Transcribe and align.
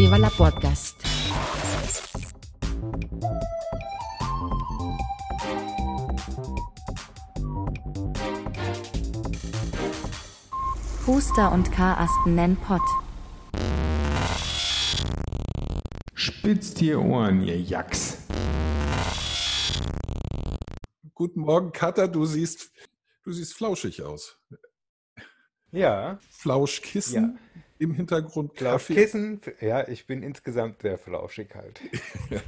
Viva 0.00 0.16
la 0.16 0.30
Podcast. 0.30 0.94
Huster 11.04 11.50
und 11.50 11.72
Karasten 11.72 12.36
nennen 12.36 12.56
Pott. 12.58 12.80
Spitzt 16.14 16.80
ihr 16.80 17.00
Ohren, 17.00 17.42
ihr 17.42 17.60
Jacks. 17.60 18.18
Guten 21.12 21.40
Morgen, 21.40 21.72
Katha, 21.72 22.06
du 22.06 22.24
siehst, 22.24 22.70
du 23.24 23.32
siehst 23.32 23.54
flauschig 23.54 24.04
aus. 24.04 24.38
Ja. 25.72 26.20
Flauschkissen 26.30 27.40
Ja. 27.54 27.62
Im 27.78 27.94
Hintergrund, 27.94 28.54
Kaffee. 28.54 28.94
Flauschkissen, 28.94 29.40
ja, 29.60 29.86
ich 29.88 30.06
bin 30.06 30.22
insgesamt 30.22 30.82
sehr 30.82 30.98
flauschig 30.98 31.54
halt. 31.54 31.80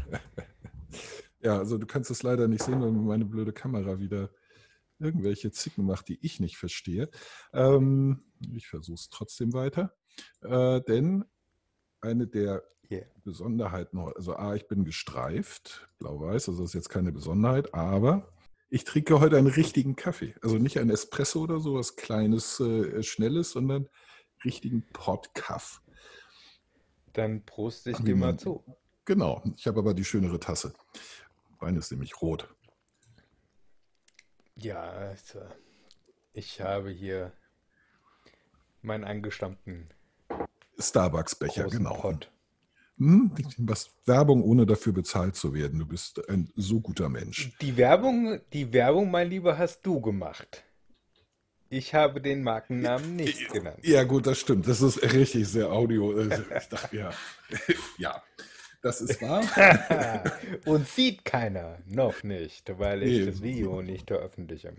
Ja, 1.42 1.58
also 1.58 1.78
du 1.78 1.86
kannst 1.86 2.10
es 2.10 2.22
leider 2.22 2.48
nicht 2.48 2.62
sehen, 2.62 2.82
weil 2.82 2.92
meine 2.92 3.24
blöde 3.24 3.52
Kamera 3.52 3.98
wieder 3.98 4.30
irgendwelche 4.98 5.50
Zicken 5.50 5.86
macht, 5.86 6.08
die 6.08 6.18
ich 6.20 6.38
nicht 6.40 6.58
verstehe. 6.58 7.08
Ähm, 7.54 8.24
ich 8.52 8.68
versuche 8.68 8.96
es 8.96 9.08
trotzdem 9.08 9.54
weiter. 9.54 9.94
Äh, 10.42 10.82
denn 10.82 11.24
eine 12.00 12.26
der 12.26 12.62
Yeah. 12.90 13.06
Besonderheiten, 13.22 14.00
also 14.00 14.34
A, 14.34 14.56
ich 14.56 14.66
bin 14.66 14.84
gestreift, 14.84 15.88
blau-weiß, 16.00 16.48
also 16.48 16.62
das 16.62 16.70
ist 16.70 16.74
jetzt 16.74 16.88
keine 16.88 17.12
Besonderheit, 17.12 17.72
aber 17.72 18.32
ich 18.68 18.82
trinke 18.82 19.20
heute 19.20 19.36
einen 19.36 19.46
richtigen 19.46 19.94
Kaffee. 19.94 20.34
Also 20.42 20.58
nicht 20.58 20.76
ein 20.76 20.90
Espresso 20.90 21.42
oder 21.42 21.60
so, 21.60 21.74
was 21.74 21.94
Kleines, 21.94 22.58
äh, 22.58 23.00
Schnelles, 23.04 23.52
sondern 23.52 23.88
richtigen 24.44 24.86
Podkaff. 24.92 25.82
Dann 27.12 27.44
prost 27.44 27.86
ich 27.86 27.98
dir 27.98 28.16
mal 28.16 28.36
zu. 28.38 28.64
Genau, 29.04 29.42
ich 29.56 29.66
habe 29.66 29.80
aber 29.80 29.94
die 29.94 30.04
schönere 30.04 30.38
Tasse. 30.38 30.72
Meine 31.60 31.78
ist 31.78 31.90
nämlich 31.90 32.20
rot. 32.22 32.48
Ja, 34.56 34.82
also, 34.82 35.40
ich 36.32 36.60
habe 36.60 36.90
hier 36.90 37.32
meinen 38.82 39.04
angestammten 39.04 39.88
Starbucks-Becher, 40.78 41.68
genau. 41.68 41.94
Pott. 41.94 42.30
Hm, 42.98 43.32
was 43.58 43.90
Werbung, 44.04 44.42
ohne 44.42 44.66
dafür 44.66 44.92
bezahlt 44.92 45.34
zu 45.34 45.54
werden. 45.54 45.78
Du 45.78 45.86
bist 45.86 46.28
ein 46.28 46.52
so 46.54 46.80
guter 46.80 47.08
Mensch. 47.08 47.56
Die 47.60 47.76
Werbung, 47.76 48.40
die 48.52 48.72
Werbung, 48.72 49.10
mein 49.10 49.30
Lieber, 49.30 49.56
hast 49.56 49.84
du 49.86 50.00
gemacht. 50.00 50.64
Ich 51.72 51.94
habe 51.94 52.20
den 52.20 52.42
Markennamen 52.42 53.14
nicht 53.16 53.48
genannt. 53.52 53.78
Ja, 53.82 54.02
gut, 54.02 54.26
das 54.26 54.38
stimmt. 54.40 54.66
Das 54.66 54.82
ist 54.82 55.02
richtig 55.02 55.46
sehr 55.48 55.70
audio. 55.70 56.18
äh, 56.18 56.40
Ich 56.58 56.66
dachte, 56.68 56.96
ja. 56.96 57.10
ja, 57.98 58.22
das 58.82 59.00
ist 59.00 59.22
wahr. 59.22 59.44
Und 60.66 60.88
sieht 60.88 61.24
keiner. 61.24 61.78
Noch 61.86 62.24
nicht, 62.24 62.76
weil 62.78 63.04
ich 63.04 63.20
Nee. 63.20 63.26
das 63.26 63.40
Video 63.42 63.82
nicht 63.82 64.08
veröffentliche. 64.08 64.74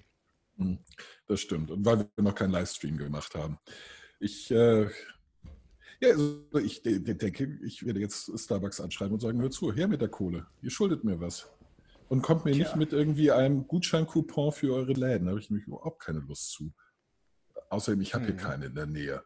Hm, 0.57 0.79
Das 1.27 1.39
stimmt. 1.39 1.71
Und 1.71 1.85
weil 1.85 1.99
wir 1.99 2.23
noch 2.23 2.35
keinen 2.35 2.51
Livestream 2.51 2.97
gemacht 2.97 3.35
haben. 3.35 3.57
Ich, 4.19 4.51
äh, 4.51 4.83
ja, 6.01 6.09
also 6.09 6.43
ich 6.61 6.81
de 6.83 6.99
de 6.99 7.13
denke, 7.15 7.57
ich 7.63 7.85
werde 7.85 8.01
jetzt 8.01 8.37
Starbucks 8.37 8.81
anschreiben 8.81 9.13
und 9.13 9.21
sagen, 9.21 9.41
hör 9.41 9.49
zu, 9.49 9.71
her 9.73 9.87
mit 9.87 10.01
der 10.01 10.09
Kohle. 10.09 10.45
Ihr 10.61 10.71
schuldet 10.71 11.05
mir 11.05 11.21
was. 11.21 11.49
Und 12.09 12.21
kommt 12.21 12.43
mir 12.43 12.51
nicht 12.51 12.67
Tja. 12.71 12.75
mit 12.75 12.91
irgendwie 12.91 13.31
einem 13.31 13.65
Gutscheincoupon 13.65 14.51
für 14.51 14.73
eure 14.75 14.91
Läden. 14.91 15.25
Da 15.25 15.29
habe 15.31 15.39
ich 15.39 15.49
nämlich 15.49 15.65
überhaupt 15.67 16.01
keine 16.01 16.19
Lust 16.19 16.51
zu. 16.51 16.73
Außerdem, 17.71 18.01
ich 18.01 18.13
habe 18.13 18.25
hier 18.25 18.33
Hm. 18.33 18.39
keine 18.41 18.65
in 18.67 18.75
der 18.75 18.85
Nähe. 18.85 19.23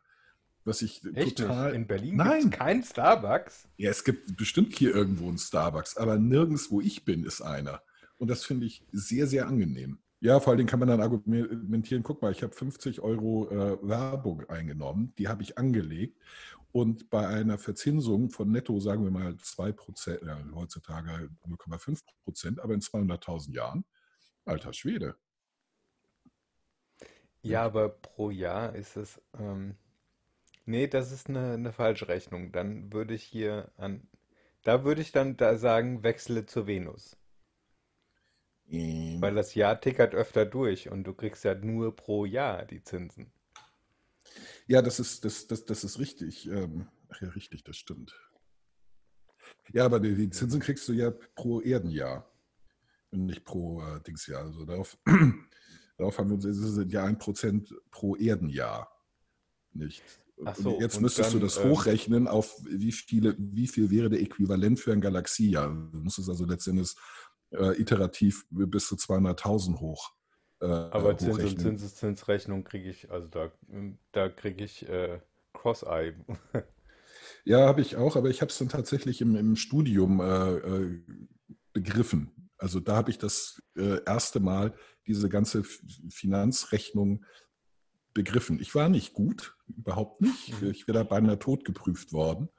Was 0.64 0.82
ich 0.82 1.04
Echt 1.14 1.40
total. 1.40 1.68
nicht? 1.68 1.76
In 1.76 1.88
Berlin 1.88 2.16
Nein. 2.16 2.42
gibt 2.42 2.54
es 2.54 2.60
keinen 2.60 2.84
Starbucks? 2.84 3.68
Ja, 3.78 3.90
es 3.92 4.04
gibt 4.04 4.38
bestimmt 4.38 4.76
hier 4.76 4.96
irgendwo 4.96 5.28
einen 5.28 5.38
Starbucks, 5.38 5.98
aber 5.98 6.18
nirgends, 6.18 6.72
wo 6.72 6.82
ich 6.82 7.06
bin, 7.06 7.23
ist 7.23 7.42
einer. 7.42 7.82
Und 8.18 8.30
das 8.30 8.46
finde 8.46 8.66
ich 8.66 8.84
sehr, 8.92 9.28
sehr 9.28 9.48
angenehm. 9.48 10.00
Ja, 10.22 10.40
vor 10.40 10.52
allen 10.52 10.58
Dingen 10.60 10.70
kann 10.70 10.80
man 10.80 10.88
dann 10.88 11.02
argumentieren, 11.02 12.02
guck 12.02 12.22
mal, 12.22 12.32
ich 12.32 12.42
habe 12.42 12.54
50 12.54 13.02
Euro 13.02 13.50
äh, 13.50 13.78
Werbung 13.88 14.48
eingenommen, 14.50 15.14
die 15.17 15.28
habe 15.28 15.44
ich 15.44 15.58
angelegt. 15.58 16.20
Und 16.72 17.10
bei 17.10 17.28
einer 17.28 17.58
Verzinsung 17.58 18.30
von 18.32 18.52
netto, 18.52 18.80
sagen 18.80 19.04
wir 19.04 19.11
mal 19.11 19.36
2 19.38 19.72
Prozent, 19.72 20.22
ja, 20.26 20.38
heutzutage 20.54 21.30
0,5 21.48 22.02
Prozent, 22.23 22.60
aber 22.60 22.73
in 22.73 22.82
200.000 22.82 23.54
Jahren, 23.54 23.86
alter 24.45 24.73
Schwede. 24.73 25.16
Ja, 27.45 27.64
aber 27.64 27.89
pro 27.89 28.32
Jahr 28.32 28.76
ist 28.76 28.98
es. 28.98 29.22
Ähm, 29.38 29.76
nee, 30.66 30.88
das 30.88 31.11
ist 31.11 31.30
eine, 31.30 31.54
eine 31.54 31.72
falsche 31.72 32.08
Rechnung. 32.08 32.52
Dann 32.52 32.92
würde 32.92 33.14
ich 33.14 33.23
hier 33.23 33.72
an. 33.78 34.08
Da 34.64 34.83
würde 34.83 35.02
ich 35.02 35.11
dann 35.11 35.38
da 35.38 35.58
sagen, 35.58 36.04
wechsle 36.04 36.45
zur 36.45 36.66
Venus. 36.66 37.17
Ähm, 38.67 39.22
Weil 39.22 39.36
das 39.36 39.54
Jahr 39.54 39.80
tickert 39.80 40.16
öfter 40.16 40.45
durch 40.45 40.89
und 40.89 41.04
du 41.04 41.14
kriegst 41.14 41.44
ja 41.44 41.54
nur 41.54 41.95
pro 41.95 42.26
Jahr 42.26 42.66
die 42.66 42.82
Zinsen. 42.82 43.32
Ja, 44.67 44.82
das 44.82 45.00
ist, 45.00 45.23
das, 45.23 45.45
das, 45.48 45.66
das 45.66 45.84
ist 45.84 46.00
richtig. 46.00 46.48
Ähm, 46.48 46.88
ach 47.10 47.22
ja, 47.22 47.30
richtig, 47.30 47.64
das 47.64 47.78
stimmt. 47.78 48.20
Ja, 49.72 49.86
aber 49.86 50.00
die, 50.00 50.16
die 50.16 50.32
Zinsen 50.32 50.60
kriegst 50.60 50.88
du 50.88 50.94
ja 50.94 51.11
pro 51.36 51.61
Erdenjahr 51.61 52.28
und 53.11 53.28
nicht 53.28 53.45
pro 53.45 53.84
äh, 53.84 54.02
Dingsjahr. 54.02 54.42
Also 54.44 54.66
darauf, 54.66 54.98
darauf 55.98 56.17
haben 56.17 56.30
wir 56.30 56.36
uns, 56.36 56.45
es 56.45 56.58
sind 56.58 56.92
ja 56.92 57.04
ein 57.04 57.17
Prozent 57.17 57.73
pro 57.92 58.16
Erdenjahr. 58.16 58.89
Nicht? 59.73 60.04
So, 60.56 60.80
jetzt 60.82 61.00
müsstest 61.00 61.33
du 61.33 61.38
dann, 61.38 61.48
das 61.48 61.58
ähm, 61.58 61.70
hochrechnen 61.70 62.28
auf 62.28 62.60
wie 62.66 62.92
viele, 62.92 63.36
wie 63.38 63.67
viel 63.67 63.89
wäre 63.89 64.10
der 64.10 64.22
Äquivalent 64.22 64.80
für 64.80 64.92
ein 64.92 65.00
Galaxiejahr. 65.00 65.70
Du 65.70 66.00
musst 66.00 66.20
es 66.20 66.28
also 66.28 66.45
letztendlich 66.45 66.94
äh, 67.52 67.80
iterativ 67.80 68.45
bis 68.50 68.88
zu 68.88 68.95
200.000 68.95 69.80
hoch. 69.80 70.11
Äh, 70.61 70.66
Aber 70.66 71.17
Zins- 71.17 71.39
und. 71.39 71.60
Zinseszinsrechnung 71.60 72.66
kriege 72.66 72.89
ich, 72.89 73.10
also 73.11 73.28
da, 73.30 73.52
da 74.11 74.30
kriege 74.30 74.64
ich 74.64 74.88
äh, 74.89 75.22
Cross-Eye. 75.54 76.16
Ja, 77.44 77.67
habe 77.67 77.82
ich 77.82 77.95
auch, 77.95 78.16
aber 78.16 78.30
ich 78.30 78.42
habe 78.42 78.50
es 78.50 78.58
dann 78.58 78.70
tatsächlich 78.70 79.22
im, 79.22 79.36
im 79.36 79.55
Studium 79.55 80.20
äh, 80.20 80.55
äh, 80.55 81.04
begriffen. 81.73 82.32
Also 82.58 82.80
da 82.80 82.95
habe 82.95 83.11
ich 83.11 83.17
das 83.17 83.61
äh, 83.76 84.04
erste 84.05 84.39
Mal 84.39 84.73
diese 85.08 85.30
ganze 85.30 85.64
Finanzrechnung 86.10 87.26
begriffen. 88.14 88.60
Ich 88.60 88.73
war 88.73 88.89
nicht 88.89 89.14
gut, 89.14 89.55
überhaupt 89.67 90.21
nicht. 90.21 90.61
Mhm. 90.61 90.71
Ich 90.71 90.88
wäre 90.88 90.99
da 90.99 91.04
beinahe 91.04 91.38
tot 91.38 91.66
geprüft 91.66 92.14
worden. 92.14 92.49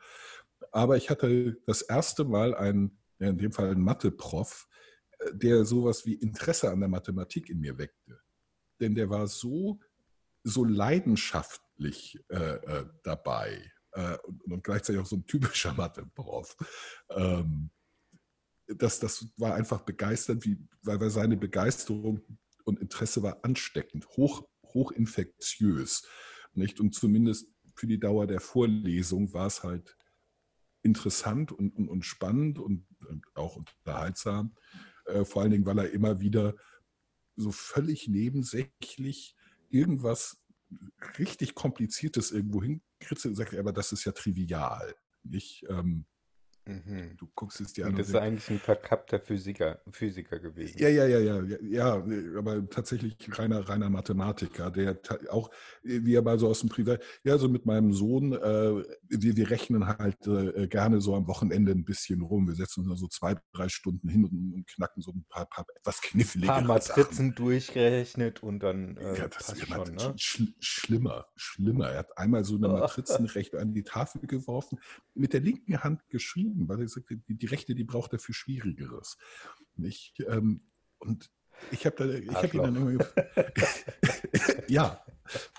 Aber 0.71 0.97
ich 0.97 1.11
hatte 1.11 1.57
das 1.67 1.83
erste 1.83 2.25
Mal 2.25 2.55
einen, 2.55 2.99
in 3.19 3.39
dem 3.39 3.53
Fall 3.53 3.71
einen 3.71 3.83
Mathe-Prof, 3.83 4.69
äh, 5.19 5.34
der 5.34 5.65
sowas 5.65 6.07
wie 6.07 6.15
Interesse 6.15 6.71
an 6.71 6.81
der 6.81 6.89
Mathematik 6.89 7.49
in 7.49 7.61
mir 7.61 7.78
weckte. 7.78 8.21
Denn 8.81 8.95
der 8.95 9.09
war 9.09 9.27
so, 9.27 9.81
so 10.45 10.65
leidenschaftlich 10.65 12.19
äh, 12.28 12.37
äh, 12.37 12.87
dabei 13.03 13.73
äh, 13.93 14.19
und, 14.19 14.45
und 14.45 14.63
gleichzeitig 14.63 15.01
auch 15.01 15.07
so 15.07 15.17
ein 15.17 15.27
typischer 15.27 15.73
Mathe-Prof. 15.73 16.57
Ähm, 17.11 17.71
das, 18.66 19.00
das 19.00 19.28
war 19.37 19.54
einfach 19.54 19.82
begeisternd, 19.82 20.44
wie, 20.44 20.59
weil, 20.82 21.00
weil 21.00 21.10
seine 21.10 21.37
Begeisterung 21.37 22.21
und 22.65 22.81
Interesse 22.81 23.22
war 23.22 23.44
ansteckend, 23.44 24.06
hoch, 24.16 24.49
hoch 24.65 24.93
infektiös. 24.93 26.06
Nicht? 26.53 26.81
Und 26.81 26.94
zumindest 26.94 27.49
für 27.75 27.87
die 27.87 28.00
Dauer 28.00 28.27
der 28.27 28.41
Vorlesung 28.41 29.32
war 29.32 29.47
es 29.47 29.62
halt 29.62 29.97
interessant 30.82 31.53
und, 31.53 31.77
und, 31.77 31.88
und 31.88 32.04
spannend 32.04 32.59
und, 32.59 32.87
und 33.06 33.25
auch 33.34 33.56
unterhaltsam. 33.56 34.54
Äh, 35.06 35.25
vor 35.25 35.43
allen 35.43 35.50
Dingen, 35.50 35.66
weil 35.66 35.78
er 35.78 35.91
immer 35.91 36.21
wieder 36.21 36.54
so 37.37 37.53
völlig 37.53 38.09
nebensächlich 38.09 39.37
irgendwas 39.69 40.38
richtig 41.19 41.54
Kompliziertes 41.54 42.33
irgendwo 42.33 42.62
hinkritzelt 42.62 43.33
und 43.33 43.37
sagt, 43.37 43.54
aber 43.54 43.72
das 43.72 43.93
ist 43.93 44.04
ja 44.04 44.12
trivial. 44.12 44.94
Nicht? 45.22 45.65
Ähm, 45.69 46.07
Mhm. 46.66 47.16
du 47.16 47.28
guckst 47.34 47.60
es 47.60 47.72
dir 47.72 47.86
an 47.86 47.92
Und 47.92 47.98
das 48.01 48.09
ist 48.09 48.16
eigentlich 48.16 48.51
ein 48.51 48.59
verkappter 48.59 49.21
Physiker, 49.21 49.80
Physiker 49.91 50.41
gewesen. 50.41 50.78
ja, 50.78 50.89
ja, 50.89 51.07
ja, 51.07 51.21
ja, 51.21 51.42
ja, 51.42 51.57
ja, 51.63 52.04
aber 52.36 52.68
tatsächlich 52.68 53.16
reiner, 53.39 53.68
reiner 53.68 53.89
Mathematiker, 53.89 54.72
der 54.72 54.98
auch, 55.30 55.51
wie 55.83 56.15
er 56.15 56.22
mal 56.22 56.39
so 56.41 56.48
aus 56.48 56.60
dem 56.60 56.68
Privat, 56.68 57.03
ja, 57.22 57.39
so 57.39 57.48
mit 57.48 57.66
meinem 57.66 57.92
Sohn, 57.92 58.33
äh, 58.33 58.83
wir, 59.09 59.36
wir 59.36 59.51
rechnen 59.51 59.86
halt 59.86 60.27
äh, 60.27 60.66
gerne 60.66 61.01
so 61.01 61.15
am 61.15 61.28
Wochenende 61.28 61.71
ein 61.71 61.84
bisschen 61.84 62.21
rum. 62.21 62.48
Wir 62.48 62.57
setzen 62.57 62.80
uns 62.80 62.89
da 62.89 62.97
so 62.97 63.07
zwei, 63.07 63.36
drei 63.53 63.69
Stunden 63.69 64.09
hin 64.09 64.24
und, 64.24 64.54
und 64.54 64.66
knacken 64.66 65.03
so 65.03 65.12
ein 65.12 65.24
paar, 65.28 65.47
paar 65.47 65.66
etwas 65.77 66.01
knifflige 66.01 66.48
paar 66.48 66.62
Sachen. 66.62 66.66
Matrizen 66.66 67.34
durchgerechnet 67.34 68.42
und 68.42 68.60
dann 68.60 68.97
äh, 68.97 69.19
Ja, 69.19 69.28
das 69.28 69.53
ist 69.53 69.66
schon, 69.69 69.95
ne? 69.95 70.15
sch 70.16 70.42
schlimmer, 70.59 71.27
schlimmer. 71.36 71.91
Er 71.91 71.98
hat 72.01 72.19
einmal 72.19 72.45
so 72.45 72.57
eine 72.57 72.69
Matrizenrechnung 72.80 73.60
an 73.62 73.72
die 73.72 73.84
Tafel 73.84 74.22
geworfen, 74.27 74.80
mit 75.15 75.33
der 75.33 75.41
linken 75.41 75.83
Hand 75.83 76.09
geschrieben, 76.09 76.56
weil 76.57 76.81
er 76.81 76.89
sagte, 76.89 77.17
die, 77.17 77.35
die 77.35 77.47
rechte, 77.47 77.75
die 77.75 77.85
braucht 77.85 78.13
er 78.13 78.19
für 78.19 78.33
Schwierigeres. 78.33 79.17
Nicht? 79.77 80.21
Ähm, 80.29 80.63
und 80.99 81.31
ich 81.71 81.87
habe 81.87 81.97
da, 81.97 82.07
ich 82.07 82.31
habe 82.31 82.57
ihn 82.57 82.63
dann 82.63 82.77
immer, 82.77 83.07
ja, 84.69 85.03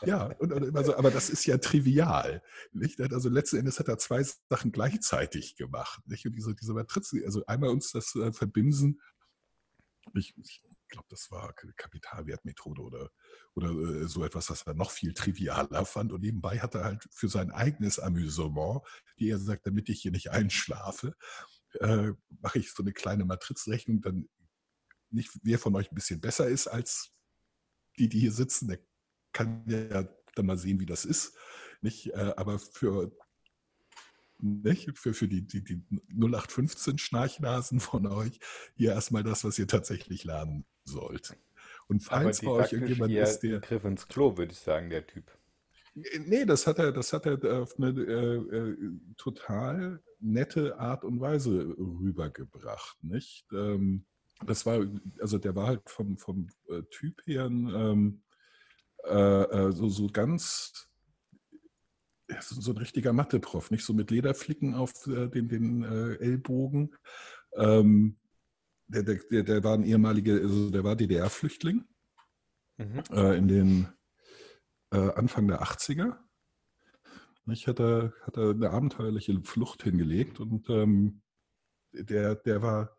Ja, 0.06 0.26
und, 0.40 0.54
und 0.54 0.64
immer 0.64 0.84
so, 0.84 0.96
aber 0.96 1.12
das 1.12 1.30
ist 1.30 1.46
ja 1.46 1.58
trivial. 1.58 2.42
Nicht? 2.72 3.00
Also 3.02 3.30
letzten 3.30 3.58
Endes 3.58 3.80
hat 3.80 3.88
er 3.88 3.98
zwei 3.98 4.24
Sachen 4.50 4.72
gleichzeitig 4.72 5.56
gemacht. 5.56 6.02
Nicht? 6.08 6.26
Und 6.26 6.34
diese, 6.34 6.56
diese 6.56 6.74
Matrizen, 6.74 7.24
also 7.26 7.46
einmal 7.46 7.70
uns 7.70 7.92
das 7.92 8.16
äh, 8.16 8.32
Verbinsen, 8.32 9.02
ich, 10.14 10.34
ich 10.38 10.62
glaube, 10.88 11.08
das 11.10 11.32
war 11.32 11.54
Kapitalwertmethode 11.54 12.82
oder, 12.82 13.10
oder 13.54 13.70
äh, 13.70 14.08
so 14.08 14.24
etwas, 14.24 14.50
was 14.50 14.64
er 14.64 14.74
noch 14.74 14.92
viel 14.92 15.14
trivialer 15.14 15.86
fand. 15.86 16.12
Und 16.12 16.22
nebenbei 16.22 16.60
hat 16.60 16.76
er 16.76 16.84
halt 16.84 17.08
für 17.12 17.30
sein 17.30 17.52
eigenes 17.52 18.00
Amüsement, 18.00 18.82
die 19.20 19.30
er 19.30 19.40
sagt, 19.40 19.66
damit 19.68 19.90
ich 19.90 20.02
hier 20.02 20.12
nicht 20.12 20.32
einschlafe, 20.32 21.16
äh, 21.80 22.12
mache 22.42 22.60
ich 22.60 22.72
so 22.72 22.84
eine 22.84 22.94
kleine 22.94 23.26
Matrizenrechnung, 23.26 24.02
dann 24.02 24.30
nicht, 25.10 25.32
wer 25.44 25.60
von 25.60 25.76
euch 25.76 25.92
ein 25.92 25.96
bisschen 25.96 26.20
besser 26.20 26.48
ist 26.48 26.68
als 26.68 27.14
die, 27.98 28.10
die 28.10 28.20
hier 28.20 28.32
sitzen, 28.32 28.68
der 28.68 28.80
kann 29.32 29.64
ja 29.68 30.08
dann 30.36 30.46
mal 30.46 30.58
sehen, 30.58 30.80
wie 30.80 30.86
das 30.86 31.06
ist. 31.06 31.36
Nicht? 31.82 32.08
Äh, 32.14 32.34
aber 32.38 32.60
für, 32.60 33.12
nicht? 34.40 34.98
für, 34.98 35.14
für 35.14 35.28
die, 35.28 35.42
die, 35.42 35.64
die 35.64 35.82
0815 36.10 36.98
Schnarchnasen 36.98 37.80
von 37.80 38.08
euch 38.08 38.40
hier 38.76 38.92
erstmal 38.92 39.24
das, 39.24 39.44
was 39.44 39.58
ihr 39.60 39.68
tatsächlich 39.68 40.24
lernen 40.24 40.66
sollt. 40.84 41.38
Und 41.88 42.04
falls 42.04 42.42
bei 42.42 42.52
euch 42.52 42.74
irgendjemand 42.74 43.14
ist, 43.14 43.40
der. 43.40 43.60
Griff 43.60 43.86
ins 43.86 44.08
Klo, 44.08 44.38
würde 44.38 44.52
ich 44.52 44.60
sagen, 44.60 44.90
der 44.90 45.06
Typ. 45.08 45.32
Nee, 45.96 46.46
das 46.46 46.68
hat 46.68 46.78
er, 46.78 46.92
das 46.92 47.12
hat 47.12 47.26
er 47.26 47.62
auf 47.62 47.78
eine 47.78 47.90
äh, 47.90 48.36
äh, 48.36 48.78
total 49.18 50.00
nette 50.20 50.78
Art 50.80 51.04
und 51.04 51.20
Weise 51.20 51.76
rübergebracht, 51.78 53.04
nicht? 53.04 53.46
Ähm, 53.52 54.06
das 54.46 54.66
war, 54.66 54.86
also 55.20 55.40
der 55.40 55.56
war 55.56 55.68
halt 55.68 55.90
vom, 55.90 56.18
vom 56.18 56.48
äh, 56.70 56.84
Typ 56.92 57.26
her 57.26 57.46
ähm, 57.46 58.22
äh, 59.06 59.44
äh, 59.44 59.72
so, 59.72 59.90
so 59.90 60.08
ganz, 60.08 60.87
so 62.42 62.72
ein 62.72 62.78
richtiger 62.78 63.14
Mathe-Prof, 63.14 63.72
nicht 63.72 63.86
so 63.86 63.94
mit 63.94 64.12
Lederflicken 64.12 64.76
auf 64.76 65.08
äh, 65.08 65.28
den, 65.28 65.48
den 65.50 65.84
äh, 65.84 66.16
Ellbogen. 66.16 66.96
Ähm, 67.56 68.18
der, 68.88 69.04
der, 69.04 69.44
der 69.44 69.64
war 69.64 69.74
ein 69.74 69.84
ehemaliger, 69.84 70.34
also 70.34 70.70
der 70.70 70.84
war 70.84 70.96
DDR-Flüchtling 70.96 71.86
mhm. 72.78 73.04
Äh, 73.12 73.38
in 73.38 73.48
den 73.48 73.88
Anfang 74.90 75.50
der 75.50 75.62
80er. 75.62 76.16
Ich 77.48 77.68
hatte, 77.68 78.14
hatte 78.22 78.52
eine 78.52 78.70
abenteuerliche 78.70 79.38
Flucht 79.44 79.84
hingelegt 79.84 80.40
und 80.40 80.70
ähm, 80.70 81.22
der, 81.92 82.36
der 82.36 82.62
war 82.62 82.97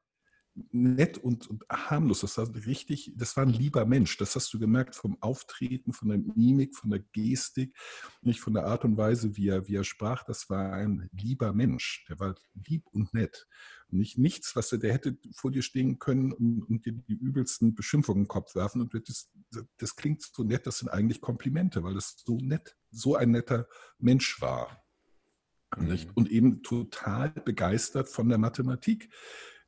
nett 0.71 1.19
und, 1.19 1.49
und, 1.49 1.65
harmlos. 1.69 2.21
Das 2.21 2.39
war 2.39 2.49
richtig, 2.67 3.13
das 3.17 3.37
war 3.37 3.45
ein 3.45 3.53
lieber 3.53 3.87
Mensch. 3.87 4.17
Das 4.17 4.35
hast 4.35 4.53
du 4.53 4.59
gemerkt 4.59 4.95
vom 4.95 5.17
Auftreten, 5.21 5.93
von 5.93 6.09
der 6.09 6.19
Mimik, 6.19 6.77
von 6.77 6.91
der 6.91 7.01
Gestik, 7.13 7.77
nicht 8.23 8.41
von 8.41 8.55
der 8.55 8.67
Art 8.67 8.85
und 8.85 8.97
Weise, 8.97 9.37
wie 9.37 9.49
er, 9.49 9.69
wie 9.69 9.77
er 9.77 9.85
sprach. 9.85 10.25
Das 10.25 10.49
war 10.51 10.73
ein 10.73 11.09
lieber 11.13 11.53
Mensch. 11.53 12.05
Der 12.09 12.19
war 12.19 12.35
lieb 12.55 12.87
und 12.93 13.13
nett. 13.15 13.47
Nicht 13.91 14.19
nichts, 14.19 14.55
was 14.55 14.71
er, 14.73 14.79
der 14.79 14.93
hätte 14.93 15.17
vor 15.35 15.51
dir 15.51 15.63
stehen 15.63 15.99
können 15.99 16.33
und, 16.33 16.63
und 16.65 16.85
dir 16.85 16.93
die 16.93 17.15
übelsten 17.15 17.75
Beschimpfungen 17.75 18.25
im 18.25 18.29
Kopf 18.29 18.55
werfen. 18.55 18.83
Und 18.83 18.95
das, 19.09 19.31
das 19.79 19.97
klingt 19.97 20.23
so 20.23 20.43
nett, 20.43 20.67
das 20.67 20.79
sind 20.79 20.89
eigentlich 20.89 21.21
Komplimente, 21.21 21.83
weil 21.83 21.95
das 21.95 22.17
so 22.25 22.37
nett, 22.37 22.77
so 22.91 23.17
ein 23.17 23.31
netter 23.31 23.67
Mensch 23.99 24.41
war. 24.41 24.85
Mhm. 25.77 25.99
Und 26.15 26.31
eben 26.31 26.63
total 26.63 27.31
begeistert 27.31 28.09
von 28.09 28.29
der 28.29 28.39
Mathematik. 28.39 29.11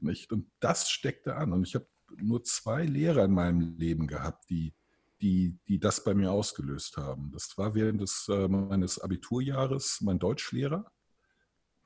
Nicht? 0.03 0.33
Und 0.33 0.51
das 0.61 0.91
steckte 0.91 1.37
an. 1.37 1.53
Und 1.53 1.67
ich 1.67 1.75
habe 1.75 1.87
nur 2.17 2.43
zwei 2.45 2.85
Lehrer 2.85 3.25
in 3.25 3.33
meinem 3.33 3.77
Leben 3.79 4.07
gehabt, 4.07 4.51
die, 4.51 4.75
die, 5.21 5.59
die 5.69 5.79
das 5.79 6.05
bei 6.05 6.15
mir 6.15 6.33
ausgelöst 6.33 6.97
haben. 6.97 7.31
Das 7.33 7.57
war 7.57 7.75
während 7.75 8.01
des, 8.01 8.29
äh, 8.29 8.49
meines 8.49 8.99
Abiturjahres 8.99 10.01
mein 10.01 10.19
Deutschlehrer. 10.19 10.91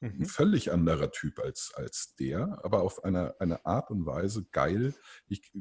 Mhm. 0.00 0.20
Ein 0.20 0.26
völlig 0.26 0.72
anderer 0.72 1.10
Typ 1.10 1.38
als, 1.40 1.72
als 1.74 2.14
der, 2.16 2.64
aber 2.64 2.82
auf 2.82 3.04
eine, 3.04 3.38
eine 3.40 3.64
Art 3.66 3.90
und 3.90 4.06
Weise 4.06 4.44
geil. 4.50 4.94
Ich, 5.28 5.52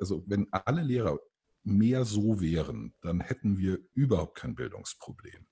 also 0.00 0.24
wenn 0.26 0.48
alle 0.52 0.82
Lehrer 0.82 1.18
mehr 1.64 2.04
so 2.04 2.40
wären, 2.40 2.94
dann 3.02 3.20
hätten 3.20 3.58
wir 3.58 3.78
überhaupt 3.94 4.36
kein 4.38 4.54
Bildungsproblem. 4.54 5.46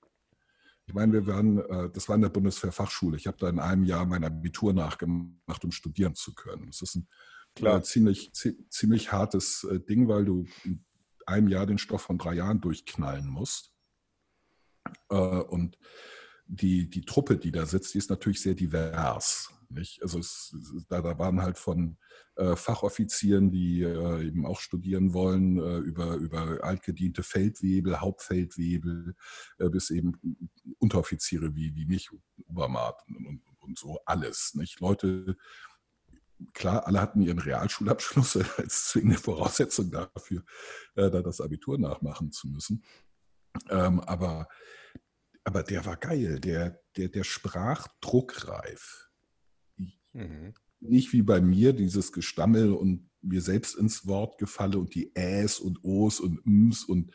Ich 0.91 0.95
meine, 0.95 1.13
wir 1.13 1.25
waren, 1.25 1.57
äh, 1.57 1.89
das 1.89 2.09
war 2.09 2.17
in 2.17 2.21
der 2.21 2.27
Bundeswehrfachschule. 2.27 3.15
Ich 3.15 3.25
habe 3.25 3.37
da 3.39 3.47
in 3.47 3.59
einem 3.59 3.85
Jahr 3.85 4.05
mein 4.05 4.25
Abitur 4.25 4.73
nachgemacht, 4.73 5.63
um 5.63 5.71
studieren 5.71 6.15
zu 6.15 6.33
können. 6.33 6.67
Das 6.67 6.81
ist 6.81 6.95
ein 6.95 7.07
Klar. 7.55 7.77
Äh, 7.77 7.83
ziemlich, 7.83 8.33
ziemlich 8.33 9.13
hartes 9.13 9.63
äh, 9.63 9.79
Ding, 9.79 10.09
weil 10.09 10.25
du 10.25 10.45
in 10.65 10.83
einem 11.25 11.47
Jahr 11.47 11.65
den 11.65 11.77
Stoff 11.77 12.01
von 12.01 12.17
drei 12.17 12.33
Jahren 12.33 12.59
durchknallen 12.59 13.25
musst. 13.25 13.73
Und 15.07 15.77
die, 16.47 16.89
die 16.89 17.01
Truppe, 17.01 17.37
die 17.37 17.51
da 17.51 17.65
sitzt, 17.65 17.93
die 17.93 17.99
ist 17.99 18.09
natürlich 18.09 18.41
sehr 18.41 18.55
divers. 18.55 19.53
Nicht? 19.71 20.01
Also 20.01 20.19
es, 20.19 20.55
da, 20.89 21.01
da 21.01 21.17
waren 21.17 21.41
halt 21.41 21.57
von 21.57 21.97
äh, 22.35 22.55
Fachoffizieren, 22.55 23.51
die 23.51 23.81
äh, 23.81 24.27
eben 24.27 24.45
auch 24.45 24.59
studieren 24.59 25.13
wollen, 25.13 25.57
äh, 25.57 25.77
über, 25.77 26.15
über 26.15 26.63
altgediente 26.63 27.23
Feldwebel, 27.23 28.01
Hauptfeldwebel, 28.01 29.15
äh, 29.59 29.69
bis 29.69 29.89
eben 29.89 30.13
Unteroffiziere 30.79 31.55
wie, 31.55 31.75
wie 31.75 31.85
mich, 31.85 32.09
Obermaat 32.47 33.01
und, 33.07 33.25
und, 33.25 33.41
und 33.59 33.77
so 33.77 33.99
alles. 34.05 34.53
Nicht? 34.55 34.79
Leute, 34.79 35.37
klar, 36.53 36.87
alle 36.87 37.01
hatten 37.01 37.21
ihren 37.21 37.39
Realschulabschluss 37.39 38.37
als 38.57 38.89
zwingende 38.89 39.17
Voraussetzung 39.17 39.91
dafür, 39.91 40.43
äh, 40.95 41.09
da 41.09 41.21
das 41.21 41.41
Abitur 41.41 41.77
nachmachen 41.77 42.31
zu 42.31 42.47
müssen. 42.47 42.83
Ähm, 43.69 43.99
aber, 44.01 44.47
aber 45.43 45.63
der 45.63 45.85
war 45.85 45.97
geil, 45.97 46.39
der, 46.39 46.81
der, 46.95 47.09
der 47.09 47.23
sprach 47.23 47.87
druckreif. 47.99 49.10
Mhm. 50.13 50.53
Nicht 50.79 51.13
wie 51.13 51.21
bei 51.21 51.41
mir, 51.41 51.73
dieses 51.73 52.11
Gestammel 52.11 52.73
und 52.73 53.09
mir 53.21 53.41
selbst 53.41 53.75
ins 53.75 54.07
Wort 54.07 54.37
gefalle 54.37 54.79
und 54.79 54.95
die 54.95 55.15
Äs 55.15 55.59
und 55.59 55.83
Os 55.83 56.19
und 56.19 56.45
Ms 56.45 56.85
und 56.85 57.11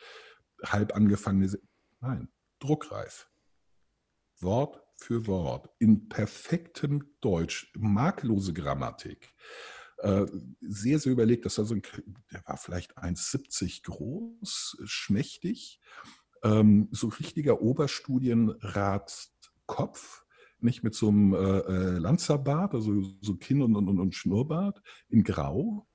halb 0.65 0.95
angefangene. 0.95 1.59
Nein, 2.01 2.29
druckreif. 2.61 3.29
Wort 4.41 4.83
für 4.97 5.27
Wort, 5.27 5.69
in 5.79 6.09
perfektem 6.09 7.17
Deutsch, 7.21 7.73
makellose 7.77 8.53
Grammatik. 8.53 9.35
Äh, 9.99 10.27
sehr, 10.61 10.99
sehr 10.99 11.13
überlegt. 11.13 11.47
Das 11.47 11.59
war 11.59 11.65
so 11.65 11.75
ein, 11.75 11.83
der 12.33 12.43
war 12.47 12.57
vielleicht 12.57 12.99
1,70 12.99 13.85
groß, 13.85 14.79
schmächtig, 14.85 15.81
ähm, 16.43 16.89
so 16.93 17.09
richtiger 17.09 17.63
Oberstudienrat-Kopf 17.63 20.26
nicht 20.61 20.83
mit 20.83 20.95
so 20.95 21.09
einem 21.09 21.35
äh, 21.35 21.39
äh, 21.39 21.99
Lanzerbart, 21.99 22.75
also 22.75 23.03
so 23.21 23.37
Kinn 23.37 23.63
und, 23.63 23.77
und, 23.77 23.89
und 23.89 24.15
Schnurrbart 24.15 24.83
in 25.09 25.23
Grau. 25.23 25.87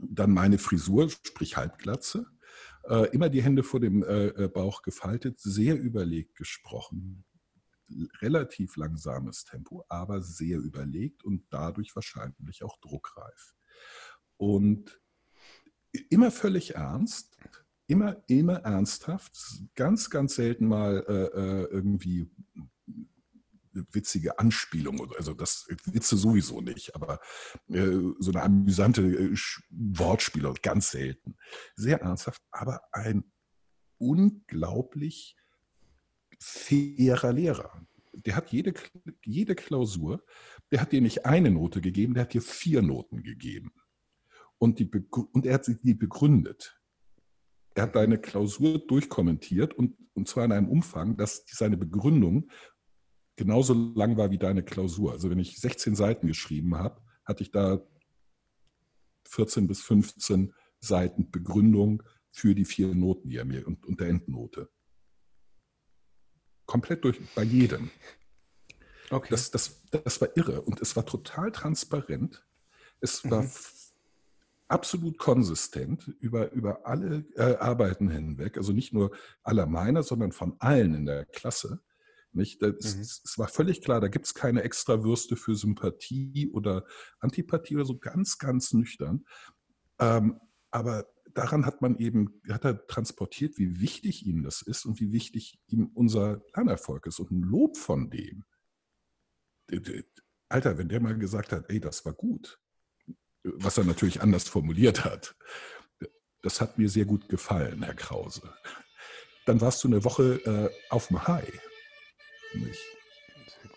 Dann 0.00 0.32
meine 0.32 0.58
Frisur, 0.58 1.08
sprich 1.10 1.56
Halbglatze. 1.56 2.26
Äh, 2.84 3.10
immer 3.14 3.28
die 3.28 3.42
Hände 3.42 3.62
vor 3.62 3.80
dem 3.80 4.02
äh, 4.02 4.28
äh, 4.28 4.48
Bauch 4.48 4.82
gefaltet, 4.82 5.38
sehr 5.40 5.78
überlegt 5.78 6.36
gesprochen. 6.36 7.24
Relativ 8.20 8.76
langsames 8.76 9.44
Tempo, 9.44 9.84
aber 9.88 10.22
sehr 10.22 10.58
überlegt 10.58 11.24
und 11.24 11.44
dadurch 11.50 11.94
wahrscheinlich 11.94 12.62
auch 12.62 12.78
druckreif. 12.80 13.54
Und 14.36 15.00
immer 16.08 16.30
völlig 16.30 16.76
ernst, 16.76 17.36
immer, 17.88 18.22
immer 18.28 18.58
ernsthaft, 18.58 19.36
ganz, 19.74 20.08
ganz 20.08 20.36
selten 20.36 20.66
mal 20.66 21.04
äh, 21.08 21.74
irgendwie 21.74 22.30
witzige 23.72 24.38
Anspielung. 24.38 25.12
Also 25.16 25.34
das 25.34 25.66
Witze 25.84 26.16
sowieso 26.16 26.60
nicht, 26.60 26.94
aber 26.94 27.20
äh, 27.68 27.98
so 28.18 28.30
eine 28.32 28.42
amüsante 28.42 29.02
äh, 29.02 29.36
Wortspiele, 29.70 30.52
ganz 30.62 30.90
selten. 30.90 31.36
Sehr 31.76 32.00
ernsthaft, 32.00 32.42
aber 32.50 32.80
ein 32.92 33.24
unglaublich 33.98 35.36
fairer 36.40 37.32
Lehrer. 37.32 37.86
Der 38.12 38.34
hat 38.34 38.50
jede, 38.50 38.74
jede 39.24 39.54
Klausur, 39.54 40.24
der 40.72 40.80
hat 40.80 40.92
dir 40.92 41.00
nicht 41.00 41.26
eine 41.26 41.50
Note 41.50 41.80
gegeben, 41.80 42.14
der 42.14 42.24
hat 42.24 42.34
dir 42.34 42.42
vier 42.42 42.82
Noten 42.82 43.22
gegeben. 43.22 43.72
Und, 44.58 44.78
die, 44.78 44.90
und 45.32 45.46
er 45.46 45.54
hat 45.54 45.64
sie 45.64 45.94
begründet. 45.94 46.80
Er 47.74 47.84
hat 47.84 47.94
deine 47.94 48.18
Klausur 48.18 48.78
durchkommentiert 48.78 49.74
und, 49.74 49.96
und 50.14 50.28
zwar 50.28 50.44
in 50.44 50.52
einem 50.52 50.68
Umfang, 50.68 51.16
dass 51.16 51.44
seine 51.46 51.76
Begründung 51.76 52.50
genauso 53.40 53.72
lang 53.72 54.18
war 54.18 54.30
wie 54.30 54.36
deine 54.36 54.62
Klausur. 54.62 55.12
Also 55.12 55.30
wenn 55.30 55.38
ich 55.38 55.58
16 55.58 55.94
Seiten 55.96 56.26
geschrieben 56.26 56.76
habe, 56.76 57.00
hatte 57.24 57.42
ich 57.42 57.50
da 57.50 57.80
14 59.28 59.66
bis 59.66 59.80
15 59.80 60.52
Seiten 60.78 61.30
Begründung 61.30 62.02
für 62.30 62.54
die 62.54 62.66
vier 62.66 62.94
Noten, 62.94 63.30
die 63.30 63.38
er 63.38 63.46
mir 63.46 63.66
und, 63.66 63.86
und 63.86 63.98
der 63.98 64.08
Endnote. 64.08 64.68
Komplett 66.66 67.02
durch, 67.02 67.18
bei 67.34 67.42
jedem. 67.42 67.90
Okay. 69.08 69.28
Das, 69.30 69.50
das, 69.50 69.80
das 69.90 70.20
war 70.20 70.36
irre 70.36 70.60
und 70.60 70.82
es 70.82 70.94
war 70.94 71.06
total 71.06 71.50
transparent. 71.50 72.46
Es 73.00 73.24
war 73.30 73.44
mhm. 73.44 73.50
absolut 74.68 75.16
konsistent 75.16 76.08
über, 76.20 76.52
über 76.52 76.86
alle 76.86 77.24
äh, 77.36 77.56
Arbeiten 77.56 78.10
hinweg, 78.10 78.58
also 78.58 78.74
nicht 78.74 78.92
nur 78.92 79.16
aller 79.42 79.64
meiner, 79.64 80.02
sondern 80.02 80.30
von 80.30 80.56
allen 80.58 80.94
in 80.94 81.06
der 81.06 81.24
Klasse. 81.24 81.80
Nicht? 82.32 82.62
Das, 82.62 82.96
mhm. 82.96 83.02
Es 83.02 83.34
war 83.36 83.48
völlig 83.48 83.82
klar, 83.82 84.00
da 84.00 84.08
gibt 84.08 84.26
es 84.26 84.34
keine 84.34 84.62
extra 84.62 85.02
Würste 85.02 85.36
für 85.36 85.54
Sympathie 85.54 86.50
oder 86.52 86.86
Antipathie 87.18 87.76
oder 87.76 87.84
so, 87.84 87.98
ganz, 87.98 88.38
ganz 88.38 88.72
nüchtern. 88.72 89.24
Ähm, 89.98 90.40
aber 90.70 91.06
daran 91.34 91.66
hat 91.66 91.82
man 91.82 91.98
eben, 91.98 92.40
hat 92.48 92.64
er 92.64 92.86
transportiert, 92.86 93.58
wie 93.58 93.80
wichtig 93.80 94.26
ihm 94.26 94.42
das 94.42 94.62
ist 94.62 94.84
und 94.84 95.00
wie 95.00 95.12
wichtig 95.12 95.60
ihm 95.66 95.90
unser 95.94 96.42
Lernerfolg 96.54 97.06
ist 97.06 97.18
und 97.18 97.30
ein 97.30 97.42
Lob 97.42 97.76
von 97.76 98.10
dem. 98.10 98.44
Alter, 100.48 100.78
wenn 100.78 100.88
der 100.88 101.00
mal 101.00 101.16
gesagt 101.16 101.52
hat, 101.52 101.70
ey, 101.70 101.80
das 101.80 102.04
war 102.04 102.12
gut, 102.12 102.60
was 103.44 103.78
er 103.78 103.84
natürlich 103.84 104.20
anders 104.20 104.48
formuliert 104.48 105.04
hat, 105.04 105.36
das 106.42 106.60
hat 106.60 106.78
mir 106.78 106.88
sehr 106.88 107.04
gut 107.04 107.28
gefallen, 107.28 107.82
Herr 107.82 107.94
Krause. 107.94 108.54
Dann 109.46 109.60
warst 109.60 109.84
du 109.84 109.88
eine 109.88 110.04
Woche 110.04 110.40
äh, 110.44 110.70
auf 110.90 111.08
dem 111.08 111.26
High. 111.26 111.69
Nicht? 112.54 112.80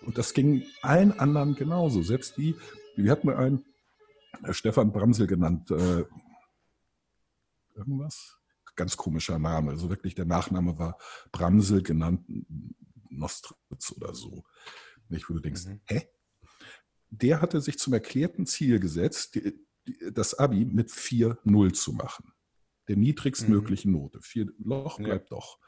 Und 0.01 0.17
das 0.17 0.33
ging 0.33 0.65
allen 0.81 1.11
anderen 1.19 1.55
genauso. 1.55 2.01
Selbst 2.03 2.37
die, 2.37 2.55
wir 2.95 3.11
hatten 3.11 3.29
einen, 3.29 3.65
äh, 4.43 4.53
Stefan 4.53 4.91
Bramsel 4.91 5.27
genannt, 5.27 5.71
äh, 5.71 6.03
irgendwas? 7.75 8.37
Ganz 8.75 8.97
komischer 8.97 9.39
Name. 9.39 9.71
Also 9.71 9.89
wirklich 9.89 10.15
der 10.15 10.25
Nachname 10.25 10.77
war 10.77 10.97
Bramsel 11.31 11.83
genannt 11.83 12.25
Nostritz 13.09 13.91
oder 13.95 14.13
so. 14.13 14.43
Nicht, 15.09 15.29
wo 15.29 15.33
du 15.33 15.39
denkst, 15.39 15.65
mhm. 15.65 15.81
hä? 15.85 16.07
Der 17.09 17.41
hatte 17.41 17.61
sich 17.61 17.77
zum 17.77 17.93
erklärten 17.93 18.47
Ziel 18.47 18.79
gesetzt, 18.79 19.35
die, 19.35 19.53
die, 19.87 20.11
das 20.11 20.33
Abi 20.33 20.65
mit 20.65 20.89
4-0 20.89 21.73
zu 21.73 21.93
machen. 21.93 22.33
Der 22.87 22.97
niedrigstmöglichen 22.97 23.91
mhm. 23.91 23.99
Note. 23.99 24.21
Vier 24.21 24.51
Loch 24.57 24.97
bleibt 24.97 25.29
ja. 25.29 25.37
doch. 25.37 25.59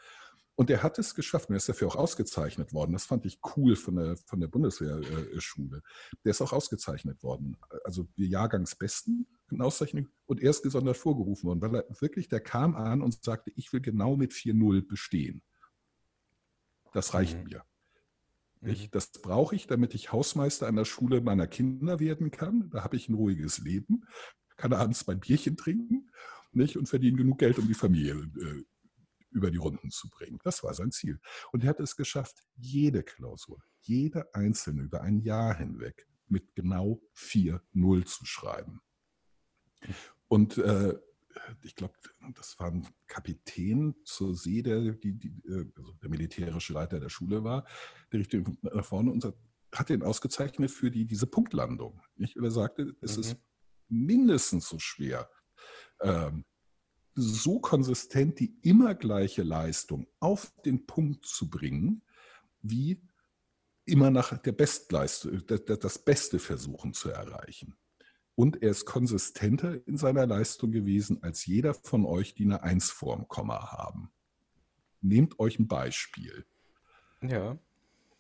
Und 0.56 0.70
er 0.70 0.84
hat 0.84 0.98
es 1.00 1.16
geschafft. 1.16 1.50
Und 1.50 1.56
er 1.56 1.58
ist 1.58 1.68
dafür 1.68 1.90
auch 1.90 1.96
ausgezeichnet 1.96 2.74
worden. 2.74 2.94
Das 2.94 3.06
fand 3.06 3.26
ich 3.26 3.40
cool 3.56 3.76
von 3.76 3.96
der, 3.96 4.18
von 4.26 4.40
der 4.40 4.48
Bundeswehrschule. 4.48 5.82
Der 6.24 6.32
ist 6.32 6.42
auch 6.42 6.54
ausgezeichnet 6.54 7.22
worden. 7.24 7.58
Also 7.84 8.08
wir 8.16 8.28
Jahrgangsbesten, 8.28 9.28
eine 9.52 9.66
Auszeichnung. 9.66 10.08
Und 10.26 10.42
er 10.42 10.52
ist 10.52 10.64
gesondert 10.64 10.98
vorgerufen 10.98 11.48
worden, 11.48 11.62
weil 11.62 11.76
er 11.76 12.02
wirklich, 12.02 12.30
der 12.30 12.40
kam 12.40 12.76
an 12.76 13.02
und 13.02 13.22
sagte, 13.24 13.52
ich 13.56 13.74
will 13.74 13.82
genau 13.82 14.16
mit 14.16 14.32
4-0 14.32 14.88
bestehen. 14.88 15.42
Das 16.94 17.14
reicht 17.14 17.38
mhm. 17.38 17.44
mir. 17.44 17.64
Ich, 18.62 18.88
mhm. 18.88 18.92
das 18.92 19.12
brauche 19.12 19.56
ich, 19.56 19.68
damit 19.68 19.94
ich 19.94 20.14
Hausmeister 20.14 20.68
an 20.68 20.78
der 20.78 20.86
Schule 20.86 21.20
meiner 21.20 21.48
Kinder 21.48 22.00
werden 22.00 22.32
kann. 22.32 22.70
Da 22.70 22.84
habe 22.84 22.96
ich 22.96 23.10
ein 23.10 23.16
ruhiges 23.16 23.58
Leben, 23.58 24.06
kann 24.56 24.72
abends 24.72 25.06
mein 25.06 25.20
Bierchen 25.20 25.58
trinken 25.58 26.10
nicht, 26.56 26.78
und 26.78 26.88
verdiene 26.88 27.18
genug 27.18 27.40
Geld, 27.40 27.60
um 27.60 27.68
die 27.68 27.74
Familie 27.74 28.14
äh, 28.14 28.64
über 29.36 29.52
die 29.52 29.58
Runden 29.58 29.92
zu 29.92 30.10
bringen. 30.10 30.40
Das 30.44 30.64
war 30.64 30.74
sein 30.74 30.92
Ziel. 30.92 31.20
Und 31.52 31.64
er 31.64 31.70
hat 31.70 31.80
es 31.80 31.96
geschafft, 31.96 32.44
jede 32.56 33.04
Klausur, 33.04 33.62
jede 33.82 34.34
einzelne 34.34 34.84
über 34.84 35.02
ein 35.02 35.20
Jahr 35.20 35.56
hinweg 35.56 36.08
mit 36.28 36.56
genau 36.56 37.02
4-0 37.16 38.06
zu 38.06 38.26
schreiben. 38.26 38.82
Und 40.28 40.58
äh, 40.58 40.98
ich 41.62 41.76
glaube, 41.76 41.94
das 42.34 42.58
war 42.60 42.72
ein 42.72 42.88
Kapitän 43.08 43.94
zur 44.06 44.36
See, 44.36 44.62
der, 44.64 44.94
die, 44.94 45.14
die, 45.14 45.44
äh, 45.48 45.66
also 45.76 45.92
der 46.02 46.10
militärische 46.10 46.74
Leiter 46.74 47.00
der 47.00 47.10
Schule 47.10 47.44
war, 47.44 47.68
der 48.12 48.22
richtete 48.22 48.50
nach 48.62 48.86
vorne 48.86 49.12
und 49.12 49.32
hat 49.74 49.90
ihn 49.90 50.02
ausgezeichnet 50.02 50.72
für 50.72 50.90
die, 50.90 51.06
diese 51.06 51.28
Punktlandung. 51.28 52.02
Nicht? 52.16 52.38
Und 52.38 52.46
er 52.46 52.52
sagte, 52.52 52.96
es 53.02 53.18
mhm. 53.18 53.22
ist 53.22 53.38
mindestens 53.90 54.70
so 54.70 54.80
schwer, 54.80 55.30
ähm, 56.02 56.46
so 57.16 57.60
konsistent 57.60 58.40
die 58.40 58.58
immer 58.62 58.94
gleiche 58.94 59.44
Leistung 59.44 60.08
auf 60.20 60.54
den 60.66 60.86
Punkt 60.86 61.26
zu 61.26 61.50
bringen, 61.50 62.04
wie 62.62 63.02
immer 63.86 64.12
nach 64.12 64.38
der 64.38 64.52
Bestleistung, 64.52 65.46
das 65.46 66.00
Beste 66.00 66.40
versuchen 66.40 66.94
zu 66.94 67.10
erreichen. 67.10 67.76
Und 68.36 68.62
er 68.62 68.72
ist 68.72 68.86
konsistenter 68.86 69.88
in 69.88 69.98
seiner 69.98 70.28
Leistung 70.28 70.72
gewesen 70.72 71.24
als 71.24 71.46
jeder 71.46 71.74
von 71.74 72.06
euch, 72.06 72.36
die 72.36 72.44
eine 72.44 72.64
Eins 72.64 72.92
vorm 72.92 73.28
Komma 73.30 73.72
haben. 73.72 74.12
Nehmt 75.00 75.40
euch 75.40 75.58
ein 75.58 75.68
Beispiel. 75.68 76.46
Ja. 77.22 77.58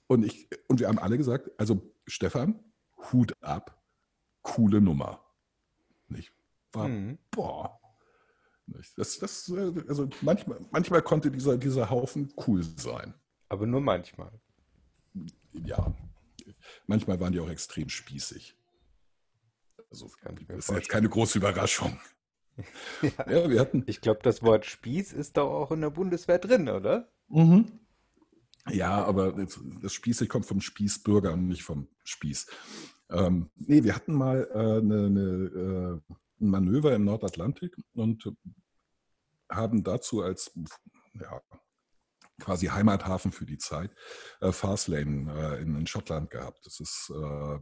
Und, 0.07 0.23
ich, 0.23 0.47
und 0.67 0.79
wir 0.79 0.87
haben 0.87 0.99
alle 0.99 1.17
gesagt, 1.17 1.49
also 1.57 1.93
Stefan, 2.07 2.63
Hut 3.11 3.33
ab, 3.41 3.83
coole 4.41 4.79
Nummer. 4.79 5.25
Nicht? 6.07 6.31
War, 6.71 6.87
mhm. 6.87 7.17
boah, 7.31 7.79
das, 8.67 9.19
das, 9.19 9.51
also 9.88 10.10
manchmal, 10.22 10.60
manchmal 10.72 11.01
konnte 11.01 11.31
dieser, 11.31 11.57
dieser 11.57 11.89
Haufen 11.89 12.34
cool 12.48 12.63
sein. 12.63 13.13
Aber 13.48 13.67
nur 13.67 13.81
manchmal. 13.81 14.31
Ja. 15.53 15.95
Manchmal 16.88 17.19
waren 17.19 17.31
die 17.31 17.39
auch 17.39 17.50
extrem 17.50 17.89
spießig. 17.89 18.57
Also, 19.89 20.10
das, 20.24 20.45
das 20.48 20.69
ist 20.69 20.75
jetzt 20.75 20.89
keine 20.89 21.10
große 21.10 21.38
Überraschung. 21.38 22.00
ja. 23.01 23.29
ja, 23.29 23.50
wir 23.50 23.60
hatten. 23.60 23.84
Ich 23.88 24.01
glaube, 24.01 24.19
das 24.24 24.41
Wort 24.41 24.65
Spieß 24.65 25.13
ist 25.13 25.38
doch 25.38 25.51
auch 25.51 25.72
in 25.72 25.81
der 25.81 25.89
Bundeswehr 25.89 26.39
drin, 26.39 26.69
oder? 26.69 27.12
Mhm. 27.27 27.79
Ja, 28.69 29.03
aber 29.05 29.34
das 29.81 29.93
Spießig 29.93 30.27
kommt 30.27 30.45
vom 30.45 30.60
Spießbürger 30.60 31.34
und 31.34 31.48
nicht 31.48 31.63
vom 31.63 31.88
Spieß. 32.03 32.48
Ähm, 33.12 33.51
nee, 33.55 33.84
wir 33.84 33.95
hatten 33.95 34.15
mal 34.15 34.50
äh, 34.51 34.57
eine, 34.57 35.05
eine 35.05 36.01
äh, 36.10 36.15
ein 36.39 36.49
Manöver 36.49 36.93
im 36.95 37.05
Nordatlantik 37.05 37.75
und 37.93 38.31
haben 39.49 39.83
dazu 39.83 40.21
als 40.21 40.51
ja, 41.13 41.41
quasi 42.39 42.67
Heimathafen 42.67 43.31
für 43.31 43.45
die 43.45 43.57
Zeit 43.57 43.91
äh, 44.41 44.51
Farslane 44.51 45.33
äh, 45.33 45.61
in, 45.61 45.75
in, 45.75 45.87
Schottland 45.87 46.29
gehabt. 46.29 46.65
Das 46.65 46.79
ist 46.79 47.11
äh, 47.15 47.59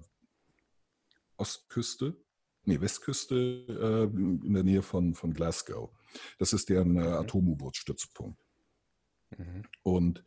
Ostküste, 1.38 2.18
nee, 2.64 2.80
Westküste 2.80 3.36
äh, 3.36 4.04
in 4.16 4.54
der 4.54 4.64
Nähe 4.64 4.82
von, 4.82 5.14
von 5.14 5.34
Glasgow. 5.34 5.92
Das 6.40 6.54
ist 6.54 6.70
deren 6.70 6.98
äh, 6.98 7.02
Atom-U-Boot-Stützpunkt. 7.02 8.43
Mhm. 9.38 9.64
Und 9.84 10.24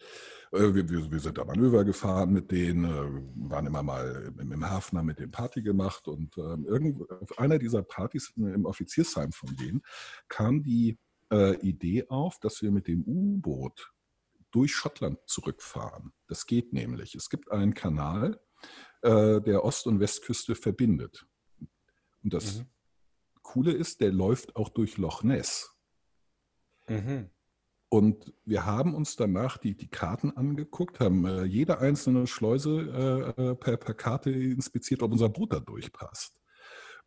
äh, 0.53 0.75
wir, 0.75 0.89
wir, 0.89 1.21
sind 1.21 1.39
da 1.39 1.45
Manöver 1.45 1.85
gefahren 1.85 2.33
mit 2.33 2.51
denen, 2.51 2.85
äh, 2.85 3.49
waren 3.51 3.67
immer 3.67 3.83
mal 3.83 4.33
im, 4.39 4.53
im, 4.53 4.65
Hafen, 4.69 4.99
haben 4.99 5.07
mit 5.07 5.19
denen 5.19 5.31
Party 5.31 5.63
gemacht 5.63 6.09
und 6.09 6.37
äh, 6.37 6.41
irgend, 6.41 7.11
auf 7.11 7.39
einer 7.39 7.59
dieser 7.59 7.83
Partys 7.83 8.33
im 8.37 8.67
Offiziersheim 8.67 9.33
von 9.33 9.55
denen 9.57 9.83
kam 10.29 10.63
die 10.63 10.99
äh, 11.33 11.57
Idee 11.61 12.07
auf, 12.09 12.39
dass 12.39 12.63
wir 12.63 12.71
mit 12.71 12.87
dem 12.87 13.03
U-Boot 13.05 13.93
durch 14.51 14.75
Schottland 14.75 15.19
zurückfahren. 15.27 16.13
Das 16.29 16.47
geht 16.47 16.73
nämlich. 16.73 17.15
Es 17.15 17.29
gibt 17.29 17.51
einen 17.51 17.75
Kanal, 17.75 18.41
äh, 19.03 19.41
der 19.41 19.65
Ost- 19.65 19.87
und 19.87 20.01
Westküste 20.01 20.55
verbindet. 20.55 21.27
Und 22.23 22.33
das 22.33 22.59
mhm. 22.59 22.67
Coole 23.43 23.73
ist, 23.73 24.01
der 24.01 24.13
läuft 24.13 24.57
auch 24.57 24.69
durch 24.69 24.97
Loch 24.97 25.23
Ness. 25.23 25.71
Mhm. 26.89 27.31
Und 27.89 28.35
wir 28.45 28.67
haben 28.67 28.95
uns 28.95 29.17
danach 29.17 29.59
die, 29.59 29.77
die 29.77 29.89
Karten 29.89 30.33
angeguckt, 30.33 30.99
haben 30.99 31.25
äh, 31.25 31.45
jede 31.45 31.79
einzelne 31.79 32.27
Schleuse 32.27 33.35
äh, 33.39 33.43
äh 33.43 33.55
per, 33.55 33.77
per, 33.77 33.95
Karte 33.95 34.31
inspiziert, 34.31 35.03
ob 35.03 35.13
unser 35.13 35.29
Boot 35.29 35.53
da 35.53 35.61
durchpasst. 35.61 36.41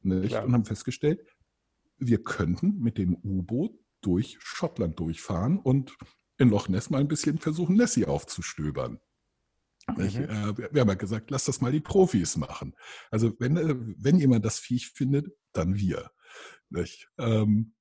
Und 0.04 0.32
haben 0.34 0.66
festgestellt, 0.66 1.26
wir 1.98 2.24
könnten 2.24 2.80
mit 2.80 2.98
dem 2.98 3.16
U-Boot 3.16 3.78
durch 4.02 4.38
Schottland 4.40 4.98
durchfahren 5.00 5.60
und 5.60 5.98
in 6.38 6.50
Loch 6.50 6.70
Ness 6.70 6.90
mal 6.90 7.02
ein 7.02 7.10
bisschen 7.10 7.38
versuchen, 7.38 7.76
Nessie 7.76 8.06
aufzustöbern. 8.06 9.00
Mhm. 9.98 10.04
Ich, 10.06 10.16
äh, 10.16 10.58
wir 10.72 10.82
haben 10.82 10.90
ja 10.90 10.94
gesagt, 10.96 11.30
lass 11.32 11.46
das 11.46 11.62
mal 11.62 11.72
die 11.72 11.82
Profis 11.82 12.38
machen. 12.38 12.74
Also 13.12 13.34
wenn, 13.40 13.58
äh, 13.58 13.76
wenn 13.78 14.18
jemand 14.18 14.46
das 14.46 14.60
Viech 14.60 14.92
findet, 14.92 15.28
dann 15.52 15.76
wir. 15.76 16.12
Ähm, 17.18 17.74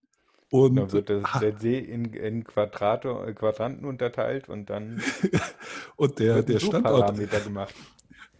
und 0.50 0.76
dann 0.76 0.92
wird 0.92 1.10
das, 1.10 1.40
der 1.40 1.58
See 1.58 1.78
in, 1.78 2.06
in 2.14 2.44
Quadrate, 2.44 3.08
äh, 3.26 3.34
Quadranten 3.34 3.84
unterteilt 3.84 4.48
und 4.48 4.70
dann 4.70 5.02
und 5.96 6.18
der, 6.18 6.42
der 6.42 6.58
Standort 6.58 7.16
gemacht. 7.44 7.74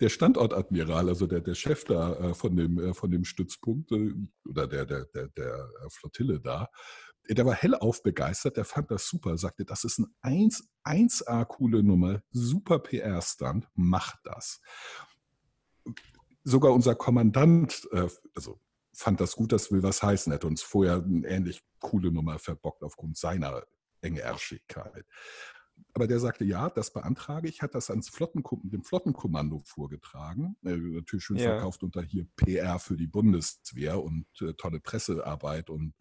Der 0.01 0.09
Standortadmiral, 0.09 1.09
also 1.09 1.27
der, 1.27 1.41
der 1.41 1.55
Chef 1.55 1.85
da 1.85 2.15
äh, 2.15 2.35
von, 2.35 2.57
dem, 2.57 2.79
äh, 2.79 2.95
von 2.95 3.11
dem 3.11 3.25
Stützpunkt 3.25 3.91
äh, 3.93 4.15
oder 4.49 4.67
der, 4.67 4.87
der, 4.87 5.05
der, 5.07 5.29
der 5.29 5.69
Flottille 5.91 6.41
da, 6.41 6.69
der 7.29 7.45
war 7.45 7.55
hellauf 7.55 8.03
begeistert, 8.03 8.57
der 8.57 8.65
fand 8.65 8.91
das 8.91 9.07
super, 9.07 9.37
sagte, 9.37 9.65
das 9.65 9.85
ist 9.85 9.99
ein 9.99 10.07
1, 10.23 10.69
1A 10.85 11.45
coole 11.45 11.83
Nummer, 11.83 12.23
super 12.31 12.79
PR-Stand, 12.79 13.69
macht 13.75 14.19
das. 14.25 14.63
Sogar 16.43 16.73
unser 16.73 16.95
Kommandant, 16.95 17.87
also 18.35 18.59
fand 18.99 19.21
das 19.21 19.37
gut, 19.37 19.53
das 19.53 19.71
will 19.71 19.83
was 19.83 20.03
heißen, 20.03 20.33
hätte 20.33 20.47
uns 20.49 20.63
vorher 20.63 20.97
eine 21.05 21.27
ähnlich 21.29 21.63
coole 21.79 22.11
Nummer 22.11 22.39
verbockt 22.39 22.83
aufgrund 22.83 23.17
seiner 23.17 23.65
Engärschigkeit. 24.01 25.07
aber 25.95 26.09
der 26.09 26.19
sagte, 26.19 26.45
ja, 26.45 26.69
das 26.71 26.93
beantrage 26.93 27.49
ich, 27.49 27.63
hat 27.63 27.75
das 27.77 27.89
ans 27.91 28.09
Flottenkom 28.09 28.61
dem 28.65 28.83
Flottenkommando 28.83 29.63
vorgetragen. 29.65 30.57
Äh, 30.65 30.77
natürlich 30.77 31.25
schön 31.25 31.37
Ja. 31.37 31.51
verkauft 31.51 31.85
unter 31.85 32.03
hier 32.03 32.27
PR 32.35 32.81
für 32.81 32.97
die 32.97 33.07
Bundeswehr 33.07 34.03
und 34.03 34.27
äh, 34.41 34.55
tolle 34.55 34.81
Pressearbeit 34.81 35.71
und 35.71 35.95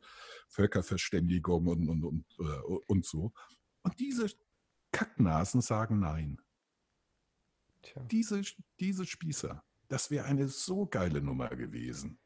Völkerverständigung 0.49 1.67
und, 1.67 1.87
und, 1.89 2.03
und, 2.03 2.25
äh, 2.39 2.61
und 2.87 3.05
so. 3.05 3.31
Und 3.83 3.99
diese 3.99 4.31
Kacknasen 4.91 5.61
sagen 5.61 5.99
nein. 5.99 6.41
Tja. 7.83 8.03
Diese, 8.05 8.41
diese 8.79 9.05
Spießer, 9.05 9.63
das 9.87 10.09
wäre 10.09 10.25
eine 10.25 10.47
so 10.47 10.87
geile 10.87 11.21
Nummer 11.21 11.49
gewesen. 11.49 12.19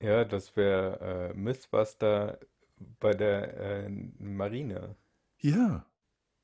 Ja, 0.00 0.24
das 0.24 0.56
wäre 0.56 1.30
äh, 1.30 1.34
Mythbuster 1.34 2.40
bei 2.98 3.12
der 3.12 3.56
äh, 3.56 3.88
Marine. 4.18 4.96
Ja, 5.38 5.86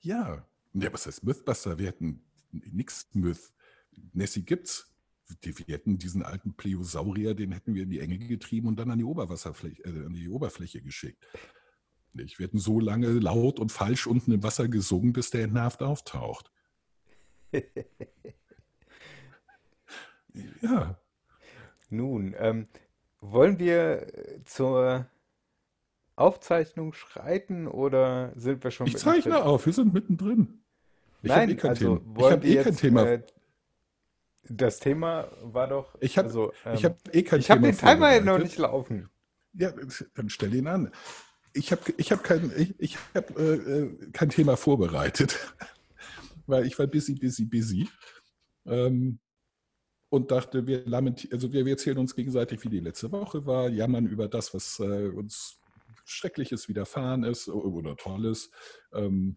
ja. 0.00 0.46
Ja, 0.74 0.92
was 0.92 1.06
heißt 1.06 1.24
Mythbuster? 1.24 1.78
Wir 1.78 1.86
hätten 1.88 2.22
nix 2.50 3.08
Myth. 3.14 3.52
Nessie 4.12 4.44
gibt's. 4.44 4.92
Die, 5.42 5.58
wir 5.58 5.74
hätten 5.74 5.98
diesen 5.98 6.22
alten 6.22 6.54
Pleosaurier, 6.54 7.34
den 7.34 7.50
hätten 7.50 7.74
wir 7.74 7.82
in 7.82 7.90
die 7.90 7.98
Enge 7.98 8.18
getrieben 8.18 8.68
und 8.68 8.78
dann 8.78 8.90
an 8.90 8.98
die 8.98 9.04
Oberwasserfläche, 9.04 9.82
äh, 9.84 10.04
an 10.04 10.12
die 10.12 10.28
Oberfläche 10.28 10.82
geschickt. 10.82 11.26
Nicht? 12.12 12.38
Wir 12.38 12.46
hätten 12.46 12.58
so 12.58 12.78
lange 12.78 13.08
laut 13.08 13.58
und 13.58 13.72
falsch 13.72 14.06
unten 14.06 14.32
im 14.32 14.42
Wasser 14.42 14.68
gesungen, 14.68 15.12
bis 15.12 15.30
der 15.30 15.44
entnervt 15.44 15.82
auftaucht. 15.82 16.52
Ja, 20.60 21.00
Nun, 21.88 22.34
ähm, 22.38 22.66
wollen 23.32 23.58
wir 23.58 24.02
äh, 24.14 24.44
zur 24.44 25.06
Aufzeichnung 26.16 26.92
schreiten 26.92 27.66
oder 27.68 28.32
sind 28.36 28.64
wir 28.64 28.70
schon 28.70 28.86
ich 28.86 28.96
zeichne 28.96 29.32
mittendrin? 29.32 29.42
auf, 29.42 29.66
wir 29.66 29.72
sind 29.72 29.92
mittendrin. 29.92 30.62
Ich 31.22 31.30
habe 31.30 31.40
Nein, 31.40 31.50
eh 31.50 31.56
kein 31.56 31.70
also 31.70 31.96
Thema. 31.98 32.00
Ich 32.00 32.20
wollen 32.20 32.32
habe 32.32 32.42
wir 32.42 32.50
eh 32.50 32.54
kein 32.56 32.64
jetzt, 32.72 32.80
Thema. 32.80 33.06
äh, 33.06 33.22
das 34.48 34.78
Thema 34.78 35.28
war 35.42 35.68
doch, 35.68 35.96
Ich 36.00 36.16
habe 36.18 36.28
also, 36.28 36.52
ich 36.74 36.84
ähm, 36.84 36.90
hab 36.90 37.14
eh 37.14 37.22
kein 37.22 37.40
ich 37.40 37.50
habe 37.50 37.60
Thema 37.60 37.72
den 37.72 37.78
Timer 37.78 38.20
noch 38.20 38.38
nicht 38.38 38.58
laufen. 38.58 39.08
Ja, 39.54 39.72
dann 40.14 40.30
stell 40.30 40.54
ihn 40.54 40.66
an. 40.66 40.92
Ich 41.52 41.72
habe 41.72 41.82
ich 41.96 42.12
hab 42.12 42.22
kein, 42.22 42.52
ich, 42.56 42.74
ich 42.78 42.98
hab, 43.14 43.36
äh, 43.38 43.54
äh, 43.54 44.10
kein 44.12 44.28
Thema 44.28 44.56
vorbereitet, 44.56 45.54
weil 46.46 46.66
ich 46.66 46.78
war 46.78 46.86
busy, 46.86 47.14
busy, 47.14 47.44
busy. 47.46 47.88
Ähm, 48.66 49.18
und 50.08 50.30
dachte, 50.30 50.66
wir, 50.66 50.84
also 51.32 51.52
wir, 51.52 51.64
wir 51.64 51.72
erzählen 51.72 51.98
uns 51.98 52.14
gegenseitig, 52.14 52.62
wie 52.64 52.68
die 52.68 52.80
letzte 52.80 53.10
Woche 53.12 53.46
war, 53.46 53.68
jammern 53.68 54.06
über 54.06 54.28
das, 54.28 54.54
was 54.54 54.78
äh, 54.80 55.08
uns 55.08 55.58
Schreckliches 56.04 56.68
widerfahren 56.68 57.24
ist 57.24 57.48
oder 57.48 57.96
Tolles 57.96 58.50
ähm, 58.92 59.36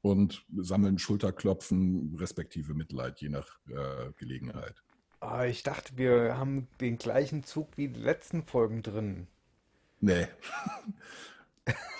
und 0.00 0.44
sammeln 0.56 0.98
Schulterklopfen 0.98 2.16
respektive 2.18 2.74
Mitleid, 2.74 3.20
je 3.20 3.28
nach 3.28 3.58
äh, 3.68 4.12
Gelegenheit. 4.16 4.82
Ah, 5.20 5.44
ich 5.44 5.62
dachte, 5.62 5.98
wir 5.98 6.38
haben 6.38 6.66
den 6.80 6.96
gleichen 6.96 7.44
Zug 7.44 7.76
wie 7.76 7.88
die 7.88 8.00
letzten 8.00 8.42
Folgen 8.42 8.82
drin. 8.82 9.26
Nee. 10.00 10.26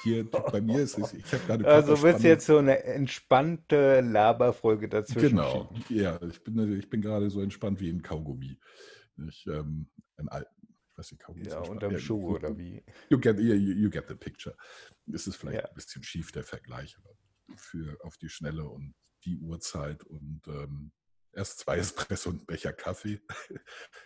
Hier 0.03 0.29
bei 0.31 0.61
mir 0.61 0.83
ist 0.83 0.97
es, 0.99 1.13
ich 1.13 1.33
habe 1.33 1.45
gerade 1.45 1.67
Also 1.67 1.89
wird 1.89 1.99
Körperspannung. 2.01 2.23
jetzt 2.27 2.47
so 2.47 2.57
eine 2.59 2.83
entspannte 2.85 4.01
Laberfolge 4.01 4.89
dazwischen 4.89 5.37
Genau, 5.37 5.75
ja, 5.89 6.21
ich 6.23 6.43
bin, 6.43 6.79
ich 6.79 6.89
bin 6.89 7.03
gerade 7.03 7.29
so 7.31 7.41
entspannt 7.43 7.81
wie 7.81 7.91
ein 7.91 8.03
Kaugummi. 8.03 8.59
Ich, 9.29 9.47
ähm, 9.47 9.91
ein 10.17 10.29
ich 10.33 10.99
weiß 10.99 11.13
nicht, 11.13 11.21
Kaugummi 11.23 11.47
Ja, 11.47 11.59
unterm 11.61 11.93
Ja, 11.93 11.99
Schuh 11.99 12.21
gut. 12.21 12.37
oder 12.45 12.57
wie? 12.57 12.83
You 13.11 13.19
get, 13.19 13.39
you, 13.39 13.55
you 13.55 13.91
get 13.91 14.09
the 14.09 14.15
picture. 14.15 14.57
Es 15.13 15.27
ist 15.27 15.37
vielleicht 15.37 15.59
Ja. 15.63 15.69
ein 15.69 15.75
bisschen 15.75 16.03
schief, 16.03 16.33
der 16.33 16.45
Vergleich, 16.45 16.97
aber 16.99 17.11
für 17.57 17.99
auf 18.03 18.17
die 18.17 18.29
Schnelle 18.31 18.65
und 18.65 18.95
die 19.25 19.37
Uhrzeit 19.37 20.03
und 20.05 20.41
ähm, 20.49 20.93
erst 21.33 21.59
zwei 21.61 21.77
Espresso 21.77 22.31
und 22.31 22.43
ein 22.43 22.47
Becher 22.47 22.73
Kaffee. 22.73 23.21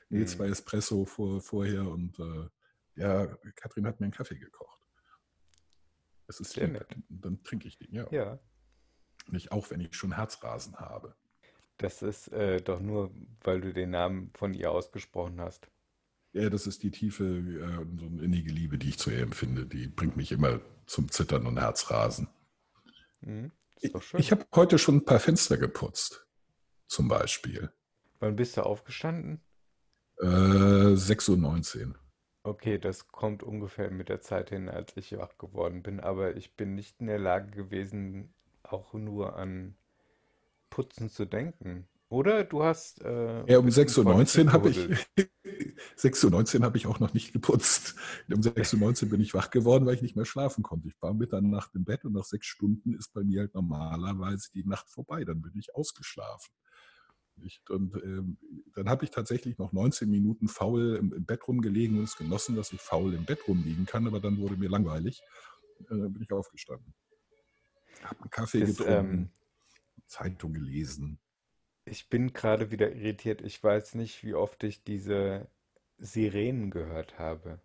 nee, 0.09 0.21
Mhm. 0.21 0.27
zwei 0.27 0.49
Espresso 0.49 1.05
vor, 1.05 1.41
vorher 1.41 1.89
und 1.89 2.19
äh, 2.19 2.49
ja, 2.97 3.27
Katrin 3.55 3.87
hat 3.87 4.01
mir 4.01 4.07
einen 4.07 4.13
Kaffee 4.13 4.39
gekocht. 4.39 4.81
Es 6.27 6.41
ist 6.41 6.53
Sehr 6.53 6.65
lieb. 6.67 6.75
nett. 6.75 6.97
Und 7.11 7.25
Dann 7.25 7.43
trinke 7.43 7.69
ich 7.69 7.79
den, 7.79 7.93
ja. 7.95 8.07
Ja, 8.11 8.39
Nicht 9.29 9.53
auch, 9.53 9.71
wenn 9.71 9.81
ich 9.81 9.95
schon 9.95 10.13
Herzrasen 10.17 10.77
habe. 10.77 11.15
das 11.79 12.03
ist 12.03 12.29
äh, 12.29 12.61
doch 12.61 12.81
nur, 12.81 13.11
weil 13.43 13.61
du 13.61 13.73
den 13.73 13.91
Namen 13.91 14.31
von 14.35 14.55
ihr 14.55 14.71
ausgesprochen 14.71 15.41
hast. 15.41 15.69
Ja, 16.33 16.51
das 16.51 16.67
ist 16.67 16.83
die 16.83 16.91
tiefe, 16.91 17.25
äh, 17.25 17.99
so 17.99 18.07
eine 18.07 18.23
innige 18.23 18.51
Liebe, 18.53 18.79
die 18.79 18.89
ich 18.91 18.99
zu 18.99 19.11
ihr 19.11 19.23
empfinde. 19.23 19.67
Die 19.67 19.87
bringt 19.89 20.17
mich 20.17 20.33
immer 20.33 20.61
zum 20.87 21.11
Zittern 21.11 21.47
und 21.47 21.59
Herzrasen. 21.59 22.29
Mhm. 23.21 23.53
Ich, 23.77 23.85
Ist 23.85 23.95
doch 23.95 24.03
schön. 24.03 24.21
ich 24.21 24.31
habe 24.33 24.45
heute 24.55 24.79
schon 24.79 24.97
ein 24.97 25.05
paar 25.05 25.21
Fenster 25.21 25.57
geputzt, 25.59 26.27
zum 26.87 27.09
Beispiel. 27.09 27.73
Wann 28.21 28.37
bist 28.37 28.57
du 28.57 28.63
aufgestanden? 28.63 29.41
Äh, 30.19 30.25
6.19 30.27 31.87
Uhr. 31.89 31.95
Okay, 32.47 32.79
das 32.79 33.09
kommt 33.09 33.43
ungefähr 33.43 33.91
mit 33.91 34.11
der 34.11 34.21
Zeit 34.21 34.51
hin, 34.51 34.69
als 34.69 34.95
ich 34.99 35.17
wach 35.17 35.39
geworden 35.39 35.83
bin, 35.83 35.99
aber 35.99 36.37
ich 36.37 36.55
bin 36.57 36.75
nicht 36.75 37.01
in 37.01 37.07
der 37.07 37.19
Lage 37.19 37.51
gewesen, 37.51 38.35
auch 38.63 38.93
nur 38.93 39.37
an 39.37 39.77
Putzen 40.69 41.09
zu 41.09 41.25
denken. 41.25 41.89
Oder 42.11 42.45
du 42.45 42.63
hast 42.63 43.01
äh, 43.01 43.51
Ja, 43.51 43.59
um 43.59 43.65
bist 43.65 43.79
in 43.79 43.87
6.19 43.87 44.45
Uhr 44.45 44.53
habe 44.53 44.69
ich, 44.69 44.77
gehuddelt. 44.77 45.09
6.19 45.97 46.59
Uhr 46.61 46.65
habe 46.67 46.77
ich 46.77 46.87
auch 46.87 47.01
noch 47.01 47.15
nicht 47.15 47.33
geputzt. 47.33 47.97
Um 48.31 48.43
6.19 48.43 49.05
Uhr 49.05 49.09
bin 49.09 49.21
ich 49.23 49.33
wach 49.33 49.51
geworden, 49.51 49.87
weil 49.87 49.95
ich 49.95 50.03
nicht 50.03 50.15
mehr 50.15 50.27
schlafen 50.27 50.63
konnte. 50.63 50.89
Ich 50.89 51.01
war 51.01 51.15
Mitternacht 51.15 51.75
im 51.75 51.85
Bett 51.85 52.05
und 52.05 52.13
nach 52.13 52.25
sechs 52.25 52.47
Stunden 52.47 52.95
ist 52.95 53.15
bei 53.15 53.23
mir 53.23 53.41
halt 53.41 53.55
normalerweise 53.55 54.51
die 54.53 54.65
Nacht 54.65 54.91
vorbei. 54.91 55.25
Dann 55.25 55.41
bin 55.41 55.53
ich 55.57 55.75
ausgeschlafen. 55.75 56.53
Ich, 57.43 57.61
und 57.69 57.95
ähm, 58.03 58.39
dann 58.75 58.89
habe 58.89 59.05
ich 59.05 59.11
tatsächlich 59.11 59.59
noch 59.59 59.73
19 59.73 60.09
Minuten 60.09 60.49
faul 60.49 60.97
im, 60.97 61.13
im 61.13 61.25
Bett 61.27 61.47
rumgelegen 61.47 61.99
und 61.99 62.05
es 62.05 62.17
genossen, 62.17 62.57
dass 62.57 62.73
ich 62.73 62.81
faul 62.81 63.15
im 63.15 63.25
Bett 63.25 63.47
rumliegen 63.49 63.87
kann, 63.87 64.07
aber 64.07 64.21
dann 64.21 64.39
wurde 64.39 64.57
mir 64.57 64.69
langweilig. 64.69 65.21
Äh, 65.81 65.85
dann 65.89 66.13
bin 66.13 66.23
ich 66.23 66.33
aufgestanden. 66.33 66.95
Habe 68.03 68.21
einen 68.23 68.31
Kaffee 68.31 68.61
Das, 68.61 68.77
getrunken, 68.77 69.15
ähm, 69.15 69.31
Zeitung 70.07 70.53
gelesen. 70.55 71.19
ich 71.87 72.09
bin 72.09 72.33
gerade 72.33 72.71
wieder 72.71 72.93
irritiert. 72.93 73.41
Ich 73.43 73.63
weiß 73.63 73.95
nicht, 73.95 74.23
wie 74.25 74.35
oft 74.35 74.63
ich 74.65 74.85
diese 74.85 75.49
Sirenen 75.99 76.71
gehört 76.71 77.19
habe. 77.19 77.61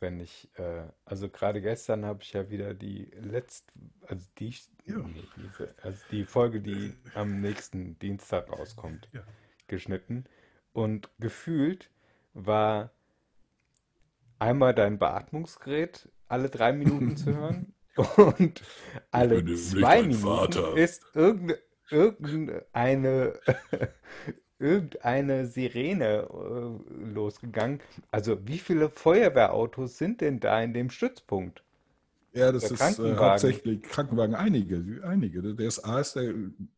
Wenn 0.00 0.18
ich, 0.20 0.48
äh, 0.58 0.84
also 1.04 1.28
gerade 1.28 1.60
gestern 1.60 2.04
habe 2.06 2.22
ich 2.22 2.32
ja 2.32 2.50
wieder 2.50 2.74
die 2.74 3.10
letzte, 3.20 3.72
also 4.06 4.26
die, 4.38 4.54
Ja. 4.86 4.96
nee, 4.98 5.28
diese, 5.36 5.74
also 5.82 5.98
die 6.10 6.24
Folge, 6.24 6.60
die 6.60 6.94
am 7.14 7.40
nächsten 7.40 7.98
Dienstag 7.98 8.50
rauskommt, 8.50 9.08
Ja. 9.12 9.22
geschnitten. 9.68 10.24
Und 10.72 11.10
gefühlt 11.18 11.90
war 12.32 12.90
einmal 14.38 14.74
dein 14.74 14.98
Beatmungsgerät 14.98 16.08
alle 16.28 16.48
drei 16.48 16.72
Minuten 16.72 17.16
zu 17.16 17.34
hören 17.34 17.74
und 18.16 18.62
alle 19.10 19.44
zwei 19.54 20.02
Minuten 20.02 20.22
Vater. 20.52 20.76
ist 20.76 21.04
irgende, 21.14 21.58
irgendeine, 21.90 23.38
irgendeine 24.60 25.46
Sirene 25.46 26.28
äh, 26.30 27.04
losgegangen. 27.12 27.80
Also 28.10 28.46
wie 28.46 28.58
viele 28.58 28.88
Feuerwehrautos 28.90 29.98
sind 29.98 30.20
denn 30.20 30.38
da 30.38 30.62
in 30.62 30.74
dem 30.74 30.90
Stützpunkt? 30.90 31.64
Ja, 32.32 32.52
das 32.52 32.64
ist 32.64 32.72
äh, 32.72 32.76
Krankenwagen. 32.76 33.18
hauptsächlich 33.18 33.82
Krankenwagen, 33.82 34.34
einige, 34.36 35.02
einige. 35.04 35.42
Der 35.42 35.68
DSA 35.68 35.98
ist 36.00 36.14
der 36.14 36.32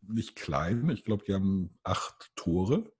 nicht 0.08 0.36
klein. 0.36 0.88
Ich 0.90 1.04
glaube, 1.04 1.24
die 1.26 1.34
haben 1.34 1.70
acht 1.82 2.30
Tore, 2.36 2.90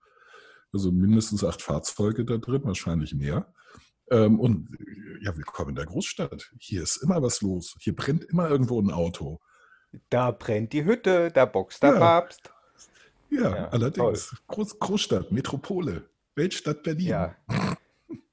also 0.71 0.91
mindestens 0.91 1.43
acht 1.43 1.61
Fahrzeuge 1.63 2.25
da 2.25 2.37
drin, 2.37 2.61
wahrscheinlich 2.63 3.15
mehr. 3.15 3.51
Ähm, 4.11 4.39
und 4.39 4.69
ja, 5.21 5.35
willkommen 5.35 5.69
in 5.69 5.75
der 5.75 5.85
Großstadt. 5.85 6.51
Hier 6.59 6.83
ist 6.83 6.97
immer 6.97 7.23
was 7.23 7.41
los. 7.41 7.75
Hier 7.79 7.95
brennt 7.95 8.25
immer 8.25 8.49
irgendwo 8.49 8.79
ein 8.79 8.91
Auto. 8.91 9.39
Da 10.09 10.31
brennt 10.31 10.73
die 10.73 10.85
Hütte, 10.85 11.31
da 11.31 11.45
boxt 11.45 11.81
der 11.81 11.93
Ja. 11.93 11.99
Papst. 11.99 12.52
Ja, 13.41 13.55
Ja, 13.55 13.67
allerdings. 13.69 14.35
Groß, 14.47 14.79
Großstadt, 14.79 15.31
Metropole, 15.31 16.09
Weltstadt 16.35 16.83
Berlin. 16.83 17.07
Ja. 17.07 17.35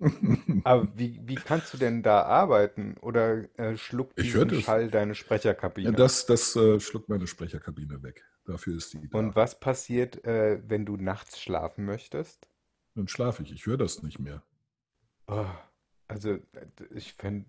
Aber 0.64 0.88
wie, 0.96 1.20
wie 1.26 1.34
kannst 1.36 1.72
du 1.74 1.78
denn 1.78 2.02
da 2.02 2.22
arbeiten? 2.22 2.96
Oder 3.00 3.48
äh, 3.58 3.76
schluckt 3.76 4.20
diesen 4.20 4.48
das. 4.48 4.62
Schall 4.64 4.90
deine 4.90 5.12
Ja, 5.12 5.14
Sprecherkabine? 5.14 5.92
das 5.92 6.26
das 6.26 6.54
äh, 6.56 6.80
schluckt 6.80 7.08
meine 7.08 7.26
Sprecherkabine 7.26 8.02
weg. 8.02 8.24
Dafür 8.44 8.76
ist 8.76 8.92
die 8.94 9.08
da. 9.08 9.18
Und 9.18 9.36
was 9.36 9.58
passiert, 9.60 10.24
äh, 10.24 10.60
wenn 10.66 10.84
du 10.86 10.96
nachts 10.96 11.40
schlafen 11.40 11.84
möchtest? 11.84 12.48
Dann 12.94 13.08
schlafe 13.08 13.42
ich. 13.42 13.50
Ich 13.52 13.66
höre 13.66 13.78
das 13.78 14.02
nicht 14.04 14.20
mehr. 14.20 14.44
Oh, 15.28 15.46
also, 16.08 16.30
äh, 16.34 16.40
ich 16.94 17.14
finde, 17.14 17.46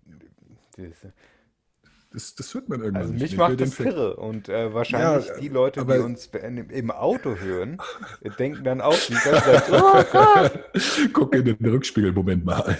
Das, 2.12 2.34
das 2.34 2.52
hört 2.52 2.68
man 2.68 2.80
irgendwann 2.80 3.02
also 3.02 3.12
nicht 3.14 3.22
mich 3.22 3.36
macht 3.36 3.60
das 3.60 3.76
kirre. 3.76 4.16
Und 4.16 4.48
äh, 4.48 4.74
wahrscheinlich 4.74 5.28
Ja, 5.28 5.38
die 5.38 5.48
Leute, 5.48 5.84
die 5.84 5.98
uns 5.98 6.26
im 6.26 6.90
Auto 6.90 7.36
hören, 7.36 7.78
denken 8.38 8.64
dann 8.64 8.80
auch 8.80 8.98
die 8.98 9.14
ganze 9.14 9.42
Zeit, 9.42 9.64
oh 9.70 10.02
Gott. 10.12 10.60
Guck 11.12 11.34
in 11.34 11.44
den 11.44 11.64
Rückspiegel, 11.64 12.12
Moment 12.12 12.44
mal. 12.44 12.78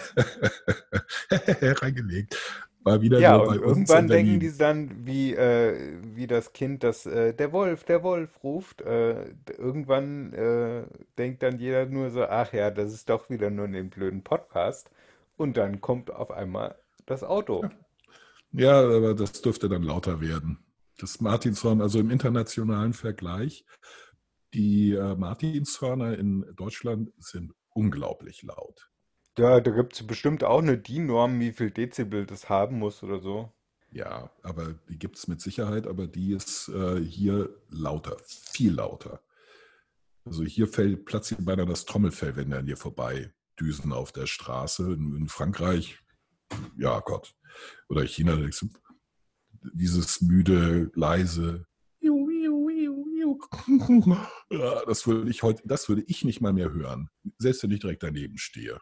Reingelegt. 1.62 2.37
War 2.85 3.01
wieder 3.01 3.21
Ja, 3.21 3.38
nur 3.38 3.49
und 3.49 3.49
bei 3.49 3.64
uns 3.64 3.77
irgendwann 3.77 4.05
in 4.05 4.11
denken 4.11 4.40
die 4.40 4.57
dann, 4.59 5.07
wie, 5.07 5.35
äh, 5.35 5.99
wie 6.14 6.27
das 6.27 6.53
Kind, 6.53 6.83
das 6.83 7.07
äh, 7.07 7.33
der 7.33 7.53
Wolf, 7.53 7.85
der 7.85 8.03
Wolf 8.03 8.42
ruft. 8.42 8.83
Äh, 8.83 9.35
irgendwann 9.57 10.33
äh, 10.33 10.83
denkt 11.16 11.42
dann 11.42 11.59
jeder 11.59 11.87
nur 11.87 12.11
so, 12.11 12.25
ach 12.25 12.53
ja, 12.53 12.71
das 12.71 12.92
ist 12.92 13.09
doch 13.09 13.31
wieder 13.31 13.51
nur 13.51 13.66
ein 13.66 13.88
blöden 13.88 14.23
Podcast. 14.23 14.90
Und 15.37 15.57
dann 15.57 15.81
kommt 15.81 16.11
auf 16.11 16.31
einmal 16.31 16.75
das 17.07 17.23
Auto. 17.23 17.62
Ja, 17.62 17.71
aber 18.81 19.15
das 19.15 19.43
dürfte 19.43 19.69
dann 19.69 19.83
lauter 19.83 20.21
werden. 20.21 20.59
Das 20.99 21.21
Martinshorn, 21.21 21.81
also 21.81 21.99
im 21.99 22.11
internationalen 22.11 22.93
Vergleich, 22.93 23.65
die 24.55 24.93
äh, 24.93 25.17
Martinshörner 25.17 26.19
in 26.19 26.45
Deutschland 26.57 27.11
sind 27.19 27.53
unglaublich 27.71 28.43
laut. 28.43 28.91
Ja, 29.38 29.61
da 29.61 29.71
gibt 29.71 29.95
es 29.95 30.07
bestimmt 30.07 30.45
auch 30.45 30.61
eine 30.61 30.77
DIN-Norm, 30.77 31.41
wie 31.41 31.53
viel 31.53 31.71
Dezibel 31.71 32.27
das 32.27 32.51
haben 32.51 32.79
muss 32.79 33.03
oder 33.03 33.19
so. 33.19 33.51
Ja, 33.91 34.31
aber 34.43 34.75
die 34.88 34.99
gibt 34.99 35.17
es 35.17 35.29
mit 35.29 35.41
Sicherheit, 35.41 35.87
aber 35.87 36.07
die 36.07 36.33
ist 36.33 36.69
äh, 36.69 37.01
hier 37.01 37.55
lauter, 37.69 38.17
viel 38.27 38.75
lauter. 38.75 39.23
Also 40.25 40.45
hier 40.45 40.69
fällt 40.69 41.05
platzt 41.05 41.35
beinahe 41.45 41.67
das 41.67 41.85
Trommelfell, 41.85 42.37
wenn 42.37 42.51
der 42.51 42.61
an 42.61 42.67
dir 42.67 42.77
vorbei 42.77 43.33
düsen 43.59 43.93
auf 43.93 44.12
der 44.12 44.27
Straße. 44.27 44.93
In, 44.93 45.17
in 45.17 45.29
Frankreich, 45.29 45.99
ja 46.77 47.01
Gott. 47.01 47.35
Oder 47.88 48.07
China, 48.07 48.38
dieses 49.73 50.21
müde, 50.21 50.91
leise. 50.95 51.67
Ja, 54.51 54.85
das 54.85 55.07
würde 55.07 55.31
ich 55.31 55.43
heute, 55.43 55.62
das 55.65 55.88
würde 55.88 56.03
ich 56.07 56.25
nicht 56.25 56.41
mal 56.41 56.53
mehr 56.53 56.73
hören, 56.73 57.09
selbst 57.38 57.62
wenn 57.62 57.71
ich 57.71 57.81
direkt 57.81 58.03
daneben 58.03 58.37
stehe. 58.37 58.79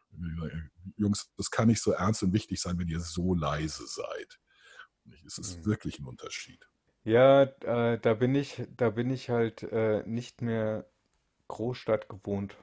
Jungs, 0.97 1.31
das 1.37 1.51
kann 1.51 1.69
nicht 1.69 1.83
so 1.83 1.93
ernst 1.93 2.23
und 2.23 2.33
wichtig 2.33 2.61
sein, 2.61 2.79
wenn 2.79 2.89
ihr 2.89 3.01
so 3.01 3.35
leise 3.35 3.87
seid. 3.87 4.39
Es 5.27 5.39
ist 5.39 5.59
Hm. 5.59 5.67
wirklich 5.67 5.99
ein 5.99 6.07
Unterschied. 6.07 6.65
Ja, 7.05 7.43
äh, 7.43 7.99
da 7.99 8.15
bin 8.15 8.35
ich, 8.35 8.63
da 8.77 8.91
bin 8.91 9.11
ich 9.11 9.31
halt 9.31 9.63
äh, 9.63 10.03
nicht 10.07 10.43
mehr 10.43 10.87
Großstadt 11.49 12.09
gewohnt. 12.09 12.57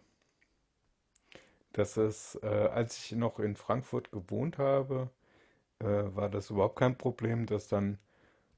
Das 1.74 1.98
ist, 1.98 2.39
äh, 2.43 2.48
als 2.48 2.98
ich 2.98 3.12
noch 3.13 3.39
in 3.39 3.56
Frankfurt 3.56 4.12
gewohnt 4.12 4.58
habe, 4.58 5.10
äh, 5.79 5.85
war 6.15 6.29
das 6.29 6.49
überhaupt 6.49 6.77
kein 6.77 6.97
Problem, 6.97 7.45
dass 7.45 7.67
dann 7.67 7.99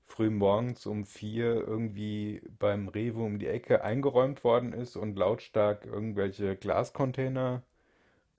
früh 0.05 0.29
morgens 0.31 0.85
um 0.87 1.05
vier 1.05 1.55
irgendwie 1.67 2.41
beim 2.59 2.87
Rewe 2.89 3.23
um 3.23 3.39
die 3.39 3.47
Ecke 3.47 3.83
eingeräumt 3.83 4.43
worden 4.43 4.73
ist 4.73 4.97
und 4.97 5.17
lautstark 5.17 5.85
irgendwelche 5.85 6.55
Glascontainer 6.57 7.63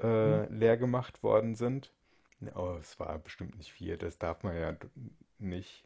äh, 0.03 0.47
leer 0.53 0.77
gemacht 0.79 1.23
worden 1.23 1.55
sind. 1.57 1.93
Oh, 2.55 2.77
es 2.81 2.99
war 3.01 3.19
bestimmt 3.19 3.57
nicht 3.59 3.73
vier, 3.73 3.97
das 3.99 4.19
darf 4.19 4.43
man 4.43 4.57
ja 4.57 4.77
nicht 5.39 5.85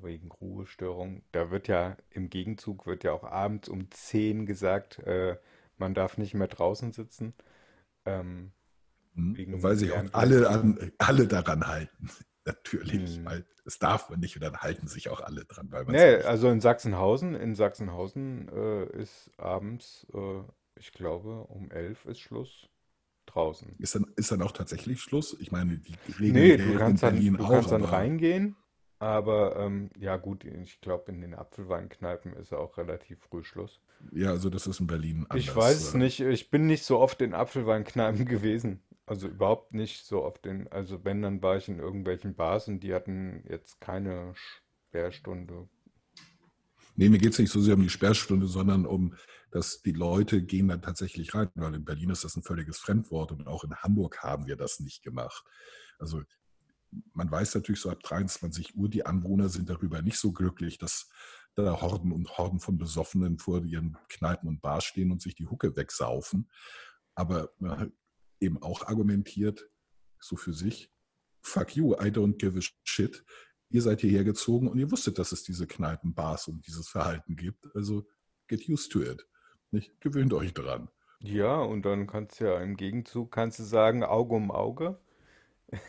wegen 0.00 0.30
Ruhestörung. 0.30 1.22
Da 1.32 1.50
wird 1.50 1.68
ja 1.68 1.96
im 2.10 2.30
Gegenzug 2.30 2.86
wird 2.86 3.04
ja 3.04 3.12
auch 3.12 3.24
abends 3.24 3.68
um 3.68 3.90
zehn 3.90 4.46
gesagt, 4.46 4.98
äh, 5.00 5.36
man 5.76 5.94
darf 5.94 6.18
nicht 6.18 6.34
mehr 6.34 6.48
draußen 6.48 6.92
sitzen, 6.92 7.34
ähm, 8.06 8.52
Hm? 8.52 8.57
Wegen 9.36 9.62
Weil 9.62 9.76
sich 9.76 9.92
auch 9.92 10.04
alle, 10.12 10.48
an, 10.48 10.92
alle 10.98 11.26
daran 11.26 11.66
halten. 11.66 12.10
Natürlich, 12.44 13.16
Hm. 13.16 13.24
weil 13.26 13.46
es 13.66 13.78
darf 13.78 14.08
man 14.08 14.20
nicht 14.20 14.34
und 14.36 14.42
dann 14.42 14.56
halten 14.56 14.88
sich 14.88 15.10
auch 15.10 15.20
alle 15.20 15.44
dran, 15.44 15.68
weil 15.70 15.84
Nee, 15.84 16.14
also 16.24 16.48
in 16.48 16.60
Sachsenhausen, 16.60 17.34
in 17.34 17.54
Sachsenhausen 17.54 18.48
äh, 18.48 18.84
ist 19.02 19.30
abends, 19.36 20.06
äh, 20.14 20.40
ich 20.76 20.92
glaube, 20.92 21.42
um 21.48 21.70
elf 21.70 22.06
ist 22.06 22.20
Schluss 22.20 22.68
draußen. 23.26 23.74
Ist 23.78 23.94
dann, 23.94 24.06
ist 24.16 24.32
dann 24.32 24.40
auch 24.40 24.52
tatsächlich 24.52 25.02
Schluss? 25.02 25.36
Ich 25.40 25.52
meine, 25.52 25.76
die 25.76 25.94
Regeln 26.18 26.32
Nee, 26.32 26.56
du 26.56 26.56
gelten 26.56 26.70
in 26.72 26.78
kannst 26.78 27.02
dann, 27.02 27.14
Berlin 27.14 27.36
du 27.36 27.44
auch, 27.44 27.50
kannst 27.50 27.70
dann 27.70 27.84
reingehen, 27.84 28.56
aber 28.98 29.56
ähm, 29.56 29.90
ja 29.98 30.16
gut, 30.16 30.44
ich 30.44 30.80
glaube, 30.80 31.12
in 31.12 31.20
den 31.20 31.34
Apfelweinkneipen 31.34 32.32
ist 32.32 32.52
auch 32.54 32.78
relativ 32.78 33.20
früh 33.20 33.44
Schluss. 33.44 33.80
ja, 34.12 34.30
also 34.30 34.48
das 34.50 34.66
ist 34.66 34.80
in 34.80 34.86
Berlin 34.86 35.26
Ich 35.34 35.50
anders. 35.50 35.56
weiß 35.56 35.76
es 35.82 35.94
nicht, 35.94 36.20
ich 36.20 36.50
bin 36.50 36.66
nicht 36.66 36.84
so 36.84 36.98
oft 36.98 37.20
in 37.22 37.34
Apfelweinkneipen 37.34 38.24
gewesen. 38.26 38.82
Also 39.08 39.26
überhaupt 39.26 39.72
nicht 39.72 40.04
so 40.04 40.22
oft 40.22 40.44
in, 40.44 40.68
also 40.68 41.02
wenn, 41.02 41.22
dann 41.22 41.40
war 41.40 41.56
ich 41.56 41.66
in 41.68 41.78
irgendwelchen 41.78 42.34
Bars 42.34 42.68
und 42.68 42.80
die 42.80 42.92
hatten 42.92 43.42
jetzt 43.48 43.80
keine 43.80 44.34
Sperrstunde. 44.34 45.66
Nee, 46.94 47.08
mir 47.08 47.18
geht 47.18 47.32
es 47.32 47.38
nicht 47.38 47.50
so 47.50 47.62
sehr 47.62 47.74
um 47.74 47.82
die 47.82 47.88
Sperrstunde, 47.88 48.46
sondern 48.46 48.84
um, 48.84 49.14
dass 49.50 49.80
die 49.80 49.92
Leute 49.92 50.42
gehen 50.42 50.68
dann 50.68 50.82
tatsächlich 50.82 51.34
rein, 51.34 51.48
weil 51.54 51.74
in 51.74 51.86
Berlin 51.86 52.10
ist 52.10 52.24
das 52.24 52.36
ein 52.36 52.42
völliges 52.42 52.78
Fremdwort 52.78 53.32
und 53.32 53.46
auch 53.46 53.64
in 53.64 53.74
Hamburg 53.76 54.22
haben 54.22 54.46
wir 54.46 54.56
das 54.56 54.78
nicht 54.78 55.02
gemacht. 55.02 55.42
Also 55.98 56.22
man 57.14 57.30
weiß 57.30 57.54
natürlich 57.54 57.80
so 57.80 57.90
ab 57.90 58.00
23 58.02 58.76
Uhr, 58.76 58.90
die 58.90 59.06
Anwohner 59.06 59.48
sind 59.48 59.70
darüber 59.70 60.02
nicht 60.02 60.18
so 60.18 60.32
glücklich, 60.32 60.76
dass 60.76 61.08
da 61.54 61.80
Horden 61.80 62.12
und 62.12 62.36
Horden 62.36 62.60
von 62.60 62.76
Besoffenen 62.76 63.38
vor 63.38 63.64
ihren 63.64 63.96
Kneipen 64.10 64.48
und 64.48 64.60
Bars 64.60 64.84
stehen 64.84 65.10
und 65.10 65.22
sich 65.22 65.34
die 65.34 65.46
Hucke 65.46 65.76
wegsaufen. 65.76 66.50
Aber 67.14 67.50
eben 68.40 68.62
auch 68.62 68.86
argumentiert, 68.86 69.68
so 70.18 70.36
für 70.36 70.52
sich, 70.52 70.90
fuck 71.40 71.76
you, 71.76 71.94
I 71.94 72.10
don't 72.10 72.38
give 72.38 72.58
a 72.58 72.62
shit. 72.84 73.24
Ihr 73.70 73.82
seid 73.82 74.00
hierher 74.00 74.24
gezogen 74.24 74.68
und 74.68 74.78
ihr 74.78 74.90
wusstet, 74.90 75.18
dass 75.18 75.32
es 75.32 75.42
diese 75.42 75.66
Kneipen, 75.66 76.14
Bars 76.14 76.48
und 76.48 76.66
dieses 76.66 76.88
Verhalten 76.88 77.36
gibt. 77.36 77.66
Also 77.74 78.06
get 78.46 78.68
used 78.68 78.90
to 78.92 79.02
it. 79.02 79.26
Nicht? 79.70 80.00
Gewöhnt 80.00 80.32
euch 80.32 80.54
dran. 80.54 80.88
Ja, 81.20 81.60
und 81.60 81.82
dann 81.82 82.06
kannst 82.06 82.40
du 82.40 82.44
ja 82.44 82.60
im 82.60 82.76
Gegenzug 82.76 83.32
kannst 83.32 83.58
du 83.58 83.64
sagen, 83.64 84.04
Auge 84.04 84.34
um 84.34 84.50
Auge. 84.50 84.98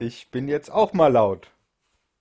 Ich 0.00 0.30
bin 0.30 0.46
jetzt 0.46 0.70
auch 0.70 0.92
mal 0.92 1.08
laut 1.08 1.52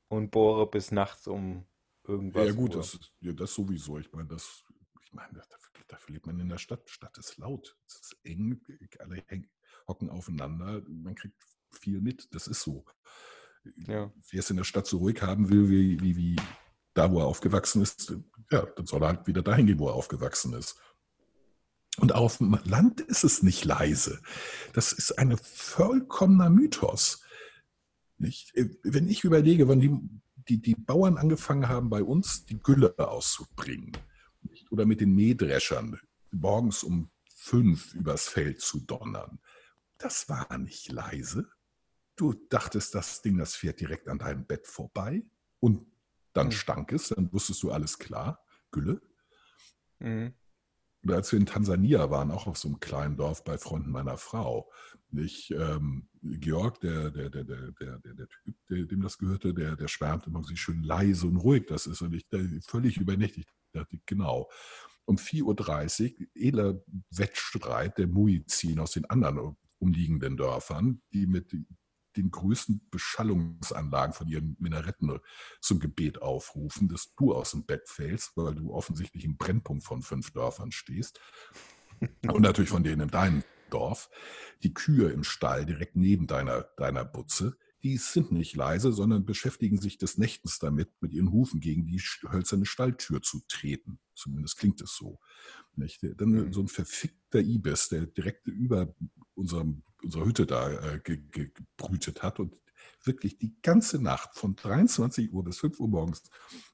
und 0.08 0.32
bohre 0.32 0.68
bis 0.68 0.92
nachts 0.92 1.28
um 1.28 1.63
Ja 2.08 2.13
irgendwas 2.13 2.56
gut, 2.56 2.72
Uhr. 2.72 2.78
das, 2.78 3.00
ja, 3.22 3.34
das 3.34 3.54
sowieso. 3.54 4.00
Ich 4.00 4.12
meine, 4.12 4.30
das, 4.30 4.63
ich 5.04 5.13
meine, 5.13 5.32
dafür, 5.34 5.57
dafür 5.88 6.13
lebt 6.13 6.28
man 6.28 6.39
in 6.39 6.50
der 6.50 6.58
Stadt. 6.58 6.89
Stadt 6.89 7.17
ist 7.17 7.38
laut. 7.38 7.78
Es 7.88 7.95
ist 7.95 8.17
eng, 8.23 8.62
alle 9.00 9.23
hocken 9.88 10.10
aufeinander. 10.10 10.82
Man 10.88 11.15
kriegt 11.15 11.41
viel 11.71 12.02
mit. 12.02 12.34
Das 12.34 12.47
ist 12.47 12.62
so. 12.62 12.86
Ja. 13.88 14.12
Wer 14.30 14.39
es 14.39 14.50
in 14.50 14.58
der 14.58 14.63
Stadt 14.63 14.88
so 14.88 14.97
ruhig 14.97 15.21
haben 15.21 15.50
will, 15.50 15.69
wie, 15.69 16.00
wie, 16.02 16.15
wie 16.15 16.36
da, 16.93 17.12
wo 17.12 17.19
er 17.19 17.26
aufgewachsen 17.26 17.82
ist, 17.82 18.15
ja, 18.52 18.65
dann 18.65 18.86
soll 18.86 19.04
er 19.04 19.10
halt 19.10 19.28
wieder 19.28 19.41
dahin 19.41 19.67
gehen, 19.67 19.80
wo 19.80 19.88
er 19.88 19.93
aufgewachsen 19.93 20.54
ist. 20.54 20.80
Und 22.00 22.13
auf 22.13 22.38
dem 22.38 22.58
Land 22.63 23.02
ist 23.02 23.23
es 23.23 23.43
nicht 23.43 23.65
leise. 23.65 24.21
Das 24.73 24.91
ist 24.93 25.17
ein 25.17 25.36
vollkommener 25.38 26.50
Mythos. 26.50 27.23
Nicht? 28.17 28.54
Wenn 28.84 29.10
ich 29.10 29.23
überlege, 29.23 29.67
wann 29.67 29.80
die, 29.80 30.00
die, 30.47 30.62
die 30.62 30.76
Bauern 30.76 31.17
angefangen 31.17 31.67
haben, 31.67 31.89
bei 31.89 32.04
uns 32.04 32.45
die 32.45 32.60
Gülle 32.60 32.95
auszubringen? 32.97 33.91
Oder 34.71 34.86
mit 34.86 35.01
den 35.01 35.13
Mähdreschern 35.13 35.99
morgens 36.32 36.84
um 36.84 37.10
fünf 37.34 37.93
übers 37.93 38.27
Feld 38.27 38.62
zu 38.62 38.82
donnern, 38.82 39.39
das 39.97 40.30
war 40.30 40.58
nicht 40.58 40.91
leise. 40.91 41.49
Du 42.15 42.34
dachtest, 42.49 42.95
das 42.95 43.21
Ding, 43.21 43.38
das 43.38 43.56
fährt 43.56 43.80
direkt 43.80 44.08
an 44.08 44.19
deinem 44.19 44.45
Bett 44.45 44.67
vorbei 44.67 45.23
und 45.60 45.86
dann 46.34 46.47
Hm. 46.47 46.51
stank 46.51 46.91
es, 46.91 47.10
dann 47.10 47.32
wusstest 47.32 47.63
du 47.63 47.71
alles 47.71 47.97
klar, 47.97 48.43
Gülle. 48.71 49.01
Mhm. 49.99 50.34
Oder 51.03 51.15
als 51.15 51.32
wir 51.32 51.39
in 51.39 51.45
Tansania 51.45 52.10
waren, 52.10 52.32
auch 52.32 52.47
auf 52.47 52.58
so 52.58 52.67
einem 52.67 52.80
kleinen 52.80 53.17
Dorf 53.17 53.43
bei 53.43 53.58
Freunden 53.58 53.91
meiner 53.91 54.17
Frau, 54.17 54.71
nicht, 55.10 55.51
ähm, 55.51 56.10
Georg, 56.21 56.80
der, 56.82 57.12
der, 57.12 57.30
der, 57.30 57.43
der, 57.43 57.71
der, 57.71 57.99
der, 57.99 58.27
Typ, 58.27 58.89
dem 58.89 59.01
das 59.01 59.17
gehörte, 59.17 59.53
der, 59.53 59.75
der 59.75 59.88
schwärmte 59.88 60.30
immer, 60.30 60.47
wie 60.49 60.58
schön 60.58 60.84
leise 60.84 61.27
und 61.27 61.38
ruhig 61.38 61.65
das 61.67 61.88
ist. 61.88 62.01
Und 62.01 62.13
ich 62.13 62.27
da, 62.27 62.39
völlig 62.67 62.97
übernächtigt 62.97 63.49
dachte, 63.78 64.00
genau. 64.06 64.50
Um 65.06 65.16
4.30 65.16 66.20
Uhr, 66.20 66.28
edler 66.36 66.84
Wettstreit 67.12 67.98
der 67.98 68.08
Muizin 68.08 68.80
aus 68.80 68.92
den 68.92 69.06
anderen 69.06 69.56
umliegenden 69.80 70.38
Dörfern, 70.38 71.02
die 71.13 71.28
mit 71.28 71.56
den 72.18 72.32
größten 72.32 72.88
Beschallungsanlagen 72.90 74.13
von 74.13 74.28
ihren 74.28 74.58
Minaretten 74.60 75.20
zum 75.62 75.80
Gebet 75.80 76.22
aufrufen, 76.22 76.90
dass 76.90 77.13
du 77.16 77.34
aus 77.34 77.52
dem 77.52 77.66
Bett 77.66 77.88
fällst, 77.88 78.36
weil 78.36 78.56
du 78.56 78.74
offensichtlich 78.74 79.24
im 79.24 79.38
Brennpunkt 79.38 79.84
von 79.84 80.02
fünf 80.02 80.32
Dörfern 80.32 80.72
stehst. 80.72 81.20
Und 82.28 82.42
natürlich 82.42 82.72
von 82.72 82.84
denen 82.84 83.02
in 83.02 83.10
deinem 83.10 83.44
Dorf. 83.70 84.10
Die 84.63 84.74
Kühe 84.74 85.10
im 85.10 85.24
Stall 85.24 85.66
direkt 85.66 85.96
neben 85.96 86.28
deiner, 86.28 86.63
deiner 86.78 87.06
Butze, 87.06 87.58
die 87.88 87.95
sind 87.95 88.34
nicht 88.34 88.54
leise, 88.54 88.91
sondern 88.91 89.26
beschäftigen 89.26 89.80
sich 89.80 89.97
des 89.97 90.17
Nächtens 90.17 90.60
damit, 90.60 90.89
mit 91.00 91.13
ihren 91.13 91.32
Hufen 91.32 91.62
gegen 91.62 91.86
die 91.86 92.00
hölzerne 92.00 92.65
Stalltür 92.65 93.21
zu 93.21 93.39
treten. 93.47 93.97
Zumindest 94.13 94.58
klingt 94.58 94.82
es 94.82 94.93
so. 94.97 95.19
Nicht? 95.78 96.02
Dann 96.17 96.32
Mhm. 96.32 96.54
so 96.54 96.60
ein 96.62 96.67
verfickter 96.67 97.39
Ibis, 97.39 97.88
der 97.88 98.06
direkt 98.06 98.45
über 98.47 98.93
unserem, 99.36 99.84
unserer 100.04 100.26
Hütte 100.26 100.45
da 100.45 100.69
äh, 100.69 101.00
ge, 101.00 101.17
ge, 101.32 101.50
gebrütet 101.54 102.23
hat 102.23 102.41
und 102.41 102.58
wirklich 103.04 103.38
die 103.38 103.56
ganze 103.62 104.02
Nacht 104.02 104.36
von 104.36 104.58
23 104.58 105.32
Uhr 105.32 105.45
bis 105.45 105.60
5 105.60 105.80
Uhr 105.80 105.88
morgens 105.88 106.23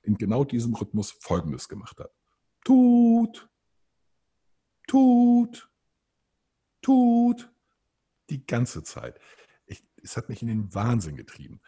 in 0.02 0.18
genau 0.18 0.44
diesem 0.44 0.74
Rhythmus 0.74 1.12
Folgendes 1.12 1.70
gemacht 1.70 2.00
hat. 2.00 2.12
Tut, 2.66 3.48
tut, 4.88 5.70
tut, 6.82 7.54
die 8.32 8.48
ganze 8.48 8.82
Zeit. 8.82 9.20
Ich, 10.04 10.10
es 10.10 10.18
hat 10.18 10.30
mich 10.30 10.42
in 10.42 10.48
den 10.48 10.74
Wahnsinn 10.74 11.16
getrieben. 11.16 11.62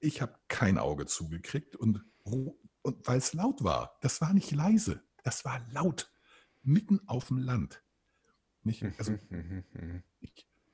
Ich 0.00 0.20
habe 0.20 0.38
kein 0.48 0.78
Auge 0.78 1.06
zugekriegt 1.06 1.76
und, 1.76 2.04
und 2.24 2.56
weil 2.82 3.18
es 3.18 3.34
laut 3.34 3.62
war, 3.62 3.98
das 4.00 4.20
war 4.20 4.32
nicht 4.34 4.50
leise, 4.50 5.02
das 5.22 5.44
war 5.44 5.60
laut, 5.70 6.12
mitten 6.62 7.00
auf 7.06 7.28
dem 7.28 7.38
Land. 7.38 7.82
Nicht, 8.64 8.84
also, 8.98 9.18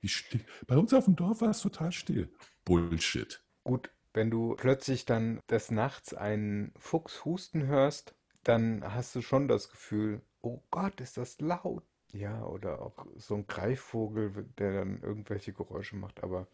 ich, 0.01 0.17
still. 0.17 0.45
Bei 0.67 0.77
uns 0.77 0.93
auf 0.93 1.07
dem 1.07 1.17
Dorf 1.17 1.41
war 1.41 1.51
es 1.51 1.61
total 1.61 1.93
still. 1.93 2.33
Bullshit. 2.65 3.43
Gut, 3.65 3.91
wenn 4.15 4.31
du 4.31 4.55
plötzlich 4.57 5.05
dann 5.05 5.41
des 5.51 5.71
Nachts 5.71 6.15
einen 6.15 6.73
Fuchs 6.77 7.25
husten 7.25 7.67
hörst, 7.67 8.15
dann 8.45 8.83
hast 8.95 9.15
du 9.15 9.23
schon 9.23 9.49
das 9.49 9.71
Gefühl, 9.71 10.23
oh 10.41 10.63
Gott, 10.71 11.01
ist 11.01 11.17
das 11.17 11.41
laut. 11.41 11.85
Ja, 12.13 12.45
oder 12.45 12.81
auch 12.81 13.07
so 13.17 13.35
ein 13.35 13.47
Greifvogel, 13.47 14.51
der 14.59 14.73
dann 14.73 15.03
irgendwelche 15.03 15.53
Geräusche 15.53 15.97
macht, 15.97 16.23
aber. 16.23 16.49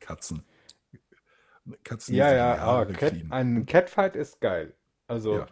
Katzen. 0.00 0.44
Katzen. 1.84 2.14
Ja, 2.14 2.34
ja, 2.34 2.56
aber 2.56 2.92
Cat, 2.92 3.14
ein 3.30 3.66
Catfight 3.66 4.16
ist 4.16 4.40
geil. 4.40 4.74
Also. 5.06 5.38
Ja. 5.38 5.46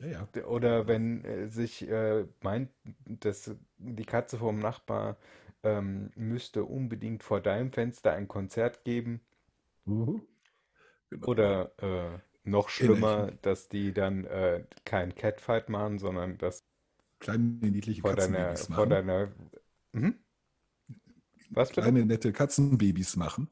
Ja, 0.00 0.26
ja. 0.34 0.44
Oder 0.46 0.86
wenn 0.86 1.24
äh, 1.24 1.48
sich 1.48 1.86
äh, 1.88 2.26
meint, 2.40 2.70
dass 3.04 3.54
die 3.76 4.06
Katze 4.06 4.38
vom 4.38 4.58
Nachbar 4.58 5.18
ähm, 5.62 6.10
müsste 6.14 6.64
unbedingt 6.64 7.22
vor 7.22 7.40
deinem 7.40 7.70
Fenster 7.70 8.12
ein 8.12 8.28
Konzert 8.28 8.84
geben. 8.84 9.20
Mhm. 9.84 10.22
Genau. 11.10 11.26
Oder 11.26 11.72
äh, 11.82 12.18
noch 12.44 12.68
schlimmer, 12.68 13.32
dass 13.42 13.68
die 13.68 13.92
dann 13.92 14.24
äh, 14.24 14.64
kein 14.84 15.14
Catfight 15.14 15.68
machen, 15.68 15.98
sondern 15.98 16.38
das 16.38 16.64
kleine 17.18 17.42
niedliche 17.42 18.00
vor 18.00 18.14
deiner, 18.14 18.54
Katzenbabys 18.54 18.74
vor 18.74 18.86
deiner, 18.86 19.32
hm? 19.92 20.18
Was 21.50 21.72
bitte? 21.74 21.92
Kleine 21.92 22.06
nette 22.06 22.32
Katzenbabys 22.32 23.16
machen. 23.16 23.50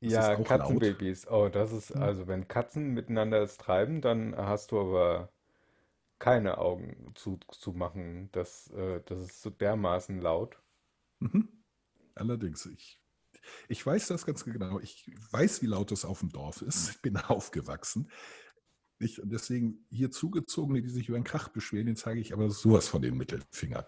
Das 0.00 0.12
Ja. 0.12 0.36
Katzenbabys. 0.36 1.26
Oh, 1.28 1.48
das 1.48 1.72
ist, 1.72 1.92
also 1.92 2.26
wenn 2.28 2.48
Katzen 2.48 2.92
miteinander 2.94 3.42
es 3.42 3.56
treiben, 3.58 4.00
dann 4.00 4.36
hast 4.36 4.72
du 4.72 4.80
aber 4.80 5.32
keine 6.18 6.58
Augen 6.58 7.12
zu, 7.14 7.38
zu 7.50 7.72
machen. 7.72 8.30
Das, 8.32 8.70
äh, 8.70 9.02
das 9.06 9.20
ist 9.20 9.42
so 9.42 9.50
dermaßen 9.50 10.20
laut. 10.20 10.60
Mhm. 11.20 11.48
Allerdings, 12.14 12.66
ich, 12.66 13.00
ich 13.68 13.84
weiß 13.84 14.08
das 14.08 14.26
ganz 14.26 14.44
genau. 14.44 14.80
Ich 14.80 15.10
weiß, 15.30 15.62
wie 15.62 15.66
laut 15.66 15.92
es 15.92 16.04
auf 16.04 16.20
dem 16.20 16.30
Dorf 16.30 16.62
ist. 16.62 16.90
Ich 16.90 17.02
bin 17.02 17.16
aufgewachsen. 17.16 18.10
Ich, 18.98 19.20
deswegen 19.24 19.86
hier 19.90 20.10
Zugezogene, 20.10 20.80
die 20.82 20.88
sich 20.88 21.08
über 21.08 21.18
den 21.18 21.24
Krach 21.24 21.48
beschweren, 21.48 21.86
den 21.86 21.96
zeige 21.96 22.20
ich 22.20 22.32
aber 22.32 22.50
sowas 22.50 22.88
von 22.88 23.02
den 23.02 23.16
Mittelfinger. 23.16 23.86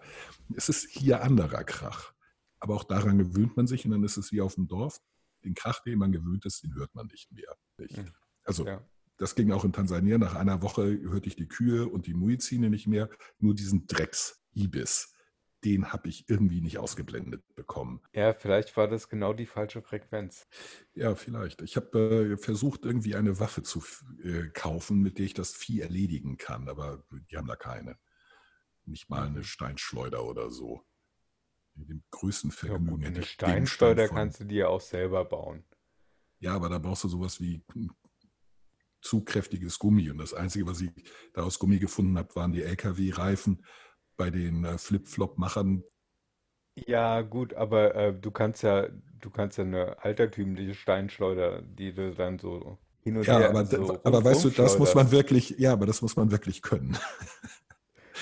Es 0.55 0.69
ist 0.69 0.87
hier 0.89 1.23
anderer 1.23 1.63
Krach. 1.63 2.13
Aber 2.59 2.75
auch 2.75 2.83
daran 2.83 3.17
gewöhnt 3.17 3.55
man 3.57 3.67
sich 3.67 3.85
und 3.85 3.91
dann 3.91 4.03
ist 4.03 4.17
es 4.17 4.31
wie 4.31 4.41
auf 4.41 4.55
dem 4.55 4.67
Dorf. 4.67 4.99
Den 5.43 5.53
Krach, 5.53 5.81
den 5.83 5.99
man 5.99 6.11
gewöhnt 6.11 6.45
ist, 6.45 6.63
den 6.63 6.75
hört 6.75 6.93
man 6.93 7.07
nicht 7.07 7.31
mehr. 7.31 7.55
Nicht? 7.77 7.97
Hm. 7.97 8.11
Also 8.43 8.65
Ja. 8.65 8.85
das 9.17 9.35
ging 9.35 9.51
auch 9.51 9.63
in 9.63 9.71
Tansania. 9.73 10.17
Nach 10.17 10.35
einer 10.35 10.61
Woche 10.61 10.83
hörte 11.01 11.27
ich 11.27 11.35
die 11.35 11.47
Kühe 11.47 11.87
und 11.87 12.07
die 12.07 12.13
Muizine 12.13 12.69
nicht 12.69 12.87
mehr. 12.87 13.09
Nur 13.37 13.55
diesen 13.55 13.87
Drecks-Ibis, 13.87 15.13
den 15.63 15.91
habe 15.93 16.09
ich 16.09 16.29
irgendwie 16.29 16.61
nicht 16.61 16.77
ausgeblendet 16.77 17.43
bekommen. 17.55 18.01
Ja, 18.13 18.33
vielleicht 18.33 18.75
war 18.77 18.87
das 18.89 19.07
genau 19.09 19.33
die 19.33 19.45
falsche 19.45 19.81
Frequenz. 19.81 20.47
Ja, 20.93 21.15
vielleicht. 21.15 21.61
Ich 21.61 21.75
habe 21.77 22.33
äh, 22.33 22.37
versucht, 22.37 22.85
irgendwie 22.85 23.15
eine 23.15 23.39
Waffe 23.39 23.63
zu 23.63 23.81
äh, 24.23 24.49
kaufen, 24.49 25.01
mit 25.01 25.17
der 25.17 25.25
ich 25.25 25.33
das 25.33 25.53
Vieh 25.53 25.79
erledigen 25.81 26.37
kann, 26.37 26.67
aber 26.69 27.05
die 27.29 27.37
haben 27.37 27.47
da 27.47 27.55
keine. 27.55 27.97
Nicht 28.85 29.09
mal 29.09 29.27
eine 29.27 29.39
Mhm. 29.39 29.43
Steinschleuder 29.43 30.25
oder 30.25 30.49
so. 30.49 30.83
Mit 31.79 31.89
dem 31.89 32.03
größten 32.11 32.51
Ja 32.51 32.57
Vergnügen 32.57 33.01
hätte 33.01 33.15
eine 33.15 33.25
Steinschleuder 33.25 34.09
kannst 34.09 34.41
du 34.41 34.43
dir 34.43 34.69
auch 34.69 34.81
selber 34.81 35.23
bauen. 35.23 35.63
Ja, 36.39 36.55
aber 36.55 36.69
da 36.69 36.77
brauchst 36.77 37.05
du 37.05 37.07
sowas 37.07 37.39
wie 37.39 37.63
zugkräftiges 39.01 39.79
Gummi. 39.79 40.09
Und 40.09 40.17
das 40.17 40.33
Einzige, 40.33 40.67
was 40.67 40.81
ich 40.81 40.91
da 41.33 41.43
aus 41.43 41.57
Gummi 41.57 41.79
gefunden 41.79 42.17
habe, 42.17 42.35
waren 42.35 42.51
die 42.51 42.63
LKW-Reifen 42.63 43.65
bei 44.17 44.29
den 44.29 44.65
äh, 44.65 44.77
Flip-Flop-Machern. 44.77 45.83
Ja, 46.75 47.21
gut, 47.21 47.53
aber 47.53 47.95
äh, 47.95 48.13
du 48.13 48.31
kannst 48.31 48.63
ja, 48.63 48.89
du 48.89 49.29
kannst 49.29 49.57
ja 49.57 49.63
eine 49.63 50.03
altertümliche 50.03 50.75
Steinschleuder, 50.75 51.61
die 51.61 51.93
du 51.93 52.13
dann 52.13 52.39
so 52.39 52.77
hin 53.01 53.17
und 53.17 53.25
Ja, 53.25 53.39
her 53.39 53.49
aber, 53.49 53.65
so 53.65 53.99
aber 54.03 54.23
weißt 54.23 54.45
du, 54.45 54.49
das 54.49 54.77
muss 54.77 54.95
man 54.95 55.11
wirklich, 55.11 55.55
ja, 55.57 55.73
aber 55.73 55.85
das 55.85 56.01
muss 56.01 56.15
man 56.15 56.31
wirklich 56.31 56.61
können. 56.61 56.97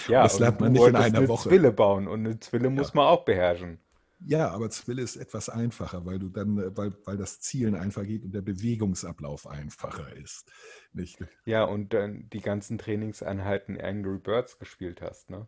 Ja, 0.07 0.23
das 0.23 0.39
lernt 0.39 0.60
man 0.60 0.71
nicht 0.71 0.86
in 0.86 0.95
einer 0.95 1.17
eine 1.17 1.27
Woche. 1.27 1.49
Zwille 1.49 1.71
bauen 1.71 2.07
und 2.07 2.25
eine 2.25 2.39
Zwille 2.39 2.69
muss 2.69 2.89
Ja. 2.89 2.95
man 2.95 3.07
auch 3.07 3.25
beherrschen. 3.25 3.79
Ja, 4.25 4.49
aber 4.49 4.69
Zwille 4.71 5.03
ist 5.03 5.15
etwas 5.15 5.47
einfacher, 5.47 6.05
weil 6.05 6.17
du 6.17 6.29
dann, 6.29 6.57
äh, 6.57 6.75
weil, 6.75 6.91
weil 7.05 7.17
das 7.17 7.39
Zielen 7.39 7.75
einfach 7.75 8.03
geht 8.03 8.23
und 8.23 8.31
der 8.33 8.41
Bewegungsablauf 8.41 9.45
einfacher 9.47 10.15
ist. 10.15 10.51
Nicht? 10.91 11.19
Ja, 11.45 11.65
und 11.65 11.93
dann 11.93 12.27
die 12.31 12.41
ganzen 12.41 12.77
Trainingseinheiten 12.79 13.79
Angry 13.79 14.17
Birds 14.17 14.57
gespielt 14.57 15.01
hast, 15.01 15.29
ne? 15.29 15.47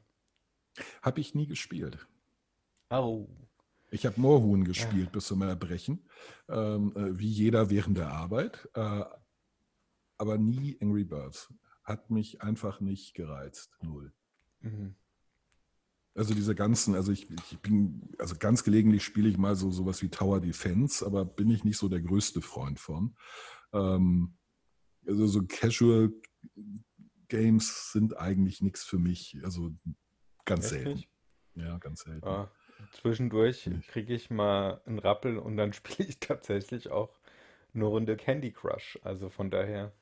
Habe 1.02 1.20
ich 1.20 1.34
nie 1.34 1.48
gespielt. 1.48 2.08
Au. 2.90 3.28
Ich 3.92 4.06
habe 4.06 4.22
Moorhuhn 4.22 4.62
Ja. 4.62 4.66
gespielt 4.68 5.12
bis 5.12 5.26
zum 5.26 5.42
Erbrechen, 5.42 6.08
ähm, 6.48 6.94
äh, 6.96 7.18
wie 7.18 7.28
jeder 7.28 7.72
während 7.72 7.98
der 7.98 8.10
Arbeit, 8.10 8.70
äh, 8.76 9.04
aber 10.20 10.38
nie 10.38 10.78
Angry 10.80 11.06
Birds. 11.06 11.52
Hat 11.84 12.12
mich 12.12 12.44
einfach 12.44 12.82
nicht 12.82 13.16
gereizt. 13.16 13.78
Null. 13.82 14.14
Mhm. 14.62 14.96
Also 16.16 16.34
diese 16.34 16.56
ganzen, 16.56 16.96
also 16.96 17.12
ich, 17.12 17.30
ich 17.32 17.60
bin, 17.60 18.14
also 18.18 18.36
ganz 18.38 18.64
gelegentlich 18.64 19.04
spiele 19.04 19.30
ich 19.30 19.38
mal 19.38 19.56
so 19.56 19.72
sowas 19.72 20.02
wie 20.02 20.10
Tower 20.10 20.42
Defense, 20.42 21.06
aber 21.06 21.24
bin 21.24 21.50
ich 21.50 21.64
nicht 21.64 21.78
so 21.78 21.88
der 21.88 22.02
größte 22.02 22.42
Freund 22.42 22.80
von. 22.80 23.16
Ähm, 23.74 24.38
also 25.08 25.28
so 25.28 25.44
Casual 25.48 26.12
Games 27.30 27.92
sind 27.92 28.18
eigentlich 28.18 28.62
nichts 28.62 28.84
für 28.84 28.98
mich. 28.98 29.38
Also 29.44 29.72
ganz 30.46 30.72
Echt 30.72 30.84
selten. 30.84 31.04
Ja, 31.56 31.78
ganz 31.78 32.02
selten. 32.02 32.26
Ja. 32.26 32.52
Zwischendurch 32.94 33.70
kriege 33.88 34.14
ich 34.14 34.30
mal 34.30 34.82
einen 34.86 35.00
Rappel 35.00 35.38
und 35.38 35.58
dann 35.58 35.74
spiele 35.74 36.10
ich 36.10 36.20
tatsächlich 36.20 36.90
auch 36.90 37.20
eine 37.74 37.86
Runde 37.86 38.18
Candy 38.18 38.52
Crush. 38.52 39.00
Also 39.04 39.30
von 39.30 39.52
daher, 39.52 39.94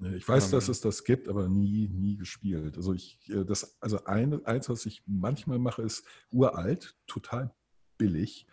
Ich 0.00 0.28
weiß, 0.28 0.50
dass 0.50 0.68
es 0.68 0.80
das 0.80 1.02
gibt, 1.02 1.28
aber 1.28 1.48
nie, 1.48 1.88
nie 1.88 2.16
gespielt. 2.16 2.76
Also 2.76 2.94
ich, 2.94 3.18
äh, 3.28 3.44
das, 3.44 3.76
also 3.80 4.04
eine, 4.04 4.40
eins, 4.46 4.68
was 4.68 4.86
ich 4.86 5.02
manchmal 5.06 5.58
mache, 5.58 5.82
ist 5.82 6.04
uralt, 6.30 6.96
total 7.06 7.54
billig, 7.96 8.46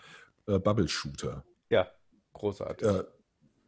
äh, 0.48 0.60
Bubble 0.60 0.88
Shooter. 0.88 1.46
ja, 1.70 1.88
großartig. 2.34 2.88
Äh, 2.88 3.04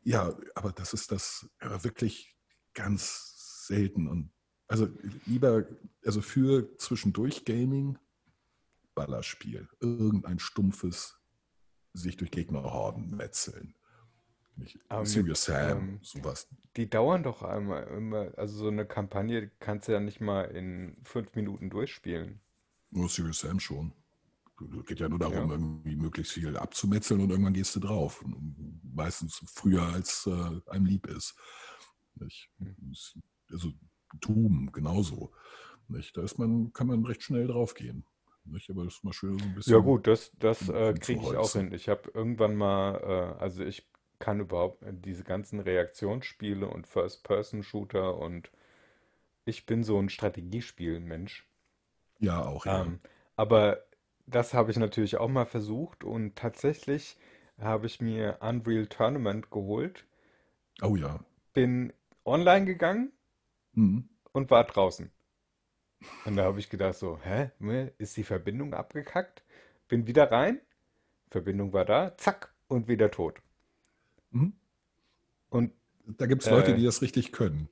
ja, 0.03 0.35
aber 0.55 0.71
das 0.71 0.93
ist 0.93 1.11
das 1.11 1.49
äh, 1.59 1.83
wirklich 1.83 2.35
ganz 2.73 3.65
selten 3.67 4.07
und 4.07 4.31
also 4.67 4.87
lieber, 5.25 5.65
also 6.03 6.21
für 6.21 6.77
zwischendurch 6.77 7.45
Gaming, 7.45 7.97
Ballerspiel, 8.95 9.69
irgendein 9.79 10.39
stumpfes 10.39 11.19
sich 11.93 12.17
durch 12.17 12.31
Gegnerhorden 12.31 13.15
metzeln. 13.15 13.76
Nicht, 14.58 14.80
Aber 14.89 15.02
mit, 15.02 15.10
Serious 15.10 15.43
Sam, 15.46 15.78
ähm, 15.78 16.00
sowas. 16.02 16.48
die 16.76 16.89
dauern 16.89 17.24
doch 17.24 17.43
einmal 17.43 17.84
immer, 17.88 18.32
also 18.38 18.58
so 18.58 18.67
eine 18.67 18.86
Kampagne 18.86 19.52
kannst 19.60 19.88
du 19.88 19.91
ja 19.91 20.00
nicht 20.00 20.20
mal 20.20 20.43
in 20.46 20.98
fünf 21.04 21.36
Minuten 21.36 21.70
durchspielen. 21.70 22.39
Nur 22.89 23.08
Serious 23.08 23.39
Sam 23.39 23.60
schon. 23.60 23.93
Geht 24.88 25.00
ja 25.00 25.08
nur 25.08 25.20
darum, 25.20 25.36
Ja. 25.36 25.52
irgendwie 25.52 25.96
möglichst 25.96 26.34
viel 26.34 26.58
abzumetzeln 26.58 27.22
und 27.22 27.30
irgendwann 27.30 27.54
gehst 27.54 27.76
du 27.76 27.80
drauf. 27.80 28.26
Meistens 28.96 29.39
früher, 29.46 29.84
als 29.84 30.26
äh, 30.26 30.72
einem 30.72 30.86
lieb 30.88 31.06
ist. 31.06 31.36
Nicht? 32.15 32.50
Hm. 32.58 32.76
Also 33.52 33.72
Doom 34.20 34.72
genauso. 34.72 35.32
Nicht? 35.88 36.17
Da 36.17 36.24
ist 36.24 36.39
man, 36.39 36.74
kann 36.74 36.88
man 36.88 37.06
recht 37.06 37.22
schnell 37.22 37.46
draufgehen. 37.46 38.04
Nicht? 38.46 38.70
Aber 38.72 38.86
das 38.86 38.96
ist 38.96 39.04
mal 39.04 39.13
schön 39.13 39.38
so 39.38 39.46
ein 39.46 39.50
Ja 39.52 39.56
bisschen 39.56 39.84
gut, 39.84 40.08
das, 40.08 40.32
das 40.39 40.67
äh, 40.70 40.96
kriege 41.00 41.22
ich 41.22 41.36
auch 41.36 41.52
hin. 41.52 41.72
Ich 41.74 41.88
habe 41.88 42.10
irgendwann 42.15 42.56
mal, 42.56 42.96
äh, 43.38 43.39
also 43.43 43.63
ich 43.63 43.88
kann 44.19 44.39
überhaupt 44.41 44.84
äh, 44.84 44.93
diese 44.93 45.23
ganzen 45.23 45.60
Reaktionsspiele 45.60 46.67
und 46.67 46.88
First-Person-Shooter 46.88 48.17
und 48.17 48.51
ich 49.45 49.65
bin 49.65 49.84
so 49.84 49.99
ein 49.99 50.10
Strategiespiel-Mensch. 50.10 51.47
Ja, 52.19 52.45
auch, 52.45 52.65
ja. 52.67 52.82
Ähm, 52.82 52.99
aber 53.36 53.84
das 54.27 54.53
habe 54.53 54.69
ich 54.71 54.77
natürlich 54.77 55.17
auch 55.17 55.27
mal 55.30 55.45
versucht 55.45 56.03
und 56.03 56.36
tatsächlich 56.36 57.17
habe 57.60 57.88
ich 57.88 57.99
mir 58.01 58.38
Unreal 58.41 58.86
Tournament 58.88 59.49
geholt, 59.51 60.06
Oh 60.82 60.95
ja. 60.95 61.19
bin 61.53 61.91
online 62.23 62.65
gegangen 62.65 63.12
Mhm. 63.75 63.99
und 64.32 64.49
war 64.49 64.63
draußen. 64.63 65.12
Und 66.25 66.36
da 66.36 66.43
habe 66.43 66.60
ich 66.60 66.69
gedacht 66.69 66.93
so, 66.95 67.19
hä, 67.23 67.49
ist 67.97 68.17
die 68.17 68.23
Verbindung 68.23 68.73
abgekackt? 68.75 69.43
Bin 69.88 70.06
wieder 70.06 70.32
rein, 70.32 70.62
Verbindung 71.32 71.73
war 71.73 71.86
da, 71.86 72.17
zack, 72.17 72.53
und 72.69 72.88
wieder 72.89 73.12
tot. 73.12 73.41
Mhm. 74.38 74.54
Und 75.50 75.73
Da 76.17 76.26
gibt 76.26 76.43
es 76.43 76.50
Leute, 76.50 76.71
äh, 76.71 76.78
die 76.78 76.84
das 76.86 77.02
richtig 77.02 77.32
können. 77.34 77.69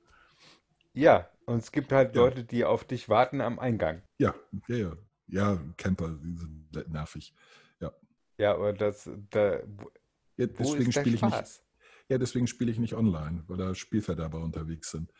ja, 0.94 1.30
und 1.44 1.58
es 1.58 1.70
gibt 1.70 1.92
halt 1.92 2.14
Ja, 2.14 2.22
Leute, 2.22 2.44
die 2.44 2.64
auf 2.64 2.84
dich 2.84 3.08
warten 3.08 3.40
am 3.40 3.58
Eingang. 3.60 4.02
ja, 4.18 4.34
ja, 4.68 4.76
ja. 4.76 4.96
Ja, 5.28 5.58
Camper, 5.76 6.10
die 6.22 6.36
sind 6.36 6.88
nervig. 6.92 7.34
Ja. 7.80 7.92
Ja, 8.38 8.54
aber 8.54 8.72
das, 8.72 9.10
da, 9.30 9.60
Ja, 10.36 10.46
deswegen 10.46 10.92
spiele 10.92 11.16
ich 11.16 11.22
nicht, 11.22 11.62
ja, 12.08 12.18
deswegen 12.18 12.46
spiele 12.46 12.70
ich 12.70 12.78
nicht 12.78 12.94
online, 12.94 13.42
weil 13.48 13.56
da 13.56 13.74
Spielverderber 13.74 14.40
unterwegs 14.40 14.90
sind. 14.90 15.12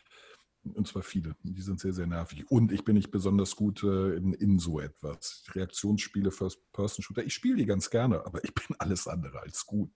Und 0.63 0.87
zwar 0.87 1.01
viele. 1.03 1.35
Die 1.43 1.61
sind 1.61 1.79
sehr, 1.79 1.93
sehr 1.93 2.07
nervig. 2.07 2.49
Und 2.51 2.71
ich 2.73 2.83
bin 2.83 2.95
nicht 2.95 3.11
besonders 3.11 3.55
gut 3.55 3.83
äh, 3.83 4.15
in, 4.17 4.33
in 4.33 4.59
so 4.59 4.79
etwas. 4.81 5.45
Reaktionsspiele, 5.53 6.31
First-Person-Shooter. 6.31 7.23
Ich 7.23 7.33
spiele 7.33 7.55
die 7.57 7.65
ganz 7.65 7.89
gerne, 7.89 8.25
aber 8.25 8.43
ich 8.43 8.53
bin 8.53 8.75
alles 8.79 9.07
andere 9.07 9.41
als 9.41 9.65
gut. 9.65 9.91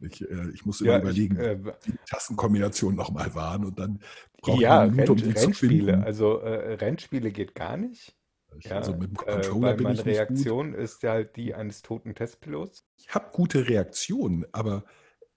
Ich, 0.00 0.22
äh, 0.22 0.50
ich 0.52 0.66
muss 0.66 0.80
immer 0.80 0.92
Ja, 0.92 0.96
ich, 0.98 1.02
überlegen, 1.02 1.36
äh, 1.36 1.58
wie 1.64 1.92
die 1.92 1.98
Tassenkombinationen 2.08 2.96
nochmal 2.96 3.34
waren. 3.34 3.64
Und 3.64 3.78
dann 3.78 4.00
brauche 4.40 4.56
ich 4.56 4.62
ja, 4.62 4.80
eine 4.80 4.90
Minute, 4.90 5.12
um 5.12 5.18
die 5.18 5.34
zu 5.34 5.46
Rennspiele. 5.46 5.92
finden. 5.92 6.04
Also 6.04 6.38
äh, 6.40 6.74
Rennspiele 6.74 7.30
geht 7.30 7.54
gar 7.54 7.76
nicht. 7.76 8.16
Ich, 8.58 8.66
Ja, 8.66 8.78
also 8.78 8.92
mit 8.92 9.10
dem 9.10 9.12
äh, 9.26 9.32
Controller 9.32 9.74
bin 9.74 9.84
meine 9.84 9.98
ich 9.98 10.04
nicht 10.04 10.18
gut. 10.18 10.28
Reaktion 10.28 10.74
ist 10.74 11.02
ja 11.02 11.12
halt 11.12 11.36
die 11.36 11.54
eines 11.54 11.82
toten 11.82 12.14
Testpilots. 12.14 12.86
Ich 12.96 13.14
habe 13.14 13.30
gute 13.32 13.68
Reaktionen, 13.68 14.46
aber 14.52 14.84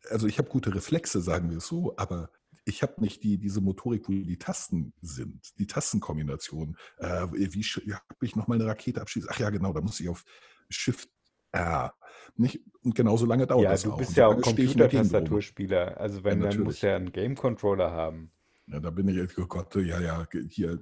also 0.09 0.27
ich 0.27 0.37
habe 0.37 0.49
gute 0.49 0.73
Reflexe, 0.73 1.21
sagen 1.21 1.49
wir 1.49 1.57
es 1.57 1.67
so, 1.67 1.93
aber 1.97 2.29
ich 2.65 2.81
habe 2.83 3.01
nicht 3.01 3.23
die, 3.23 3.37
diese 3.37 3.61
Motorik, 3.61 4.07
wo 4.07 4.11
die 4.11 4.37
Tasten 4.37 4.93
sind, 5.01 5.57
die 5.57 5.67
Tastenkombination. 5.67 6.77
Äh, 6.97 7.27
wie 7.31 7.63
habe 7.63 8.03
ich 8.21 8.35
nochmal 8.35 8.59
eine 8.59 8.69
Rakete 8.69 9.01
abschießen? 9.01 9.29
Ach 9.31 9.39
ja, 9.39 9.49
genau, 9.49 9.73
da 9.73 9.81
muss 9.81 9.99
ich 9.99 10.07
auf 10.09 10.23
Shift 10.69 11.09
R. 11.51 11.93
Nicht, 12.35 12.61
und 12.83 12.95
genauso 12.95 13.25
lange 13.25 13.47
dauert 13.47 13.63
Ja, 13.63 13.71
das 13.71 13.83
du 13.83 13.91
auch. 13.91 13.97
bist 13.97 14.15
ja 14.17 14.27
auch 14.27 14.41
in 14.43 14.77
der 14.77 14.87
Gegend 14.87 15.17
rum. 15.17 15.45
Computertastaturspieler. 15.47 15.97
Also 15.99 16.23
Ja, 16.27 16.35
wenn, 16.35 16.39
dann 16.39 16.63
musst 16.63 16.81
du 16.83 16.87
ja 16.87 16.95
einen 16.95 17.11
Game-Controller 17.11 17.91
haben. 17.91 18.31
Ja, 18.67 18.79
da 18.79 18.89
bin 18.91 19.07
ich, 19.07 19.37
oh 19.37 19.47
Gott, 19.47 19.75
ja, 19.75 19.99
ja, 19.99 20.27
hier 20.47 20.79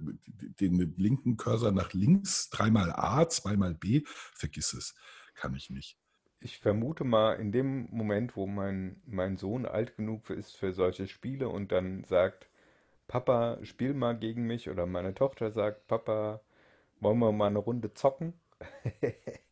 den 0.60 0.93
linken 0.97 1.38
Cursor 1.38 1.71
nach 1.71 1.93
links, 1.93 2.49
dreimal 2.49 2.91
A, 2.91 3.27
zweimal 3.30 3.73
B, 3.73 4.03
vergiss 4.06 4.73
es, 4.73 4.93
kann 5.36 5.56
ich 5.56 5.69
nicht. 5.69 5.97
Ich 6.39 6.58
vermute 6.58 7.03
mal, 7.03 7.34
in 7.34 7.51
dem 7.51 7.89
Moment, 7.91 8.36
wo 8.36 8.47
mein, 8.47 9.01
mein 9.06 9.38
Sohn 9.38 9.67
alt 9.67 9.95
genug 9.97 10.32
ist 10.32 10.56
für 10.58 10.73
solche 10.73 11.08
Spiele 11.08 11.47
und 11.49 11.71
dann 11.71 12.03
sagt, 12.06 12.49
Papa, 13.08 13.60
spiel 13.63 13.93
mal 13.93 14.17
gegen 14.17 14.47
mich, 14.47 14.69
oder 14.69 14.86
meine 14.88 15.15
Tochter 15.15 15.51
sagt, 15.51 15.88
Papa, 15.88 16.41
wollen 17.01 17.19
wir 17.19 17.32
mal 17.34 17.47
eine 17.47 17.60
Runde 17.60 17.93
zocken? 17.93 18.34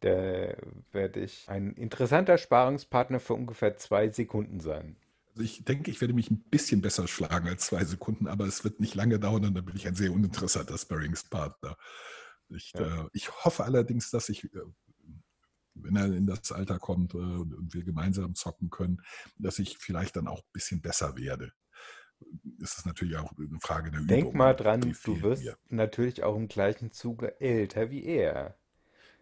Da 0.00 0.54
werde 0.92 1.20
ich 1.20 1.48
ein 1.48 1.72
interessanter 1.74 2.38
Sparingspartner 2.38 3.20
für 3.20 3.34
ungefähr 3.34 3.76
zwei 3.76 4.08
Sekunden 4.08 4.60
sein. 4.60 4.96
Also 5.30 5.42
ich 5.42 5.64
denke, 5.64 5.90
ich 5.90 6.00
werde 6.00 6.14
mich 6.14 6.30
ein 6.30 6.40
bisschen 6.50 6.80
besser 6.80 7.06
schlagen 7.06 7.48
als 7.48 7.66
zwei 7.66 7.84
Sekunden, 7.84 8.26
aber 8.26 8.46
es 8.46 8.64
wird 8.64 8.80
nicht 8.80 8.94
lange 8.94 9.18
dauern 9.20 9.44
und 9.44 9.54
dann 9.54 9.64
bin 9.64 9.76
ich 9.76 9.86
ein 9.86 9.94
sehr 9.94 10.12
uninteressanter 10.12 10.76
Sparringspartner. 10.78 11.76
Ich, 12.50 12.72
Ja. 12.74 13.04
äh, 13.04 13.08
ich 13.12 13.44
hoffe 13.44 13.64
allerdings, 13.64 14.10
dass 14.10 14.28
ich, 14.28 14.44
äh, 14.44 14.60
wenn 15.74 15.96
er 15.96 16.06
in 16.06 16.26
das 16.26 16.50
Alter 16.50 16.78
kommt 16.78 17.14
äh, 17.14 17.18
und 17.18 17.72
wir 17.72 17.84
gemeinsam 17.84 18.34
zocken 18.34 18.70
können, 18.70 19.00
dass 19.36 19.58
ich 19.58 19.78
vielleicht 19.78 20.16
dann 20.16 20.26
auch 20.26 20.40
ein 20.40 20.52
bisschen 20.52 20.80
besser 20.80 21.16
werde. 21.16 21.52
Es 22.62 22.78
ist 22.78 22.86
natürlich 22.86 23.16
auch 23.16 23.32
eine 23.38 23.60
Frage 23.60 23.90
der 23.90 24.00
Denk 24.00 24.24
Übung. 24.28 24.36
mal 24.36 24.54
Die 24.54 24.62
dran, 24.62 24.80
du 25.04 25.22
wirst 25.22 25.44
mir. 25.44 25.56
natürlich 25.68 26.22
auch 26.22 26.36
im 26.36 26.48
gleichen 26.48 26.92
Zuge 26.92 27.40
älter 27.40 27.90
wie 27.90 28.04
er. 28.04 28.56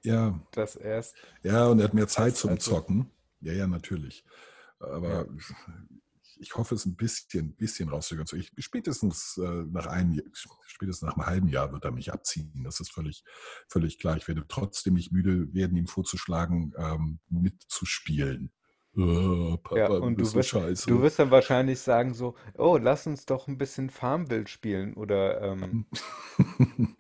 Ja, 0.03 0.41
Das 0.53 0.77
erst, 0.77 1.17
ja, 1.43 1.67
und 1.67 1.79
er 1.81 1.85
hat 1.85 1.95
mehr 1.95 2.09
Zeit 2.09 2.37
zum 2.37 2.51
also, 2.51 2.71
Zocken. 2.71 3.11
Ja, 3.41 3.53
ja, 3.53 3.67
natürlich. 3.67 4.25
ja. 4.81 4.87
Aber 4.87 5.27
ich 6.39 6.55
hoffe, 6.57 6.75
es 6.75 6.87
ein 6.87 6.97
bisschen, 6.97 7.55
bisschen 7.55 7.89
rauszögern. 7.89 8.27
Ich, 8.35 8.53
spätestens 8.59 9.39
äh, 9.39 9.65
nach 9.71 9.87
einem, 9.87 10.23
spätestens 10.67 11.09
nach 11.09 11.17
einem 11.17 11.27
halben 11.27 11.49
Jahr 11.49 11.73
wird 11.73 11.85
er 11.85 11.93
mich 11.93 12.13
abziehen. 12.13 12.63
Das 12.65 12.81
ist 12.81 12.93
völlig, 12.93 13.25
völlig 13.69 13.99
klar. 13.99 14.17
Ich 14.17 14.29
werde 14.29 14.45
trotzdem 14.47 14.95
nicht 14.95 15.13
müde 15.13 15.53
werden, 15.55 15.77
ihm 15.77 15.87
vorzuschlagen, 15.87 16.75
ähm, 16.77 17.19
mitzuspielen. 17.29 18.53
Ja, 18.97 19.57
Papa, 19.59 20.01
du 20.01 20.07
und 20.07 20.17
du 20.21 20.25
so 20.25 20.35
wirst, 20.35 20.53
du 20.87 21.01
scheiße. 21.01 21.01
wirst 21.03 21.19
dann 21.19 21.31
wahrscheinlich 21.31 21.81
sagen 21.81 22.15
so, 22.15 22.35
oh, 22.57 22.79
lass 22.81 23.07
uns 23.07 23.27
doch 23.27 23.47
ein 23.49 23.59
bisschen 23.59 23.91
Farmville 23.91 24.49
spielen 24.49 24.95
oder 24.95 25.43
ähm, 25.43 25.87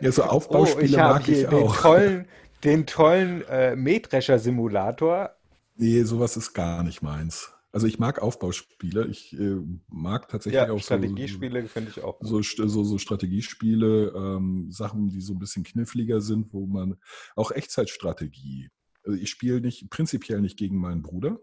Ja, 0.00 0.12
so 0.12 0.24
oh, 0.26 0.26
Aufbauspiele 0.26 0.98
habe 1.02 1.14
mag 1.14 1.28
ich 1.28 1.40
hier 1.40 1.48
den 1.48 1.68
auch. 1.68 1.76
tollen, 1.76 2.28
den 2.64 2.86
tollen 2.86 3.42
äh, 3.48 3.76
Mähdrescher-Simulator. 3.76 5.30
Nee, 5.76 6.02
sowas 6.04 6.36
ist 6.36 6.52
gar 6.54 6.82
nicht 6.82 7.02
meins. 7.02 7.52
Also 7.72 7.88
ich 7.88 7.98
mag 7.98 8.22
Aufbauspiele. 8.22 9.06
Ich 9.08 9.32
äh, 9.38 9.56
mag 9.88 10.28
tatsächlich 10.28 10.68
Ja, 10.68 10.70
auch 10.70 10.80
so, 10.80 10.80
Strategiespiele 10.80 11.68
finde 11.68 11.90
ich 11.90 12.02
auch 12.02 12.18
so, 12.20 12.40
so, 12.42 12.84
so 12.84 12.98
Strategiespiele, 12.98 14.12
ähm, 14.14 14.70
Sachen, 14.70 15.08
die 15.08 15.20
so 15.20 15.32
ein 15.34 15.40
bisschen 15.40 15.64
kniffliger 15.64 16.20
sind, 16.20 16.52
wo 16.52 16.66
man 16.66 16.96
auch 17.34 17.50
Echtzeitstrategie. 17.50 18.70
Also 19.04 19.18
ich 19.18 19.30
spiele 19.30 19.60
nicht 19.60 19.90
prinzipiell 19.90 20.40
nicht 20.40 20.56
gegen 20.56 20.78
meinen 20.78 21.02
Bruder, 21.02 21.38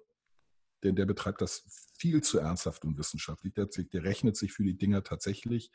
denn 0.84 0.95
der 0.95 1.06
betreibt 1.06 1.41
das 1.41 1.63
viel 1.97 2.24
zu 2.24 2.39
ernsthaft 2.39 2.84
und 2.84 2.97
wissenschaftlich. 2.97 3.54
Der, 3.54 3.67
der 3.67 4.04
rechnet 4.04 4.36
sich 4.36 4.52
für 4.52 4.63
die 4.63 4.78
Dinger 4.78 5.04
tatsächlich 5.04 5.71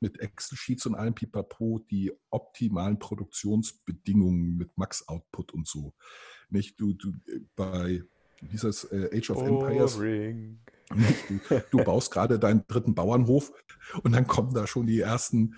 mit 0.00 0.18
Excel-Sheets 0.20 0.86
und 0.86 0.94
allem 0.94 1.14
Pipapo 1.14 1.80
die 1.90 2.12
optimalen 2.30 2.98
Produktionsbedingungen 2.98 4.56
mit 4.56 4.76
Max-Output 4.78 5.52
und 5.52 5.68
so. 5.68 5.94
Nicht 6.48 6.80
du, 6.80 6.94
du 6.94 7.10
äh, 7.26 7.40
bei 7.54 8.02
dieses 8.40 8.84
äh, 8.84 9.10
Age 9.12 9.30
of 9.30 9.42
Empires 9.42 9.96
Boring. 9.96 10.60
Du, 10.88 10.98
du 11.70 11.84
baust 11.84 12.12
gerade 12.12 12.38
deinen 12.38 12.64
dritten 12.66 12.94
Bauernhof 12.94 13.52
und 14.02 14.12
dann 14.12 14.26
kommen 14.26 14.54
da 14.54 14.66
schon 14.66 14.86
die 14.86 15.00
ersten, 15.00 15.56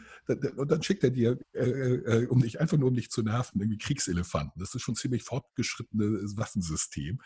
und 0.57 0.71
dann 0.71 0.83
schickt 0.83 1.05
er 1.05 1.11
dir, 1.11 1.39
äh, 1.53 1.61
äh, 1.65 2.27
um 2.27 2.41
dich 2.41 2.61
einfach 2.61 2.77
nur 2.77 2.89
um 2.89 2.95
dich 2.95 3.11
zu 3.11 3.23
nerven, 3.23 3.61
irgendwie 3.61 3.79
Kriegselefanten. 3.79 4.59
Das 4.59 4.75
ist 4.75 4.83
schon 4.83 4.95
ein 4.95 4.97
ziemlich 4.97 5.23
fortgeschrittenes 5.23 6.37
Waffensystem. 6.37 7.21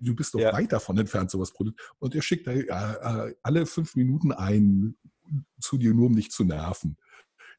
Du 0.00 0.14
bist 0.14 0.34
doch 0.34 0.40
Ja, 0.40 0.52
weit 0.52 0.72
davon 0.72 0.98
entfernt, 0.98 1.30
sowas 1.30 1.52
produziert. 1.52 1.80
Und 1.98 2.14
er 2.14 2.22
schickt 2.22 2.46
da 2.46 2.52
äh, 2.52 3.28
äh, 3.28 3.34
alle 3.42 3.66
fünf 3.66 3.94
Minuten 3.96 4.32
einen 4.32 4.96
zu 5.60 5.78
dir, 5.78 5.94
nur 5.94 6.06
um 6.06 6.16
dich 6.16 6.30
zu 6.30 6.44
nerven. 6.44 6.96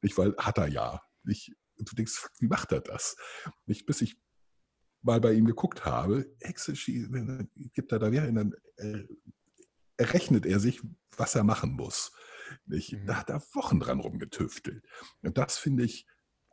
Nicht, 0.01 0.17
weil 0.17 0.35
hat 0.37 0.57
er 0.57 0.67
ja. 0.67 1.01
Und 1.77 1.91
du 1.91 1.95
denkst, 1.95 2.13
fuck, 2.13 2.31
wie 2.39 2.47
macht 2.47 2.71
er 2.71 2.81
das? 2.81 3.17
Nicht, 3.65 3.85
bis 3.85 4.01
ich 4.01 4.17
mal 5.01 5.21
bei 5.21 5.33
ihm 5.33 5.45
geguckt 5.45 5.85
habe, 5.85 6.31
Excel 6.39 6.75
gibt 7.73 7.91
er 7.91 7.99
da 7.99 8.11
wieder 8.11 8.27
in 8.27 8.35
dann 8.35 8.55
äh, 8.77 9.03
errechnet 9.97 10.45
er 10.45 10.59
sich, 10.59 10.81
was 11.17 11.35
er 11.35 11.43
machen 11.43 11.73
muss. 11.73 12.11
Nicht? 12.65 12.93
mhm. 12.93 13.05
Da 13.05 13.15
hat 13.15 13.29
er 13.29 13.41
Wochen 13.53 13.79
dran 13.79 13.99
rumgetüftelt. 13.99 14.85
Und 15.21 15.37
das 15.37 15.57
finde 15.57 15.83
ich 15.83 16.05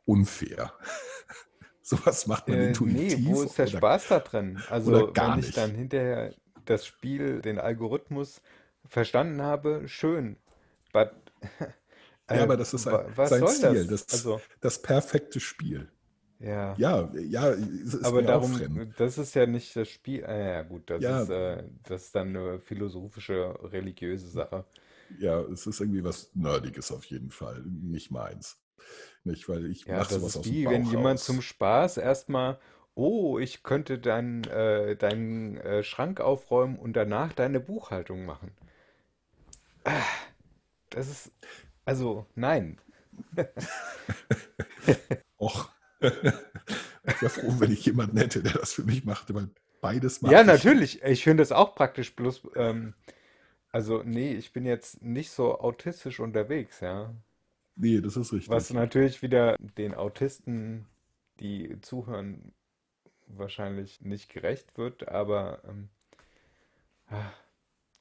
unfair. 0.05 0.73
Sowas 1.81 2.27
macht 2.27 2.47
man 2.47 2.57
Äh, 2.57 2.61
nee, 2.61 2.67
intuitiv 2.69 3.25
wo 3.25 3.43
ist 3.43 3.57
der 3.57 3.67
oder, 3.67 3.77
Spaß 3.77 4.07
da 4.07 4.19
drin? 4.19 4.61
Also, 4.69 5.11
gar 5.11 5.33
wenn 5.33 5.39
ich 5.39 5.47
nicht. 5.47 5.57
dann 5.57 5.75
hinterher 5.75 6.33
das 6.65 6.85
Spiel, 6.85 7.41
den 7.41 7.59
Algorithmus 7.59 8.41
verstanden 8.85 9.41
habe, 9.41 9.87
schön. 9.87 10.37
But, 10.93 11.11
Ja, 12.29 12.37
äh, 12.37 12.39
aber 12.39 12.57
das 12.57 12.73
ist 12.73 12.87
ein, 12.87 13.13
sein 13.15 13.47
Ziel, 13.47 13.87
das? 13.87 14.05
das, 14.05 14.13
Also, 14.13 14.41
das 14.61 14.81
perfekte 14.81 15.39
Spiel. 15.39 15.91
Ja. 16.43 16.77
Ja, 16.77 17.11
ja, 17.15 17.49
es 17.51 17.93
ist 17.93 18.13
Aber 18.13 18.21
mir 18.21 18.31
auch 18.31 18.43
darum, 18.43 18.43
fremd. 18.43 18.87
das 18.95 19.17
ist 19.17 19.33
ja 19.35 19.45
nicht 19.47 19.75
das 19.75 19.89
Spiel. 19.89 20.25
Ah, 20.25 20.37
ja, 20.37 20.61
gut, 20.63 20.89
das 20.89 21.07
Ja, 21.07 21.25
ist, 21.25 21.29
äh, 21.29 21.63
das 21.83 22.05
ist 22.05 22.15
dann 22.15 22.35
eine 22.35 22.59
philosophische, 22.59 23.57
religiöse 23.71 24.27
Sache. 24.29 24.65
ja, 25.17 25.39
es 25.41 25.67
ist 25.67 25.79
irgendwie 25.79 26.03
was 26.03 26.31
Nerdiges 26.35 26.91
auf 26.91 27.05
jeden 27.05 27.29
Fall, 27.31 27.61
nicht 27.65 28.11
meins. 28.11 28.57
Nicht, 29.23 29.47
weil 29.49 29.65
ich 29.67 29.87
Ja, 29.87 30.03
mache 30.03 30.09
das 30.09 30.13
sowas 30.13 30.35
ist 30.35 30.37
aus 30.37 30.47
dem 30.49 30.61
wie, 30.61 30.67
wenn 30.69 30.83
Bauch 30.83 30.85
jemand 30.85 31.21
zum 31.21 31.39
raus. 31.39 31.41
Spaß 31.41 31.95
erstmal, 31.97 32.59
oh, 32.95 33.39
ich 33.39 33.63
könnte 33.63 33.97
deinen 33.99 34.43
äh, 34.45 34.95
deinen 34.97 35.55
äh, 35.57 35.83
Schrank 35.83 36.19
aufräumen 36.21 36.77
und 36.77 36.93
danach 36.93 37.31
deine 37.33 37.59
Buchhaltung 37.61 38.25
machen. 38.25 38.51
Das 40.89 41.07
ist, 41.09 41.31
also, 41.85 42.25
nein. 42.35 42.79
Ich 47.05 47.21
wäre 47.21 47.31
froh, 47.31 47.55
wenn 47.59 47.71
ich 47.71 47.85
jemanden 47.85 48.17
hätte, 48.17 48.41
der 48.43 48.53
das 48.53 48.73
für 48.73 48.83
mich 48.83 49.03
machte, 49.05 49.33
weil 49.35 49.49
beides 49.81 50.21
Ja, 50.21 50.43
mag 50.43 50.47
ich. 50.47 50.71
natürlich. 50.71 51.03
Ich 51.03 51.23
finde 51.23 51.41
das 51.41 51.51
auch 51.51 51.75
praktisch. 51.75 52.15
Bloß, 52.15 52.43
ähm, 52.55 52.93
also, 53.71 54.03
nee, 54.03 54.33
ich 54.35 54.53
bin 54.53 54.65
jetzt 54.65 55.03
nicht 55.03 55.31
so 55.31 55.59
autistisch 55.59 56.19
unterwegs, 56.21 56.81
ja. 56.81 57.13
Nee, 57.75 58.01
das 58.01 58.17
ist 58.17 58.33
Was 58.45 58.69
richtig. 58.69 58.69
natürlich 58.69 59.21
wieder 59.21 59.57
den 59.59 59.93
Autisten, 59.93 60.87
die 61.41 61.77
zuhören, 61.81 62.53
wahrscheinlich 63.27 64.01
nicht 64.01 64.29
gerecht 64.29 64.77
wird, 64.77 65.07
aber 65.09 65.63
ähm, 65.67 65.89
ah, 67.09 67.31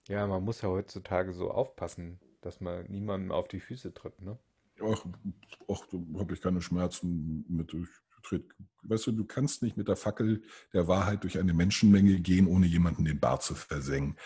ja, 0.09 0.27
man 0.27 0.45
muss 0.45 0.63
ja 0.63 0.69
heutzutage 0.71 1.33
so 1.35 1.51
aufpassen, 1.51 2.21
dass 2.43 2.61
man 2.61 2.87
niemandem 2.87 3.33
auf 3.33 3.49
die 3.49 3.61
Füße 3.61 3.95
tritt, 3.95 4.21
ne? 4.23 4.39
Ach, 4.83 5.05
ach 5.69 5.87
da 5.91 5.99
habe 6.19 6.35
ich 6.35 6.41
keine 6.41 6.61
Schmerzen 6.61 7.45
mit. 7.49 7.75
Weißt 8.85 9.07
du, 9.09 9.13
du 9.13 9.25
kannst 9.25 9.63
nicht 9.63 9.77
mit 9.77 9.89
der 9.89 9.97
Fackel 9.97 10.43
der 10.73 10.87
Wahrheit 10.89 11.25
durch 11.25 11.39
eine 11.39 11.53
Menschenmenge 11.55 12.21
gehen, 12.21 12.47
ohne 12.47 12.67
jemanden 12.67 13.05
den 13.05 13.19
Bart 13.19 13.43
zu 13.43 13.55
versengen. 13.55 14.17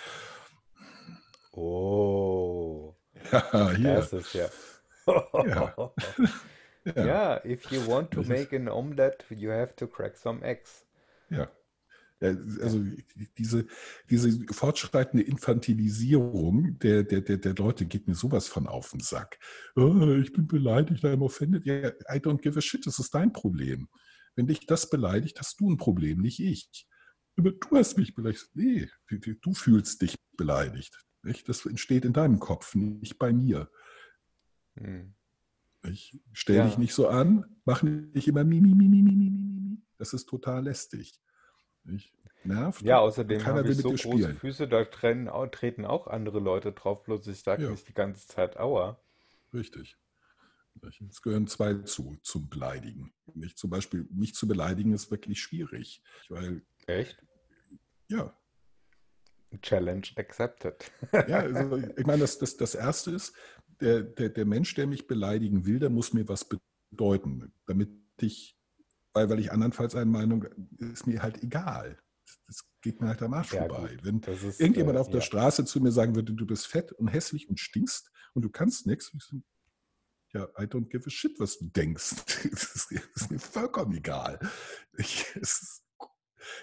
Oh, 1.52 2.94
Ja, 3.32 3.70
hier. 3.70 3.94
das 3.94 4.12
ist 4.12 4.34
ja. 4.34 4.48
Ja, 5.06 5.74
ja, 6.84 7.06
Ja, 7.06 7.44
if 7.44 7.70
you 7.70 7.80
want 7.86 8.10
to 8.12 8.22
make 8.22 8.54
an 8.54 8.68
omelette, 8.68 9.24
you 9.30 9.50
have 9.50 9.74
to 9.76 9.86
crack 9.86 10.16
some 10.16 10.42
eggs. 10.42 10.84
ja. 11.30 11.48
Also 12.20 12.82
diese, 13.36 13.66
diese 14.08 14.46
fortschreitende 14.52 15.22
Infantilisierung 15.22 16.78
der, 16.78 17.02
der, 17.02 17.20
der, 17.20 17.36
der 17.36 17.54
Leute 17.54 17.84
geht 17.84 18.08
mir 18.08 18.14
sowas 18.14 18.48
von 18.48 18.66
auf 18.66 18.90
den 18.90 19.00
Sack. 19.00 19.38
Oh, 19.74 20.14
ich 20.14 20.32
bin 20.32 20.46
beleidigt, 20.46 21.04
I'm 21.04 21.22
offended. 21.22 21.66
Ja, 21.66 21.88
I 21.88 22.18
don't 22.18 22.40
give 22.40 22.58
a 22.58 22.62
shit, 22.62 22.86
das 22.86 22.98
ist 22.98 23.14
dein 23.14 23.32
Problem. 23.32 23.88
Wenn 24.34 24.46
dich 24.46 24.66
das 24.66 24.88
beleidigt, 24.88 25.38
hast 25.40 25.60
du 25.60 25.70
ein 25.70 25.76
Problem, 25.76 26.20
nicht 26.20 26.40
ich. 26.40 26.88
Aber 27.36 27.52
du 27.52 27.76
hast 27.76 27.98
mich 27.98 28.14
beleidigt. 28.14 28.48
Nee, 28.54 28.88
du 29.10 29.52
fühlst 29.52 30.00
dich 30.00 30.16
beleidigt. 30.36 30.98
Das 31.46 31.66
entsteht 31.66 32.04
in 32.04 32.12
deinem 32.12 32.38
Kopf, 32.38 32.74
nicht 32.74 33.18
bei 33.18 33.32
mir. 33.32 33.70
Hm. 34.74 35.14
Ich 35.84 36.18
stelle 36.32 36.58
ja. 36.58 36.66
dich 36.66 36.78
nicht 36.78 36.94
so 36.94 37.08
an, 37.08 37.44
mach 37.64 37.82
nicht 37.82 38.26
immer 38.26 38.44
mi, 38.44 38.60
mi, 38.60 38.74
mi, 38.74 38.88
mi, 38.88 39.02
mi, 39.02 39.12
mi, 39.12 39.30
mi. 39.30 39.82
Das 39.98 40.12
ist 40.12 40.26
total 40.26 40.64
lästig. 40.64 41.20
Ich, 41.94 42.12
nervt. 42.44 42.82
Ja, 42.82 42.98
außerdem 42.98 43.44
habe 43.44 43.68
ich 43.68 43.76
so 43.76 43.90
große 43.90 43.98
spielen. 43.98 44.36
Füße, 44.36 44.68
da 44.68 44.84
trennen, 44.84 45.30
treten 45.50 45.84
auch 45.84 46.06
andere 46.06 46.38
Leute 46.38 46.72
drauf, 46.72 47.02
bloß 47.04 47.26
ich 47.26 47.40
sage 47.40 47.64
ja. 47.64 47.70
nicht 47.70 47.88
die 47.88 47.94
ganze 47.94 48.26
Zeit 48.26 48.58
Aua. 48.58 49.00
Richtig. 49.52 49.96
Es 51.08 51.22
gehören 51.22 51.46
zwei 51.46 51.74
zu, 51.74 52.16
zum 52.22 52.48
Beleidigen. 52.48 53.12
Nicht 53.34 53.58
zum 53.58 53.70
Beispiel, 53.70 54.06
mich 54.10 54.34
zu 54.34 54.46
beleidigen 54.46 54.92
ist 54.92 55.10
wirklich 55.10 55.40
schwierig. 55.40 56.02
Weil, 56.28 56.62
Echt? 56.86 57.22
Ja. 58.08 58.36
Challenge 59.62 60.06
accepted. 60.16 60.90
ja, 61.12 61.38
also 61.40 61.76
ich 61.78 62.06
meine, 62.06 62.20
das, 62.20 62.38
das, 62.38 62.56
das 62.56 62.74
Erste 62.74 63.12
ist, 63.12 63.34
der, 63.80 64.02
der, 64.02 64.28
der 64.28 64.44
Mensch, 64.44 64.74
der 64.74 64.86
mich 64.86 65.06
beleidigen 65.06 65.66
will, 65.66 65.78
der 65.78 65.90
muss 65.90 66.12
mir 66.12 66.28
was 66.28 66.46
bedeuten, 66.90 67.52
damit 67.66 67.90
ich 68.20 68.55
weil, 69.16 69.30
weil 69.30 69.40
ich 69.40 69.50
andernfalls 69.50 69.94
eine 69.94 70.10
Meinung, 70.10 70.44
ist 70.78 71.06
mir 71.06 71.22
halt 71.22 71.42
egal. 71.42 71.98
Das 72.46 72.64
geht 72.82 73.00
mir 73.00 73.08
halt 73.08 73.22
am 73.22 73.32
Arsch 73.32 73.54
ja, 73.54 73.66
vorbei. 73.66 73.94
Gut, 73.94 74.04
Wenn 74.04 74.20
ist, 74.20 74.60
irgendjemand 74.60 74.96
äh, 74.96 75.00
auf 75.00 75.08
der 75.08 75.20
ja. 75.20 75.26
Straße 75.26 75.64
zu 75.64 75.80
mir 75.80 75.90
sagen 75.90 76.14
würde, 76.14 76.34
du 76.34 76.46
bist 76.46 76.66
fett 76.66 76.92
und 76.92 77.08
hässlich 77.08 77.48
und 77.48 77.58
stinkst 77.58 78.12
und 78.34 78.42
du 78.42 78.50
kannst 78.50 78.86
nichts, 78.86 79.10
ja, 80.34 80.44
I 80.58 80.64
don't 80.64 80.90
give 80.90 81.06
a 81.06 81.10
shit, 81.10 81.40
was 81.40 81.58
du 81.58 81.64
denkst. 81.64 82.14
Das 82.50 82.74
ist, 82.74 82.90
das 82.92 83.22
ist 83.22 83.30
mir 83.30 83.38
vollkommen 83.38 83.94
egal. 83.94 84.38
Ich, 84.98 85.24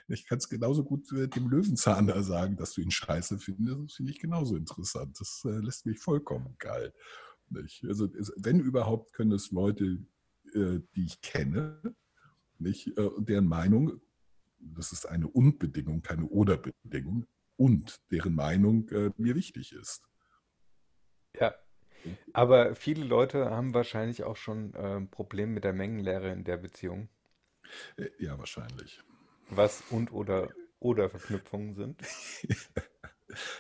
ich 0.08 0.26
kann 0.28 0.38
es 0.38 0.48
genauso 0.48 0.84
gut 0.84 1.12
äh, 1.12 1.28
dem 1.28 1.50
Löwenzahn 1.50 2.06
da 2.06 2.22
sagen, 2.22 2.56
dass 2.56 2.74
du 2.74 2.82
ihn 2.82 2.92
scheiße 2.92 3.40
findest. 3.40 3.84
Das 3.84 3.94
finde 3.96 4.12
ich 4.12 4.20
genauso 4.20 4.56
interessant. 4.56 5.20
Das 5.20 5.42
äh, 5.46 5.58
lässt 5.58 5.88
mich 5.88 6.00
vollkommen 6.00 6.56
geil. 6.60 6.94
Nicht? 7.50 7.84
Also, 7.86 8.10
wenn 8.38 8.60
überhaupt, 8.60 9.14
können 9.14 9.32
es 9.32 9.50
Leute, 9.50 10.06
äh, 10.54 10.80
die 10.96 11.06
ich 11.06 11.20
kenne, 11.22 11.96
nicht? 12.64 12.98
Äh, 12.98 13.10
deren 13.20 13.48
Meinung, 13.48 14.02
das 14.60 14.92
ist 14.92 15.06
eine 15.06 15.28
Und-Bedingung, 15.28 16.02
keine 16.02 16.26
Oder-Bedingung, 16.26 17.28
und 17.56 18.02
deren 18.12 18.36
Meinung 18.36 18.90
äh, 18.90 19.12
mir 19.18 19.36
wichtig 19.36 19.74
ist. 19.74 20.04
Ja, 21.40 21.54
aber 22.34 22.76
viele 22.76 23.06
Leute 23.06 23.50
haben 23.50 23.74
wahrscheinlich 23.74 24.24
auch 24.24 24.36
schon 24.36 24.74
äh, 24.74 24.98
ein 24.98 25.10
Problem 25.10 25.54
mit 25.54 25.64
der 25.64 25.74
Mengenlehre 25.74 26.32
in 26.32 26.44
der 26.44 26.58
Beziehung. 26.58 27.10
Äh, 27.98 28.10
ja, 28.20 28.38
wahrscheinlich. 28.38 29.02
Was 29.50 29.84
und 29.90 30.12
oder 30.12 30.50
oder 30.80 31.10
Verknüpfungen 31.10 31.76
sind. 31.76 32.02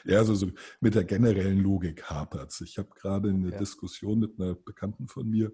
Ja, 0.05 0.19
also 0.19 0.35
so 0.35 0.49
mit 0.79 0.95
der 0.95 1.03
generellen 1.03 1.59
Logik 1.59 2.09
hapert 2.09 2.51
es. 2.51 2.61
Ich 2.61 2.77
habe 2.77 2.87
gerade 2.95 3.27
eine 3.29 3.51
ja. 3.51 3.57
Diskussion 3.57 4.19
mit 4.19 4.39
einer 4.39 4.55
Bekannten 4.55 5.07
von 5.07 5.29
mir 5.29 5.51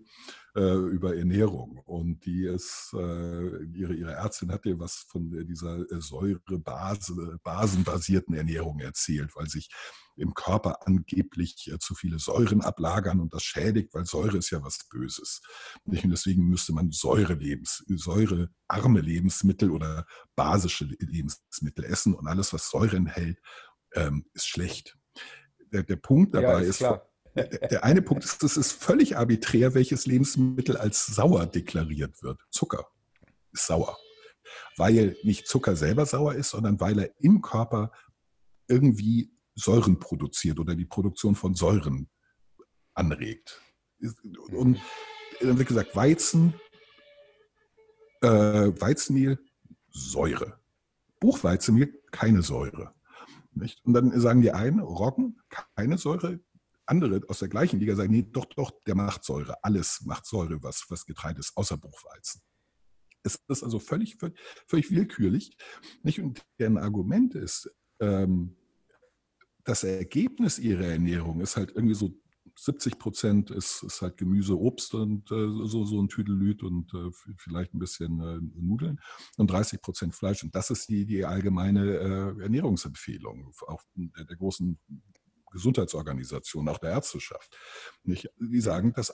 äh, 0.56 0.74
über 0.74 1.16
Ernährung 1.16 1.80
und 1.86 2.26
die 2.26 2.46
ist, 2.46 2.92
äh, 2.94 3.64
ihre, 3.74 3.94
ihre 3.94 4.14
Ärztin 4.14 4.52
hat 4.52 4.66
ihr 4.66 4.80
was 4.80 5.06
von 5.10 5.30
dieser 5.48 5.80
äh, 5.92 6.02
Säure-basenbasierten 6.02 8.36
Ernährung 8.36 8.80
erzählt, 8.80 9.36
weil 9.36 9.48
sich 9.48 9.70
im 10.20 10.34
Körper 10.34 10.86
angeblich 10.86 11.70
äh, 11.72 11.80
zu 11.80 11.96
viele 11.96 12.20
Säuren 12.20 12.62
ablagern 12.62 13.20
und 13.20 13.34
das 13.34 13.44
schädigt, 13.44 13.94
weil 13.94 14.06
Säure 14.06 14.38
ist 14.38 14.50
ja 14.50 14.62
was 14.62 14.80
Böses. 14.90 15.42
Und 15.86 16.00
deswegen 16.06 16.48
müsste 16.48 16.74
man 16.74 16.92
Säurelebens, 16.92 17.84
säurearme 17.88 19.02
Lebensmittel 19.02 19.72
oder 19.72 20.06
basische 20.36 20.86
Lebensmittel 20.86 21.86
essen 21.86 22.14
und 22.14 22.28
alles, 22.28 22.54
was 22.54 22.70
Säure 22.70 22.98
enthält, 22.98 23.40
ähm, 23.94 24.26
ist 24.34 24.48
schlecht. 24.48 24.98
Der, 25.72 25.84
der 25.84 25.98
Punkt 25.98 26.34
dabei 26.36 26.54
ja, 26.54 26.60
ist, 26.60 26.82
ist 26.82 27.00
der, 27.36 27.84
eine 27.84 28.02
Punkt 28.02 28.24
ist, 28.24 28.44
es 28.44 28.58
ist 28.58 28.72
völlig 28.72 29.18
arbiträr, 29.18 29.74
welches 29.74 30.06
Lebensmittel 30.06 30.78
als 30.78 31.06
sauer 31.06 31.46
deklariert 31.46 32.22
wird. 32.22 32.42
Zucker 32.50 32.88
ist 33.52 33.68
sauer. 33.68 33.98
Weil 34.78 35.16
nicht 35.24 35.48
Zucker 35.48 35.76
selber 35.76 36.06
sauer 36.06 36.36
ist, 36.36 36.50
sondern 36.50 36.80
weil 36.80 37.00
er 37.00 37.12
im 37.20 37.42
Körper 37.42 37.92
irgendwie 38.68 39.32
Säuren 39.56 40.00
produziert 40.00 40.60
oder 40.60 40.76
die 40.76 40.86
Produktion 40.86 41.36
von 41.36 41.54
Säuren 41.54 42.10
anregt. 42.94 43.62
Und 44.52 44.80
dann 45.42 45.58
wird 45.58 45.68
gesagt, 45.68 45.96
Weizen, 45.96 46.54
äh, 48.22 48.28
Weizenmehl, 48.28 49.40
Säure. 49.90 50.60
Buchweizenmehl, 51.20 52.02
keine 52.12 52.42
Säure. 52.42 52.94
Nicht? 53.60 53.84
Und 53.86 53.94
dann 53.94 54.20
sagen 54.20 54.42
die 54.42 54.52
einen, 54.52 54.80
Roggen, 54.80 55.40
keine 55.76 55.98
Säure. 55.98 56.40
Andere 56.86 57.22
aus 57.28 57.40
der 57.40 57.50
gleichen 57.50 57.80
Liga 57.80 57.96
sagen, 57.96 58.12
nee, 58.12 58.24
doch, 58.24 58.46
doch, 58.46 58.72
der 58.88 58.96
macht 58.96 59.24
Säure. 59.24 59.64
Alles 59.64 60.02
macht 60.06 60.26
Säure, 60.26 60.64
was, 60.64 60.86
was 60.90 61.06
Getreide 61.06 61.40
ist, 61.40 61.56
außer 61.56 61.78
Buchweizen. 61.78 62.42
Es 63.22 63.40
ist 63.48 63.64
also 63.64 63.80
völlig, 63.80 64.16
völlig, 64.16 64.40
völlig 64.66 64.90
willkürlich. 64.90 65.56
Nicht? 66.02 66.20
Und 66.20 66.42
deren 66.58 66.78
Argument 66.78 67.36
ist, 67.36 67.70
ähm, 68.00 68.56
das 69.64 69.84
Ergebnis 69.84 70.58
ihrer 70.58 70.86
Ernährung 70.86 71.42
ist 71.42 71.58
halt 71.58 71.72
irgendwie 71.76 71.96
so 71.96 72.12
70 72.64 73.00
Prozent 73.00 73.52
ist, 73.52 73.84
ist, 73.84 74.02
halt 74.02 74.18
Gemüse, 74.18 74.58
Obst 74.58 74.94
und 74.94 75.32
äh, 75.32 75.48
so, 75.66 75.86
so 75.86 76.02
ein 76.02 76.10
Tüdelüt 76.10 76.64
und 76.64 76.94
äh, 76.94 77.10
vielleicht 77.38 77.74
ein 77.74 77.80
bisschen 77.80 78.20
äh, 78.20 78.40
Nudeln 78.60 79.00
und 79.38 79.50
30 79.50 79.82
Prozent 79.82 80.16
Fleisch. 80.16 80.44
Und 80.44 80.56
das 80.56 80.70
ist 80.70 80.90
die, 80.90 81.06
die 81.06 81.26
allgemeine 81.26 81.86
äh, 81.86 82.42
Ernährungsempfehlung 82.42 83.54
auch 83.68 83.84
der, 83.96 84.36
großen 84.36 84.80
Gesundheitsorganisation, 85.52 86.68
auch 86.68 86.78
der 86.78 86.92
Ärzteschaft. 86.92 87.58
Nicht? 88.04 88.30
Die 88.40 88.62
sagen, 88.62 88.94
das, 88.94 89.14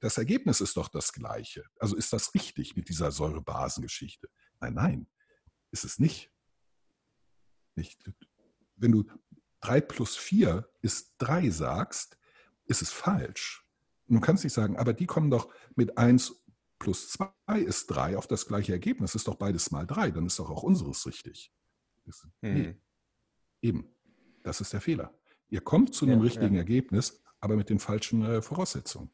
das 0.00 0.18
Ergebnis 0.18 0.60
ist 0.60 0.76
doch 0.76 0.88
das 0.88 1.12
gleiche. 1.12 1.64
Also 1.78 1.96
ist 1.96 2.12
das 2.12 2.34
richtig 2.34 2.76
mit 2.76 2.88
dieser 2.88 3.10
Säurebasengeschichte? 3.10 4.28
Nein, 4.60 4.74
nein, 4.74 5.06
ist 5.70 5.84
es 5.84 5.98
nicht. 5.98 6.30
nicht. 7.74 8.02
Wenn 8.76 8.92
du 8.92 9.04
3 9.60 9.80
plus 9.80 10.16
4 10.16 10.68
ist 10.82 11.14
3 11.18 11.50
sagst, 11.50 12.18
ist 12.72 12.82
es 12.82 12.90
falsch. 12.90 13.64
du 14.08 14.20
kannst 14.20 14.44
nicht 14.44 14.52
sagen, 14.52 14.76
aber 14.76 14.92
die 14.92 15.06
kommen 15.06 15.30
doch 15.30 15.52
mit 15.76 15.96
1 15.96 16.44
plus 16.78 17.10
2 17.10 17.30
ist 17.60 17.86
3 17.86 18.16
auf 18.16 18.26
das 18.26 18.46
gleiche 18.46 18.72
Ergebnis. 18.72 19.14
Ist 19.14 19.28
doch 19.28 19.36
beides 19.36 19.70
mal 19.70 19.86
3, 19.86 20.10
dann 20.10 20.26
ist 20.26 20.38
doch 20.38 20.50
auch 20.50 20.64
unseres 20.64 21.06
richtig. 21.06 21.52
Das, 22.04 22.26
nee. 22.40 22.64
Hm. 22.64 22.80
Eben, 23.62 23.94
das 24.42 24.60
ist 24.60 24.72
der 24.72 24.80
Fehler. 24.80 25.16
Ihr 25.48 25.60
kommt 25.60 25.94
zu 25.94 26.06
einem 26.06 26.18
ja, 26.18 26.24
richtigen 26.24 26.54
ja. 26.54 26.60
Ergebnis, 26.60 27.22
aber 27.40 27.56
mit 27.56 27.70
den 27.70 27.78
falschen 27.78 28.24
äh, 28.24 28.42
Voraussetzungen. 28.42 29.10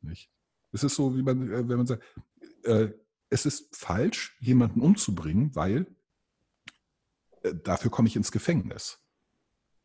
Nicht? 0.00 0.30
Es 0.72 0.82
ist 0.82 0.94
so, 0.94 1.14
wie 1.16 1.22
man, 1.22 1.52
äh, 1.52 1.68
wenn 1.68 1.76
man 1.76 1.86
sagt, 1.86 2.02
äh, 2.62 2.90
es 3.28 3.44
ist 3.44 3.76
falsch, 3.76 4.36
jemanden 4.40 4.80
umzubringen, 4.80 5.54
weil 5.54 5.86
äh, 7.42 7.54
dafür 7.54 7.90
komme 7.90 8.08
ich 8.08 8.16
ins 8.16 8.32
Gefängnis. 8.32 9.00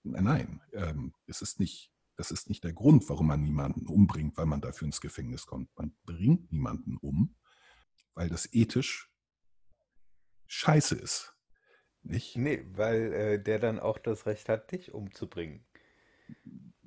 Nein, 0.04 0.24
nein, 0.24 0.62
ähm, 0.72 1.14
es 1.26 1.42
ist 1.42 1.60
nicht 1.60 1.92
das 2.20 2.32
ist 2.32 2.50
nicht 2.50 2.66
der 2.66 2.74
Grund, 2.74 3.08
warum 3.08 3.28
man 3.28 3.42
niemanden 3.42 3.88
umbringt, 3.88 4.36
weil 4.36 4.46
man 4.46 4.60
dafür 4.60 4.88
ins 4.88 5.00
Gefängnis 5.00 5.46
kommt. 5.46 5.70
Man 5.78 5.96
bringt 6.04 6.52
niemanden 6.52 6.98
um, 6.98 7.34
weil 8.14 8.28
das 8.28 8.54
ethisch 8.54 9.10
scheiße 10.46 10.96
ist. 10.96 11.34
Nicht? 12.02 12.36
Nee, 12.36 12.66
weil 12.74 13.14
äh, 13.14 13.42
der 13.42 13.60
dann 13.60 13.80
auch 13.80 13.98
das 13.98 14.26
Recht 14.26 14.50
hat, 14.50 14.74
dich 14.74 14.94
umzubringen. 14.94 15.66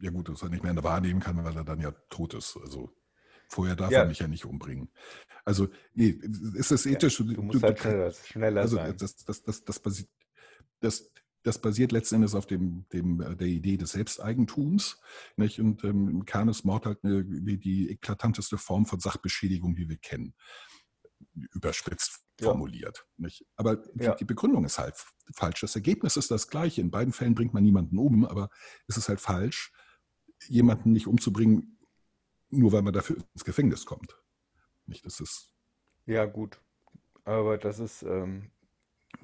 Ja 0.03 0.11
gut, 0.11 0.29
dass 0.29 0.43
er 0.43 0.51
nicht 0.51 0.65
mehr 0.65 0.77
wahrnehmen 0.85 1.21
kann, 1.21 1.43
weil 1.43 1.57
er 1.57 1.65
dann 1.65 1.81
ja 1.81 1.93
tot 2.11 2.35
ist. 2.35 2.59
Also 2.59 2.95
vorher 3.49 3.75
darf 3.75 3.91
ja. 3.91 4.01
er 4.01 4.07
mich 4.09 4.19
ja 4.19 4.29
nicht 4.29 4.45
umbringen. 4.45 4.93
Also 5.47 5.69
nee, 5.95 6.11
ist 6.57 6.73
das 6.73 6.85
ethisch? 6.85 7.21
Ja, 7.21 7.25
du 7.25 7.43
musst 7.43 7.63
du, 7.63 7.67
halt 7.67 7.79
schneller, 7.79 8.11
schneller 8.11 8.61
also, 8.61 8.77
sein. 8.77 8.95
Das, 8.99 9.17
das, 9.17 9.43
das, 9.43 9.65
das, 9.65 9.81
das, 9.81 10.07
das 10.81 11.13
basiert 11.61 11.93
letzten 11.93 12.17
Endes 12.17 12.35
auf 12.35 12.47
dem, 12.47 12.87
dem, 12.93 13.21
äh, 13.21 13.37
der 13.37 13.49
Idee 13.49 13.77
des 13.77 13.93
Selbsteigentums. 13.93 15.01
Nicht? 15.37 15.61
Und 15.61 15.85
ähm, 15.85 16.09
im 16.09 16.25
Kern 16.25 16.49
ist 16.49 16.65
Mord 16.65 16.87
halt 16.87 17.05
eine, 17.05 17.25
die 17.25 17.91
eklatanteste 17.91 18.59
Form 18.59 18.87
von 18.87 19.01
Sachbeschädigung, 19.01 19.75
die 19.75 19.89
wir 19.89 19.99
kennen. 19.99 20.35
Überspitzt 21.53 22.21
formuliert. 22.41 22.99
Ja. 22.99 23.25
Nicht? 23.25 23.47
Aber 23.57 23.77
die, 23.77 24.05
ja. 24.05 24.15
die, 24.15 24.25
Begründung 24.25 24.65
ist 24.65 24.79
halt 24.79 24.95
falsch. 25.35 25.61
Das 25.61 25.75
Ergebnis 25.75 26.17
ist 26.17 26.31
das 26.31 26.49
gleiche. 26.49 26.81
In 26.81 26.91
beiden 26.91 27.13
Fällen 27.13 27.35
bringt 27.35 27.55
man 27.55 27.63
niemanden 27.63 27.99
um, 27.99 28.25
aber 28.25 28.51
es 28.89 28.97
ist 28.97 29.09
halt 29.09 29.21
falsch, 29.21 29.73
jemanden 30.49 30.93
nicht 30.93 31.07
umzubringen, 31.07 31.79
nur 32.51 32.73
weil 32.73 32.83
man 32.83 32.93
dafür 32.93 33.17
ins 33.33 33.45
Gefängnis 33.45 33.87
kommt. 33.87 34.17
Nicht? 34.87 35.07
Das 35.07 35.21
ist. 35.21 35.55
Ja, 36.07 36.25
gut. 36.25 36.61
Aber 37.25 37.57
das 37.57 37.79
ist, 37.79 38.03
ähm, 38.03 38.51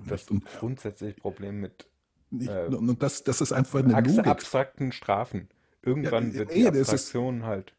das 0.07 0.27
grundsätzliche 0.27 1.15
Problem 1.15 1.61
mit 1.61 1.91
nicht, 2.31 2.49
äh, 2.49 2.67
und 2.67 3.03
das, 3.03 3.25
das 3.25 3.41
ist 3.41 3.53
einfach 3.53 3.81
eine 3.83 4.01
Logik. 4.01 4.27
abstrakten 4.27 4.93
Strafen. 4.93 5.49
Ja, 5.51 5.89
Irgendwann 5.91 6.35
wird 6.35 6.51
die 6.55 6.59
nee, 6.59 6.65
das 6.65 6.77
ist, 6.77 6.89
Abstraktion 6.91 7.45
halt. 7.45 7.75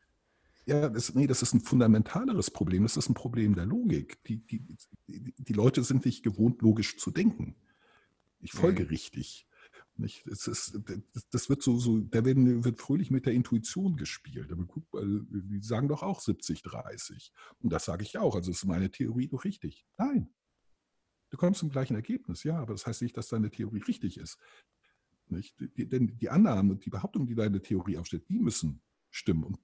ja, 0.65 0.89
das, 0.89 1.13
nee, 1.13 1.27
das 1.27 1.41
ist 1.41 1.53
ein 1.53 1.61
fundamentaleres 1.61 2.49
Problem. 2.51 2.83
Das 2.83 2.97
ist 2.97 3.09
ein 3.09 3.13
Problem 3.13 3.55
der 3.55 3.65
Logik. 3.65 4.23
Die, 4.23 4.37
die, 4.37 4.61
die, 5.07 5.33
die 5.37 5.53
Leute 5.53 5.83
sind 5.83 6.05
nicht 6.05 6.23
gewohnt, 6.23 6.61
logisch 6.61 6.97
zu 6.97 7.11
denken. 7.11 7.55
Ich 8.41 8.53
Mhm. 8.53 8.57
folge 8.59 8.89
richtig. 8.89 9.45
Nicht? 9.97 10.25
Es 10.27 10.47
ist, 10.47 10.79
das- 11.31 11.49
wird 11.49 11.61
so, 11.61 11.77
so, 11.77 11.99
da 11.99 12.23
werden, 12.23 12.63
wird 12.63 12.79
fröhlich 12.79 13.11
mit 13.11 13.25
der 13.25 13.33
Intuition 13.33 13.97
gespielt. 13.97 14.49
Aber 14.51 14.63
guck 14.65 14.85
die 14.93 15.59
sagen 15.61 15.89
doch 15.89 16.03
auch 16.03 16.21
70, 16.21 16.63
30. 16.63 17.33
Und 17.61 17.73
das 17.73 17.83
sage 17.83 18.03
ich 18.03 18.17
auch. 18.17 18.33
Also 18.35 18.49
ist 18.51 18.63
meine 18.65 18.89
Theorie 18.89 19.27
doch 19.27 19.43
richtig. 19.43 19.85
Nein. 19.97 20.29
Du 21.29 21.37
kommst 21.37 21.59
zum 21.59 21.69
gleichen 21.69 21.95
Ergebnis, 21.95 22.43
ja, 22.43 22.57
aber 22.57 22.73
das 22.73 22.85
heißt 22.85 23.01
nicht, 23.01 23.15
dass 23.15 23.27
deine 23.27 23.51
Theorie 23.51 23.81
richtig 23.81 24.17
ist. 24.17 24.37
Die, 25.29 25.87
denn 25.87 26.17
die 26.17 26.29
Annahmen 26.29 26.71
und 26.71 26.85
die 26.85 26.89
Behauptungen, 26.89 27.27
die 27.27 27.35
deine 27.35 27.61
Theorie 27.61 27.97
aufstellt, 27.97 28.27
die 28.29 28.39
müssen 28.39 28.81
stimmen. 29.11 29.43
Und 29.43 29.59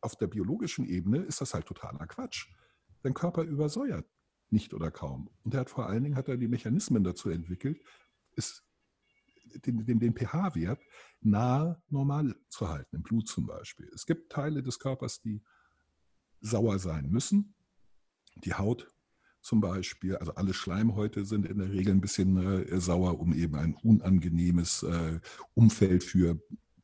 auf 0.00 0.16
der 0.16 0.28
biologischen 0.28 0.86
Ebene 0.86 1.18
ist 1.18 1.40
das 1.40 1.52
halt 1.52 1.66
totaler 1.66 2.06
Quatsch. 2.06 2.46
Dein 3.02 3.14
Körper 3.14 3.42
übersäuert 3.42 4.08
nicht 4.50 4.74
oder 4.74 4.90
kaum. 4.90 5.30
Und 5.42 5.54
er 5.54 5.60
hat 5.60 5.70
vor 5.70 5.88
allen 5.88 6.04
Dingen 6.04 6.16
hat 6.16 6.28
er 6.28 6.36
die 6.36 6.48
Mechanismen 6.48 7.04
dazu 7.04 7.28
entwickelt, 7.30 7.80
ist 8.32 8.64
den, 9.64 9.84
den, 9.84 9.98
den 9.98 10.14
pH-Wert 10.14 10.80
nahe 11.20 11.82
normal 11.88 12.36
zu 12.48 12.68
halten, 12.68 12.96
im 12.96 13.02
Blut 13.02 13.28
zum 13.28 13.46
Beispiel. 13.46 13.90
Es 13.94 14.06
gibt 14.06 14.30
Teile 14.30 14.62
des 14.62 14.78
Körpers, 14.78 15.20
die 15.20 15.42
sauer 16.40 16.78
sein 16.78 17.10
müssen. 17.10 17.54
Die 18.44 18.54
Haut 18.54 18.88
zum 19.42 19.60
Beispiel, 19.60 20.16
also 20.16 20.34
alle 20.34 20.52
Schleimhäute 20.54 21.24
sind 21.24 21.46
in 21.46 21.58
der 21.58 21.70
Regel 21.70 21.94
ein 21.94 22.00
bisschen 22.00 22.36
äh, 22.66 22.80
sauer, 22.80 23.18
um 23.20 23.32
eben 23.34 23.56
ein 23.56 23.74
unangenehmes 23.74 24.82
äh, 24.82 25.20
Umfeld 25.54 26.04
für 26.04 26.38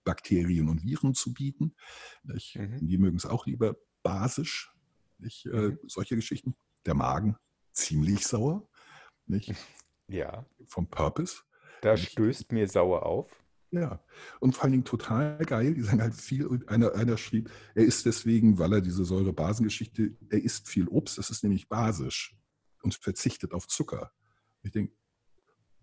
Bakterien 0.04 0.68
und 0.68 0.82
Viren 0.84 1.14
zu 1.14 1.34
bieten. 1.34 1.74
Nicht? 2.22 2.56
Mhm. 2.56 2.86
Die 2.86 2.98
mögen 2.98 3.16
es 3.16 3.26
auch 3.26 3.46
lieber 3.46 3.76
basisch, 4.02 4.72
nicht? 5.18 5.46
Äh, 5.46 5.70
Mhm. 5.70 5.78
solche 5.86 6.14
Geschichten. 6.16 6.54
Der 6.86 6.94
Magen 6.94 7.36
ziemlich 7.72 8.26
sauer, 8.26 8.68
nicht? 9.26 9.52
Ja, 10.08 10.46
vom 10.66 10.88
Purpose. 10.88 11.42
da 11.82 11.94
Nicht? 11.94 12.12
stößt 12.12 12.52
mir 12.52 12.68
sauer 12.68 13.04
auf. 13.04 13.42
Ja, 13.72 14.00
und 14.38 14.54
vor 14.54 14.62
allen 14.62 14.72
Dingen 14.72 14.84
total 14.84 15.36
geil, 15.44 15.74
die 15.74 15.82
sagen 15.82 16.00
halt 16.00 16.14
viel, 16.14 16.46
und 16.46 16.68
einer, 16.68 16.94
einer 16.94 17.16
schrieb, 17.16 17.50
er 17.74 17.84
isst 17.84 18.06
deswegen, 18.06 18.56
weil 18.60 18.72
er 18.74 18.80
diese 18.80 19.04
Säure-Basen-Geschichte, 19.04 20.16
er 20.30 20.40
isst 20.40 20.68
viel 20.68 20.86
Obst, 20.86 21.18
das 21.18 21.30
ist 21.30 21.42
nämlich 21.42 21.68
basisch 21.68 22.36
und 22.86 22.94
verzichtet 22.94 23.52
auf 23.52 23.66
Zucker. 23.66 24.12
Ich 24.62 24.70
denke, 24.72 24.94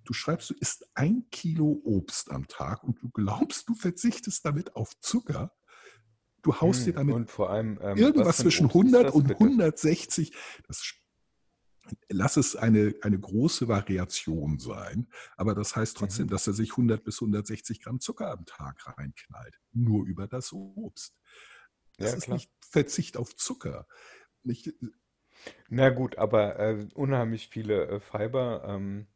du 0.05 0.13
schreibst, 0.13 0.49
du 0.49 0.53
isst 0.55 0.85
ein 0.95 1.27
Kilo 1.29 1.81
Obst 1.83 2.31
am 2.31 2.47
Tag 2.47 2.83
und 2.83 3.01
du 3.01 3.09
glaubst, 3.09 3.69
du 3.69 3.75
verzichtest 3.75 4.43
damit 4.45 4.75
auf 4.75 4.97
Zucker. 4.99 5.53
Du 6.41 6.59
haust 6.59 6.85
dir 6.85 6.91
Hm, 6.91 6.95
damit 6.95 7.15
Und 7.15 7.31
vor 7.31 7.49
allem, 7.51 7.77
ähm, 7.81 7.97
was 7.97 7.99
irgendwas 7.99 8.37
zwischen 8.37 8.65
Obst 8.65 8.75
ist 8.75 8.81
100 8.93 9.05
das 9.05 9.13
und 9.15 9.27
bitte? 9.27 9.39
160. 9.43 10.33
Das, 10.67 10.93
lass 12.09 12.37
es 12.37 12.55
eine, 12.55 12.95
eine 13.01 13.19
große 13.19 13.67
Variation 13.67 14.59
sein, 14.59 15.07
aber 15.37 15.55
das 15.55 15.75
heißt 15.75 15.95
trotzdem, 15.97 16.25
Mhm. 16.25 16.31
dass 16.31 16.47
er 16.47 16.53
sich 16.53 16.71
100 16.71 17.03
bis 17.03 17.19
160 17.21 17.81
Gramm 17.81 17.99
Zucker 17.99 18.31
am 18.31 18.45
Tag 18.45 18.85
reinknallt, 18.97 19.59
nur 19.71 20.05
über 20.05 20.27
das 20.27 20.51
Obst. 20.53 21.15
Das 21.97 22.11
Ja, 22.11 22.17
ist 22.17 22.23
klar. 22.25 22.37
nicht 22.37 22.51
Verzicht 22.61 23.17
auf 23.17 23.35
Zucker. 23.35 23.87
Nicht, 24.43 24.73
Na 25.69 25.89
gut, 25.89 26.17
aber 26.17 26.59
äh, 26.59 26.87
unheimlich 26.93 27.47
viele 27.47 27.87
äh, 27.87 27.99
Fiber, 27.99 28.63
ähm, 28.67 29.07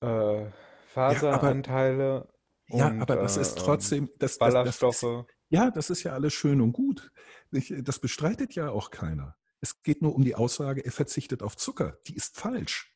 äh, 0.00 0.06
ja, 0.06 0.40
aber, 0.40 0.54
Faseranteile 0.92 2.28
ja, 2.68 2.88
und 2.88 3.02
aber 3.02 3.16
das 3.16 3.36
äh, 3.36 3.42
ist 3.42 3.58
ähm, 3.58 3.64
trotzdem, 3.64 4.06
das, 4.18 4.18
das, 4.18 4.18
das 4.18 4.32
ist, 4.32 4.38
Ballaststoffe. 4.38 5.26
ja, 5.48 5.70
das 5.70 5.90
ist 5.90 6.02
ja 6.02 6.12
alles 6.12 6.32
schön 6.32 6.60
und 6.60 6.72
gut. 6.72 7.12
Nicht? 7.50 7.72
Das 7.86 7.98
bestreitet 7.98 8.54
ja 8.54 8.70
auch 8.70 8.90
keiner. 8.90 9.36
Es 9.60 9.82
geht 9.82 10.02
nur 10.02 10.14
um 10.14 10.24
die 10.24 10.34
Aussage, 10.34 10.84
er 10.84 10.92
verzichtet 10.92 11.42
auf 11.42 11.56
Zucker. 11.56 11.98
Die 12.06 12.16
ist 12.16 12.36
falsch. 12.36 12.91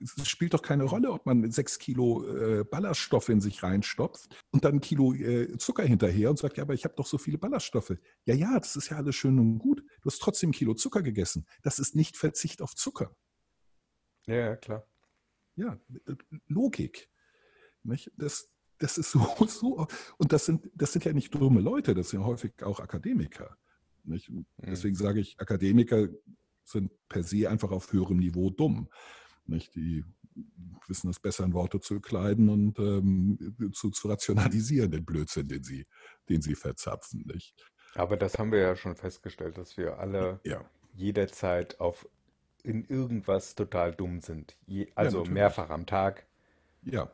Es 0.00 0.28
spielt 0.28 0.54
doch 0.54 0.62
keine. 0.62 0.84
Rolle, 0.84 1.12
ob 1.12 1.26
man 1.26 1.50
sechs 1.50 1.78
Kilo 1.78 2.26
äh, 2.26 2.64
Ballaststoffe 2.64 3.28
in 3.28 3.40
sich 3.40 3.62
reinstopft 3.62 4.34
und 4.50 4.64
dann 4.64 4.76
ein 4.76 4.80
Kilo 4.80 5.12
äh, 5.12 5.56
Zucker 5.58 5.84
hinterher 5.84 6.30
und 6.30 6.38
sagt, 6.38 6.56
ja, 6.56 6.62
aber 6.64 6.74
ich 6.74 6.84
habe 6.84 6.94
doch 6.96 7.06
so 7.06 7.18
viele 7.18 7.38
Ballaststoffe. 7.38 7.96
Ja, 8.24 8.34
ja, 8.34 8.58
das 8.58 8.76
ist 8.76 8.90
ja 8.90 8.96
alles 8.96 9.14
schön 9.14 9.38
und 9.38 9.58
gut. 9.58 9.80
Du 10.02 10.06
hast 10.10 10.20
trotzdem 10.20 10.50
ein 10.50 10.52
Kilo 10.54 10.74
Zucker 10.74 11.02
gegessen. 11.02 11.46
Das 11.62 11.78
ist 11.78 11.94
nicht 11.94 12.16
Verzicht 12.16 12.62
auf 12.62 12.74
Zucker. 12.74 13.14
Ja, 14.26 14.36
ja, 14.36 14.56
klar. 14.56 14.86
Ja, 15.56 15.78
äh, 16.06 16.14
Logik. 16.46 17.10
Nicht? 17.82 18.10
Das, 18.16 18.50
das 18.78 18.98
ist 18.98 19.10
so, 19.10 19.20
so. 19.48 19.86
Und 20.18 20.32
das 20.32 20.46
sind, 20.46 20.70
das 20.74 20.92
sind 20.92 21.04
ja 21.04 21.12
nicht 21.12 21.34
dumme 21.34 21.60
Leute, 21.60 21.94
das 21.94 22.10
sind 22.10 22.20
ja 22.20 22.26
häufig 22.26 22.62
auch 22.62 22.80
Akademiker. 22.80 23.56
Nicht? 24.04 24.30
Und 24.30 24.46
Hm. 24.60 24.70
Deswegen 24.70 24.94
sage 24.94 25.20
ich, 25.20 25.38
Akademiker 25.40 26.08
sind 26.64 26.90
per 27.08 27.22
se 27.22 27.48
einfach 27.48 27.70
auf 27.70 27.92
höherem 27.92 28.18
Niveau 28.18 28.50
dumm. 28.50 28.88
Nicht? 29.50 29.74
Die 29.74 30.04
wissen 30.86 31.10
es 31.10 31.18
besser 31.20 31.44
in 31.44 31.52
Worte 31.52 31.80
zu 31.80 32.00
kleiden 32.00 32.48
und 32.48 32.78
ähm, 32.78 33.72
zu, 33.72 33.90
zu 33.90 34.08
rationalisieren, 34.08 34.90
den 34.90 35.04
Blödsinn, 35.04 35.48
den 35.48 35.62
sie, 35.62 35.86
den 36.28 36.40
sie 36.40 36.54
verzapfen. 36.54 37.24
Nicht? 37.32 37.54
Aber 37.94 38.16
das 38.16 38.38
haben 38.38 38.52
wir 38.52 38.60
ja 38.60 38.76
schon 38.76 38.96
festgestellt, 38.96 39.58
dass 39.58 39.76
wir 39.76 39.98
alle 39.98 40.40
Ja, 40.44 40.64
jederzeit 40.94 41.80
auf 41.80 42.08
in 42.62 42.84
irgendwas 42.84 43.54
total 43.54 43.92
dumm 43.94 44.20
sind. 44.20 44.56
Je, 44.66 44.84
ja, 44.84 44.90
also 44.94 45.18
natürlich. 45.18 45.34
mehrfach 45.34 45.70
am 45.70 45.86
Tag. 45.86 46.26
Ja, 46.82 47.10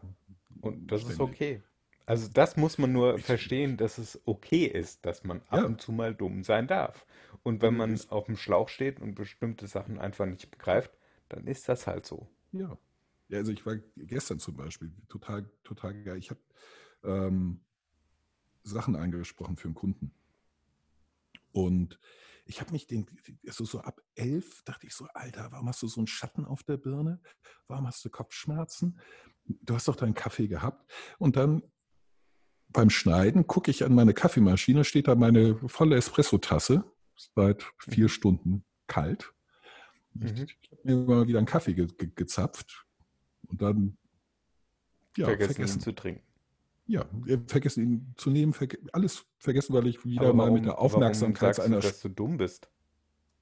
Und 0.61 0.91
das 0.91 1.03
ist 1.03 1.14
ständig. 1.14 1.20
okay. 1.34 1.62
Also 2.05 2.28
das 2.32 2.57
muss 2.57 2.78
man 2.78 2.93
nur 2.93 3.16
Ich- 3.16 3.24
verstehen, 3.24 3.76
dass 3.76 3.99
es 3.99 4.20
okay 4.26 4.64
ist, 4.66 5.05
dass 5.07 5.24
man 5.24 5.41
ab 5.49 5.61
Ja. 5.61 5.64
und 5.66 5.80
zu 5.80 5.93
mal 5.93 6.14
dumm 6.14 6.43
sein 6.45 6.66
darf. 6.66 7.05
Und 7.43 7.62
wenn 7.62 7.76
man 7.76 7.95
Ist- 7.95 8.11
auf 8.12 8.26
dem 8.26 8.37
Schlauch 8.37 8.68
steht 8.68 9.01
und 9.01 9.14
bestimmte 9.14 9.66
Sachen 9.68 9.99
einfach 9.99 10.26
nicht 10.26 10.51
begreift, 10.51 10.91
dann 11.28 11.46
ist 11.46 11.68
das 11.68 11.86
halt 11.86 12.06
so. 12.06 12.30
Ja. 12.52 12.78
ja, 13.28 13.38
also 13.38 13.52
ich 13.52 13.64
war 13.66 13.76
gestern 13.96 14.38
zum 14.38 14.56
Beispiel 14.56 14.92
total, 15.08 15.50
total 15.64 16.02
geil. 16.02 16.18
Ich 16.18 16.30
habe 16.30 16.40
ähm, 17.04 17.60
Sachen 18.62 18.96
eingesprochen 18.96 19.56
für 19.56 19.68
einen 19.68 19.74
Kunden. 19.74 20.14
Und 21.52 21.98
ich 22.44 22.60
habe 22.60 22.72
mich 22.72 22.86
den, 22.86 23.06
also 23.46 23.64
so 23.64 23.80
ab 23.80 24.00
elf 24.14 24.62
dachte 24.64 24.86
ich 24.86 24.94
so, 24.94 25.06
Alter, 25.14 25.50
warum 25.50 25.68
hast 25.68 25.82
du 25.82 25.88
so 25.88 26.00
einen 26.00 26.06
Schatten 26.06 26.44
auf 26.44 26.62
der 26.62 26.76
Birne? 26.76 27.20
Warum 27.66 27.86
hast 27.86 28.04
du 28.04 28.10
Kopfschmerzen? 28.10 29.00
Du 29.44 29.74
hast 29.74 29.88
doch 29.88 29.96
deinen 29.96 30.14
Kaffee 30.14 30.48
gehabt. 30.48 30.90
Und 31.18 31.36
dann 31.36 31.62
beim 32.68 32.90
Schneiden 32.90 33.46
gucke 33.46 33.70
ich 33.70 33.84
an 33.84 33.94
meine 33.94 34.14
Kaffeemaschine, 34.14 34.84
steht 34.84 35.08
da 35.08 35.14
meine 35.14 35.56
volle 35.68 35.96
Espresso-Tasse, 35.96 36.84
seit 37.34 37.64
vier 37.78 38.04
Mhm. 38.04 38.08
Stunden 38.08 38.64
kalt. 38.86 39.32
Mhm. 40.20 40.46
Ich 40.62 40.70
habe 40.70 40.80
mir 40.84 40.96
mal 40.96 41.28
wieder 41.28 41.38
einen 41.38 41.46
Kaffee 41.46 41.74
ge 41.74 41.86
ge 41.86 42.10
gezapft 42.14 42.86
und 43.48 43.60
dann 43.62 43.96
ja, 45.16 45.26
Vergessen, 45.26 45.50
ihn 45.50 45.54
vergessen. 45.54 45.80
zu 45.80 45.92
trinken. 45.94 46.22
Ja, 46.86 47.04
äh, 47.26 47.38
vergessen 47.46 47.82
ihn 47.82 48.14
zu 48.16 48.30
nehmen, 48.30 48.52
verge 48.52 48.78
alles 48.92 49.26
vergessen, 49.38 49.72
weil 49.74 49.86
ich 49.86 50.04
wieder 50.04 50.22
Aber 50.26 50.34
mal 50.34 50.44
mit 50.50 50.52
warum, 50.52 50.62
der 50.64 50.72
warum 50.74 50.84
Aufmerksamkeit 50.86 51.56
sagst 51.56 51.68
du, 51.68 51.72
einer, 51.72 51.80
dass 51.80 52.00
du 52.00 52.08
dumm 52.08 52.36
bist 52.36 52.70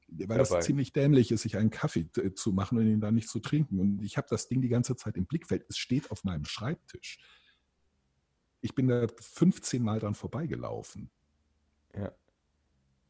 weil 0.09 0.39
das 0.39 0.51
dabei? 0.51 0.61
ziemlich 0.61 0.93
dämlich 0.93 1.33
ist, 1.33 1.43
sich 1.43 1.57
einen 1.57 1.70
Kaffee 1.70 2.07
äh, 2.18 2.33
zu 2.35 2.53
machen 2.53 2.79
und 2.79 2.87
ihn 2.87 3.01
dann 3.01 3.14
nicht 3.14 3.29
zu 3.29 3.41
trinken. 3.41 3.81
Und 3.81 4.03
ich 4.03 4.16
habe 4.16 4.27
das 4.31 4.49
Ding 4.49 4.61
die 4.62 4.68
ganze 4.68 4.97
Zeit 4.97 5.16
im 5.16 5.27
Blickfeld. 5.27 5.64
Es 5.68 5.77
steht 5.77 6.11
auf 6.11 6.25
meinem 6.25 6.45
Schreibtisch. 6.45 7.18
Ich 8.61 8.75
bin 8.75 8.89
da 8.89 9.07
15 9.20 9.83
Mal 9.83 9.99
dran 10.01 10.14
vorbeigelaufen. 10.14 11.11
Ja. 11.97 12.12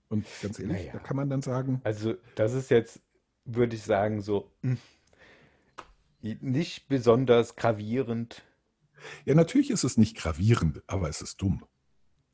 Und 0.09 0.27
ganz 0.43 0.59
ehrlich, 0.59 0.87
da 0.87 0.93
Naja. 0.93 0.99
kann 1.01 1.17
man 1.17 1.29
dann 1.31 1.43
sagen, 1.43 1.81
Also 1.85 2.15
das 2.35 2.55
ist 2.55 2.71
jetzt, 2.71 3.03
würde 3.45 3.77
ich 3.77 3.83
sagen, 3.83 4.21
so 4.21 4.51
hm, 4.63 4.79
nicht 6.21 6.89
besonders 6.89 7.57
gravierend. 7.57 8.43
ja, 9.27 9.35
natürlich 9.35 9.71
ist 9.71 9.85
es 9.85 9.99
nicht 9.99 10.17
gravierend, 10.17 10.83
aber 10.87 11.09
es 11.09 11.21
ist 11.21 11.41
dumm. 11.43 11.65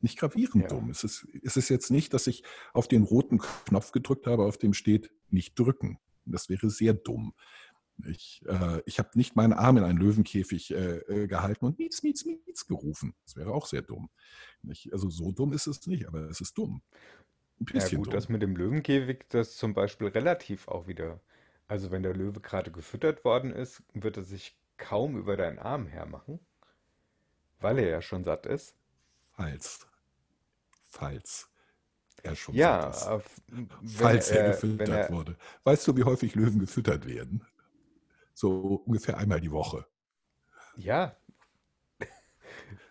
Nicht 0.00 0.18
gravierend 0.18 0.62
Ja. 0.64 0.68
dumm. 0.68 0.90
Es 0.90 1.04
ist, 1.04 1.26
es 1.42 1.56
ist 1.56 1.68
jetzt 1.68 1.90
nicht, 1.90 2.14
dass 2.14 2.26
ich 2.26 2.42
auf 2.72 2.88
den 2.88 3.02
roten 3.02 3.38
Knopf 3.66 3.92
gedrückt 3.92 4.26
habe, 4.26 4.44
auf 4.44 4.56
dem 4.56 4.72
steht, 4.72 5.10
nicht 5.28 5.58
drücken. 5.58 5.98
Das 6.24 6.48
wäre 6.48 6.70
sehr 6.70 6.94
dumm. 6.94 7.34
Ich, 8.06 8.42
äh, 8.46 8.80
ich 8.86 8.98
habe 8.98 9.10
nicht 9.14 9.36
meinen 9.36 9.52
Arm 9.52 9.76
in 9.76 9.84
einen 9.84 9.98
Löwenkäfig 9.98 10.70
äh, 10.70 10.98
äh, 11.00 11.26
gehalten 11.26 11.66
und 11.66 11.78
Mietz, 11.78 12.02
Mietz, 12.02 12.24
Mietz 12.24 12.66
gerufen. 12.66 13.14
Das 13.24 13.36
wäre 13.36 13.52
auch 13.52 13.66
sehr 13.66 13.82
dumm. 13.82 14.08
Nicht? 14.62 14.90
Also 14.92 15.10
so 15.10 15.32
dumm 15.32 15.52
ist 15.52 15.66
es 15.66 15.86
nicht, 15.86 16.06
aber 16.06 16.30
es 16.30 16.40
ist 16.40 16.56
dumm. 16.56 16.80
Ein 17.60 17.66
Ja 17.72 17.88
bisschen 17.88 17.88
gut, 17.88 18.12
dumm. 18.12 18.14
das 18.14 18.28
mit 18.28 18.42
dem 18.42 18.54
Löwenkäfig, 18.56 19.26
das 19.30 19.56
zum 19.56 19.74
Beispiel 19.74 20.08
relativ 20.08 20.68
auch 20.68 20.86
wieder. 20.86 21.20
Also 21.68 21.90
wenn 21.90 22.02
der 22.02 22.14
Löwe 22.14 22.40
gerade 22.40 22.70
gefüttert 22.72 23.24
worden 23.24 23.52
ist, 23.52 23.82
wird 23.94 24.16
er 24.18 24.22
sich 24.24 24.60
kaum 24.76 25.16
über 25.16 25.36
deinen 25.36 25.58
Arm 25.58 25.86
hermachen, 25.86 26.40
weil 27.60 27.78
er 27.78 27.88
ja 27.88 28.02
schon 28.02 28.24
satt 28.24 28.44
ist. 28.46 28.76
Falls. 29.32 29.88
Falls 30.90 31.48
er 32.22 32.36
schon 32.36 32.56
Ja, 32.56 32.92
satt 32.92 32.94
ist. 32.96 33.42
Falls 33.84 34.30
er 34.30 34.42
er, 34.42 34.44
gefüttert 34.44 35.08
er, 35.08 35.10
wurde. 35.10 35.36
Weißt 35.64 35.86
du, 35.88 35.96
wie 35.96 36.04
häufig 36.04 36.34
Löwen 36.34 36.58
gefüttert 36.60 37.06
werden? 37.06 37.44
So 38.34 38.76
ungefähr 38.86 39.18
einmal 39.18 39.40
die 39.40 39.52
Woche. 39.52 39.86
Ja, 40.74 41.16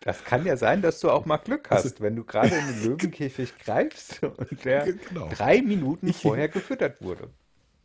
das 0.02 0.24
kann 0.24 0.46
ja 0.46 0.58
sein, 0.58 0.82
dass 0.82 1.00
du 1.00 1.10
auch 1.12 1.26
mal 1.26 1.38
Glück 1.38 1.72
Also, 1.72 1.90
hast, 1.90 2.02
wenn 2.02 2.16
du 2.16 2.24
gerade 2.26 2.56
in 2.58 2.68
den 2.68 2.80
Löwenkäfig 2.84 3.58
greifst 3.58 4.24
und 4.24 4.64
der 4.66 4.94
genau. 4.94 5.30
drei 5.30 5.62
Minuten 5.62 6.14
vorher 6.14 6.50
gefüttert 6.50 7.02
wurde. 7.02 7.34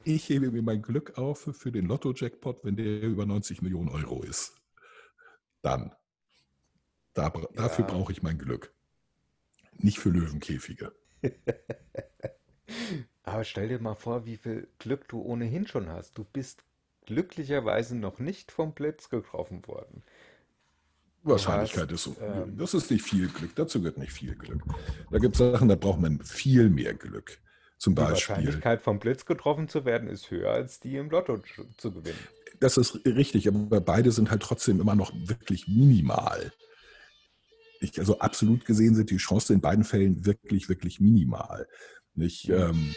ich 0.04 0.28
hebe 0.28 0.50
mir 0.50 0.62
mein 0.62 0.82
Glück 0.82 1.18
auf 1.18 1.50
für 1.52 1.72
den 1.72 1.86
Lotto-Jackpot, 1.86 2.64
wenn 2.64 2.76
der 2.76 3.02
über 3.02 3.26
90 3.26 3.60
Millionen 3.62 3.88
Euro 3.90 4.22
ist. 4.22 4.54
Dann. 5.62 5.92
Da, 7.14 7.30
dafür 7.54 7.84
Ja, 7.84 7.86
brauche 7.86 8.12
ich 8.12 8.22
mein 8.22 8.38
Glück. 8.38 8.72
Nicht 9.78 9.98
für 10.00 10.10
Löwenkäfige. 10.10 10.92
aber 13.22 13.44
stell 13.44 13.68
dir 13.68 13.78
mal 13.80 13.94
vor, 13.94 14.26
wie 14.26 14.36
viel 14.36 14.68
Glück 14.78 15.08
du 15.08 15.20
ohnehin 15.20 15.66
schon 15.66 15.88
hast. 15.88 16.16
Du 16.18 16.24
bist 16.24 16.64
glücklicherweise 17.06 17.96
noch 17.96 18.18
nicht 18.18 18.52
vom 18.52 18.74
Blitz 18.74 19.08
getroffen 19.10 19.66
worden. 19.66 20.02
Wahrscheinlichkeit 21.24 21.84
hast, 21.84 21.92
ist 21.92 22.04
so. 22.04 22.16
ähm, 22.20 22.56
Das 22.56 22.74
ist 22.74 22.90
nicht 22.90 23.02
viel 23.02 23.28
Glück. 23.28 23.54
Dazu 23.56 23.80
gehört 23.80 23.98
nicht 23.98 24.12
viel 24.12 24.34
Glück. 24.34 24.62
Da 25.10 25.18
gibt 25.18 25.34
es 25.34 25.38
Sachen, 25.38 25.68
da 25.68 25.74
braucht 25.76 26.00
man 26.00 26.20
viel 26.22 26.68
mehr 26.70 26.94
Glück. 26.94 27.38
Zum 27.78 27.94
die 27.94 28.00
Beispiel, 28.02 28.34
Wahrscheinlichkeit 28.36 28.82
vom 28.82 28.98
Blitz 28.98 29.24
getroffen 29.26 29.68
zu 29.68 29.84
werden, 29.84 30.08
ist 30.08 30.30
höher 30.30 30.50
als 30.52 30.80
die 30.80 30.96
im 30.96 31.10
Lotto 31.10 31.38
zu 31.76 31.90
gewinnen. 31.90 32.18
das 32.60 32.76
ist 32.76 33.04
richtig, 33.04 33.48
aber 33.48 33.80
beide 33.80 34.10
sind 34.12 34.30
halt 34.30 34.42
trotzdem 34.42 34.80
immer 34.80 34.94
noch 34.94 35.12
wirklich 35.14 35.66
minimal. 35.68 36.52
Ich, 37.80 37.98
also 37.98 38.18
absolut 38.20 38.64
gesehen 38.64 38.94
sind 38.94 39.10
die 39.10 39.16
Chancen 39.18 39.54
in 39.56 39.60
beiden 39.60 39.84
Fällen 39.84 40.24
wirklich, 40.24 40.68
wirklich 40.68 41.00
minimal. 41.00 41.66
Nicht, 42.14 42.44
Hm. 42.48 42.54
ähm, 42.54 42.94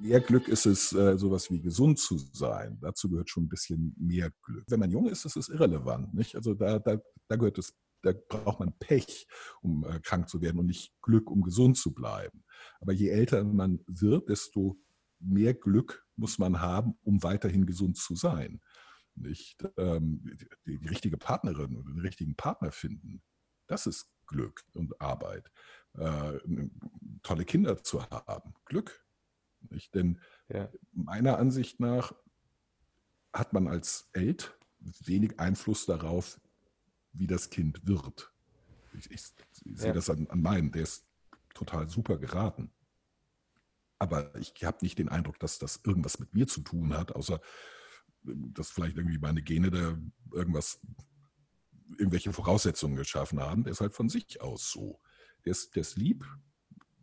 mehr 0.00 0.20
Glück 0.20 0.48
ist 0.48 0.66
es, 0.66 0.92
äh, 0.92 1.16
sowas 1.16 1.50
wie 1.50 1.60
gesund 1.60 1.98
zu 1.98 2.18
sein. 2.18 2.78
Dazu 2.80 3.08
gehört 3.10 3.30
schon 3.30 3.44
ein 3.44 3.48
bisschen 3.48 3.94
mehr 3.98 4.32
Glück. 4.42 4.64
Wenn 4.68 4.80
man 4.80 4.90
jung 4.90 5.08
ist, 5.08 5.24
ist 5.24 5.36
es 5.36 5.48
irrelevant. 5.48 6.14
Nicht? 6.14 6.34
Also 6.34 6.54
da, 6.54 6.78
da, 6.78 7.00
da 7.28 7.36
gehört 7.36 7.58
es, 7.58 7.76
da 8.02 8.12
braucht 8.28 8.60
man 8.60 8.72
Pech, 8.78 9.26
um 9.62 9.84
äh, 9.84 10.00
krank 10.00 10.28
zu 10.28 10.40
werden 10.40 10.58
und 10.58 10.66
nicht 10.66 10.92
Glück, 11.02 11.30
um 11.30 11.42
gesund 11.42 11.76
zu 11.76 11.92
bleiben. 11.92 12.44
Aber 12.80 12.92
je 12.92 13.08
älter 13.08 13.44
man 13.44 13.80
wird, 13.86 14.28
desto 14.28 14.78
mehr 15.18 15.54
Glück 15.54 16.06
muss 16.16 16.38
man 16.38 16.60
haben, 16.60 16.94
um 17.02 17.22
weiterhin 17.22 17.66
gesund 17.66 17.96
zu 17.96 18.14
sein. 18.14 18.60
Nicht? 19.14 19.62
Ähm, 19.76 20.22
die, 20.66 20.78
die 20.78 20.88
richtige 20.88 21.18
Partnerin 21.18 21.76
oder 21.76 21.90
den 21.90 22.00
richtigen 22.00 22.36
Partner 22.36 22.72
finden, 22.72 23.22
das 23.66 23.86
ist 23.86 24.10
Glück 24.26 24.64
und 24.72 25.00
Arbeit. 25.00 25.50
Äh, 25.94 26.38
tolle 27.22 27.44
Kinder 27.44 27.82
zu 27.82 28.02
haben, 28.08 28.54
Glück. 28.64 29.04
Nicht? 29.68 29.94
Denn 29.94 30.18
Ja, 30.48 30.70
meiner 30.92 31.38
Ansicht 31.38 31.80
nach 31.80 32.14
hat 33.32 33.52
man 33.52 33.68
als 33.68 34.08
Elt 34.12 34.56
wenig 34.80 35.38
Einfluss 35.38 35.86
darauf, 35.86 36.40
wie 37.12 37.26
das 37.26 37.50
Kind 37.50 37.86
wird. 37.86 38.32
Ich, 38.98 39.10
ich, 39.10 39.22
ich 39.64 39.78
sehe 39.78 39.88
ja, 39.88 39.92
das 39.92 40.10
an, 40.10 40.26
an 40.28 40.42
meinem, 40.42 40.72
der 40.72 40.82
ist 40.82 41.06
total 41.54 41.88
super 41.88 42.18
geraten. 42.18 42.70
Aber 43.98 44.34
ich 44.36 44.54
habe 44.64 44.78
nicht 44.80 44.98
den 44.98 45.10
Eindruck, 45.10 45.38
dass 45.38 45.58
das 45.58 45.80
irgendwas 45.84 46.18
mit 46.18 46.34
mir 46.34 46.46
zu 46.46 46.62
tun 46.62 46.96
hat, 46.96 47.12
außer 47.12 47.40
dass 48.22 48.70
vielleicht 48.70 48.96
irgendwie 48.96 49.18
meine 49.18 49.42
Gene 49.42 49.70
da 49.70 49.98
irgendwas, 50.32 50.80
irgendwelche 51.98 52.32
Voraussetzungen 52.32 52.96
geschaffen 52.96 53.40
haben. 53.40 53.64
Der 53.64 53.72
ist 53.72 53.80
halt 53.80 53.94
von 53.94 54.08
sich 54.08 54.40
aus 54.40 54.70
so. 54.70 55.00
Der 55.44 55.52
ist, 55.52 55.74
der 55.74 55.82
ist 55.82 55.96
lieb, 55.96 56.24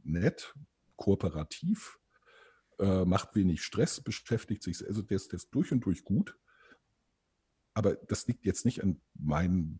nett, 0.04 0.56
kooperativ, 0.96 2.00
äh, 2.80 3.06
macht 3.06 3.36
wenig 3.36 3.64
Stress, 3.64 4.02
beschäftigt 4.02 4.64
sich, 4.64 4.86
also 4.86 5.02
der 5.02 5.16
ist, 5.16 5.32
der 5.32 5.38
ist 5.38 5.50
durch 5.52 5.72
und 5.72 5.86
durch 5.86 6.04
gut. 6.04 6.38
Aber 7.74 7.96
das 7.96 8.28
liegt 8.28 8.46
jetzt 8.46 8.66
nicht 8.66 8.84
an 8.84 9.02
meinen 9.14 9.80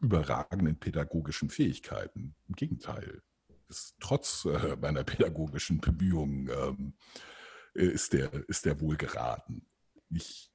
überragenden 0.00 0.78
pädagogischen 0.78 1.50
Fähigkeiten. 1.50 2.36
Im 2.48 2.54
Gegenteil. 2.54 3.22
Das, 3.66 3.94
trotz 4.00 4.44
äh, 4.44 4.76
meiner 4.76 5.04
pädagogischen 5.04 5.80
Bemühungen 5.80 6.48
ähm, 6.48 6.94
ist, 7.74 8.12
der, 8.12 8.32
ist 8.48 8.64
der 8.64 8.80
wohl 8.80 8.96
geraten. 8.96 9.66
Nicht, 10.08 10.52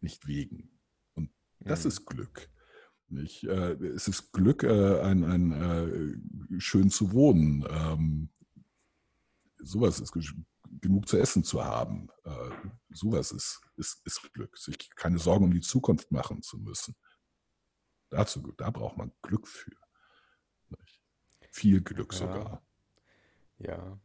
nicht 0.00 0.26
wegen. 0.26 0.78
Und 1.14 1.30
das 1.60 1.84
hm, 1.84 1.88
ist 1.88 2.04
Glück. 2.04 2.50
Nicht? 3.08 3.44
Äh, 3.44 3.72
es 3.86 4.08
ist 4.08 4.32
Glück, 4.32 4.62
äh, 4.62 5.00
ein, 5.00 5.24
ein, 5.24 5.52
äh, 5.52 6.60
schön 6.60 6.90
zu 6.90 7.12
wohnen. 7.12 7.64
Ähm, 7.68 8.28
sowas 9.58 10.00
ist 10.00 10.12
genug 10.80 11.08
zu 11.08 11.18
essen 11.18 11.44
zu 11.44 11.64
haben. 11.64 12.08
Äh, 12.24 12.50
sowas 12.90 13.32
ist, 13.32 13.60
ist, 13.76 14.04
ist 14.06 14.32
Glück. 14.32 14.56
Sich 14.56 14.90
keine 14.96 15.18
Sorgen 15.18 15.44
um 15.46 15.50
die 15.52 15.60
Zukunft 15.60 16.10
machen 16.12 16.42
zu 16.42 16.58
müssen. 16.58 16.94
Dazu, 18.10 18.52
da 18.56 18.70
braucht 18.70 18.96
man 18.96 19.12
Glück 19.22 19.46
für. 19.48 19.70
Nicht? 20.70 21.00
Viel 21.50 21.80
Glück 21.82 22.12
ja, 22.12 22.18
sogar. 22.18 22.66
ja. 23.58 23.98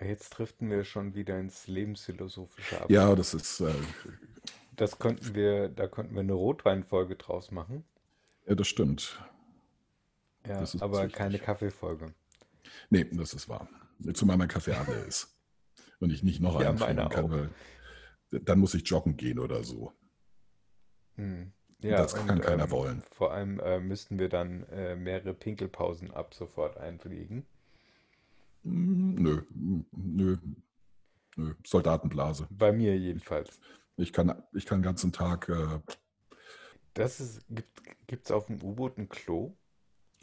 Jetzt 0.00 0.30
driften 0.30 0.68
wir 0.70 0.82
schon 0.84 1.14
wieder 1.14 1.38
ins 1.38 1.68
Lebensphilosophische 1.68 2.80
ab. 2.82 2.90
Ja, 2.90 3.14
das 3.14 3.32
ist, 3.32 3.60
äh, 3.60 3.72
Das 4.74 4.98
könnten 4.98 5.34
wir, 5.36 5.68
da 5.68 5.86
könnten 5.86 6.14
wir 6.14 6.20
eine 6.20 6.32
Rotweinfolge 6.32 7.14
draus 7.14 7.52
machen. 7.52 7.84
ja, 8.46 8.54
das 8.56 8.66
stimmt. 8.66 9.22
Ja, 10.46 10.60
Das 10.60 10.80
aber 10.82 11.08
keine 11.08 11.34
richtig. 11.34 11.46
Kaffeefolge. 11.46 12.12
Nee, 12.90 13.04
das 13.12 13.34
ist 13.34 13.48
wahr. 13.48 13.68
Zumal 14.14 14.36
mein 14.36 14.48
Kaffee 14.48 14.72
alle 14.74 15.04
ist. 15.04 15.33
Und 16.00 16.10
ich 16.12 16.22
nicht 16.22 16.40
noch 16.40 16.56
Ja, 16.58 16.68
einen 16.68 16.76
trinken 16.76 16.78
meine 16.96 17.08
kann, 17.08 17.30
weil 17.30 17.50
dann 18.30 18.58
muss 18.58 18.74
ich 18.74 18.88
joggen 18.88 19.16
gehen 19.16 19.38
oder 19.38 19.62
so. 19.64 19.92
Hm. 21.16 21.52
Ja, 21.80 22.02
das 22.02 22.14
kann 22.14 22.28
und 22.28 22.40
keiner 22.40 22.64
ähm, 22.64 22.70
wollen. 22.70 23.02
vor 23.10 23.32
allem 23.32 23.58
äh, 23.60 23.80
müssten 23.80 24.18
wir 24.18 24.28
dann 24.28 24.64
äh, 24.70 24.96
mehrere 24.96 25.34
Pinkelpausen 25.34 26.10
ab 26.12 26.34
sofort 26.34 26.76
einpflegen. 26.78 27.46
Mm, 28.64 29.14
Nö, 29.22 29.42
nö, 29.92 30.36
nö. 31.36 31.54
Soldatenblase. 31.64 32.48
Bei 32.48 32.72
mir 32.72 32.96
jedenfalls. 32.98 33.60
Ich 33.96 34.12
kann, 34.12 34.42
ich 34.52 34.66
kann 34.66 34.78
den 34.80 34.84
ganzen 34.84 35.12
Tag, 35.12 35.48
äh, 35.48 35.80
Das 36.94 37.20
ist, 37.20 37.44
gibt, 37.48 37.82
gibt's 38.06 38.30
auf 38.30 38.46
dem 38.46 38.62
U-Boot 38.62 38.98
ein 38.98 39.08
Klo? 39.08 39.56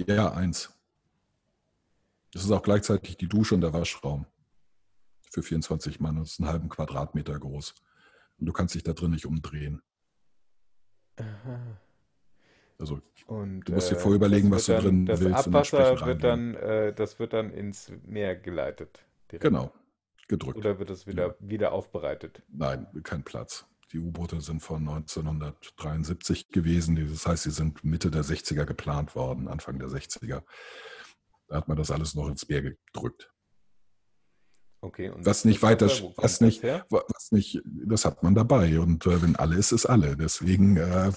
ja, 0.07 0.31
eins. 0.33 0.73
Das 2.33 2.43
ist 2.43 2.51
auch 2.51 2.63
gleichzeitig 2.63 3.17
die 3.17 3.27
Dusche 3.27 3.55
und 3.55 3.61
der 3.61 3.73
Waschraum 3.73 4.25
für 5.31 5.41
24 5.41 5.99
Mann. 5.99 6.17
Das 6.17 6.31
ist 6.31 6.39
einen 6.39 6.49
halben 6.49 6.69
Quadratmeter 6.69 7.39
groß. 7.39 7.73
Und 8.37 8.45
du 8.45 8.53
kannst 8.53 8.75
dich 8.75 8.83
da 8.83 8.93
drin 8.93 9.11
nicht 9.11 9.25
umdrehen. 9.25 9.81
Aha. 11.17 11.81
Also 12.79 12.99
Und 13.27 13.61
du 13.61 13.73
musst 13.73 13.91
dir 13.91 13.95
äh, 13.95 13.99
vorher 13.99 14.19
das 14.19 14.27
überlegen, 14.27 14.51
was 14.51 14.65
du 14.65 14.71
dann, 14.73 14.81
drin 14.83 15.05
das 15.05 15.19
willst 15.21 15.47
und 15.47 15.55
entsprechend 15.55 15.87
Abwasser 15.87 16.05
wird 16.07 16.23
dann, 16.23 16.55
äh, 16.55 16.93
das 16.93 17.19
wird 17.19 17.33
dann 17.33 17.51
ins 17.51 17.91
Meer 18.03 18.35
geleitet 18.35 19.05
direkt. 19.31 19.43
Genau, 19.43 19.71
gedrückt. 20.27 20.57
Oder 20.57 20.79
wird 20.79 20.89
es 20.89 21.05
Ja. 21.05 21.11
wieder, 21.11 21.35
wieder 21.39 21.71
aufbereitet? 21.73 22.41
Nein, 22.49 22.87
kein 23.03 23.23
Platz. 23.23 23.67
Die 23.91 23.99
U-Boote 23.99 24.41
sind 24.41 24.61
von 24.61 24.87
1973 24.87 26.49
gewesen. 26.49 26.95
Das 26.95 27.27
heißt, 27.27 27.43
sie 27.43 27.51
sind 27.51 27.83
Mitte 27.83 28.09
der 28.09 28.23
60er 28.23 28.65
geplant 28.65 29.15
worden, 29.15 29.47
Anfang 29.47 29.77
der 29.79 29.89
60er. 29.89 30.43
Da 31.47 31.55
hat 31.57 31.67
man 31.67 31.77
das 31.77 31.91
alles 31.91 32.15
noch 32.15 32.29
ins 32.29 32.47
Meer 32.47 32.61
gedrückt. 32.61 33.30
Okay, 34.83 35.11
Was 35.15 35.45
nicht 35.45 35.61
weiter, 35.61 35.85
was 35.85 36.15
das 36.15 36.41
nicht, 36.41 36.63
was 36.63 37.31
nicht, 37.31 37.61
das 37.65 38.03
hat 38.03 38.23
man 38.23 38.33
dabei. 38.33 38.79
Und 38.79 39.05
äh, 39.05 39.21
wenn 39.21 39.35
alle 39.35 39.55
ist, 39.55 39.71
ist 39.71 39.85
alle. 39.85 40.17
Deswegen 40.17 40.77
äh, 40.77 41.11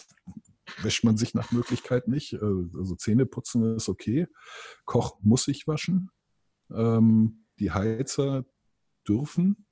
wäscht 0.83 1.03
man 1.03 1.17
sich 1.17 1.33
nach 1.33 1.51
Möglichkeit 1.51 2.07
nicht. 2.07 2.35
Äh, 2.35 2.39
also 2.39 2.95
Zähne 2.95 3.25
putzen 3.25 3.77
ist 3.77 3.89
okay. 3.89 4.29
Koch 4.85 5.19
muss 5.23 5.45
sich 5.45 5.67
waschen. 5.67 6.11
Ähm, 6.71 7.47
die 7.59 7.71
Heizer 7.71 8.45
dürfen 9.09 9.65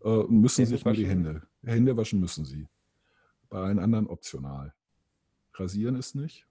äh, 0.00 0.08
und 0.08 0.40
müssen 0.40 0.64
Hände 0.64 0.76
sich 0.76 0.84
nur 0.84 0.94
die? 0.94 1.06
Hände. 1.06 1.46
Hände 1.62 1.96
waschen 1.96 2.18
müssen 2.18 2.44
sie. 2.44 2.66
Bei 3.48 3.60
allen 3.60 3.78
anderen 3.78 4.08
optional. 4.08 4.74
Rasieren 5.54 5.94
ist 5.94 6.16
nicht. 6.16 6.44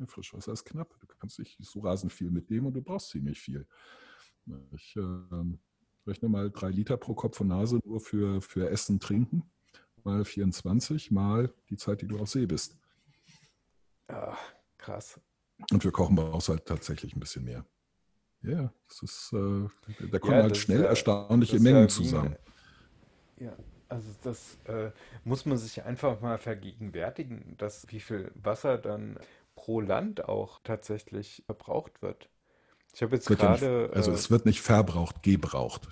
Ja, 0.00 0.06
Frischwasser 0.06 0.52
ist 0.52 0.64
knapp. 0.64 0.92
Du 1.00 1.06
kannst 1.06 1.38
nicht 1.38 1.56
so 1.60 1.80
rasend 1.80 2.12
viel 2.12 2.32
mitnehmen 2.32 2.66
und 2.66 2.74
du 2.74 2.82
brauchst 2.82 3.10
ziemlich 3.10 3.40
viel. 3.40 3.66
Ich 4.72 4.96
ähm, 4.96 5.58
rechne 6.06 6.28
mal 6.28 6.50
drei 6.50 6.70
Liter 6.70 6.96
pro 6.96 7.14
Kopf 7.14 7.40
und 7.40 7.48
Nase 7.48 7.80
nur 7.84 8.00
für, 8.00 8.40
für 8.42 8.68
Essen, 8.70 9.00
Trinken. 9.00 9.44
Mal 10.04 10.24
24, 10.24 11.10
mal 11.12 11.52
die 11.70 11.76
Zeit, 11.76 12.02
die 12.02 12.08
du 12.08 12.18
auf 12.18 12.28
See 12.28 12.46
bist. 12.46 12.76
Ah, 14.08 14.38
krass. 14.78 15.18
Und 15.72 15.82
für 15.82 15.92
Kochen 15.92 16.16
brauchst 16.16 16.48
du 16.48 16.52
halt 16.52 16.66
tatsächlich 16.66 17.14
ein 17.14 17.20
bisschen 17.20 17.44
mehr. 17.44 17.64
Ja, 18.42 18.72
das 18.88 19.02
ist, 19.02 19.32
äh, 19.34 19.68
da 20.10 20.18
kommen 20.18 20.38
Ja, 20.38 20.42
halt 20.42 20.56
schnell 20.56 20.84
ja, 20.84 20.86
erstaunliche 20.86 21.60
Mengen 21.60 21.88
ja 21.88 21.88
zusammen. 21.88 22.36
ja, 23.36 23.56
also 23.88 24.10
das 24.22 24.58
äh, 24.64 24.90
muss 25.24 25.46
man 25.46 25.58
sich 25.58 25.82
einfach 25.84 26.20
mal 26.20 26.38
vergegenwärtigen, 26.38 27.56
dass 27.58 27.90
wie 27.90 28.00
viel 28.00 28.30
Wasser 28.34 28.78
dann 28.78 29.18
pro 29.54 29.80
Land 29.80 30.24
auch 30.28 30.60
tatsächlich 30.64 31.42
verbraucht 31.46 32.02
wird. 32.02 32.30
Ich 32.92 33.02
habe 33.02 33.14
jetzt 33.16 33.28
Wird 33.28 33.40
ja 33.40 33.56
gerade 33.56 33.90
also 33.94 34.10
äh, 34.10 34.14
es 34.14 34.30
wird 34.30 34.46
nicht 34.46 34.60
verbraucht, 34.60 35.22
gebraucht. 35.22 35.88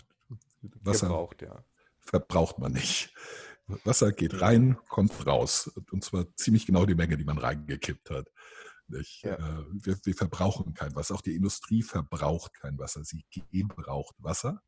Wasser 0.82 1.09
gebraucht, 1.09 1.42
ja. 1.42 1.64
verbraucht 1.98 2.59
man 2.59 2.72
nicht. 2.72 3.14
Wasser 3.84 4.12
geht 4.12 4.40
rein, 4.40 4.76
kommt 4.88 5.26
raus. 5.26 5.70
Und 5.90 6.05
zwar 6.05 6.26
ziemlich 6.36 6.66
genau 6.66 6.84
die 6.84 6.94
Menge, 6.94 7.16
die 7.16 7.24
man 7.24 7.38
reingekippt 7.38 8.11
hat. 8.11 8.28
Ja. 9.22 9.34
Äh, 9.34 9.64
wir, 9.72 9.98
wir, 10.03 10.14
verbrauchen 10.14 10.74
kein 10.74 10.94
Wasser. 10.96 11.14
Auch 11.14 11.22
die 11.22 11.36
Industrie 11.36 11.82
verbraucht 11.82 12.55
kein 12.55 12.78
Wasser. 12.78 13.05
Sie 13.05 13.24
gebraucht 13.30 14.16
Wasser. 14.18 14.62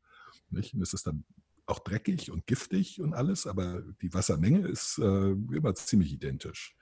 Nicht? 0.49 0.73
Und 0.73 0.81
es 0.81 0.93
ist 0.93 1.05
dann 1.05 1.25
auch 1.65 1.79
dreckig 1.79 2.31
und 2.31 2.45
giftig 2.47 3.01
und 3.01 3.13
alles, 3.13 3.47
aber 3.47 3.81
die 4.01 4.13
Wassermenge 4.13 4.67
ist 4.67 4.97
äh, 4.97 5.31
immer 5.31 5.75
ziemlich 5.75 6.11
identisch. 6.11 6.75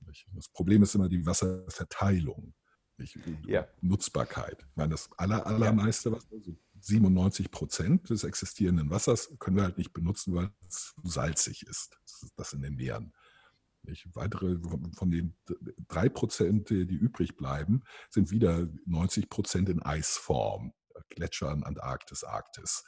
Nicht? 0.00 0.26
Das 0.34 0.48
Problem 0.48 0.82
ist 0.82 0.94
immer 0.94 1.08
die 1.08 1.26
Wasserverteilung, 1.26 2.54
nicht? 2.98 3.18
Ja. 3.46 3.66
Nutzbarkeit. 3.80 4.64
Ich 4.68 4.76
meine, 4.76 4.90
das 4.90 5.10
aller, 5.16 5.46
allermeiste 5.46 6.12
Wasser, 6.12 6.28
also 6.32 6.56
97 6.80 7.50
Prozent 7.50 8.10
des 8.10 8.24
existierenden 8.24 8.90
Wassers, 8.90 9.30
können 9.38 9.56
wir 9.56 9.64
halt 9.64 9.78
nicht 9.78 9.92
benutzen, 9.92 10.34
weil 10.34 10.50
es 10.68 10.94
salzig 11.02 11.66
ist. 11.66 11.96
Das 12.04 12.22
ist 12.22 12.38
das 12.38 12.52
in 12.52 12.62
den 12.62 12.76
Meeren. 12.76 13.12
Nicht? 13.82 14.08
Weitere 14.14 14.58
von 14.96 15.10
den 15.10 15.36
drei 15.88 16.08
Prozent, 16.08 16.70
die 16.70 16.82
übrig 16.82 17.36
bleiben, 17.36 17.82
sind 18.10 18.30
wieder 18.30 18.68
90 18.86 19.28
Prozent 19.28 19.68
in 19.68 19.82
Eisform. 19.82 20.72
Gletschern, 21.08 21.62
Antarktis, 21.62 22.24
Arktis. 22.24 22.84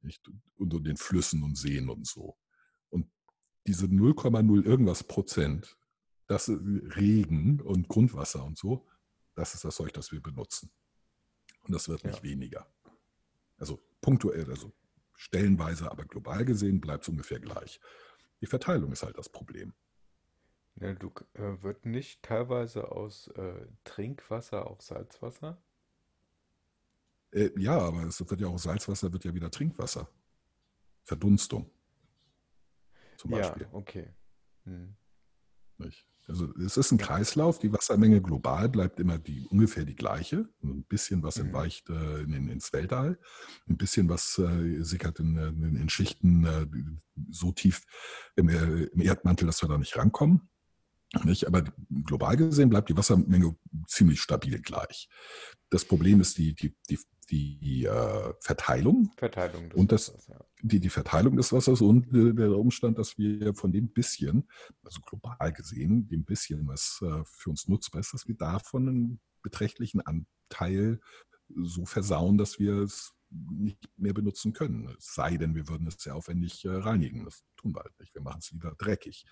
Nicht? 0.00 0.28
Und 0.56 0.86
den 0.86 0.96
Flüssen 0.96 1.42
und 1.42 1.56
Seen 1.56 1.88
und 1.88 2.06
so. 2.06 2.36
Und 2.90 3.10
diese 3.66 3.86
0,0 3.86 4.64
irgendwas 4.64 5.04
Prozent, 5.04 5.76
das 6.26 6.48
Regen 6.48 7.60
und 7.60 7.88
Grundwasser 7.88 8.44
und 8.44 8.58
so, 8.58 8.86
das 9.34 9.54
ist 9.54 9.64
das 9.64 9.76
Zeug, 9.76 9.92
das 9.92 10.12
wir 10.12 10.20
benutzen. 10.20 10.70
Und 11.62 11.72
das 11.72 11.88
wird 11.88 12.04
nicht 12.04 12.18
ja. 12.18 12.22
weniger. 12.22 12.66
Also 13.56 13.82
punktuell, 14.00 14.50
also 14.50 14.72
stellenweise, 15.14 15.90
aber 15.90 16.04
global 16.04 16.44
gesehen 16.44 16.80
bleibt 16.80 17.04
es 17.04 17.08
ungefähr 17.08 17.40
gleich. 17.40 17.80
Die 18.40 18.46
Verteilung 18.46 18.92
ist 18.92 19.04
halt 19.04 19.16
das 19.18 19.28
Problem. 19.28 19.72
Ja, 20.76 20.94
du 20.94 21.12
äh, 21.34 21.62
wird 21.62 21.86
nicht 21.86 22.22
teilweise 22.22 22.90
aus 22.90 23.28
äh, 23.28 23.66
Trinkwasser 23.84 24.66
auch 24.66 24.80
Salzwasser? 24.80 25.62
Äh, 27.30 27.50
ja, 27.56 27.78
aber 27.78 28.04
es 28.04 28.18
wird 28.28 28.40
ja 28.40 28.48
auch 28.48 28.58
Salzwasser, 28.58 29.12
wird 29.12 29.24
ja 29.24 29.34
wieder 29.34 29.50
Trinkwasser. 29.50 30.08
Verdunstung. 31.02 31.70
Zum 33.16 33.30
Beispiel. 33.30 33.62
Ja, 33.62 33.68
okay. 33.72 34.12
Hm. 34.64 34.96
Also 36.28 36.52
es 36.56 36.76
ist 36.76 36.92
ein 36.92 36.98
Kreislauf, 36.98 37.58
die 37.58 37.72
Wassermenge 37.72 38.22
global 38.22 38.68
bleibt 38.68 39.00
immer 39.00 39.18
die, 39.18 39.46
ungefähr 39.48 39.84
die 39.84 39.96
gleiche. 39.96 40.48
Ein 40.62 40.84
bisschen 40.84 41.22
was 41.22 41.36
mhm. 41.36 41.46
entweicht 41.46 41.90
äh, 41.90 42.22
in, 42.22 42.48
ins 42.48 42.72
Weltall, 42.72 43.18
ein 43.68 43.76
bisschen 43.76 44.08
was 44.08 44.38
äh, 44.38 44.82
sickert 44.82 45.18
in, 45.18 45.36
in, 45.36 45.76
in 45.76 45.88
Schichten 45.88 46.44
äh, 46.44 46.66
so 47.30 47.52
tief 47.52 47.82
im, 48.36 48.48
äh, 48.48 48.84
im, 48.84 49.00
Erdmantel, 49.00 49.46
dass 49.46 49.62
wir 49.62 49.68
da 49.68 49.78
nicht 49.78 49.96
rankommen. 49.96 50.48
Nicht? 51.24 51.46
Aber 51.46 51.64
global 52.04 52.36
gesehen 52.36 52.70
bleibt 52.70 52.88
die 52.88 52.96
Wassermenge 52.96 53.54
ziemlich 53.86 54.20
stabil 54.20 54.60
gleich. 54.60 55.08
Das 55.70 55.84
Problem 55.84 56.20
ist 56.20 56.38
die, 56.38 56.54
die, 56.54 56.74
die, 56.88 56.98
die 57.32 57.86
äh, 57.86 58.34
Verteilung. 58.40 59.10
Verteilung 59.16 59.70
des 59.70 59.78
und 59.78 59.90
das, 59.90 60.12
Wassers, 60.12 60.26
ja. 60.28 60.44
die, 60.60 60.80
die 60.80 60.90
Verteilung 60.90 61.36
des 61.36 61.52
Wassers 61.52 61.80
und 61.80 62.14
äh, 62.14 62.34
der 62.34 62.50
Umstand, 62.50 62.98
dass 62.98 63.16
wir 63.16 63.54
von 63.54 63.72
dem 63.72 63.88
bisschen, 63.88 64.48
also 64.84 65.00
global 65.00 65.52
gesehen, 65.52 66.06
dem 66.08 66.24
bisschen, 66.24 66.68
was 66.68 67.02
äh, 67.02 67.24
für 67.24 67.50
uns 67.50 67.68
nutzbar 67.68 68.00
ist, 68.00 68.12
dass 68.12 68.28
wir 68.28 68.36
davon 68.36 68.88
einen 68.88 69.20
beträchtlichen 69.42 70.02
Anteil 70.02 71.00
so 71.48 71.86
versauen, 71.86 72.36
dass 72.36 72.58
wir 72.58 72.76
es 72.82 73.14
nicht 73.30 73.78
mehr 73.96 74.12
benutzen 74.12 74.52
können. 74.52 74.94
Es 74.98 75.14
sei 75.14 75.38
denn, 75.38 75.54
wir 75.54 75.68
würden 75.68 75.86
es 75.86 75.94
sehr 75.98 76.14
aufwendig 76.14 76.66
äh, 76.66 76.68
reinigen. 76.68 77.24
Das 77.24 77.44
tun 77.56 77.74
wir 77.74 77.80
halt 77.80 77.98
nicht. 77.98 78.14
Wir 78.14 78.20
machen 78.20 78.40
es 78.40 78.50
lieber 78.50 78.74
dreckig. 78.76 79.24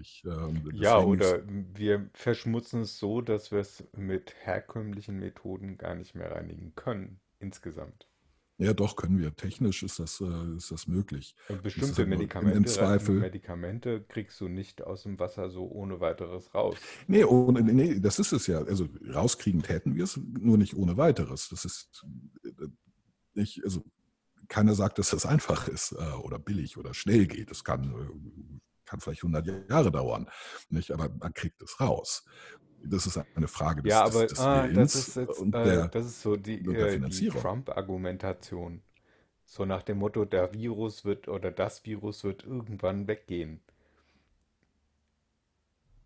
Ich, 0.00 0.24
ähm, 0.24 0.70
ja, 0.72 0.98
oder 0.98 1.42
wir 1.46 2.08
verschmutzen 2.14 2.82
es 2.82 2.98
so, 2.98 3.20
dass 3.20 3.52
wir 3.52 3.58
es 3.58 3.84
mit 3.92 4.34
herkömmlichen 4.40 5.18
Methoden 5.18 5.76
gar 5.76 5.94
nicht 5.94 6.14
mehr 6.14 6.30
reinigen 6.30 6.74
können, 6.74 7.20
insgesamt. 7.38 8.08
Ja, 8.56 8.72
doch, 8.72 8.94
können 8.94 9.18
wir. 9.18 9.34
Technisch 9.34 9.82
ist 9.82 9.98
das, 9.98 10.20
äh, 10.20 10.56
ist 10.56 10.70
das 10.70 10.86
möglich. 10.86 11.34
Und 11.48 11.62
bestimmte 11.62 12.02
das 12.02 12.06
Medikamente, 12.06 12.56
im 12.56 12.66
Zweifel, 12.66 13.16
Medikamente 13.16 14.02
kriegst 14.02 14.40
du 14.40 14.48
nicht 14.48 14.82
aus 14.82 15.02
dem 15.02 15.18
Wasser 15.18 15.50
so 15.50 15.68
ohne 15.68 16.00
weiteres 16.00 16.54
raus. 16.54 16.76
Nee, 17.08 17.24
ohne, 17.24 17.62
nee, 17.62 17.98
das 17.98 18.20
ist 18.20 18.32
es 18.32 18.46
ja. 18.46 18.58
Also 18.62 18.88
rauskriegen 19.12 19.62
täten 19.62 19.96
wir 19.96 20.04
es, 20.04 20.16
nur 20.16 20.56
nicht 20.56 20.76
ohne 20.76 20.96
weiteres. 20.96 21.48
Das 21.48 21.64
ist 21.64 22.06
äh, 22.44 22.68
nicht, 23.34 23.64
also 23.64 23.84
keiner 24.46 24.74
sagt, 24.74 24.98
dass 25.00 25.10
das 25.10 25.26
einfach 25.26 25.66
ist 25.66 25.92
äh, 25.92 26.12
oder 26.22 26.38
billig 26.38 26.76
oder 26.76 26.94
schnell 26.94 27.26
geht. 27.26 27.50
Es 27.50 27.64
kann 27.64 27.92
kann 28.84 29.00
vielleicht 29.00 29.22
100 29.22 29.70
Jahre 29.70 29.90
dauern, 29.90 30.28
nicht? 30.70 30.92
aber 30.92 31.08
man 31.08 31.32
kriegt 31.34 31.62
es 31.62 31.80
raus. 31.80 32.24
Das 32.86 33.06
ist 33.06 33.18
eine 33.34 33.48
Frage 33.48 33.82
des, 33.82 33.90
ja, 33.90 34.04
aber, 34.04 34.22
des, 34.22 34.32
des 34.32 34.40
ah, 34.40 34.68
das, 34.68 34.94
ist 34.94 35.16
jetzt, 35.16 35.38
und 35.38 35.54
äh, 35.54 35.64
der, 35.64 35.88
das 35.88 36.04
ist 36.04 36.20
so 36.20 36.36
die, 36.36 36.58
äh, 36.58 37.00
die 37.00 37.28
Trump-Argumentation. 37.28 38.82
So 39.46 39.64
nach 39.64 39.82
dem 39.82 39.98
Motto, 39.98 40.24
der 40.24 40.52
Virus 40.52 41.04
wird 41.04 41.28
oder 41.28 41.50
das 41.50 41.84
Virus 41.86 42.24
wird 42.24 42.44
irgendwann 42.44 43.08
weggehen. 43.08 43.60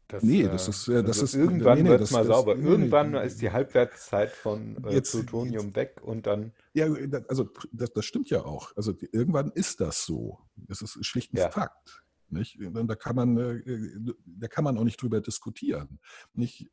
Das, 0.08 0.22
nee, 0.22 0.44
das 0.44 0.66
äh, 0.66 0.70
ist, 0.70 0.88
äh, 0.88 1.02
das 1.02 1.20
also 1.20 1.24
ist 1.24 1.34
irgendwann 1.34 1.82
nee, 1.82 1.88
wird 1.90 2.00
es 2.00 2.10
mal 2.10 2.26
das, 2.26 2.28
sauber. 2.28 2.54
Nee, 2.54 2.66
irgendwann 2.66 3.10
nee, 3.10 3.26
ist 3.26 3.42
die 3.42 3.50
Halbwertszeit 3.50 4.30
von 4.30 4.82
äh, 4.84 4.94
jetzt, 4.94 5.12
Plutonium 5.12 5.66
jetzt, 5.66 5.76
weg 5.76 6.00
und 6.02 6.26
dann. 6.26 6.52
Ja, 6.72 6.86
also 7.28 7.50
das, 7.72 7.92
das, 7.92 8.06
stimmt 8.06 8.30
ja 8.30 8.42
auch. 8.42 8.74
Also 8.74 8.94
irgendwann 9.12 9.50
ist 9.50 9.82
das 9.82 10.06
so. 10.06 10.38
Das 10.56 10.80
ist 10.80 11.04
schlicht 11.04 11.34
ein 11.34 11.36
ja. 11.36 11.50
Fakt. 11.50 12.02
Nicht? 12.30 12.58
Da, 12.60 12.94
kann 12.94 13.16
man, 13.16 13.36
äh, 13.38 14.12
da 14.26 14.48
kann 14.48 14.64
man 14.64 14.76
auch 14.78 14.84
nicht 14.84 15.00
drüber 15.00 15.20
diskutieren. 15.20 15.98
Nicht? 16.34 16.70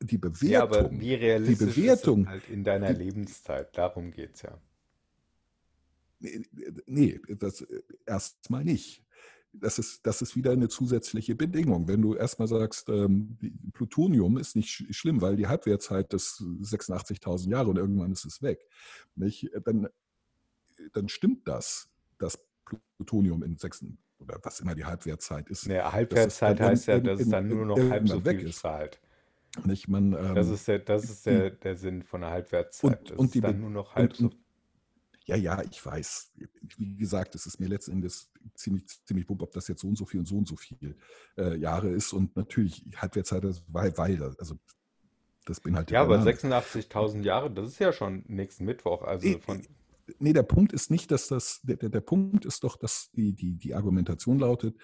Die 0.00 0.18
Bewertung. 0.18 0.48
Ja, 0.50 0.62
aber 0.62 0.90
wie 0.90 1.14
realistisch 1.14 1.74
die 1.74 1.80
Bewertung, 1.80 2.22
ist 2.22 2.28
halt 2.28 2.48
in 2.50 2.64
deiner 2.64 2.92
die, 2.92 3.04
Lebenszeit? 3.04 3.76
Darum 3.76 4.10
geht 4.10 4.34
es 4.34 4.42
ja. 4.42 4.60
Nee, 6.86 7.20
das 7.28 7.62
äh, 7.62 7.82
erstmal 8.04 8.64
nicht. 8.64 9.02
Das 9.52 9.78
ist, 9.78 10.06
das 10.06 10.20
ist 10.20 10.36
wieder 10.36 10.52
eine 10.52 10.68
zusätzliche 10.68 11.34
Bedingung. 11.34 11.88
Wenn 11.88 12.02
du 12.02 12.14
erstmal 12.14 12.46
sagst, 12.46 12.90
ähm, 12.90 13.38
Plutonium 13.72 14.36
ist 14.36 14.54
nicht 14.54 14.68
sch 14.68 14.84
schlimm, 14.90 15.22
weil 15.22 15.36
die 15.36 15.46
Halbwertzeit 15.46 16.12
ist 16.12 16.40
86.000 16.40 17.50
Jahre 17.50 17.70
und 17.70 17.78
irgendwann 17.78 18.12
ist 18.12 18.26
es 18.26 18.42
weg, 18.42 18.66
nicht? 19.14 19.48
Dann, 19.64 19.88
dann 20.92 21.08
stimmt 21.08 21.48
das, 21.48 21.88
dass 22.18 22.38
Plutonium 22.96 23.42
in 23.42 23.56
86 23.56 23.96
oder 24.18 24.38
was 24.42 24.60
immer 24.60 24.74
die 24.74 24.84
Halbwertzeit 24.84 25.48
ist. 25.48 25.66
Nee, 25.66 25.80
Halbwertzeit 25.80 26.60
heißt 26.60 26.86
ja, 26.86 27.00
dass 27.00 27.20
es 27.20 27.28
dann 27.28 27.48
nur 27.48 27.66
noch 27.66 27.78
halb 27.78 28.08
so 28.08 28.20
viel 28.20 28.48
ist. 28.48 28.60
zahlt. 28.60 29.00
Nicht, 29.64 29.88
man, 29.88 30.12
ähm, 30.12 30.34
das 30.34 30.48
ist, 30.48 30.68
der, 30.68 30.80
das 30.80 31.04
ist 31.04 31.24
der, 31.26 31.50
der 31.50 31.76
Sinn 31.76 32.02
von 32.02 32.20
der 32.20 32.30
Halbwertszeit. 32.30 33.10
Und, 33.12 33.18
und 33.18 33.34
die, 33.34 33.40
dann 33.40 33.60
nur 33.60 33.70
noch 33.70 33.94
halb 33.94 34.10
und, 34.10 34.16
so. 34.16 34.30
Ja, 35.24 35.34
ja, 35.34 35.62
ich 35.62 35.84
weiß. 35.84 36.34
Wie 36.76 36.96
gesagt, 36.96 37.34
es 37.34 37.46
ist 37.46 37.58
mir 37.58 37.66
letzten 37.66 37.92
Endes 37.92 38.30
ziemlich, 38.54 38.84
ziemlich 39.04 39.26
bump, 39.26 39.42
ob 39.42 39.52
das 39.52 39.66
jetzt 39.66 39.80
so 39.80 39.88
und 39.88 39.96
so 39.96 40.04
viel 40.04 40.20
und 40.20 40.26
so 40.26 40.36
und 40.36 40.46
so 40.46 40.56
viel 40.56 40.96
äh, 41.36 41.56
Jahre 41.56 41.88
ist. 41.88 42.12
Und 42.12 42.36
natürlich, 42.36 42.84
Halbwertszeit, 42.96 43.42
weil, 43.66 43.96
weil 43.96 44.22
also 44.38 44.56
das 45.44 45.60
beinhaltet. 45.60 45.92
Ja, 45.92 46.02
aber 46.02 46.20
86.000 46.20 47.22
Jahre, 47.22 47.50
das 47.50 47.68
ist 47.68 47.78
ja 47.78 47.92
schon 47.92 48.24
nächsten 48.28 48.64
Mittwoch. 48.64 49.02
Also 49.02 49.38
von 49.38 49.66
nee, 50.18 50.32
der 50.32 50.42
Punkt 50.42 50.72
ist 50.72 50.90
nicht, 50.90 51.10
dass 51.10 51.28
das, 51.28 51.60
der, 51.62 51.76
der 51.76 52.00
Punkt 52.00 52.44
ist 52.44 52.64
doch, 52.64 52.76
dass 52.76 53.10
die, 53.12 53.32
die, 53.32 53.54
die 53.54 53.74
Argumentation 53.74 54.38
lautet, 54.38 54.76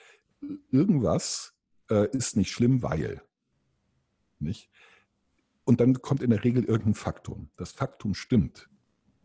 irgendwas 0.70 1.54
äh, 1.90 2.08
ist 2.16 2.36
nicht 2.36 2.50
schlimm, 2.50 2.82
weil. 2.82 3.22
Nicht? 4.38 4.70
Und 5.64 5.80
dann 5.80 5.94
kommt 6.02 6.22
in 6.22 6.30
der 6.30 6.42
Regel 6.42 6.64
irgendein 6.64 6.94
Faktum. 6.94 7.50
Das 7.56 7.72
Faktum 7.72 8.14
stimmt. 8.14 8.68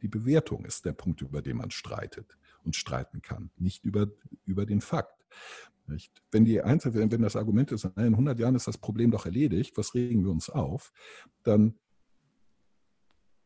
Die 0.01 0.07
Bewertung 0.07 0.65
ist 0.65 0.85
der 0.85 0.93
Punkt, 0.93 1.21
über 1.21 1.41
den 1.41 1.57
man 1.57 1.71
streitet 1.71 2.37
und 2.63 2.75
streiten 2.75 3.21
kann, 3.21 3.49
nicht 3.57 3.83
über, 3.83 4.07
über 4.45 4.65
den 4.65 4.81
Fakt. 4.81 5.25
Nicht? 5.87 6.21
Wenn, 6.31 6.45
die 6.45 6.61
Einzel 6.61 6.93
wenn 6.93 7.21
das 7.21 7.35
Argument 7.35 7.71
ist, 7.71 7.85
in 7.85 7.93
100 7.95 8.37
Jahren 8.37 8.55
ist 8.55 8.67
das 8.67 8.77
Problem 8.77 9.09
doch 9.09 9.25
erledigt, 9.25 9.77
was 9.77 9.95
regen 9.95 10.23
wir 10.23 10.31
uns 10.31 10.49
auf, 10.49 10.91
dann 11.43 11.79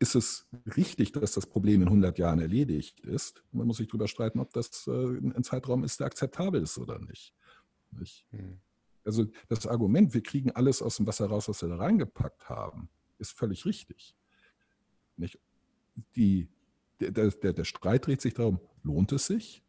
ist 0.01 0.15
es 0.15 0.47
richtig, 0.75 1.11
dass 1.11 1.33
das 1.33 1.45
Problem 1.45 1.83
in 1.83 1.87
100 1.87 2.17
Jahren 2.17 2.39
erledigt 2.39 3.01
ist. 3.01 3.43
Man 3.51 3.67
muss 3.67 3.77
sich 3.77 3.87
darüber 3.87 4.07
streiten, 4.07 4.39
ob 4.39 4.51
das 4.51 4.87
äh, 4.87 4.91
ein 4.91 5.43
Zeitraum 5.43 5.83
ist, 5.83 5.99
der 5.99 6.07
akzeptabel 6.07 6.63
ist 6.63 6.79
oder 6.79 6.97
nicht. 6.97 7.35
Hm. 8.31 8.59
Also 9.05 9.27
das 9.47 9.67
Argument, 9.67 10.15
wir 10.15 10.23
kriegen 10.23 10.49
alles 10.51 10.81
aus 10.81 10.97
dem 10.97 11.05
Wasser 11.05 11.27
raus, 11.27 11.47
was 11.47 11.61
wir 11.61 11.69
da 11.69 11.75
reingepackt 11.75 12.49
haben, 12.49 12.89
ist 13.19 13.37
völlig 13.37 13.63
richtig. 13.67 14.15
Nicht? 15.17 15.39
Die, 16.15 16.49
der, 16.99 17.11
der, 17.11 17.53
der 17.53 17.63
Streit 17.63 18.07
dreht 18.07 18.21
sich 18.21 18.33
darum, 18.33 18.59
lohnt 18.81 19.11
es 19.11 19.27
sich? 19.27 19.63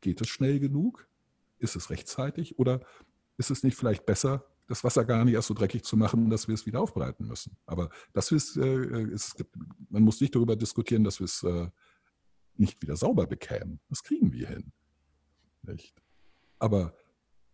Geht 0.00 0.22
es 0.22 0.28
schnell 0.28 0.58
genug? 0.58 1.06
Ist 1.58 1.76
es 1.76 1.90
rechtzeitig? 1.90 2.58
Oder 2.58 2.80
ist 3.36 3.50
es 3.50 3.62
nicht 3.62 3.76
vielleicht 3.76 4.06
besser, 4.06 4.46
das 4.70 4.84
Wasser 4.84 5.04
gar 5.04 5.24
nicht 5.24 5.34
erst 5.34 5.48
so 5.48 5.54
dreckig 5.54 5.82
zu 5.82 5.96
machen, 5.96 6.30
dass 6.30 6.46
wir 6.46 6.54
es 6.54 6.64
wieder 6.64 6.80
aufbereiten 6.80 7.26
müssen. 7.26 7.56
Aber 7.66 7.90
das 8.12 8.30
ist, 8.30 8.56
äh, 8.56 9.02
ist 9.10 9.44
man 9.88 10.04
muss 10.04 10.20
nicht 10.20 10.32
darüber 10.32 10.54
diskutieren, 10.54 11.02
dass 11.02 11.18
wir 11.18 11.24
es 11.24 11.42
äh, 11.42 11.68
nicht 12.54 12.80
wieder 12.80 12.96
sauber 12.96 13.26
bekämen. 13.26 13.80
Das 13.88 14.04
kriegen 14.04 14.32
wir 14.32 14.46
hin. 14.46 14.72
Nicht? 15.62 16.00
Aber 16.60 16.94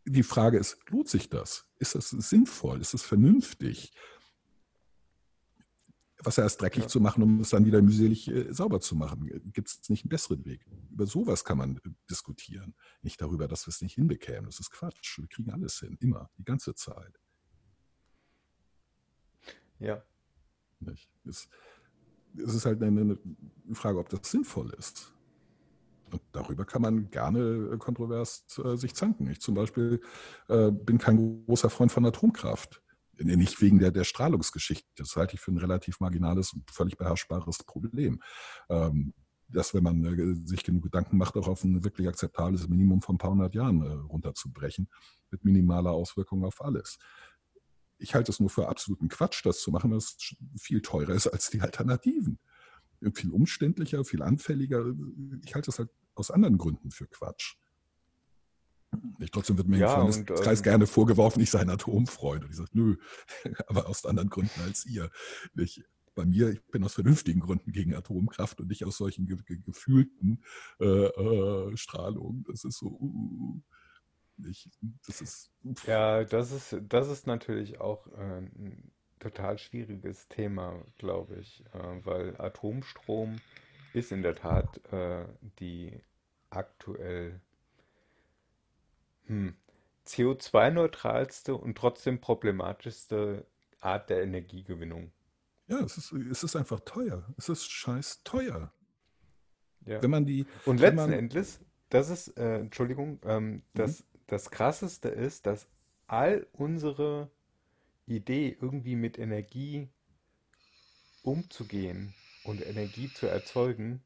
die 0.05 0.23
Frage 0.23 0.59
ist, 0.59 0.79
lohnt 0.91 1.09
sich 1.09 1.31
das? 1.31 1.67
Ist 1.79 1.95
das 1.95 2.11
sinnvoll? 2.11 2.83
Ist 2.83 2.93
das 2.93 3.03
vernünftig? 3.03 3.93
Wasser 6.27 6.43
erst 6.43 6.61
dreckig 6.61 6.85
ja. 6.85 6.89
zu 6.89 7.01
machen, 7.01 7.23
um 7.23 7.41
es 7.41 7.51
dann 7.51 7.65
wieder 7.65 7.81
mühselig 7.81 8.29
äh, 8.29 8.53
sauber 8.53 8.81
zu 8.81 8.97
machen. 8.97 9.27
Gibt 9.53 9.69
es 9.69 9.89
nicht 9.89 10.05
einen 10.05 10.11
besseren 10.11 10.45
Weg? 10.45 10.67
Über 10.91 11.07
sowas 11.07 11.45
kann 11.45 11.59
man 11.59 11.77
äh, 11.77 11.91
diskutieren. 12.11 12.75
Nicht 13.03 13.21
darüber, 13.21 13.49
dass 13.49 13.67
wir 13.67 13.71
es 13.71 13.81
nicht 13.81 13.95
hinbekämen. 13.95 14.47
Das 14.47 14.61
ist 14.61 14.71
Quatsch. 14.71 15.19
Wir 15.19 15.29
kriegen 15.29 15.51
alles 15.51 15.79
hin. 15.79 15.97
Immer. 16.01 16.31
Die 16.37 16.45
ganze 16.45 16.75
Zeit. 16.75 17.21
Ja. 19.79 20.03
Nicht? 20.81 21.11
Es, 21.25 21.49
es 22.37 22.55
ist 22.55 22.67
halt 22.67 22.83
eine, 22.83 23.01
eine 23.01 23.19
Frage, 23.75 23.99
ob 23.99 24.09
das 24.09 24.31
sinnvoll 24.31 24.75
ist. 24.79 25.13
Und 26.11 26.23
darüber 26.33 26.65
kann 26.65 26.83
man 26.83 27.11
gerne 27.11 27.73
äh, 27.73 27.79
kontrovers 27.79 28.47
äh, 28.65 28.77
sich 28.77 28.95
zanken. 28.95 29.29
Ich 29.29 29.41
zum 29.41 29.55
Beispiel 29.55 30.01
äh, 30.49 30.71
bin 30.71 30.99
kein 30.99 31.45
großer 31.47 31.71
Freund 31.71 31.91
von 31.91 32.07
Atomkraft. 32.07 32.83
Nicht 33.19 33.61
wegen 33.61 33.79
der, 33.79 33.91
der 33.91 34.05
Strahlungsgeschichte. 34.05 34.87
Das 34.97 35.17
halte 35.17 35.35
ich 35.35 35.41
für 35.41 35.53
ein 35.53 35.59
relativ 35.59 36.01
marginales 36.01 36.53
und 36.53 36.71
völlig 36.71 36.97
beherrschbares 36.97 37.65
Problem. 37.65 38.21
Ähm, 38.69 39.15
dass, 39.49 39.75
wenn 39.75 39.83
man 39.83 40.05
äh, 40.05 40.47
sich 40.47 40.65
genug 40.65 40.85
Gedanken 40.85 41.17
macht, 41.17 41.37
auch 41.37 41.49
auf 41.49 41.65
ein 41.65 41.85
wirklich 41.85 42.09
akzeptables 42.09 42.69
Minimum 42.69 43.03
von 43.03 43.15
ein 43.15 43.19
paar 43.19 43.31
hundert 43.31 43.55
Jahren 43.55 43.83
äh, 43.83 43.89
runterzubrechen, 43.89 44.89
mit 45.31 45.45
minimaler 45.45 45.91
Auswirkung 45.91 46.45
auf 46.45 46.63
alles. 46.63 46.99
Ich 47.99 48.15
halte 48.15 48.31
es 48.31 48.41
nur 48.41 48.51
für 48.51 48.69
absoluten 48.69 49.09
Quatsch, 49.09 49.45
das 49.45 49.61
zu 49.61 49.71
machen, 49.71 49.93
es 49.93 50.17
viel 50.59 50.83
teurer 50.83 51.15
ist 51.15 51.29
als 51.29 51.51
die 51.51 51.61
Alternativen. 51.61 52.39
Viel 53.15 53.31
umständlicher, 53.31 54.05
viel 54.05 54.23
anfälliger. 54.23 54.85
Ich 55.45 55.55
halte 55.55 55.71
es 55.71 55.79
halt 55.79 55.91
aus 56.15 56.31
anderen 56.31 56.59
Gründen 56.59 56.91
für 56.91 57.07
Quatsch. 57.07 57.57
Ich, 59.19 59.31
trotzdem 59.31 59.59
wird 59.59 59.69
mir 59.69 59.79
ja, 59.79 59.95
im 59.95 60.13
Freundeskreis 60.13 60.61
ähm, 60.61 60.65
gerne 60.65 60.87
vorgeworfen, 60.87 61.41
ich 61.43 61.51
sei 61.51 61.61
ein 61.61 61.71
Atomfreund. 61.71 62.45
Und 62.45 62.51
ich 62.51 62.57
sage, 62.57 62.71
nö, 62.73 62.97
aber 63.67 63.89
aus 63.89 64.07
anderen 64.07 64.31
Gründen 64.31 64.61
als 64.63 64.87
ihr. 64.87 65.11
Ich, 65.57 65.85
bei 66.15 66.25
mir, 66.25 66.49
ich 66.49 66.65
bin 66.69 66.83
aus 66.83 66.95
vernünftigen 66.95 67.41
Gründen 67.41 67.73
gegen 67.73 67.95
Atomkraft 67.95 68.61
und 68.61 68.69
nicht 68.69 68.85
aus 68.85 68.97
solchen 68.97 69.27
ge 69.27 69.37
ge 69.45 69.59
gefühlten 69.59 70.43
äh, 70.81 70.87
äh, 70.87 71.77
Strahlungen. 71.77 72.45
Das 72.49 72.65
ist 72.65 72.79
so, 72.79 72.87
uh, 72.87 73.61
ich, 74.49 74.71
das 75.07 75.21
ist. 75.21 75.53
Ja, 75.87 76.25
das 76.25 76.53
ist, 76.53 76.77
das 76.89 77.09
ist 77.09 77.27
natürlich 77.27 77.81
auch 77.81 78.07
äh, 78.09 78.39
ein 78.39 78.93
total 79.19 79.59
schwieriges 79.59 80.29
Thema, 80.29 80.85
glaube 80.99 81.37
ich, 81.37 81.65
äh, 81.73 82.05
weil 82.05 82.41
Atomstrom 82.41 83.37
ist 83.93 84.13
in 84.13 84.23
der 84.23 84.35
Tat 84.35 84.81
äh, 84.93 85.27
die 85.59 86.01
aktuell 86.51 87.41
hm. 89.27 89.55
CO2-neutralste 90.07 91.55
und 91.55 91.77
trotzdem 91.77 92.21
problematischste 92.21 93.47
Art 93.81 94.11
der 94.11 94.23
Energiegewinnung. 94.23 95.13
Ja, 95.69 95.81
es 95.81 95.99
ist, 95.99 96.13
es 96.13 96.45
ist 96.45 96.57
einfach 96.57 96.81
teuer. 96.81 97.27
Es 97.37 97.49
ist 97.49 97.71
scheiß 97.71 98.23
teuer. 98.23 98.73
Ja. 99.85 100.03
Wenn 100.03 100.11
man 100.11 100.27
die. 100.27 100.47
Und 100.65 100.81
letzten 100.81 100.97
man, 100.97 101.13
Endes, 101.13 101.61
das 101.91 102.11
ist, 102.11 102.37
äh, 102.37 102.59
Entschuldigung, 102.59 103.21
ähm, 103.25 103.63
das, 103.75 104.01
mhm. 104.01 104.05
das 104.27 104.51
Krasseste 104.51 105.09
ist, 105.09 105.47
dass 105.47 105.69
all 106.07 106.47
unsere 106.53 107.31
Idee, 108.07 108.57
irgendwie 108.61 108.95
mit 108.95 109.19
Energie 109.19 109.89
umzugehen 111.23 112.15
und 112.45 112.65
Energie 112.65 113.13
zu 113.13 113.27
erzeugen, 113.27 114.03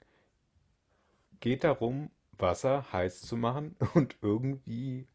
geht 1.41 1.65
darum, 1.65 2.11
Wasser 2.41 2.87
heiß 2.93 3.23
zu 3.23 3.37
machen 3.37 3.77
und 3.95 4.17
irgendwie 4.23 5.07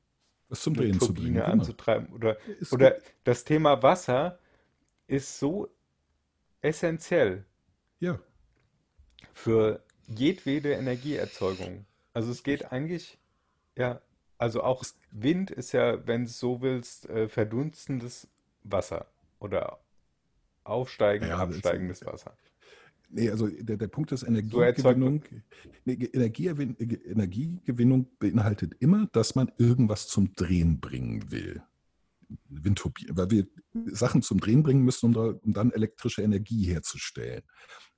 das 0.50 0.62
zum 0.62 0.76
Drehen 0.76 1.00
Turbine 1.00 1.06
zu 1.08 1.14
bringen, 1.14 1.34
genau. 1.36 1.46
anzutreiben. 1.48 2.14
Oder, 2.14 2.38
oder 2.72 2.98
das 3.24 3.44
Thema 3.44 3.82
Wasser 3.82 4.40
ist 5.08 5.40
so 5.40 5.70
essentiell 6.62 7.46
ja. 8.00 8.20
für 9.34 9.84
jedwede 10.08 10.74
Energieerzeugung. 10.74 11.86
Also 12.14 12.32
es 12.32 12.44
geht 12.44 12.72
eigentlich, 12.72 13.18
ja, 13.76 14.02
also 14.38 14.64
auch 14.64 14.86
Wind 15.12 15.52
ist 15.52 15.72
ja, 15.72 16.06
wenn 16.08 16.24
du 16.24 16.30
es 16.30 16.40
so 16.40 16.62
willst, 16.62 17.10
äh, 17.10 17.28
verdunstendes 17.28 18.28
Wasser 18.64 19.08
oder 19.40 19.80
aufsteigen, 20.64 21.28
ja, 21.28 21.38
absteigendes 21.38 22.06
Wasser. 22.06 22.36
Nee, 23.18 23.30
also 23.30 23.47
der, 23.47 23.78
der 23.78 23.88
Punkt 23.88 24.11
ist 24.11 24.24
Energiegewinnung. 24.24 25.24
Nee, 25.86 25.93
Energiegewinnung 25.93 28.09
beinhaltet 28.20 28.76
immer, 28.82 29.07
dass 29.13 29.36
man 29.36 29.53
irgendwas 29.57 30.09
zum 30.09 30.34
Drehen 30.34 30.82
bringen 30.82 31.32
will. 31.32 31.63
Windturbine, 32.49 33.16
weil 33.16 33.32
wir 33.32 33.47
Sachen 33.86 34.22
zum 34.22 34.41
Drehen 34.41 34.63
bringen 34.63 34.84
müssen, 34.84 35.05
um, 35.05 35.13
da, 35.13 35.34
um 35.41 35.53
dann 35.53 35.72
elektrische 35.72 36.24
Energie 36.24 36.66
herzustellen. 36.66 37.43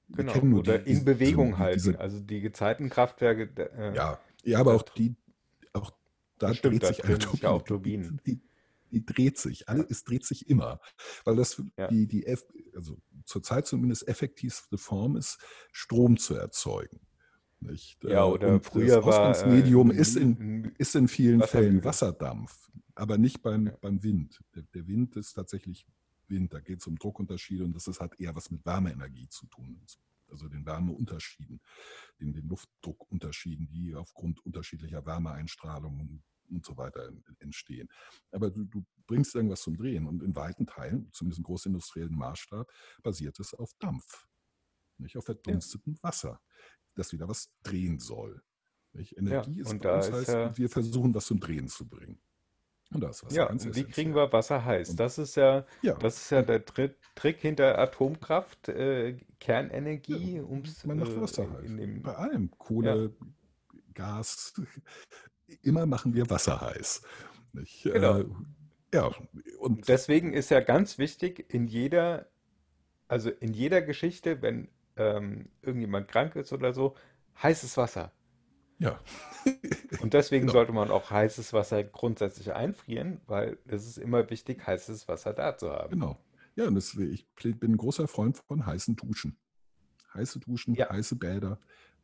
Genau, 0.10 0.60
oder 0.60 0.78
die, 0.78 0.92
in 0.92 1.04
Bewegung 1.04 1.48
diese, 1.48 1.58
halten. 1.58 1.80
Diese, 1.80 2.00
also 2.00 2.20
die 2.20 2.42
Gezeitenkraftwerke. 2.42 3.72
Äh, 3.76 3.96
ja, 3.96 4.20
ja, 4.44 4.60
aber 4.60 4.76
auch 4.76 4.84
die, 4.84 5.16
auch 5.74 5.90
da 6.38 6.54
stimmt, 6.54 6.84
dreht 6.84 6.96
sich 6.96 7.06
eine 7.06 7.18
Turbine. 7.18 7.50
Auch 7.50 7.64
Turbinen. 7.64 8.22
Die, 8.28 8.40
die, 8.92 9.04
dreht 9.04 9.40
sich, 9.40 9.68
alles, 9.68 9.88
es 9.90 10.04
dreht 10.04 10.26
sich 10.26 10.48
immer. 10.48 10.80
Weil 11.26 11.38
das 11.38 11.60
ja. 11.76 11.88
die, 11.88 12.06
die 12.06 12.28
F, 12.28 12.46
also 12.76 13.00
zurzeit 13.28 13.68
zumindest 13.68 14.08
effektivste 14.08 14.78
Form 14.78 15.16
ist, 15.16 15.38
Strom 15.72 16.18
zu 16.18 16.36
erzeugen. 16.36 17.00
Nicht? 17.60 18.04
Ja, 18.04 18.26
äh, 18.26 18.30
oder 18.30 18.54
und 18.54 18.66
früher 18.66 18.98
das 18.98 19.06
Ausgangsmedium 19.06 19.90
war, 19.90 19.96
äh, 19.96 20.00
ist, 20.00 20.16
in, 20.16 20.76
ist 20.78 20.96
in 20.96 21.08
vielen 21.08 21.42
Fällen 21.42 21.84
Wasserdampf, 21.84 22.72
aber 22.96 23.18
nicht 23.18 23.42
beim, 23.42 23.72
beim 23.82 24.02
Wind. 24.04 24.40
Der, 24.56 24.64
der, 24.74 24.88
Wind 24.88 25.16
ist 25.16 25.34
tatsächlich 25.34 25.88
Wind, 26.28 26.54
da 26.54 26.60
geht 26.60 26.82
es 26.82 26.88
um 26.88 26.98
Druckunterschiede 26.98 27.64
und 27.64 27.74
das 27.74 27.88
ist, 27.88 28.00
hat 28.00 28.20
eher 28.20 28.36
was 28.36 28.52
mit 28.52 28.66
Wärmeenergie 28.66 29.28
zu 29.30 29.48
tun. 29.48 29.82
Also 30.30 30.50
den 30.50 30.66
Wärmeunterschieden, 30.66 31.62
den, 32.20 32.34
den 32.34 32.48
Luftdruckunterschieden, 32.48 33.68
die 33.70 33.96
aufgrund 33.96 34.46
unterschiedlicher 34.46 35.06
Wärmeeinstrahlungen 35.06 36.24
und 36.50 36.66
so 36.66 36.78
weiter 36.78 37.12
entstehen. 37.40 37.90
Aber 38.32 38.50
du, 38.52 38.66
du 38.66 38.86
bringst 39.06 39.36
irgendwas 39.36 39.62
zum 39.62 39.78
Drehen 39.78 40.06
und 40.06 40.24
in 40.24 40.36
weiten 40.36 40.66
Teilen, 40.66 41.10
zumindest 41.14 41.40
im 41.40 41.44
großindustriellen 41.44 42.16
Maßstab, 42.16 42.72
basiert 43.04 43.40
es 43.40 43.54
auf 43.54 43.72
Dampf, 43.80 44.28
nicht 44.98 45.18
auf 45.18 45.26
verdunstetem 45.26 45.94
ja. 45.94 46.04
Wasser, 46.04 46.42
das 46.96 47.14
wieder 47.14 47.28
was 47.28 47.54
drehen 47.64 48.00
soll. 48.00 48.42
Nicht? 48.94 49.18
Energie 49.18 49.58
ja, 49.58 49.62
ist 49.64 49.80
bei 49.80 49.96
uns 49.96 50.12
heißt, 50.12 50.30
ja 50.30 50.58
wir 50.58 50.70
versuchen 50.70 51.14
was 51.14 51.26
zum 51.26 51.40
Drehen 51.40 51.68
zu 51.68 51.88
bringen. 51.88 52.20
Und 52.94 53.02
das 53.02 53.24
Wasser 53.24 53.36
ja, 53.36 53.50
und 53.50 53.76
wie 53.76 53.84
kriegen 53.84 54.16
wir 54.16 54.32
Wasser 54.32 54.64
heiß? 54.64 54.96
Das 54.96 55.18
ist 55.18 55.36
ja, 55.36 55.66
ja. 55.82 55.96
das 55.96 56.18
ist 56.18 56.30
ja 56.30 56.42
der 56.42 56.64
Trick, 56.64 56.96
Trick 57.16 57.40
hinter 57.42 57.78
Atomkraft, 57.78 58.70
äh, 58.70 59.18
Kernenergie, 59.40 60.38
ja, 60.38 60.44
Man 60.86 61.00
macht 61.00 61.12
äh, 61.12 61.22
Wasser 61.22 61.52
heiß. 61.52 61.70
Bei 62.02 62.16
allem. 62.16 62.50
Kohle, 62.58 63.14
Gas, 63.94 64.54
immer 65.62 65.86
machen 65.86 66.14
wir 66.14 66.30
Wasser 66.30 66.62
heiß. 66.62 67.02
Nicht? 67.54 67.84
Genau. 67.84 68.20
Äh, 68.20 68.26
ja, 68.94 69.12
und 69.60 69.88
deswegen 69.90 70.34
ist 70.34 70.50
ja 70.50 70.62
ganz 70.62 70.98
wichtig, 70.98 71.54
in 71.54 71.68
jeder, 71.68 72.30
also 73.08 73.30
in 73.30 73.54
jeder 73.54 73.82
Geschichte, 73.82 74.42
wenn 74.42 74.70
ähm, 74.96 75.50
irgendjemand 75.62 76.08
krank 76.08 76.36
ist 76.36 76.54
oder 76.54 76.72
so, 76.74 76.96
heißes 77.42 77.76
Wasser. 77.78 78.12
Ja. 78.80 79.00
und 80.02 80.14
deswegen 80.14 80.48
genau. 80.48 80.54
sollte 80.54 80.72
man 80.72 80.92
auch 80.92 81.10
heißes 81.10 81.54
Wasser 81.54 81.84
grundsätzlich 81.84 82.54
einfrieren, 82.54 83.22
weil 83.26 83.58
es 83.66 83.86
ist 83.88 83.98
immer 83.98 84.30
wichtig, 84.30 84.66
heißes 84.66 85.08
Wasser 85.08 85.34
da 85.34 85.58
zu 85.58 85.72
haben. 85.72 85.92
Genau. 85.92 86.18
Ja, 86.56 86.68
und 86.68 86.76
das, 86.76 86.96
ich 86.96 87.28
bin 87.36 87.74
ein 87.74 87.78
großer 87.78 88.08
Freund 88.08 88.38
von 88.38 88.66
heißen 88.66 88.96
Duschen. 88.96 89.38
Heiße 90.14 90.40
Duschen, 90.40 90.74
ja. 90.74 90.90
heiße 90.90 91.16
Bäder. 91.16 91.60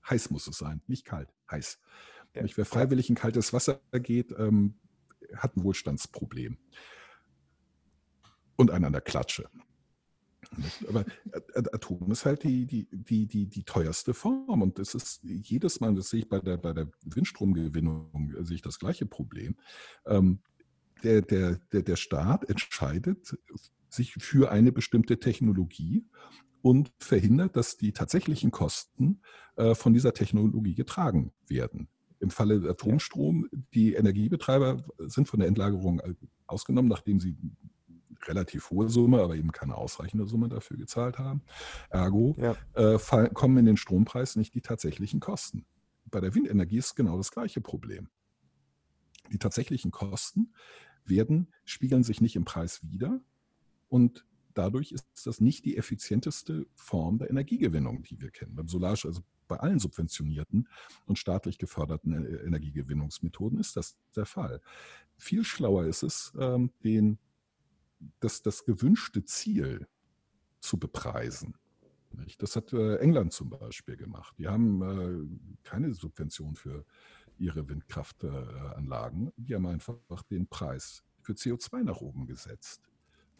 Heiß 0.07 0.29
muss 0.29 0.47
es 0.47 0.57
sein, 0.57 0.81
nicht 0.87 1.05
kalt, 1.05 1.29
heiß. 1.49 1.79
Ja. 2.35 2.43
Wer 2.55 2.65
freiwillig 2.65 3.09
in 3.09 3.15
kaltes 3.15 3.53
Wasser 3.53 3.81
geht, 3.91 4.33
ähm, 4.37 4.75
hat 5.35 5.55
ein 5.55 5.63
Wohlstandsproblem. 5.63 6.57
Und 8.55 8.71
einen 8.71 8.85
an 8.85 8.93
der 8.93 9.01
Klatsche. 9.01 9.49
Aber 10.87 11.05
Atom 11.55 12.11
ist 12.11 12.25
halt 12.25 12.43
die, 12.43 12.65
die, 12.65 12.87
die, 12.91 13.27
die, 13.27 13.47
die 13.47 13.63
teuerste 13.63 14.13
Form. 14.13 14.61
Und 14.61 14.77
das 14.77 14.93
ist 14.93 15.23
jedes 15.23 15.79
Mal, 15.79 15.95
das 15.95 16.09
sehe 16.09 16.21
ich 16.21 16.29
bei 16.29 16.39
der, 16.39 16.57
bei 16.57 16.73
der 16.73 16.89
Windstromgewinnung, 17.03 18.35
sehe 18.41 18.55
ich 18.55 18.61
das 18.61 18.79
gleiche 18.79 19.05
Problem. 19.05 19.55
Ähm, 20.05 20.39
der, 21.03 21.21
der, 21.21 21.55
der, 21.71 21.81
der 21.81 21.95
Staat 21.95 22.49
entscheidet 22.49 23.37
sich 23.89 24.13
für 24.13 24.51
eine 24.51 24.71
bestimmte 24.71 25.19
Technologie 25.19 26.05
und 26.61 26.91
verhindert, 26.99 27.55
dass 27.55 27.77
die 27.77 27.91
tatsächlichen 27.91 28.51
Kosten 28.51 29.21
äh, 29.55 29.75
von 29.75 29.93
dieser 29.93 30.13
Technologie 30.13 30.75
getragen 30.75 31.33
werden. 31.47 31.89
Im 32.23 32.31
Falle 32.31 32.69
Atomstrom, 32.69 33.49
die 33.73 33.95
Energiebetreiber 33.95 34.85
sind 34.97 35.27
von 35.27 35.41
der 35.41 35.49
Endlagerung 35.49 36.01
ausgenommen, 36.47 36.89
nachdem 36.89 37.19
sie 37.19 37.35
relativ 38.25 38.69
hohe 38.69 38.87
Summe, 38.87 39.21
aber 39.21 39.35
eben 39.35 39.51
keine 39.51 39.75
ausreichende 39.75 40.25
Summe 40.25 40.47
dafür 40.47 40.77
gezahlt 40.77 41.19
haben. 41.19 41.41
Ergo 41.89 42.37
ja. 42.39 42.55
äh, 42.75 43.29
kommen 43.33 43.57
in 43.57 43.65
den 43.65 43.75
Strompreis 43.75 44.37
nicht 44.37 44.55
die 44.55 44.61
tatsächlichen 44.61 45.19
Kosten. 45.19 45.65
Bei 46.05 46.21
der 46.21 46.33
Windenergie 46.33 46.77
ist 46.77 46.95
genau 46.95 47.17
das 47.17 47.31
gleiche 47.31 47.59
Problem. 47.59 48.07
Die 49.33 49.37
tatsächlichen 49.37 49.91
Kosten 49.91 50.53
werden, 51.03 51.51
spiegeln 51.65 52.03
sich 52.03 52.21
nicht 52.21 52.37
im 52.37 52.45
Preis 52.45 52.79
wider 52.89 53.19
und 53.89 54.25
dadurch 54.53 54.93
ist 54.93 55.05
das 55.25 55.41
nicht 55.41 55.65
die 55.65 55.75
effizienteste 55.75 56.67
Form 56.75 57.17
der 57.17 57.29
Energiegewinnung, 57.29 58.03
die 58.03 58.21
wir 58.21 58.31
kennen. 58.31 58.55
Beim 58.55 58.69
Solar, 58.69 58.91
also 58.91 59.23
bei 59.53 59.59
allen 59.59 59.77
subventionierten 59.77 60.67
und 61.05 61.19
staatlich 61.19 61.59
geförderten 61.59 62.25
äh, 62.25 62.37
Energiegewinnungsmethoden 62.37 63.59
ist 63.59 63.77
das 63.77 63.95
der 64.15 64.25
Fall. 64.25 64.61
Viel 65.15 65.43
schlauer 65.43 65.85
ist 65.85 66.01
es, 66.01 66.33
ähm, 66.39 66.71
den, 66.83 67.19
das, 68.19 68.41
das 68.41 68.65
gewünschte 68.65 69.23
Ziel 69.25 69.87
zu 70.59 70.79
bepreisen. 70.79 71.55
Das 72.39 72.55
hat 72.55 72.73
äh, 72.73 72.97
England 72.97 73.31
zum 73.33 73.51
Beispiel 73.51 73.95
gemacht. 73.95 74.33
Die 74.39 74.47
haben 74.47 74.81
äh, 74.81 75.59
keine 75.63 75.93
Subvention 75.93 76.55
für 76.55 76.83
ihre 77.37 77.69
Windkraftanlagen. 77.69 79.31
Die 79.37 79.53
haben 79.53 79.67
einfach 79.67 80.23
den 80.31 80.47
Preis 80.47 81.03
für 81.21 81.33
CO2 81.33 81.83
nach 81.83 82.01
oben 82.01 82.25
gesetzt 82.25 82.89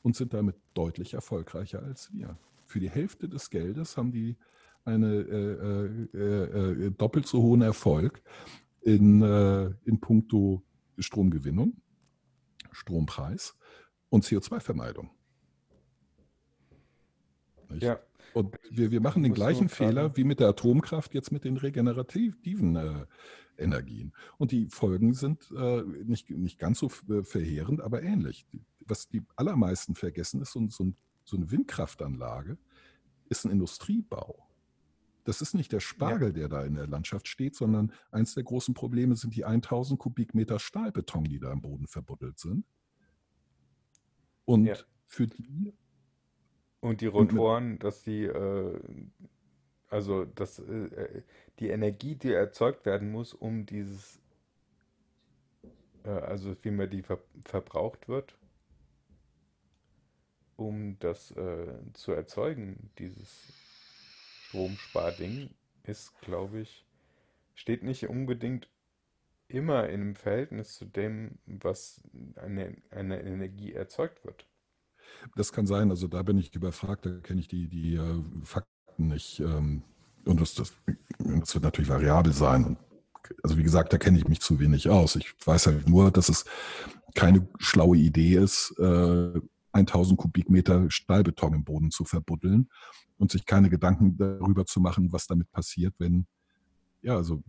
und 0.04 0.16
sind 0.16 0.34
damit 0.34 0.58
deutlich 0.76 1.16
erfolgreicher 1.16 1.82
als 1.82 2.14
wir. 2.14 2.38
Für 2.68 2.80
die 2.80 2.90
Hälfte 2.90 3.28
des 3.28 3.50
Geldes 3.50 3.98
haben 3.98 4.12
die 4.12 4.38
einen 4.86 6.10
äh, 6.14 6.18
äh, 6.18 6.86
äh, 6.88 6.92
doppelt 6.92 7.28
so 7.28 7.42
hohen 7.42 7.62
Erfolg 7.62 8.22
in, 8.82 9.22
äh, 9.22 9.72
in 9.86 10.00
puncto 10.00 10.64
Stromgewinnung, 10.98 11.78
Strompreis 12.72 13.56
und 14.10 14.26
CO2-Vermeidung. 14.26 15.10
Ja. 17.80 18.00
Und 18.34 18.56
wir, 18.72 18.92
wir 18.92 19.02
machen 19.02 19.24
den 19.24 19.34
gleichen 19.34 19.70
Fehler 19.70 20.18
wie 20.18 20.24
mit 20.24 20.40
der 20.40 20.50
Atomkraft 20.50 21.14
jetzt 21.14 21.32
mit 21.32 21.44
den 21.44 21.58
regenerativen 21.58 22.76
äh, 22.76 23.06
Energien. 23.58 24.14
Und 24.38 24.52
die 24.52 24.68
Folgen 24.70 25.14
sind 25.14 25.52
äh, 25.56 25.84
nicht, 25.84 26.30
nicht 26.32 26.58
ganz 26.58 26.80
so 26.80 26.92
äh, 27.10 27.24
verheerend, 27.24 27.82
aber 27.82 28.02
ähnlich. 28.02 28.48
Was 28.86 29.08
die 29.08 29.22
allermeisten 29.36 29.96
vergessen, 29.96 30.42
ist 30.42 30.52
so, 30.52 30.68
so, 30.70 30.94
so 31.24 31.38
eine 31.38 31.52
Windkraftanlage 31.52 32.58
ist 33.30 33.46
ein 33.46 33.52
Industriebau. 33.52 34.48
Das 35.24 35.42
ist 35.42 35.54
nicht 35.54 35.72
der 35.72 35.80
Spargel, 35.80 36.30
ja. 36.30 36.34
der 36.34 36.50
da 36.50 36.64
in 36.64 36.76
der 36.76 36.88
Landschaft 36.88 37.28
steht, 37.28 37.56
sondern 37.56 37.94
eins 38.12 38.34
der 38.34 38.44
großen 38.44 38.74
Probleme 38.74 39.16
sind 39.16 39.36
die 39.36 39.46
1000 39.46 40.00
Kubikmeter 40.00 40.60
Stahlbeton, 40.60 41.24
die 41.24 41.40
da 41.40 41.52
im 41.52 41.62
Boden 41.62 41.88
verbuddelt 41.88 42.40
sind. 42.40 42.66
Und 44.46 44.66
ja. 44.66 44.76
für 45.06 45.28
die. 45.28 45.74
Und 46.82 47.00
die 47.00 47.08
Rotoren, 47.08 47.80
dass 47.80 48.04
die, 48.04 48.26
äh, 48.26 48.82
also 49.88 50.26
dass 50.26 50.60
äh, 50.60 51.24
die 51.60 51.70
Energie, 51.70 52.16
die 52.16 52.34
erzeugt 52.34 52.86
werden 52.86 53.10
muss, 53.10 53.34
um 53.34 53.66
dieses, 53.66 54.20
äh, 56.04 56.10
also 56.10 56.54
wie 56.62 56.72
man 56.72 56.90
die 56.90 57.02
ver 57.02 57.20
verbraucht 57.46 58.10
wird, 58.10 58.38
um 60.58 61.00
das 61.00 61.32
äh, 61.32 61.74
zu 61.94 62.12
erzeugen, 62.12 62.90
dieses 62.98 63.63
Stromsparding 64.54 65.50
ist, 65.84 66.14
glaube 66.22 66.60
ich, 66.60 66.86
steht 67.56 67.82
nicht 67.82 68.08
unbedingt 68.08 68.70
immer 69.48 69.90
in 69.90 70.02
einem 70.02 70.16
Verhältnis 70.16 70.76
zu 70.76 70.86
dem, 70.86 71.40
was 71.46 72.02
eine, 72.36 72.78
eine 72.92 73.22
Energie 73.22 73.74
erzeugt 73.74 74.24
wird. 74.24 74.46
Das 75.36 75.52
kann 75.52 75.66
sein, 75.66 75.90
also 75.90 76.08
da 76.08 76.22
bin 76.22 76.38
ich 76.38 76.54
überfragt, 76.56 77.06
da 77.06 77.20
kenne 77.22 77.40
ich 77.40 77.48
die, 77.48 77.68
die 77.68 77.96
äh, 77.96 78.24
Fakten 78.44 79.08
nicht. 79.08 79.40
Ähm, 79.40 79.82
und 80.26 80.40
das, 80.40 80.54
das, 80.54 80.74
das, 81.18 81.56
wird 81.56 81.64
natürlich 81.64 81.90
variabel 81.90 82.32
sein. 82.32 82.64
Und, 82.64 82.78
also 83.42 83.58
wie 83.58 83.64
gesagt, 83.64 83.92
da 83.92 83.98
kenne 83.98 84.20
ich 84.20 84.28
mich 84.28 84.40
zu 84.40 84.60
wenig 84.60 84.88
aus. 84.88 85.16
Ich 85.16 85.34
weiß 85.46 85.68
halt 85.68 85.90
nur, 85.90 86.12
dass 86.12 86.30
es 86.30 86.46
keine 87.16 87.48
schlaue 87.58 87.98
Idee 87.98 88.36
ist, 88.36 88.76
äh, 88.80 89.42
1000 89.74 90.20
Kubikmeter 90.20 90.90
Stahlbeton 90.90 91.54
im 91.54 91.64
Boden 91.64 91.92
zu 91.92 92.06
verbuddeln 92.06 92.70
und 93.18 93.32
sich 93.32 93.46
keine 93.46 93.70
Gedanken 93.70 94.18
darüber 94.18 94.66
zu 94.66 94.80
machen, 94.80 95.12
was 95.12 95.28
damit 95.28 95.52
passiert, 95.52 95.96
wenn, 95.98 96.28
ja, 97.02 97.16
also 97.16 97.44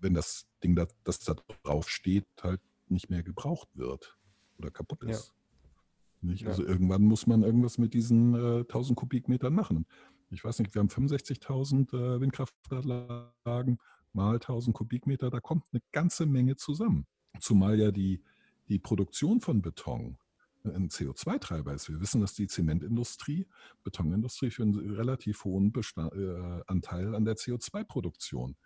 wenn 0.00 0.14
das 0.14 0.46
Ding, 0.62 0.76
das, 0.76 0.88
das 1.04 1.20
da 1.20 1.36
drauf 1.64 1.88
steht, 1.88 2.26
halt 2.42 2.60
nicht 2.88 3.10
mehr 3.10 3.22
gebraucht 3.22 3.68
wird 3.74 4.18
oder 4.58 4.70
kaputt 4.70 5.02
ist. 5.04 5.28
Ja. 5.28 6.34
Ja. 6.34 6.48
Also 6.48 6.64
irgendwann 6.64 7.02
muss 7.02 7.26
man 7.26 7.42
irgendwas 7.42 7.78
mit 7.78 7.94
diesen 7.94 8.34
äh, 8.34 8.60
1000 8.60 8.96
Kubikmetern 8.96 9.52
machen. 9.52 9.86
Ich 10.30 10.44
weiß 10.44 10.60
nicht, 10.60 10.72
wir 10.74 10.80
haben 10.80 10.88
65.000 10.88 11.92
äh, 11.92 12.20
Windkraftanlagen 12.20 13.78
mal 14.12 14.34
1000 14.34 14.74
Kubikmeter, 14.76 15.30
da 15.30 15.40
kommt 15.40 15.64
eine 15.72 15.82
ganze 15.90 16.26
Menge 16.26 16.56
zusammen. 16.56 17.06
Zumal 17.40 17.78
ja 17.78 17.90
die, 17.90 18.22
die 18.68 18.78
Produktion 18.78 19.40
von 19.40 19.62
Beton 19.62 20.18
ein 20.64 20.88
CO2-Treiber 20.88 21.74
ist. 21.74 21.88
Wir 21.88 22.00
wissen, 22.00 22.20
dass 22.20 22.34
die 22.34 22.46
Zementindustrie, 22.46 23.46
Betonindustrie 23.82 24.50
für 24.50 24.62
einen 24.62 24.94
relativ 24.94 25.44
hohen 25.44 25.72
Bestand, 25.72 26.12
äh, 26.14 26.62
Anteil 26.66 27.14
an 27.14 27.24
der 27.24 27.36
CO2-Produktion 27.36 28.56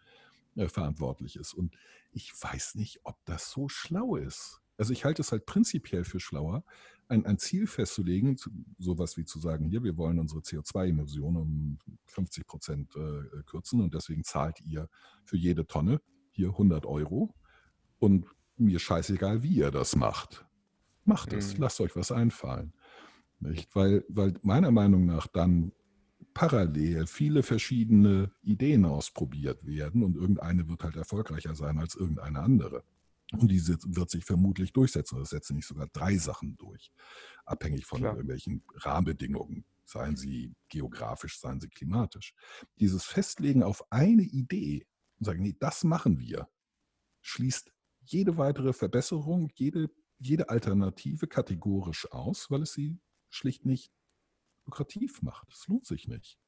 äh, 0.57 0.69
verantwortlich 0.69 1.37
ist. 1.37 1.55
Und 1.55 1.77
ich 2.13 2.33
weiß 2.41 2.75
nicht, 2.77 3.01
ob 3.05 3.17
das 3.25 3.51
so 3.51 3.69
schlau 3.69 4.17
ist. 4.17 4.61
Also 4.79 4.93
ich 4.93 5.05
halte 5.05 5.23
es 5.23 5.33
halt 5.33 5.47
prinzipiell 5.47 6.05
für 6.05 6.21
schlauer, 6.21 6.65
ein, 7.09 7.25
ein 7.25 7.39
Ziel 7.39 7.67
festzulegen, 7.67 8.37
zu, 8.37 8.51
sowas 8.79 9.17
wie 9.17 9.25
zu 9.25 9.39
sagen, 9.39 9.67
hier, 9.67 9.83
wir 9.85 9.97
wollen 9.97 10.19
unsere 10.19 10.41
CO2-Emissionen 10.41 11.37
um 11.37 11.79
50 12.07 12.47
Prozent 12.47 12.97
äh, 12.97 13.43
kürzen 13.45 13.81
und 13.81 13.95
deswegen 13.95 14.25
zahlt 14.25 14.61
ihr 14.61 14.89
für 15.25 15.37
jede 15.37 15.67
Tonne 15.67 16.01
hier 16.31 16.49
100 16.49 16.85
Euro 16.85 17.35
und 17.99 18.27
mir 18.57 18.79
scheißegal, 18.79 19.43
wie 19.43 19.57
ihr 19.57 19.71
das 19.71 19.97
macht. 19.97 20.46
Macht 21.07 21.33
es, 21.33 21.55
mhm. 21.55 21.63
lasst 21.63 21.81
euch 21.81 21.97
was 21.97 22.13
einfallen. 22.13 22.73
Nicht? 23.39 23.75
Weil, 23.75 24.05
weil 24.09 24.35
meiner 24.43 24.71
Meinung 24.71 25.07
nach 25.07 25.27
dann 25.27 25.73
parallel 26.35 27.07
viele 27.07 27.43
verschiedene 27.43 28.31
Ideen 28.43 28.85
ausprobiert 28.85 29.65
werden 29.67 30.03
und 30.03 30.17
irgendeine 30.17 30.69
wird 30.69 30.85
halt 30.85 30.97
erfolgreicher 30.97 31.55
sein 31.55 31.79
als 31.79 31.95
irgendeine 31.95 32.41
andere. 32.41 32.85
Und 33.33 33.51
diese 33.51 33.79
wird 33.83 34.11
sich 34.11 34.25
vermutlich 34.25 34.73
durchsetzen. 34.73 35.19
Das 35.19 35.31
setzen 35.31 35.57
nicht 35.57 35.67
sogar 35.67 35.89
drei 35.93 36.17
Sachen 36.17 36.57
durch, 36.57 36.93
abhängig 37.45 37.87
von 37.87 38.01
Klar. 38.01 38.13
irgendwelchen 38.13 38.63
Rahmenbedingungen, 38.75 39.65
seien 39.85 40.17
sie 40.17 40.55
geografisch, 40.69 41.41
seien 41.41 41.61
sie 41.61 41.69
klimatisch. 41.69 42.35
Dieses 42.79 43.05
Festlegen 43.05 43.63
auf 43.63 43.91
eine 43.91 44.23
Idee 44.23 44.87
und 45.19 45.25
sagen, 45.25 45.43
nee, 45.43 45.57
das 45.59 45.85
machen 45.85 46.19
wir, 46.21 46.49
schließt 47.23 47.73
jede 48.03 48.37
weitere 48.37 48.73
Verbesserung, 48.73 49.51
jede 49.55 49.91
jede 50.19 50.49
Alternative 50.49 51.27
kategorisch 51.27 52.11
aus, 52.13 52.51
weil 52.51 52.63
es 52.63 52.73
sie 52.73 52.99
schlicht 53.29 53.67
nicht 53.67 53.93
lukrativ 54.65 55.23
macht. 55.23 55.53
Es 55.53 55.67
lohnt 55.69 55.87
sich 55.87 56.09
nicht. 56.09 56.39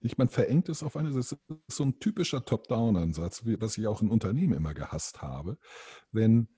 Ich, 0.00 0.18
man 0.18 0.28
verengt 0.28 0.68
es 0.68 0.82
auf 0.82 0.96
eine, 0.96 1.12
das 1.12 1.32
ist 1.32 1.38
so 1.68 1.84
ein 1.84 2.00
typischer 2.00 2.44
Top-Down-Ansatz, 2.44 3.44
was 3.44 3.78
ich 3.78 3.86
auch 3.86 4.02
in 4.02 4.10
Unternehmen 4.10 4.54
immer 4.54 4.74
gehasst 4.74 5.22
habe, 5.22 5.58
wenn 6.10 6.48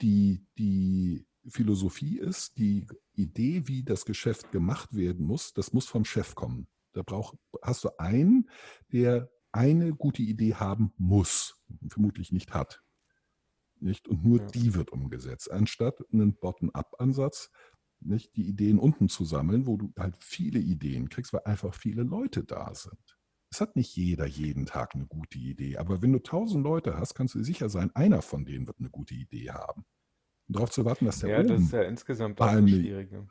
die, 0.00 0.44
die 0.58 1.26
Philosophie 1.46 2.18
ist, 2.18 2.58
die 2.58 2.86
Idee, 3.12 3.68
wie 3.68 3.84
das 3.84 4.04
Geschäft 4.04 4.50
gemacht 4.50 4.94
werden 4.94 5.24
muss, 5.24 5.52
das 5.52 5.72
muss 5.72 5.86
vom 5.86 6.04
Chef 6.04 6.34
kommen. 6.34 6.66
Da 6.92 7.02
brauch, 7.02 7.34
hast 7.62 7.84
du 7.84 7.90
einen, 7.98 8.50
der 8.92 9.30
eine 9.52 9.94
gute 9.94 10.22
Idee 10.22 10.54
haben 10.56 10.92
muss, 10.96 11.62
vermutlich 11.88 12.32
nicht 12.32 12.52
hat. 12.52 12.82
Nicht? 13.80 14.08
Und 14.08 14.24
nur 14.24 14.40
ja. 14.40 14.46
die 14.46 14.74
wird 14.74 14.90
umgesetzt, 14.90 15.50
anstatt 15.50 16.02
einen 16.12 16.34
Bottom-up-Ansatz, 16.34 17.50
nicht 18.00 18.36
die 18.36 18.48
Ideen 18.48 18.78
unten 18.78 19.08
zu 19.08 19.24
sammeln, 19.24 19.66
wo 19.66 19.76
du 19.76 19.92
halt 19.98 20.16
viele 20.20 20.58
Ideen 20.58 21.08
kriegst, 21.08 21.32
weil 21.32 21.42
einfach 21.44 21.74
viele 21.74 22.02
Leute 22.02 22.44
da 22.44 22.74
sind. 22.74 23.18
Es 23.50 23.60
hat 23.60 23.76
nicht 23.76 23.96
jeder 23.96 24.26
jeden 24.26 24.66
Tag 24.66 24.94
eine 24.94 25.06
gute 25.06 25.38
Idee, 25.38 25.78
aber 25.78 26.02
wenn 26.02 26.12
du 26.12 26.22
tausend 26.22 26.62
Leute 26.64 26.98
hast, 26.98 27.14
kannst 27.14 27.34
du 27.34 27.42
sicher 27.42 27.68
sein, 27.68 27.90
einer 27.94 28.22
von 28.22 28.44
denen 28.44 28.66
wird 28.66 28.78
eine 28.78 28.90
gute 28.90 29.14
Idee 29.14 29.50
haben. 29.50 29.84
Und 30.48 30.56
darauf 30.56 30.70
zu 30.70 30.84
warten, 30.84 31.06
dass 31.06 31.20
der 31.20 31.30
Ja, 31.30 31.42
das 31.42 31.62
ist 31.62 31.72
ja 31.72 31.82
insgesamt 31.82 32.40
auch 32.40 32.46
eine 32.46 32.68
schwierige. 32.68 33.26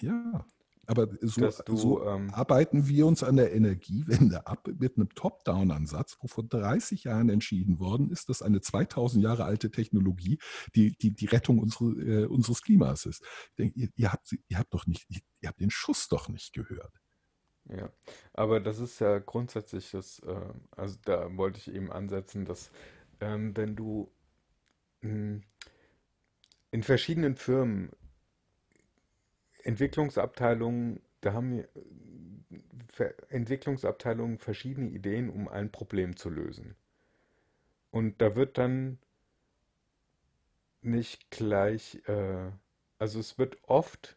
Ja, 0.00 0.46
aber 0.86 1.08
so, 1.20 1.48
du, 1.64 1.76
so 1.76 2.06
ähm, 2.08 2.30
arbeiten 2.34 2.88
wir 2.88 3.06
uns 3.06 3.22
an 3.22 3.36
der 3.36 3.54
Energiewende 3.54 4.46
ab 4.46 4.66
mit 4.66 4.96
einem 4.96 5.08
Top-Down-Ansatz, 5.14 6.18
wo 6.20 6.26
vor 6.26 6.44
30 6.44 7.04
Jahren 7.04 7.28
entschieden 7.28 7.78
worden 7.78 8.10
ist, 8.10 8.28
dass 8.28 8.42
eine 8.42 8.60
2000 8.60 9.22
Jahre 9.22 9.44
alte 9.44 9.70
Technologie 9.70 10.38
die, 10.74 10.96
die, 10.96 11.12
die 11.14 11.26
Rettung 11.26 11.60
unsere, 11.60 11.84
äh, 11.84 12.26
unseres 12.26 12.62
Klimas 12.62 13.06
ist. 13.06 13.24
Denke, 13.58 13.78
ihr, 13.78 13.88
ihr, 13.94 14.12
habt, 14.12 14.34
ihr 14.48 14.58
habt 14.58 14.74
doch 14.74 14.86
nicht, 14.86 15.06
ihr 15.08 15.48
habt 15.48 15.60
den 15.60 15.70
Schuss 15.70 16.08
doch 16.08 16.28
nicht 16.28 16.52
gehört. 16.52 16.92
Ja, 17.68 17.92
aber 18.32 18.58
das 18.58 18.80
ist 18.80 18.98
ja 18.98 19.20
grundsätzlich 19.20 19.92
das, 19.92 20.18
äh, 20.20 20.52
also 20.72 20.98
da 21.04 21.36
wollte 21.36 21.58
ich 21.58 21.72
eben 21.72 21.92
ansetzen, 21.92 22.44
dass 22.44 22.72
ähm, 23.20 23.56
wenn 23.56 23.76
du 23.76 24.12
mh, 25.02 25.10
hm, 25.10 25.42
in 26.72 26.82
verschiedenen 26.82 27.36
Firmen 27.36 27.90
Entwicklungsabteilungen, 29.62 31.00
da 31.20 31.32
haben 31.32 31.64
Entwicklungsabteilungen 33.28 34.38
verschiedene 34.38 34.88
Ideen, 34.88 35.30
um 35.30 35.48
ein 35.48 35.70
Problem 35.70 36.16
zu 36.16 36.28
lösen. 36.28 36.76
Und 37.90 38.20
da 38.20 38.36
wird 38.36 38.58
dann 38.58 38.98
nicht 40.82 41.30
gleich, 41.30 42.02
äh, 42.08 42.50
also 42.98 43.20
es 43.20 43.38
wird 43.38 43.56
oft 43.62 44.16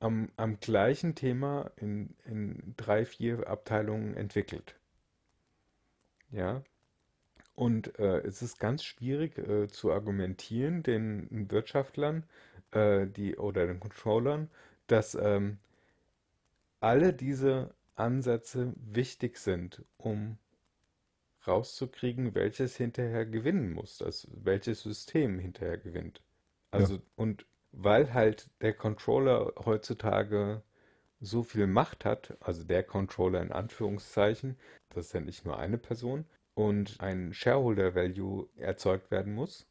am, 0.00 0.30
am 0.36 0.58
gleichen 0.60 1.14
Thema 1.14 1.70
in, 1.76 2.14
in 2.24 2.74
drei, 2.76 3.04
vier 3.04 3.48
Abteilungen 3.48 4.14
entwickelt. 4.14 4.78
Ja, 6.30 6.62
und 7.56 7.98
äh, 7.98 8.18
es 8.20 8.42
ist 8.42 8.60
ganz 8.60 8.84
schwierig 8.84 9.38
äh, 9.38 9.68
zu 9.68 9.92
argumentieren 9.92 10.84
den 10.84 11.50
Wirtschaftlern 11.50 12.24
äh, 12.72 13.06
die, 13.08 13.36
oder 13.36 13.66
den 13.66 13.80
Controllern, 13.80 14.50
dass 14.88 15.16
ähm, 15.16 15.58
alle 16.80 17.12
diese 17.12 17.74
Ansätze 17.96 18.72
wichtig 18.76 19.36
sind, 19.36 19.84
um 19.98 20.38
rauszukriegen, 21.46 22.34
welches 22.34 22.76
hinterher 22.76 23.24
gewinnen 23.26 23.72
muss, 23.72 24.02
also 24.02 24.28
welches 24.32 24.82
System 24.82 25.38
hinterher 25.38 25.78
gewinnt. 25.78 26.22
Also 26.70 26.98
Ja, 26.98 27.02
und 27.16 27.46
weil 27.72 28.12
halt 28.14 28.50
der 28.62 28.74
Controller 28.74 29.52
heutzutage 29.64 30.62
so 31.20 31.42
viel 31.42 31.66
Macht 31.66 32.04
hat, 32.04 32.36
also 32.40 32.64
der 32.64 32.82
Controller 32.84 33.42
in 33.42 33.52
Anführungszeichen, 33.52 34.58
das 34.90 35.06
ist 35.06 35.12
ja 35.14 35.20
nicht 35.20 35.44
nur 35.46 35.58
eine 35.58 35.78
Person, 35.78 36.26
und 36.56 37.00
ein 37.00 37.34
Shareholder 37.34 37.94
Value 37.94 38.48
erzeugt 38.56 39.12
werden 39.12 39.34
muss, 39.34 39.68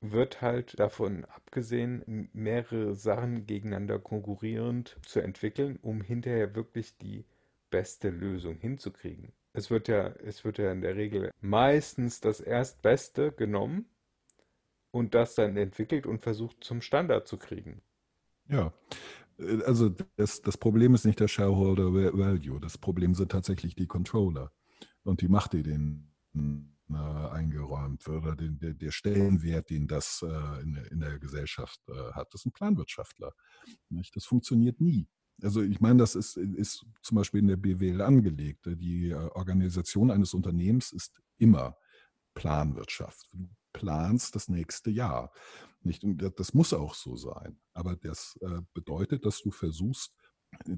wird 0.00 0.42
halt 0.42 0.80
davon 0.80 1.24
abgesehen, 1.26 2.28
mehrere 2.32 2.96
Sachen 2.96 3.46
gegeneinander 3.46 4.00
konkurrierend 4.00 4.98
zu 5.06 5.20
entwickeln, 5.20 5.78
um 5.82 6.00
hinterher 6.02 6.56
wirklich 6.56 6.98
die 6.98 7.24
beste 7.70 8.10
Lösung 8.10 8.58
hinzukriegen. 8.58 9.32
Es 9.52 9.70
wird 9.70 9.88
ja, 9.88 10.08
es 10.24 10.44
wird 10.44 10.58
ja 10.58 10.72
in 10.72 10.80
der 10.82 10.96
Regel 10.96 11.30
meistens 11.40 12.20
das 12.20 12.40
Erstbeste 12.40 13.32
genommen 13.32 13.86
und 14.92 15.14
das 15.14 15.34
dann 15.34 15.56
entwickelt 15.56 16.06
und 16.06 16.20
versucht 16.22 16.62
zum 16.62 16.80
Standard 16.82 17.26
zu 17.28 17.36
kriegen. 17.36 17.82
ja. 18.48 18.72
Äh, 19.38 19.62
Also 19.64 19.90
das, 20.16 20.42
das 20.42 20.58
Problem 20.58 20.94
ist 20.94 21.06
nicht 21.06 21.20
der 21.20 21.28
Shareholder 21.28 21.94
Value, 21.94 22.60
das 22.60 22.78
Problem 22.78 23.14
sind 23.14 23.32
tatsächlich 23.32 23.74
die 23.76 23.88
Controller 23.88 24.52
und 25.04 25.22
die 25.22 25.28
Macht, 25.28 25.54
die 25.54 25.62
denen 25.64 26.11
äh, 26.34 26.94
eingeräumt 26.94 28.06
wird 28.06 28.22
oder 28.22 28.36
den, 28.36 28.58
der, 28.58 28.74
der 28.74 28.90
Stellenwert, 28.90 29.70
den 29.70 29.86
das 29.86 30.22
äh, 30.22 30.62
in, 30.62 30.74
der- 30.74 30.90
in 30.92 31.00
der 31.00 31.18
Gesellschaft 31.18 31.80
äh, 31.88 32.12
hat. 32.12 32.32
Das 32.34 32.42
sind 32.42 32.52
Planwirtschaftler. 32.54 33.32
Nicht? 33.88 34.14
Das 34.16 34.24
funktioniert 34.24 34.80
nie. 34.80 35.08
Also 35.42 35.62
ich 35.62 35.80
meine, 35.80 35.98
das 35.98 36.14
ist, 36.14 36.36
ist 36.36 36.84
zum 37.02 37.16
Beispiel 37.16 37.40
in 37.40 37.48
der 37.48 37.56
BWL 37.56 38.00
angelegt. 38.02 38.66
Die 38.66 39.10
äh, 39.10 39.14
Organisation 39.14 40.10
eines 40.10 40.34
Unternehmens 40.34 40.92
ist 40.92 41.20
immer 41.38 41.76
Planwirtschaft. 42.34 43.26
Du 43.32 43.48
planst 43.72 44.34
das 44.34 44.48
nächste 44.48 44.90
Jahr. 44.90 45.32
Nicht? 45.80 46.04
Und 46.04 46.18
das 46.38 46.54
muss 46.54 46.72
auch 46.72 46.94
so 46.94 47.16
sein. 47.16 47.58
Aber 47.72 47.96
das 47.96 48.38
äh, 48.42 48.60
bedeutet, 48.74 49.24
dass 49.24 49.40
du 49.40 49.50
versuchst, 49.50 50.14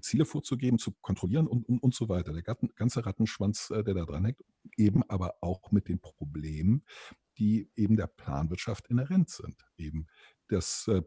Ziele 0.00 0.24
vorzugeben, 0.24 0.78
zu 0.78 0.92
kontrollieren 1.00 1.46
und, 1.46 1.68
und, 1.68 1.82
und 1.82 1.94
so 1.94 2.08
weiter. 2.08 2.32
Der 2.32 2.42
ganze 2.42 3.04
Rattenschwanz, 3.04 3.70
äh, 3.70 3.82
der 3.82 3.94
da 3.94 4.04
dran 4.04 4.24
hängt, 4.24 4.44
eben 4.76 5.02
aber 5.08 5.34
auch 5.40 5.72
mit 5.72 5.88
den 5.88 6.00
Problemen, 6.00 6.84
die 7.38 7.70
eben 7.74 7.96
der 7.96 8.06
Planwirtschaft 8.06 8.88
inhärent 8.88 9.28
sind. 9.28 9.56
Eben 9.76 10.06
das 10.48 10.88
äh, 10.88 11.02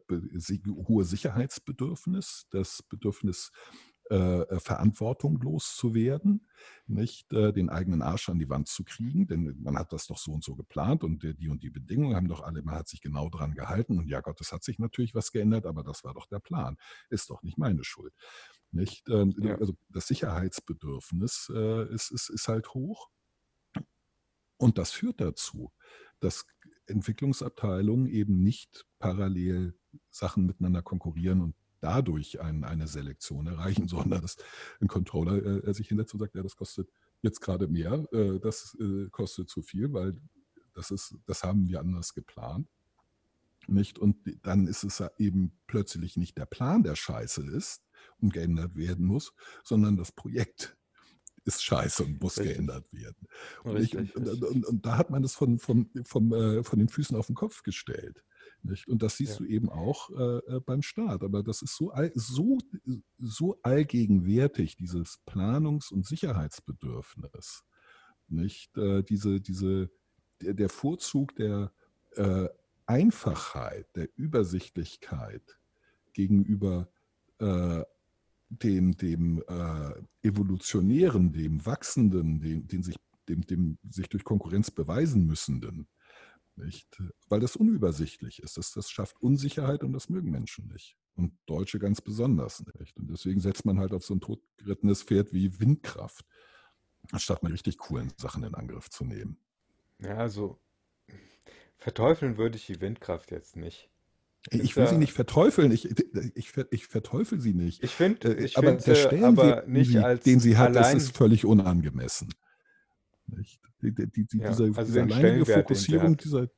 hohe 0.87 1.05
Sicherheitsbedürfnis, 1.05 2.47
das 2.51 2.83
Bedürfnis, 2.83 3.51
äh, 4.09 4.41
äh, 4.43 4.59
Verantwortung 4.61 5.37
loszuwerden, 5.41 6.47
nicht 6.85 7.33
äh, 7.33 7.51
den 7.51 7.69
eigenen 7.69 8.01
Arsch 8.01 8.29
an 8.29 8.39
die 8.39 8.49
Wand 8.49 8.69
zu 8.69 8.85
kriegen, 8.85 9.27
denn 9.27 9.57
man 9.61 9.77
hat 9.77 9.91
das 9.91 10.07
doch 10.07 10.17
so 10.17 10.31
und 10.31 10.45
so 10.45 10.55
geplant 10.55 11.03
und 11.03 11.25
äh, 11.25 11.33
die 11.33 11.49
und 11.49 11.61
die 11.61 11.69
Bedingungen 11.69 12.15
haben 12.15 12.29
doch 12.29 12.41
alle, 12.41 12.61
man 12.61 12.75
hat 12.75 12.87
sich 12.87 13.01
genau 13.01 13.27
dran 13.27 13.53
gehalten 13.53 13.99
und 13.99 14.07
ja 14.07 14.21
Gott, 14.21 14.39
es 14.39 14.53
hat 14.53 14.63
sich 14.63 14.79
natürlich 14.79 15.13
was 15.13 15.33
geändert, 15.33 15.65
aber 15.65 15.83
das 15.83 16.05
war 16.05 16.13
doch 16.13 16.25
der 16.27 16.39
Plan, 16.39 16.77
ist 17.09 17.29
doch 17.29 17.43
nicht 17.43 17.57
meine 17.57 17.83
Schuld. 17.83 18.13
Nicht? 18.77 19.09
Ähm, 19.09 19.35
Ja, 19.39 19.55
Also 19.55 19.75
das 19.89 20.07
Sicherheitsbedürfnis 20.07 21.51
äh, 21.53 21.93
ist, 21.93 22.11
ist, 22.11 22.29
ist 22.29 22.47
halt 22.47 22.73
hoch 22.73 23.09
und 24.57 24.77
das 24.77 24.91
führt 24.91 25.21
dazu, 25.21 25.71
dass 26.19 26.45
Entwicklungsabteilungen 26.87 28.07
eben 28.07 28.43
nicht 28.43 28.85
parallel 28.99 29.77
Sachen 30.09 30.45
miteinander 30.45 30.81
konkurrieren 30.81 31.41
und 31.41 31.55
dadurch 31.79 32.41
ein, 32.41 32.63
eine 32.63 32.87
Selektion 32.87 33.47
erreichen, 33.47 33.87
sondern 33.87 34.21
dass 34.21 34.37
ein 34.81 34.87
Controller 34.87 35.65
äh, 35.67 35.73
sich 35.73 35.89
hinterzu 35.89 36.17
sagt, 36.17 36.35
ja, 36.35 36.43
das 36.43 36.55
kostet 36.55 36.89
jetzt 37.21 37.41
gerade 37.41 37.67
mehr, 37.67 38.05
äh, 38.11 38.39
das 38.39 38.75
äh, 38.79 39.09
kostet 39.09 39.49
zu 39.49 39.61
viel, 39.61 39.93
weil 39.93 40.19
das 40.73 40.91
ist, 40.91 41.15
das 41.25 41.43
haben 41.43 41.67
wir 41.67 41.79
anders 41.79 42.13
geplant. 42.13 42.67
Nicht? 43.67 43.99
Und 43.99 44.17
dann 44.43 44.67
ist 44.67 44.83
es 44.83 45.03
eben 45.17 45.59
plötzlich 45.67 46.15
nicht 46.15 46.37
der 46.37 46.45
Plan, 46.45 46.83
der 46.83 46.95
scheiße 46.95 47.43
ist 47.51 47.86
und 48.19 48.33
geändert 48.33 48.75
werden 48.75 49.05
muss, 49.05 49.33
sondern 49.63 49.97
das 49.97 50.11
Projekt 50.11 50.77
ist 51.47 51.63
scheiße 51.63 52.03
und 52.03 52.21
muss 52.21 52.37
richtig, 52.37 52.55
geändert 52.55 52.91
werden. 52.91 53.27
Und, 53.63 53.77
ich, 53.77 53.95
und, 53.95 54.01
richtig, 54.01 54.15
und, 54.15 54.27
richtig. 54.27 54.49
und, 54.49 54.65
und 54.65 54.85
da 54.85 54.97
hat 54.97 55.09
man 55.09 55.21
das 55.21 55.33
von, 55.33 55.59
von, 55.59 55.89
vom, 56.03 56.33
äh, 56.33 56.63
von 56.63 56.79
den 56.79 56.89
Füßen 56.89 57.15
auf 57.15 57.27
den 57.27 57.35
Kopf 57.35 57.63
gestellt. 57.63 58.23
Nicht? 58.63 58.87
Und 58.87 59.01
das 59.01 59.17
siehst 59.17 59.33
Ja, 59.33 59.37
du 59.39 59.45
eben 59.45 59.69
auch 59.69 60.09
äh, 60.09 60.55
äh, 60.55 60.59
beim 60.59 60.81
Staat. 60.81 61.23
Aber 61.23 61.43
das 61.43 61.61
ist 61.61 61.75
so, 61.75 61.91
all, 61.91 62.11
so, 62.15 62.57
so 63.17 63.59
allgegenwärtig, 63.61 64.75
dieses 64.75 65.19
Planungs- 65.25 65.91
und 65.91 66.05
Sicherheitsbedürfnis. 66.05 67.63
Nicht? 68.27 68.75
Äh, 68.77 69.03
diese, 69.03 69.39
diese, 69.39 69.89
der, 70.41 70.53
der 70.53 70.69
Vorzug 70.69 71.35
der 71.35 71.71
äh, 72.15 72.49
Einfachheit, 72.85 73.87
der 73.95 74.09
Übersichtlichkeit 74.17 75.57
gegenüber 76.13 76.89
äh, 77.39 77.83
dem, 78.49 78.95
dem 78.97 79.43
äh, 79.47 80.27
evolutionären, 80.27 81.31
dem 81.33 81.65
wachsenden, 81.65 82.39
dem, 82.39 82.67
den 82.67 82.83
sich, 82.83 82.95
dem, 83.27 83.45
dem 83.45 83.77
sich 83.89 84.07
durch 84.09 84.23
Konkurrenz 84.23 84.71
beweisen 84.71 85.25
müssenden, 85.25 85.87
nicht? 86.55 87.01
Weil 87.27 87.39
das 87.39 87.55
unübersichtlich 87.55 88.41
ist. 88.41 88.57
Das, 88.57 88.71
das 88.71 88.89
schafft 88.89 89.21
Unsicherheit 89.21 89.83
und 89.83 89.93
das 89.93 90.09
mögen 90.09 90.31
Menschen 90.31 90.67
nicht. 90.67 90.97
Und 91.15 91.37
Deutsche 91.45 91.79
ganz 91.79 92.01
besonders 92.01 92.63
nicht. 92.79 92.97
Und 92.97 93.09
deswegen 93.09 93.39
setzt 93.39 93.65
man 93.65 93.79
halt 93.79 93.93
auf 93.93 94.05
so 94.05 94.13
ein 94.13 94.21
totgerittenes 94.21 95.03
Pferd 95.03 95.33
wie 95.33 95.59
Windkraft, 95.59 96.25
anstatt 97.11 97.43
mal 97.43 97.51
richtig 97.51 97.77
coolen 97.77 98.13
Sachen 98.17 98.43
in 98.43 98.55
Angriff 98.55 98.89
zu 98.89 99.03
nehmen. 99.03 99.39
ja, 99.99 100.17
also 100.17 100.59
verteufeln 101.77 102.37
würde 102.37 102.57
ich 102.57 102.65
die 102.65 102.81
Windkraft 102.81 103.31
jetzt 103.31 103.55
nicht. 103.55 103.89
Ist 104.49 104.63
Ich 104.63 104.75
will 104.75 104.87
sie 104.87 104.97
nicht 104.97 105.13
verteufeln, 105.13 105.71
ich, 105.71 105.89
ich, 106.35 106.53
ich 106.71 106.87
verteufel 106.87 107.39
sie 107.39 107.53
nicht. 107.53 107.83
ich 107.83 107.91
finde, 107.91 108.37
Äh, 108.37 108.45
ich 108.45 108.57
Aber 108.57 108.67
finde 108.67 108.83
der 108.83 108.95
sie 108.95 109.01
Stellenwert, 109.01 109.65
den 109.65 109.73
nicht 109.73 109.87
sie, 109.87 109.93
den 109.93 110.03
als 110.03 110.23
sie 110.23 110.57
hat, 110.57 110.75
ist, 110.75 110.93
ist 110.93 111.17
völlig 111.17 111.45
unangemessen. 111.45 112.29
Die, 113.81 113.93
die, 113.93 114.25
die, 114.25 114.37
ja, 114.37 114.49
diese, 114.49 114.63
also 114.63 114.83
diese 114.83 114.99
den 115.01 115.11
alleinige 115.11 115.45
den 115.45 115.53
Fokussierung 115.53 116.17
dieser 116.17 116.49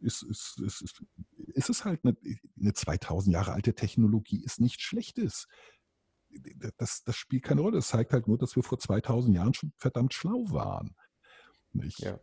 ist, 0.00 0.22
ist, 0.22 0.60
ist, 0.60 0.82
ist, 0.82 1.02
ist 1.54 1.70
es 1.70 1.84
halt 1.84 2.00
eine, 2.04 2.16
eine 2.60 2.72
2000 2.72 3.32
Jahre 3.32 3.52
alte 3.52 3.74
Technologie, 3.74 4.42
ist 4.42 4.60
nichts 4.60 4.82
Schlechtes. 4.82 5.46
Das, 6.78 7.04
das 7.04 7.16
spielt 7.16 7.44
keine 7.44 7.60
Rolle. 7.60 7.76
Das 7.76 7.88
zeigt 7.88 8.12
halt 8.12 8.26
nur, 8.26 8.38
dass 8.38 8.56
wir 8.56 8.62
vor 8.62 8.78
2000 8.78 9.36
Jahren 9.36 9.54
schon 9.54 9.72
verdammt 9.76 10.14
schlau 10.14 10.44
waren. 10.50 10.96
Nicht? 11.72 12.00
Ja, 12.00 12.18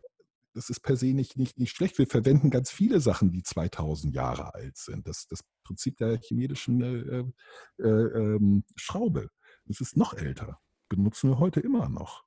Das 0.54 0.68
ist 0.70 0.80
per 0.80 0.96
se 0.96 1.14
nicht, 1.14 1.36
nicht, 1.36 1.58
nicht 1.58 1.74
schlecht. 1.74 1.98
Wir 1.98 2.06
verwenden 2.06 2.50
ganz 2.50 2.70
viele 2.70 3.00
Sachen, 3.00 3.32
die 3.32 3.42
2000 3.42 4.14
Jahre 4.14 4.54
alt 4.54 4.76
sind. 4.76 5.06
Das, 5.08 5.26
das 5.28 5.44
Prinzip 5.64 5.96
der 5.96 6.08
archimedischen 6.08 6.82
äh, 6.82 7.82
äh, 7.82 7.88
ähm, 7.88 8.64
Schraube, 8.76 9.30
das 9.66 9.80
ist 9.80 9.96
noch 9.96 10.14
älter. 10.14 10.60
Benutzen 10.88 11.30
wir 11.30 11.38
heute 11.38 11.60
immer 11.60 11.88
noch, 11.88 12.24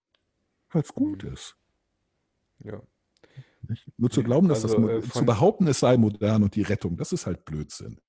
weil 0.72 0.82
es 0.82 0.94
gut 0.94 1.24
mhm, 1.24 1.34
ist. 1.34 1.56
ja. 2.60 2.82
Nicht? 3.68 3.92
Nur 3.98 4.12
zu 4.12 4.22
glauben, 4.24 4.48
dass 4.48 4.62
das 4.62 4.72
also 4.76 4.82
mo- 4.88 4.90
äh, 4.90 5.02
zu 5.02 5.26
behaupten, 5.26 5.68
es 5.68 5.80
sei 5.80 5.98
modern 5.98 6.44
und 6.44 6.56
die 6.56 6.62
Rettung, 6.62 6.98
das 6.98 7.12
ist 7.12 7.26
halt 7.26 7.46
Blödsinn. 7.46 8.00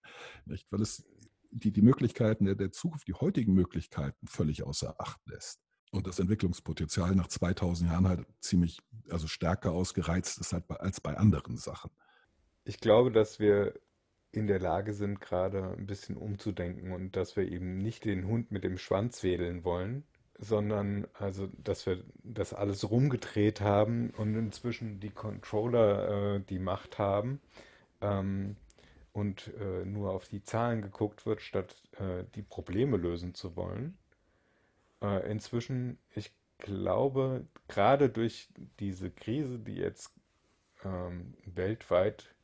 Nicht? 0.44 0.66
Weil 0.70 0.82
es 0.82 1.04
die, 1.50 1.72
die 1.72 1.82
Möglichkeiten 1.82 2.44
der, 2.44 2.54
der 2.54 2.72
Zukunft, 2.72 3.08
die 3.08 3.14
heutigen 3.14 3.54
Möglichkeiten 3.54 4.26
völlig 4.26 4.62
außer 4.64 5.00
Acht 5.00 5.20
lässt. 5.26 5.65
Und 5.96 6.06
das 6.06 6.18
Entwicklungspotenzial 6.18 7.14
nach 7.14 7.28
2000 7.28 7.90
Jahren 7.90 8.06
halt 8.06 8.26
ziemlich, 8.40 8.80
also 9.10 9.26
stärker 9.26 9.72
ausgereizt 9.72 10.38
ist 10.38 10.52
halt 10.52 10.64
als 10.70 11.00
bei 11.00 11.16
anderen 11.16 11.56
Sachen. 11.56 11.90
ich 12.64 12.80
glaube, 12.80 13.10
dass 13.10 13.38
wir 13.38 13.74
in 14.32 14.46
der 14.46 14.60
Lage 14.60 14.92
sind, 14.92 15.20
gerade 15.20 15.72
ein 15.76 15.86
bisschen 15.86 16.16
umzudenken 16.16 16.92
und 16.92 17.16
dass 17.16 17.36
wir 17.36 17.50
eben 17.50 17.78
nicht 17.78 18.04
den 18.04 18.26
Hund 18.26 18.50
mit 18.50 18.64
dem 18.64 18.76
Schwanz 18.76 19.22
wedeln 19.22 19.64
wollen, 19.64 20.04
sondern 20.38 21.06
also, 21.14 21.48
dass 21.56 21.86
wir 21.86 22.04
das 22.22 22.52
alles 22.52 22.90
rumgedreht 22.90 23.62
haben 23.62 24.10
und 24.10 24.34
inzwischen 24.34 25.00
die 25.00 25.10
Controller 25.10 26.36
äh, 26.36 26.40
die 26.40 26.58
Macht 26.58 26.98
haben 26.98 27.40
ähm, 28.02 28.56
und 29.12 29.52
äh, 29.58 29.86
nur 29.86 30.10
auf 30.10 30.28
die 30.28 30.42
Zahlen 30.42 30.82
geguckt 30.82 31.24
wird, 31.24 31.40
statt 31.40 31.74
äh, 31.92 32.24
die 32.34 32.42
Probleme 32.42 32.98
lösen 32.98 33.32
zu 33.32 33.56
wollen. 33.56 33.96
Äh, 35.02 35.30
inzwischen, 35.30 35.98
ich 36.14 36.32
glaube, 36.58 37.46
gerade 37.68 38.08
durch 38.08 38.48
diese 38.80 39.10
Krise, 39.10 39.58
die 39.58 39.74
jetzt 39.74 40.12
ähm, 40.84 41.34
weltweit 41.44 42.34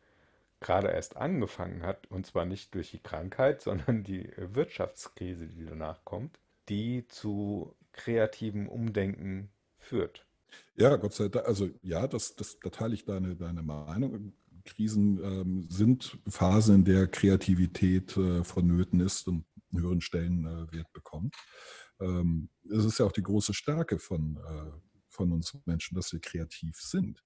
gerade 0.60 0.88
erst 0.88 1.16
angefangen 1.16 1.82
hat, 1.82 2.10
und 2.10 2.26
zwar 2.26 2.44
nicht 2.44 2.74
durch 2.74 2.90
die 2.90 3.02
Krankheit, 3.02 3.62
sondern 3.62 4.04
die 4.04 4.30
Wirtschaftskrise, 4.36 5.48
die 5.48 5.64
danach 5.64 6.04
kommt, 6.04 6.38
die 6.68 7.06
zu 7.08 7.74
kreativem 7.92 8.68
Umdenken 8.68 9.50
führt. 9.78 10.26
Ja, 10.76 10.96
Gott 10.96 11.14
sei 11.14 11.28
Dank. 11.28 11.46
Also 11.46 11.68
ja, 11.82 12.06
das, 12.06 12.36
das, 12.36 12.58
da 12.60 12.70
teile 12.70 12.94
ich 12.94 13.04
deine, 13.04 13.36
deine 13.36 13.62
Meinung. 13.62 14.32
Krisen 14.64 15.18
ähm, 15.22 15.66
sind 15.68 16.18
Phasen, 16.28 16.76
in 16.76 16.84
der 16.84 17.08
Kreativität 17.08 18.16
äh, 18.16 18.44
vonnöten 18.44 19.00
ist 19.00 19.26
und 19.26 19.44
einen 19.72 19.82
höheren 19.82 20.00
Stellenwert 20.00 20.86
äh, 20.86 20.92
bekommt. 20.92 21.34
Ähm, 22.00 22.48
es 22.64 22.84
ist 22.84 22.98
ja 22.98 23.06
auch 23.06 23.12
die 23.12 23.22
große 23.22 23.54
Stärke 23.54 23.98
von, 23.98 24.36
äh, 24.36 24.72
von 25.08 25.32
uns 25.32 25.56
Menschen, 25.66 25.94
dass 25.94 26.12
wir 26.12 26.20
kreativ 26.20 26.80
sind. 26.80 27.22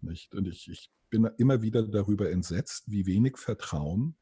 Nicht? 0.00 0.34
Und 0.34 0.46
ich, 0.46 0.68
ich 0.70 0.90
bin 1.10 1.28
immer 1.38 1.62
wieder 1.62 1.86
darüber 1.86 2.30
entsetzt, 2.30 2.90
wie 2.90 3.06
wenig 3.06 3.36
Vertrauen 3.38 4.16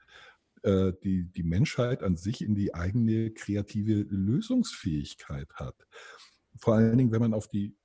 äh, 0.62 0.93
die, 1.02 1.24
die 1.24 1.43
Menschheit 1.43 2.02
an 2.02 2.16
sich 2.16 2.43
in 2.43 2.55
die 2.55 2.74
eigene 2.74 3.31
kreative 3.31 4.06
Lösungsfähigkeit 4.09 5.52
hat. 5.55 5.86
Vor 6.56 6.74
allen 6.74 6.97
Dingen, 6.97 7.12
wenn 7.12 7.20
man 7.20 7.35
auf 7.35 7.48
die 7.48 7.77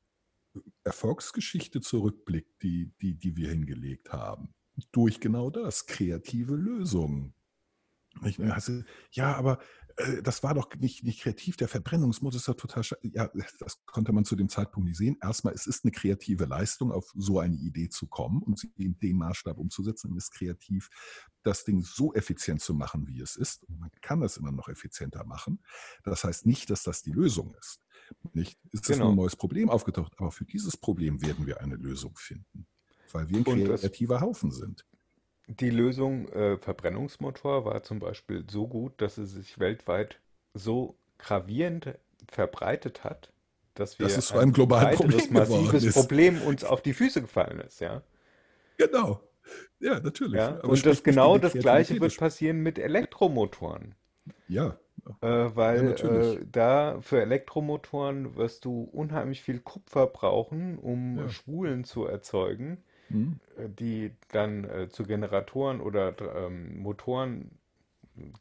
Erfolgsgeschichte 0.83 1.81
zurückblickt, 1.81 2.61
die, 2.61 2.91
die, 3.01 3.15
die 3.15 3.35
wir 3.38 3.49
hingelegt 3.49 4.11
haben. 4.11 4.53
Durch 4.91 5.19
genau 5.19 5.49
das, 5.49 5.85
kreative 5.85 6.55
Lösungen. 6.55 7.33
Ja, 9.11 9.35
aber 9.35 9.59
das 10.23 10.44
war 10.44 10.53
doch 10.53 10.73
nicht, 10.76 11.03
nicht 11.03 11.22
kreativ, 11.22 11.57
der 11.57 11.68
Verbrennungsmodus 11.68 12.41
ist 12.41 12.48
doch 12.48 12.56
total 12.56 12.84
Ja, 13.02 13.30
das 13.60 13.84
konnte 13.86 14.11
man 14.11 14.26
zu 14.26 14.36
dem 14.36 14.49
Zeitpunkt 14.49 14.88
nicht 14.88 14.98
sehen. 14.98 15.18
Erstmal, 15.22 15.53
es 15.53 15.68
ist 15.68 15.84
eine 15.84 15.91
kreative 15.91 16.45
Leistung, 16.45 16.91
auf 16.91 17.11
so 17.15 17.40
eine 17.40 17.56
Idee 17.56 17.90
zu 17.90 18.07
kommen 18.07 18.41
und 18.41 18.60
sie 18.60 18.72
in 18.78 18.98
dem 18.99 19.18
Maßstab 19.18 19.57
umzusetzen. 19.57 20.11
Und 20.11 20.18
es 20.18 20.26
ist 20.26 20.34
kreativ, 20.34 20.90
das 21.44 21.64
Ding 21.64 21.82
so 21.82 22.14
effizient 22.14 22.61
zu 22.61 22.73
machen, 22.73 23.07
wie 23.07 23.22
es 23.22 23.36
ist. 23.36 23.64
Und 23.64 23.80
man 23.80 23.91
kann 24.02 24.22
das 24.22 24.38
immer 24.38 24.52
noch 24.52 24.69
effizienter 24.69 25.23
machen. 25.26 25.60
Das 26.03 26.23
heißt 26.23 26.45
nicht, 26.45 26.69
dass 26.69 26.84
das 26.84 27.02
die 27.02 27.11
Lösung 27.11 27.56
ist. 27.60 27.80
Nicht? 28.34 28.60
Ist 28.72 28.86
genau. 28.86 29.10
ein 29.10 29.15
neues 29.15 29.36
Problem 29.36 29.69
aufgetaucht, 29.69 30.14
aber 30.18 30.32
für 30.32 30.45
dieses 30.45 30.78
Problem 30.78 31.22
werden 31.22 31.45
wir 31.45 31.61
eine 31.61 31.76
Lösung 31.76 32.15
finden, 32.15 32.68
weil 33.11 33.30
wir 33.30 33.38
ein 33.38 33.44
kreativer 33.44 34.22
Haufen 34.22 34.52
sind. 34.52 34.86
Die 35.60 35.69
Lösung 35.69 36.30
äh, 36.30 36.57
Verbrennungsmotor 36.57 37.65
war 37.65 37.84
zum 37.84 37.99
Beispiel 37.99 38.45
so 38.49 38.68
gut, 38.68 38.94
dass 39.02 39.18
es 39.18 39.34
sich 39.34 39.60
weltweit 39.60 40.19
so 40.53 40.95
gravierend 41.18 41.95
verbreitet 42.32 43.03
hat, 43.03 43.34
dass 43.73 43.99
wir 43.99 44.07
das 44.07 44.18
ist 44.18 44.32
ein, 44.32 44.40
ein 44.40 44.53
globales 44.53 44.98
Problem 44.98 45.34
massives 45.34 45.84
ist. 45.84 45.94
Problem 45.94 46.41
uns 46.41 46.64
auf 46.64 46.82
die 46.82 46.94
Füße 46.94 47.22
gefallen 47.22 47.60
ist, 47.60 47.82
ja. 47.82 48.02
Genau. 48.78 49.22
Ja, 49.82 49.99
natürlich. 49.99 50.40
Ja? 50.40 50.60
Und 50.61 50.86
das 50.86 51.03
genau 51.03 51.38
das 51.38 51.52
gleiche 51.52 51.99
wird 51.99 52.15
passieren 52.18 52.60
mit 52.60 52.80
Elektromotoren. 52.80 53.95
Ja. 54.48 54.78
Äh, 55.19 55.28
weil 55.28 55.95
ja, 55.98 56.32
äh, 56.32 56.45
da 56.49 57.02
für 57.02 57.19
Elektromotoren 57.19 58.38
wirst 58.38 58.64
du 58.64 58.84
unheimlich 58.84 59.41
viel 59.41 59.60
Kupfer 59.60 60.07
brauchen, 60.07 60.78
um 60.78 61.18
ja. 61.18 61.30
Schwulen 61.30 61.84
zu 61.84 62.06
erzeugen 62.06 62.84
mhm. 63.13 63.39
die 63.77 64.11
dann 64.29 64.63
äh, 64.63 64.89
zu 64.89 65.03
Generatoren 65.03 65.81
oder 65.81 66.15
ähm, 66.35 66.79
Motoren, 66.79 67.51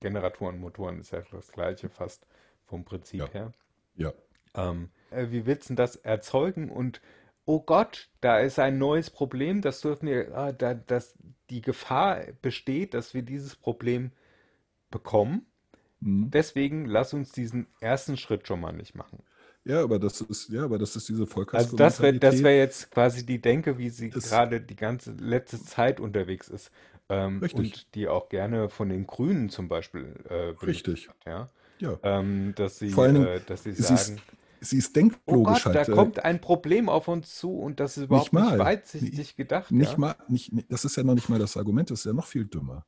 Generatoren, 0.00 0.60
Motoren 0.60 1.00
ist 1.00 1.12
ja 1.12 1.22
das 1.30 1.52
gleiche 1.52 1.88
fast 1.88 2.26
vom 2.66 2.84
Prinzip 2.84 3.20
ja. 3.20 3.28
her. 3.30 3.52
Ja. 3.96 4.12
Ähm, 4.54 4.90
äh, 5.10 5.26
wie 5.30 5.46
willst 5.46 5.70
du 5.70 5.74
das 5.74 5.96
erzeugen 5.96 6.70
und 6.70 7.00
oh 7.44 7.60
Gott, 7.60 8.08
da 8.20 8.38
ist 8.38 8.58
ein 8.58 8.78
neues 8.78 9.10
Problem, 9.10 9.60
das 9.60 9.80
dürfen 9.80 10.08
wir, 10.08 10.36
ah, 10.36 10.52
da, 10.52 10.74
dass 10.74 11.16
die 11.50 11.62
Gefahr 11.62 12.22
besteht, 12.42 12.94
dass 12.94 13.12
wir 13.12 13.22
dieses 13.22 13.56
Problem 13.56 14.12
bekommen. 14.90 15.46
Mhm. 16.00 16.30
Deswegen 16.30 16.86
lass 16.86 17.12
uns 17.12 17.32
diesen 17.32 17.66
ersten 17.80 18.16
Schritt 18.16 18.46
schon 18.46 18.60
mal 18.60 18.72
nicht 18.72 18.94
machen. 18.94 19.22
Ja, 19.64 19.82
aber 19.82 19.98
das 19.98 20.20
ist, 20.22 20.48
ja, 20.48 20.64
aber 20.64 20.78
das 20.78 20.96
ist 20.96 21.08
diese 21.08 21.26
Also 21.52 21.76
das 21.76 22.00
wäre 22.00 22.18
das 22.18 22.42
wär 22.42 22.56
jetzt 22.56 22.90
quasi 22.90 23.26
die 23.26 23.40
Denke, 23.40 23.76
wie 23.76 23.90
sie 23.90 24.08
gerade 24.08 24.60
die 24.60 24.76
ganze 24.76 25.12
letzte 25.12 25.62
Zeit 25.62 26.00
unterwegs 26.00 26.48
ist. 26.48 26.70
Ähm, 27.10 27.40
richtig. 27.40 27.58
Und 27.58 27.94
die 27.94 28.08
auch 28.08 28.28
gerne 28.28 28.68
von 28.68 28.88
den 28.88 29.06
Grünen 29.06 29.50
zum 29.50 29.68
Beispiel 29.68 30.14
äh, 30.28 30.64
Richtig. 30.64 31.08
Hat, 31.08 31.16
ja. 31.26 31.50
ja. 31.80 31.98
Ähm, 32.02 32.54
dass 32.56 32.78
sie, 32.78 32.90
Vor 32.90 33.04
allem, 33.04 33.26
äh, 33.26 33.40
dass 33.40 33.64
sie 33.64 33.72
sagen. 33.72 33.96
Sie 33.96 34.12
ist, 34.14 34.22
sie 34.60 34.78
ist 34.78 34.96
denklogisch 34.96 35.26
oh 35.26 35.42
Gott, 35.42 35.64
halt. 35.66 35.88
Da 35.88 35.92
äh, 35.92 35.94
kommt 35.94 36.24
ein 36.24 36.40
Problem 36.40 36.88
auf 36.88 37.08
uns 37.08 37.34
zu 37.34 37.52
und 37.58 37.80
das 37.80 37.96
ist 37.96 38.04
überhaupt 38.04 38.32
nicht, 38.32 38.44
nicht 38.44 38.58
weitsichtig 38.58 39.36
gedacht. 39.36 39.72
Nicht 39.72 39.92
ja? 39.92 39.98
mal, 39.98 40.16
nicht, 40.28 40.52
das 40.68 40.84
ist 40.84 40.96
ja 40.96 41.02
noch 41.02 41.14
nicht 41.14 41.28
mal 41.28 41.40
das 41.40 41.56
Argument, 41.56 41.90
das 41.90 42.00
ist 42.00 42.04
ja 42.06 42.12
noch 42.12 42.26
viel 42.26 42.44
dümmer. 42.44 42.86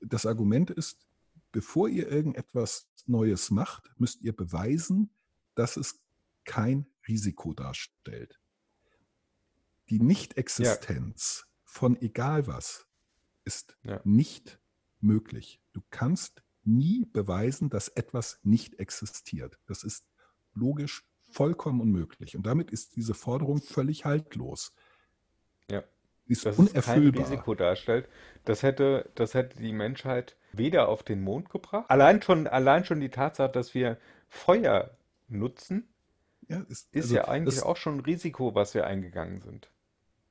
Das 0.00 0.24
Argument 0.24 0.70
ist, 0.70 0.98
bevor 1.52 1.88
ihr 1.88 2.10
irgendetwas 2.10 2.88
Neues 3.06 3.50
macht, 3.50 3.90
müsst 3.98 4.22
ihr 4.22 4.34
beweisen, 4.34 5.10
dass 5.54 5.76
es 5.76 6.00
kein 6.44 6.86
Risiko 7.06 7.52
darstellt. 7.52 8.40
Die 9.88 10.00
Nichtexistenz 10.00 11.44
ja. 11.44 11.60
von 11.64 12.00
egal 12.00 12.46
was 12.46 12.86
ist 13.44 13.76
ja. 13.82 14.00
nicht 14.04 14.58
möglich. 15.00 15.60
Du 15.72 15.82
kannst 15.90 16.42
nie 16.64 17.04
beweisen, 17.04 17.70
dass 17.70 17.88
etwas 17.88 18.38
nicht 18.42 18.78
existiert. 18.78 19.58
Das 19.66 19.82
ist 19.82 20.06
logisch 20.54 21.04
vollkommen 21.30 21.80
unmöglich. 21.80 22.36
Und 22.36 22.46
damit 22.46 22.70
ist 22.70 22.94
diese 22.96 23.14
Forderung 23.14 23.60
völlig 23.60 24.04
haltlos. 24.04 24.74
Ja. 25.70 25.82
Ist 26.26 26.46
dass 26.46 26.58
unerfüllbar. 26.58 26.80
es 26.80 26.86
kein 26.86 27.24
Risiko 27.24 27.54
darstellt. 27.54 28.08
Das 28.44 28.62
hätte, 28.62 29.10
das 29.14 29.34
hätte 29.34 29.58
die 29.58 29.72
Menschheit 29.72 30.36
weder 30.52 30.88
auf 30.88 31.02
den 31.02 31.22
Mond 31.22 31.50
gebracht. 31.50 31.90
Allein 31.90 32.22
schon, 32.22 32.46
allein 32.46 32.84
schon 32.84 33.00
die 33.00 33.08
Tatsache, 33.08 33.50
dass 33.50 33.74
wir 33.74 33.98
Feuer 34.28 34.96
nutzen, 35.32 35.88
ja, 36.48 36.60
ist, 36.62 36.92
ist 36.92 37.04
also 37.04 37.14
ja 37.14 37.28
eigentlich 37.28 37.56
das, 37.56 37.64
auch 37.64 37.76
schon 37.76 37.96
ein 37.96 38.00
Risiko, 38.00 38.54
was 38.54 38.74
wir 38.74 38.86
eingegangen 38.86 39.40
sind. 39.40 39.70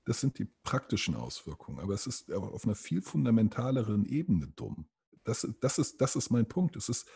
Das 0.06 0.20
sind 0.20 0.40
die 0.40 0.48
praktischen 0.64 1.16
Auswirkungen, 1.16 1.80
aber 1.80 1.94
es 1.94 2.08
ist 2.08 2.32
aber 2.32 2.54
auf 2.54 2.66
einer 2.66 2.76
viel 2.76 3.02
fundamentaleren 3.02 4.06
Ebene 4.06 4.48
dumm. 4.56 4.86
Das, 5.24 5.48
das, 5.62 5.78
ist, 5.78 6.02
das 6.02 6.16
ist 6.16 6.32
mein 6.32 6.48
Punkt. 6.48 6.76
Es 6.76 6.90
ist, 6.90 7.08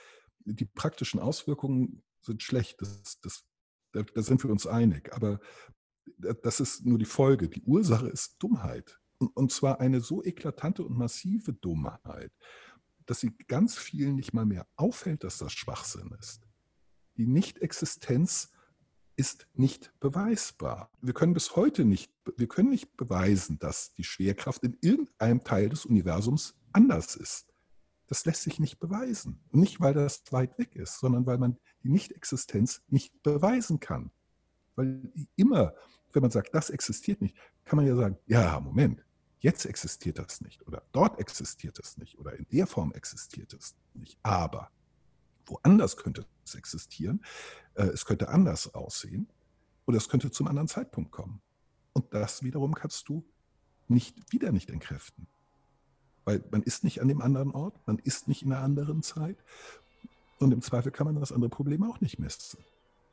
die 0.45 0.65
praktischen 0.65 1.19
Auswirkungen 1.19 2.03
sind 2.21 2.43
schlecht. 2.43 2.81
Das, 2.81 3.19
das, 3.21 3.45
da, 3.91 4.03
da 4.03 4.21
sind 4.21 4.43
wir 4.43 4.51
uns 4.51 4.67
einig. 4.67 5.13
Aber 5.13 5.39
das 6.43 6.59
ist 6.59 6.85
nur 6.85 6.99
die 6.99 7.05
Folge. 7.05 7.49
Die 7.49 7.63
Ursache 7.63 8.07
ist 8.07 8.35
Dummheit. 8.39 8.99
Und, 9.17 9.35
und 9.35 9.51
zwar 9.51 9.79
eine 9.79 10.01
so 10.01 10.23
eklatante 10.23 10.83
und 10.83 10.97
massive 10.97 11.53
Dummheit, 11.53 12.31
dass 13.05 13.19
sie 13.19 13.31
ganz 13.47 13.77
vielen 13.77 14.15
nicht 14.15 14.33
mal 14.33 14.45
mehr 14.45 14.67
auffällt, 14.75 15.23
dass 15.23 15.37
das 15.37 15.53
Schwachsinn 15.53 16.15
ist. 16.19 16.44
Die 17.17 17.27
Nichtexistenz 17.27 18.51
ist 19.15 19.47
nicht 19.53 19.93
beweisbar. 19.99 20.89
Wir 21.01 21.13
können 21.13 21.33
bis 21.33 21.55
heute 21.55 21.85
nicht, 21.85 22.11
wir 22.35 22.47
können 22.47 22.69
nicht 22.69 22.97
beweisen, 22.97 23.59
dass 23.59 23.93
die 23.93 24.03
Schwerkraft 24.03 24.63
in 24.63 24.77
irgendeinem 24.81 25.43
Teil 25.43 25.69
des 25.69 25.85
Universums 25.85 26.55
anders 26.73 27.15
ist. 27.15 27.47
Das 28.07 28.25
lässt 28.25 28.43
sich 28.43 28.59
nicht 28.59 28.79
beweisen. 28.79 29.39
Und 29.51 29.61
nicht, 29.61 29.79
weil 29.79 29.93
das 29.93 30.23
weit 30.31 30.57
weg 30.59 30.75
ist, 30.75 30.99
sondern 30.99 31.25
weil 31.25 31.37
man 31.37 31.57
die 31.83 31.89
Nichtexistenz 31.89 32.83
nicht 32.89 33.23
beweisen 33.23 33.79
kann. 33.79 34.11
Weil 34.75 35.11
immer, 35.35 35.73
wenn 36.11 36.21
man 36.21 36.31
sagt, 36.31 36.53
das 36.53 36.69
existiert 36.69 37.21
nicht, 37.21 37.35
kann 37.63 37.77
man 37.77 37.87
ja 37.87 37.95
sagen, 37.95 38.17
ja, 38.27 38.59
Moment, 38.59 39.03
jetzt 39.39 39.65
existiert 39.65 40.19
das 40.19 40.41
nicht 40.41 40.65
oder 40.67 40.83
dort 40.91 41.19
existiert 41.19 41.79
es 41.79 41.97
nicht 41.97 42.17
oder 42.17 42.33
in 42.33 42.45
der 42.51 42.67
Form 42.67 42.91
existiert 42.91 43.53
es 43.53 43.75
nicht. 43.93 44.17
Aber 44.21 44.69
woanders 45.45 45.97
könnte 45.97 46.25
es 46.43 46.55
existieren, 46.55 47.23
äh, 47.75 47.83
es 47.83 48.05
könnte 48.05 48.29
anders 48.29 48.73
aussehen 48.73 49.29
oder 49.85 49.97
es 49.97 50.09
könnte 50.09 50.31
zum 50.31 50.47
anderen 50.47 50.67
Zeitpunkt 50.67 51.11
kommen. 51.11 51.41
Und 51.93 52.13
das 52.13 52.43
wiederum 52.43 52.73
kannst 52.73 53.07
du 53.09 53.25
nicht 53.87 54.31
wieder 54.31 54.51
nicht 54.51 54.69
entkräften. 54.69 55.27
Weil 56.25 56.43
man 56.51 56.63
ist 56.63 56.83
nicht 56.83 57.01
an 57.01 57.07
dem 57.07 57.21
anderen 57.21 57.51
Ort, 57.51 57.79
man 57.85 57.99
ist 57.99 58.27
nicht 58.27 58.41
in 58.41 58.51
einer 58.51 58.63
anderen 58.63 59.03
Zeit 59.03 59.37
und 60.39 60.51
im 60.51 60.61
Zweifel 60.61 60.91
kann 60.91 61.05
man 61.05 61.15
das 61.15 61.31
andere 61.31 61.49
Problem 61.49 61.83
auch 61.83 62.01
nicht 62.01 62.19
messen. 62.19 62.59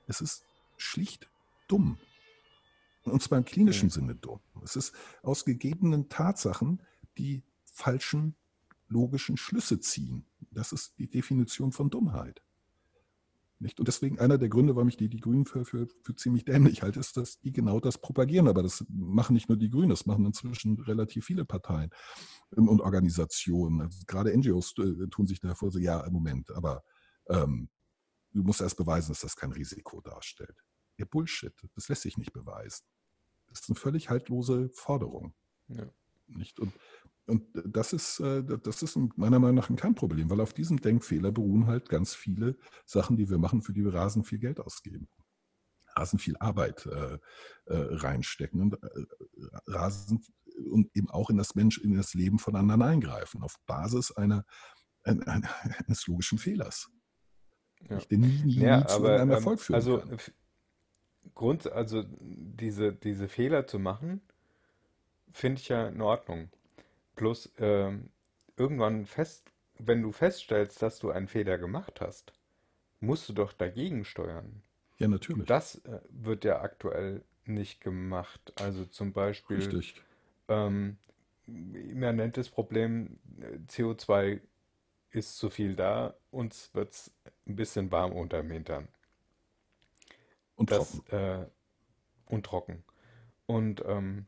Es 0.06 0.20
ist 0.20 0.44
schlicht 0.76 1.28
dumm. 1.68 1.98
Und 3.04 3.22
zwar 3.22 3.38
im 3.38 3.44
klinischen 3.44 3.86
mhm. 3.86 3.90
Sinne 3.90 4.14
dumm. 4.14 4.40
Es 4.64 4.76
ist 4.76 4.94
aus 5.22 5.44
gegebenen 5.44 6.08
Tatsachen 6.08 6.80
die 7.18 7.42
falschen 7.64 8.36
logischen 8.88 9.36
Schlüsse 9.36 9.80
ziehen. 9.80 10.24
Das 10.54 10.72
ist 10.72 10.98
die 10.98 11.08
Definition 11.08 11.72
von 11.72 11.90
Dummheit. 11.90 12.42
Nicht? 13.62 13.78
Und 13.78 13.86
deswegen 13.86 14.18
einer 14.18 14.38
der 14.38 14.48
Gründe, 14.48 14.74
warum 14.74 14.88
ich 14.88 14.96
die, 14.96 15.08
die 15.08 15.20
Grünen 15.20 15.44
für, 15.46 15.64
für, 15.64 15.86
für 16.02 16.16
ziemlich 16.16 16.44
dämlich 16.44 16.82
halte, 16.82 16.98
ist, 16.98 17.16
dass 17.16 17.38
die 17.38 17.52
genau 17.52 17.78
das 17.78 17.96
propagieren. 17.96 18.48
Aber 18.48 18.62
das 18.62 18.84
machen 18.88 19.34
nicht 19.34 19.48
nur 19.48 19.56
die 19.56 19.70
Grünen, 19.70 19.90
das 19.90 20.04
machen 20.04 20.26
inzwischen 20.26 20.80
relativ 20.80 21.26
viele 21.26 21.44
Parteien 21.44 21.90
und 22.50 22.80
Organisationen. 22.80 23.82
Also 23.82 24.00
gerade 24.08 24.36
NGOs 24.36 24.74
äh, 24.78 25.06
tun 25.08 25.28
sich 25.28 25.38
davor 25.38 25.70
so, 25.70 25.78
ja, 25.78 26.04
Moment, 26.10 26.50
aber 26.50 26.82
ähm, 27.28 27.68
du 28.32 28.42
musst 28.42 28.60
erst 28.60 28.76
beweisen, 28.76 29.12
dass 29.12 29.20
das 29.20 29.36
kein 29.36 29.52
Risiko 29.52 30.00
darstellt. 30.00 30.56
Ja, 30.98 31.04
Bullshit, 31.04 31.54
das 31.76 31.88
lässt 31.88 32.02
sich 32.02 32.18
nicht 32.18 32.32
beweisen. 32.32 32.84
Das 33.48 33.60
ist 33.60 33.70
eine 33.70 33.78
völlig 33.78 34.10
haltlose 34.10 34.70
Forderung. 34.70 35.34
Ja. 35.68 35.88
Nicht? 36.26 36.58
Und 36.58 36.72
Und 37.26 37.46
das 37.54 37.92
ist, 37.92 38.20
äh, 38.20 38.42
das 38.42 38.82
ist 38.82 38.96
meiner 39.16 39.38
Meinung 39.38 39.56
nach 39.56 39.70
ein 39.70 39.76
Kernproblem, 39.76 40.28
weil 40.28 40.40
auf 40.40 40.52
diesem 40.52 40.80
Denkfehler 40.80 41.30
beruhen 41.30 41.66
halt 41.66 41.88
ganz 41.88 42.14
viele 42.14 42.56
Sachen, 42.84 43.16
die 43.16 43.30
wir 43.30 43.38
machen, 43.38 43.62
für 43.62 43.72
die 43.72 43.84
wir 43.84 43.94
rasend 43.94 44.26
viel 44.26 44.38
Geld 44.38 44.60
ausgeben. 44.60 45.08
Rasend 45.94 46.22
viel 46.22 46.36
Arbeit 46.38 46.86
äh, 46.86 47.14
äh, 47.14 47.18
reinstecken 47.66 48.60
und 48.60 48.78
rasend 49.66 50.24
und 50.70 50.90
eben 50.94 51.10
auch 51.10 51.30
in 51.30 51.36
das 51.36 51.54
Mensch, 51.54 51.78
in 51.78 51.94
das 51.94 52.14
Leben 52.14 52.38
von 52.38 52.56
anderen 52.56 52.82
eingreifen, 52.82 53.42
auf 53.42 53.56
Basis 53.66 54.10
einer, 54.12 54.44
eines 55.04 56.06
logischen 56.06 56.38
Fehlers. 56.38 56.90
Ja. 57.88 57.98
Der 57.98 58.18
nie, 58.18 58.42
nie, 58.44 58.54
Ja, 58.60 58.80
nie 58.80 58.86
zu 58.86 58.96
aber 58.96 59.14
einem 59.14 59.30
ähm, 59.30 59.36
Erfolg 59.36 59.60
führen 59.60 59.76
also 59.76 59.98
kann. 59.98 60.18
Grund, 61.34 61.70
also 61.70 62.04
diese, 62.20 62.92
diese 62.92 63.28
Fehler 63.28 63.66
zu 63.66 63.78
machen, 63.78 64.20
finde 65.32 65.60
ich 65.60 65.68
ja 65.68 65.88
in 65.88 66.00
Ordnung. 66.00 66.50
Bloß 67.16 67.52
ähm, 67.58 68.10
irgendwann 68.56 69.06
fest, 69.06 69.52
wenn 69.78 70.02
du 70.02 70.12
feststellst, 70.12 70.82
dass 70.82 70.98
du 70.98 71.10
einen 71.10 71.28
Fehler 71.28 71.58
gemacht 71.58 72.00
hast, 72.00 72.32
musst 73.00 73.28
du 73.28 73.32
doch 73.32 73.52
dagegen 73.52 74.04
steuern. 74.04 74.62
Ja, 74.98 75.08
natürlich. 75.08 75.46
das 75.46 75.76
äh, 75.84 76.00
wird 76.10 76.44
ja 76.44 76.60
aktuell 76.60 77.24
nicht 77.44 77.80
gemacht. 77.80 78.52
Also 78.56 78.84
zum 78.84 79.12
Beispiel 79.12 79.56
Richtig. 79.56 79.94
ähm, 80.48 80.96
immanentes 81.46 82.48
Problem, 82.48 83.18
äh, 83.40 83.58
CO2 83.68 84.40
ist 85.10 85.36
zu 85.36 85.50
viel 85.50 85.76
da, 85.76 86.14
uns 86.30 86.70
wird 86.74 86.92
es 86.92 87.12
ein 87.46 87.56
bisschen 87.56 87.90
warm 87.90 88.12
unterm 88.12 88.50
Hintern. 88.50 88.88
Und 90.56 90.70
Das, 90.70 91.02
trocken. 91.02 91.16
äh, 91.16 91.46
und 92.26 92.46
trocken. 92.46 92.84
Und 93.46 93.82
ähm, 93.86 94.26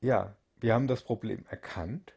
ja, 0.00 0.36
wir 0.60 0.74
haben 0.74 0.86
das 0.86 1.02
Problem 1.02 1.44
erkannt 1.48 2.14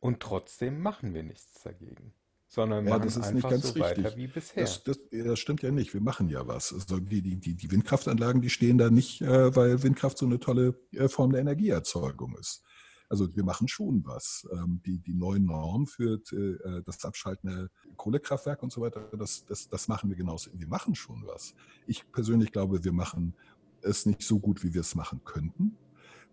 und 0.00 0.20
trotzdem 0.20 0.80
machen 0.80 1.14
wir 1.14 1.22
nichts 1.22 1.62
dagegen, 1.62 2.14
sondern 2.48 2.84
Ja, 2.86 2.92
machen 2.92 3.04
das 3.04 3.16
ist 3.16 3.32
nicht 3.32 3.44
einfach 3.44 3.50
ganz 3.50 3.68
so 3.68 3.78
weiter 3.80 4.04
richtig. 4.04 4.16
wie 4.16 4.26
bisher. 4.26 4.64
Das, 4.64 4.82
das, 4.82 4.98
das 5.10 5.38
stimmt 5.38 5.62
ja 5.62 5.70
nicht. 5.70 5.92
Wir 5.94 6.00
machen 6.00 6.28
ja 6.28 6.46
was. 6.46 6.72
Also 6.72 6.98
die, 6.98 7.22
die, 7.22 7.36
die 7.36 7.54
die 7.54 7.70
Windkraftanlagen, 7.70 8.40
die 8.40 8.50
stehen 8.50 8.78
da 8.78 8.90
nicht, 8.90 9.20
äh, 9.22 9.54
weil 9.54 9.82
Windkraft 9.82 10.18
so 10.18 10.26
eine 10.26 10.40
tolle 10.40 10.80
äh, 10.92 11.08
Form 11.08 11.32
der 11.32 11.40
Energieerzeugung 11.42 12.36
ist. 12.38 12.62
Also 13.10 13.34
wir 13.34 13.44
machen 13.44 13.66
schon 13.66 14.06
was. 14.06 14.48
Ähm, 14.52 14.80
die, 14.86 14.98
die 14.98 15.14
neuen 15.14 15.44
Normen 15.44 15.86
für 15.86 16.14
äh, 16.32 16.82
das 16.86 17.04
Abschalten 17.04 17.50
der 17.50 17.68
Kohlekraftwerke 17.96 18.62
und 18.62 18.72
so 18.72 18.80
weiter, 18.80 19.10
das, 19.18 19.44
das, 19.44 19.68
das 19.68 19.88
machen 19.88 20.08
wir 20.08 20.16
genauso. 20.16 20.50
Wir 20.54 20.68
machen 20.68 20.94
schon 20.94 21.26
was. 21.26 21.54
Ich 21.86 22.10
persönlich 22.12 22.52
glaube, 22.52 22.84
wir 22.84 22.92
machen 22.92 23.34
es 23.82 24.06
nicht 24.06 24.22
so 24.22 24.38
gut, 24.38 24.62
wie 24.62 24.74
wir 24.74 24.82
es 24.82 24.94
machen 24.94 25.22
könnten. 25.24 25.76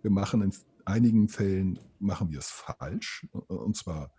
Wir 0.03 0.11
machen 0.11 0.41
in 0.43 0.53
einigen 0.87 1.29
Fällen 1.29 1.79
machen 1.99 2.31
wir 2.31 2.39
es 2.39 2.49
falsch. 2.49 3.27
Und 3.31 3.75
zwar 3.75 4.13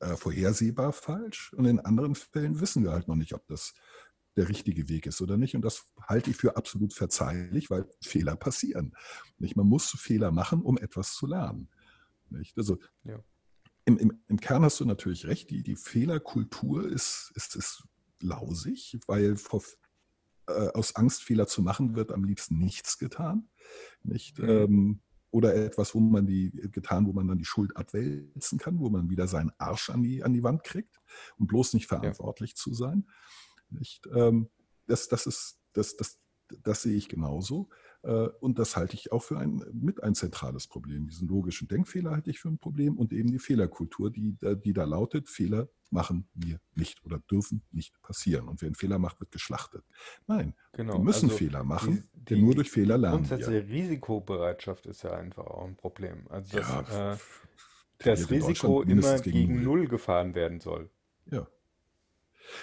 äh, 0.00 0.16
vorhersehbar 0.16 0.92
falsch. 0.92 1.52
Und 1.54 1.66
in 1.66 1.80
anderen 1.80 2.14
Fällen 2.14 2.60
wissen 2.60 2.82
wir 2.84 2.92
halt 2.92 3.08
noch 3.08 3.16
nicht, 3.16 3.34
ob 3.34 3.46
das 3.46 3.74
der 4.36 4.48
richtige 4.48 4.88
Weg 4.88 5.06
ist 5.06 5.20
oder 5.20 5.36
nicht. 5.36 5.54
Und 5.54 5.62
das 5.62 5.92
halte 6.00 6.30
ich 6.30 6.36
für 6.36 6.56
absolut 6.56 6.94
verzeihlich, 6.94 7.70
weil 7.70 7.86
Fehler 8.00 8.36
passieren. 8.36 8.94
Nicht? 9.38 9.56
Man 9.56 9.66
muss 9.66 9.90
Fehler 9.90 10.30
machen, 10.30 10.62
um 10.62 10.78
etwas 10.78 11.14
zu 11.14 11.26
lernen. 11.26 11.68
Nicht? 12.30 12.56
Also 12.56 12.78
Ja. 13.04 13.18
im, 13.84 13.98
im, 13.98 14.22
im 14.28 14.40
Kern 14.40 14.62
hast 14.62 14.78
du 14.80 14.84
natürlich 14.84 15.26
recht, 15.26 15.50
die, 15.50 15.62
die 15.62 15.76
Fehlerkultur 15.76 16.88
ist, 16.88 17.32
ist, 17.34 17.56
ist 17.56 17.84
lausig, 18.20 18.98
weil 19.08 19.36
vor, 19.36 19.62
äh, 20.46 20.68
aus 20.68 20.94
Angst, 20.94 21.24
Fehler 21.24 21.48
zu 21.48 21.60
machen, 21.62 21.96
wird 21.96 22.12
am 22.12 22.22
liebsten 22.24 22.58
nichts 22.58 22.98
getan. 22.98 23.48
Nicht? 24.04 24.38
Mhm. 24.38 24.48
Ähm, 24.48 25.00
oder 25.30 25.54
etwas, 25.54 25.94
wo 25.94 26.00
man 26.00 26.26
die 26.26 26.50
getan, 26.72 27.06
wo 27.06 27.12
man 27.12 27.28
dann 27.28 27.38
die 27.38 27.44
Schuld 27.44 27.76
abwälzen 27.76 28.58
kann, 28.58 28.78
wo 28.78 28.88
man 28.88 29.10
wieder 29.10 29.28
seinen 29.28 29.52
Arsch 29.58 29.90
an 29.90 30.02
die, 30.02 30.24
an 30.24 30.32
die 30.32 30.42
Wand 30.42 30.64
kriegt, 30.64 31.00
um 31.36 31.46
bloß 31.46 31.74
nicht 31.74 31.86
verantwortlich 31.86 32.56
zu 32.56 32.72
sein. 32.72 33.06
Nicht? 33.70 34.06
Ähm, 34.14 34.48
das, 34.86 35.08
das, 35.08 35.26
ist, 35.26 35.60
das, 35.74 35.96
das, 35.96 36.18
das 36.62 36.82
sehe 36.82 36.96
ich 36.96 37.08
genauso. 37.08 37.68
Äh, 38.08 38.28
Und 38.40 38.58
das 38.58 38.74
halte 38.74 38.94
ich 38.94 39.12
auch 39.12 39.22
für 39.22 39.38
ein, 39.38 39.62
mit 39.72 40.02
ein 40.02 40.14
zentrales 40.14 40.66
Problem. 40.66 41.06
Diesen 41.06 41.28
logischen 41.28 41.68
Denkfehler 41.68 42.12
halte 42.12 42.30
ich 42.30 42.40
für 42.40 42.48
ein 42.48 42.58
Problem 42.58 42.96
und 42.96 43.12
eben 43.12 43.30
die 43.30 43.38
Fehlerkultur, 43.38 44.10
die, 44.10 44.34
da- 44.40 44.54
die 44.54 44.72
da 44.72 44.84
lautet, 44.84 45.28
Fehler 45.28 45.68
machen 45.90 46.26
wir 46.34 46.58
nicht 46.74 47.04
oder 47.04 47.18
dürfen 47.30 47.62
nicht 47.70 48.00
passieren. 48.00 48.48
Und 48.48 48.62
wer 48.62 48.68
einen 48.68 48.74
Fehler 48.76 48.98
macht, 48.98 49.20
wird 49.20 49.30
geschlachtet. 49.30 49.84
Nein, 50.26 50.54
wir 50.72 50.84
Genau, 50.84 50.98
müssen 51.00 51.26
also 51.26 51.36
Fehler 51.36 51.64
machen, 51.64 52.08
die, 52.14 52.24
denn 52.24 52.40
nur 52.40 52.54
durch 52.54 52.70
Fehler 52.70 52.96
lernen 52.96 53.28
wir. 53.28 53.36
grundsätzliche 53.36 53.68
Risikobereitschaft 53.68 54.86
ist 54.86 55.02
ja 55.02 55.12
einfach 55.12 55.46
auch 55.46 55.66
ein 55.66 55.76
Problem. 55.76 56.26
Also 56.30 56.56
dass 56.58 56.68
Ja, 56.88 57.12
äh, 57.12 57.18
das 57.98 58.30
Risiko 58.30 58.82
immer 58.82 59.18
gegen 59.20 59.32
gegen 59.38 59.54
Null. 59.56 59.64
Null 59.64 59.88
gefahren 59.88 60.34
werden 60.34 60.60
soll. 60.60 60.90
Ja. 61.30 61.46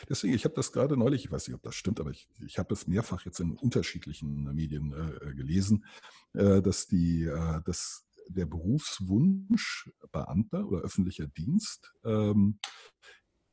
Deswegen, 0.10 0.34
ich 0.34 0.46
habe 0.46 0.56
das 0.56 0.72
gerade 0.72 0.98
neulich, 0.98 1.26
ich 1.26 1.32
weiß 1.32 1.48
nicht, 1.48 1.56
ob 1.56 1.64
das 1.64 1.76
stimmt, 1.76 2.00
aber 2.00 2.12
ich, 2.12 2.28
ich 2.46 2.58
habe 2.58 2.74
es 2.74 2.88
mehrfach 2.88 3.26
jetzt 3.26 3.40
in 3.40 3.58
unterschiedlichen 3.58 4.44
Medien 4.54 4.94
äh, 4.94 5.34
gelesen, 5.34 5.86
äh, 6.34 6.62
dass, 6.62 6.88
die, 6.88 7.24
äh, 7.24 7.62
dass 7.66 8.06
der 8.28 8.46
Berufswunsch 8.46 9.92
Beamter 10.12 10.66
oder 10.68 10.82
öffentlicher 10.82 11.28
Dienst 11.28 11.94
ähm, 12.04 12.60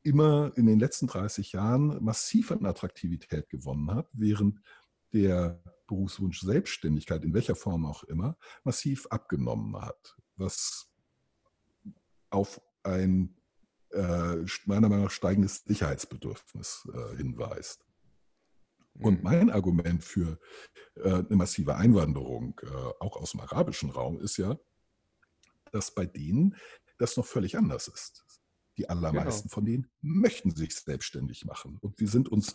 immer 0.03 0.53
in 0.57 0.67
den 0.67 0.79
letzten 0.79 1.07
30 1.07 1.53
Jahren 1.53 2.03
massiv 2.03 2.51
an 2.51 2.67
Attraktivität 2.67 3.49
gewonnen 3.49 3.95
hat, 3.95 4.09
während 4.13 4.61
der 5.13 5.63
Berufswunsch 5.87 6.41
Selbstständigkeit, 6.41 7.25
in 7.25 7.35
welcher 7.35 7.55
Form 7.55 7.87
auch 7.87 8.03
immer, 8.05 8.37
massiv 8.65 9.07
abgenommen 9.09 9.81
hat, 9.81 10.17
was 10.37 10.89
auf 12.31 12.61
ein 12.83 13.37
äh, 13.37 13.42
meiner 14.67 14.89
Meinung 14.89 15.05
nach 15.05 15.11
steigendes 15.11 15.65
Sicherheitsbedürfnis 15.65 16.89
äh, 16.93 17.17
hinweist. 17.17 17.85
Und 19.01 19.19
Mhm. 19.19 19.25
mein 19.25 19.51
Argument 19.51 20.05
für 20.05 20.39
äh, 20.97 21.09
eine 21.11 21.37
massive 21.37 21.77
Einwanderung, 21.77 22.61
äh, 22.63 22.67
auch 23.01 23.17
aus 23.17 23.31
dem 23.33 23.41
arabischen 23.41 23.91
Raum, 23.91 24.21
ist 24.21 24.37
ja, 24.37 24.59
dass 25.73 25.95
bei 25.95 26.05
denen 26.07 26.57
das 26.99 27.17
noch 27.17 27.27
völlig 27.27 27.57
anders 27.57 27.89
ist. 27.89 28.25
Die 28.77 28.89
allermeisten 28.89 29.49
Genau. 29.49 29.55
von 29.55 29.65
denen 29.65 29.91
möchten 30.03 30.51
sich 30.55 30.75
selbstständig 30.75 31.45
machen. 31.45 31.79
Und 31.81 31.99
wir 32.01 32.09
sind 32.09 32.29
uns 32.29 32.55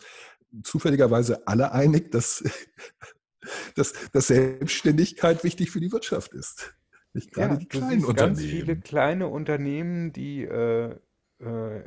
zufälligerweise 0.62 1.46
alle 1.46 1.72
einig, 1.72 2.10
dass, 2.12 2.42
dass, 3.74 3.92
dass 4.12 4.28
Selbstständigkeit 4.28 5.42
wichtig 5.44 5.70
für 5.70 5.80
die 5.80 5.92
Wirtschaft 5.92 6.32
ist. 6.34 6.74
Nicht 7.14 7.32
gerade 7.32 7.54
Ja, 7.54 7.56
die 7.56 7.66
kleinen 7.66 8.00
siehst 8.00 8.16
ganz 8.16 8.40
viele 8.40 8.60
Unternehmen. 8.62 8.82
kleine 8.82 9.28
Unternehmen, 9.28 10.12
die, 10.12 10.44
äh, 10.44 10.98
äh, 11.40 11.82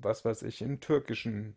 was 0.00 0.24
weiß 0.24 0.42
ich, 0.42 0.62
in 0.62 0.80
türkischen, 0.80 1.56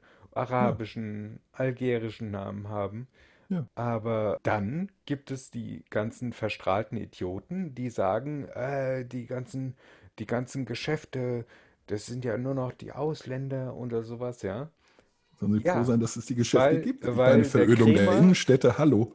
Ja, 0.59 0.81
arabischen, 0.81 1.39
algerischen 1.53 2.31
Namen 2.31 2.69
haben. 2.69 3.07
ja. 3.49 3.68
Aber 3.76 4.39
dann 4.43 4.91
gibt 5.05 5.31
es 5.31 5.51
die 5.51 5.85
ganzen 5.89 6.34
verstrahlten 6.34 6.97
Idioten, 6.97 7.73
die 7.76 7.89
sagen, 7.89 8.45
äh, 8.49 9.05
die 9.05 9.26
ganzen, 9.27 9.76
die 10.19 10.26
ganzen 10.27 10.65
Geschäfte, 10.65 11.45
das 11.88 12.05
sind 12.05 12.26
ja 12.26 12.38
nur 12.38 12.53
noch 12.55 12.73
die 12.73 12.91
Ausländer 12.93 13.76
oder 13.76 14.03
sowas, 14.03 14.41
ja. 14.43 14.69
Sollen 15.39 15.53
Sie 15.53 15.61
froh 15.65 15.84
Ja, 15.84 15.84
sein, 15.84 15.99
dass 15.99 16.15
es 16.15 16.26
die 16.27 16.35
Geschäfte 16.35 16.77
weil, 16.77 16.80
gibt? 16.80 17.13
Weil 17.18 17.43
der 17.55 17.68
Verödung 17.68 17.93
der 17.93 18.11
Krämer, 18.11 18.13
Innenstädte, 18.13 18.77
hallo. 18.77 19.13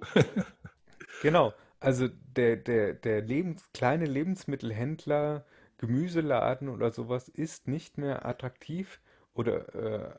genau, 1.20 1.54
also 1.80 2.08
der, 2.36 2.56
der, 2.56 2.94
der 2.94 3.22
Lebens, 3.22 3.70
kleine 3.72 4.06
Lebensmittelhändler, 4.06 5.44
Gemüseladen 5.78 6.68
oder 6.68 6.90
sowas 6.90 7.28
ist 7.28 7.68
nicht 7.68 7.98
mehr 7.98 8.26
attraktiv 8.26 9.00
oder 9.34 9.74
äh, 9.74 10.14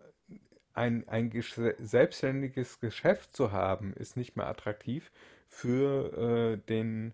ein, 0.73 1.07
ein 1.09 1.31
gesch- 1.31 1.75
selbstständiges 1.79 2.79
Geschäft 2.79 3.35
zu 3.35 3.51
haben, 3.51 3.93
ist 3.93 4.17
nicht 4.17 4.35
mehr 4.35 4.47
attraktiv 4.47 5.11
für 5.49 6.53
äh, 6.53 6.57
den 6.69 7.13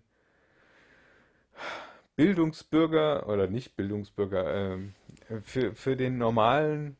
Bildungsbürger 2.16 3.28
oder 3.28 3.46
nicht 3.48 3.76
Bildungsbürger, 3.76 4.54
ähm, 4.54 4.94
für, 5.42 5.74
für 5.74 5.96
den 5.96 6.18
normalen, 6.18 6.96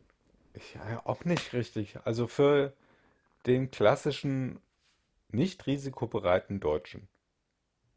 ja, 0.75 1.03
auch 1.05 1.25
nicht 1.25 1.53
richtig, 1.53 1.99
also 2.05 2.27
für 2.27 2.75
den 3.47 3.71
klassischen, 3.71 4.61
nicht 5.31 5.67
risikobereiten 5.67 6.61
Deutschen. 6.61 7.09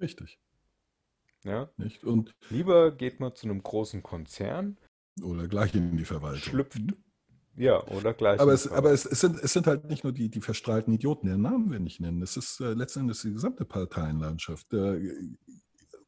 Richtig. 0.02 0.40
Ja? 1.48 1.70
Nicht? 1.78 2.04
Und, 2.04 2.36
Lieber 2.50 2.92
geht 2.92 3.20
man 3.20 3.34
zu 3.36 3.48
einem 3.48 3.64
großen 3.64 4.04
Konzern, 4.04 4.78
oder 5.22 5.48
gleich 5.48 5.74
in 5.74 5.98
die 5.98 6.06
Verwaltung. 6.06 6.42
schlüpft, 6.42 6.80
ja, 7.58 7.84
oder 7.88 8.14
gleich 8.14 8.40
Aber, 8.40 8.54
es, 8.54 8.68
aber 8.72 8.92
es, 8.92 9.06
es, 9.06 9.20
sind, 9.20 9.40
es 9.44 9.52
sind 9.52 9.66
halt 9.66 9.86
nicht 9.86 10.04
nur 10.04 10.14
die, 10.14 10.30
die 10.30 10.42
verstrahlten 10.42 10.94
Idioten, 10.94 11.26
deren 11.26 11.42
Namen 11.42 11.72
wir 11.72 11.80
nicht 11.80 12.00
nennen. 12.00 12.22
Es 12.22 12.38
ist 12.38 12.60
äh, 12.60 12.74
letztendlich 12.74 13.20
die 13.22 13.34
gesamte 13.34 13.66
Parteienlandschaft 13.66 14.72
äh, 14.74 15.12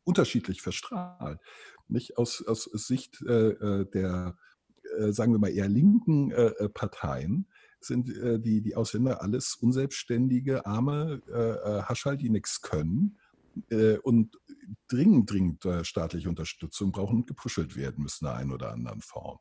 unterschiedlich 0.04 0.62
verstrahlt. 0.62 1.40
Nicht 1.88 2.20
aus, 2.20 2.46
aus 2.46 2.66
Sicht 2.66 3.24
äh, 3.28 3.50
äh, 3.50 3.86
der, 3.90 4.38
äh, 5.00 5.12
sagen 5.12 5.32
wir 5.32 5.40
mal, 5.40 5.50
eher 5.50 5.68
linken 5.68 6.32
äh, 6.32 6.70
Parteien 6.70 7.48
sind 7.82 8.10
die, 8.10 8.62
die 8.62 8.76
Ausländer 8.76 9.22
alles 9.22 9.56
unselbstständige, 9.56 10.66
arme 10.66 11.22
Haschall, 11.88 12.18
die 12.18 12.30
nichts 12.30 12.62
können. 12.62 13.18
Äh, 13.70 13.98
und 13.98 14.38
dringend, 14.88 15.32
dringend 15.32 15.66
äh, 15.66 15.84
staatliche 15.84 16.30
Unterstützung 16.30 16.92
brauchen 16.92 17.18
und 17.18 17.28
gepuschelt 17.28 17.76
werden 17.76 18.04
müssen 18.04 18.26
in 18.26 18.32
einer 18.32 18.40
einen 18.40 18.52
oder 18.52 18.72
anderen 18.72 19.02
Form. 19.02 19.40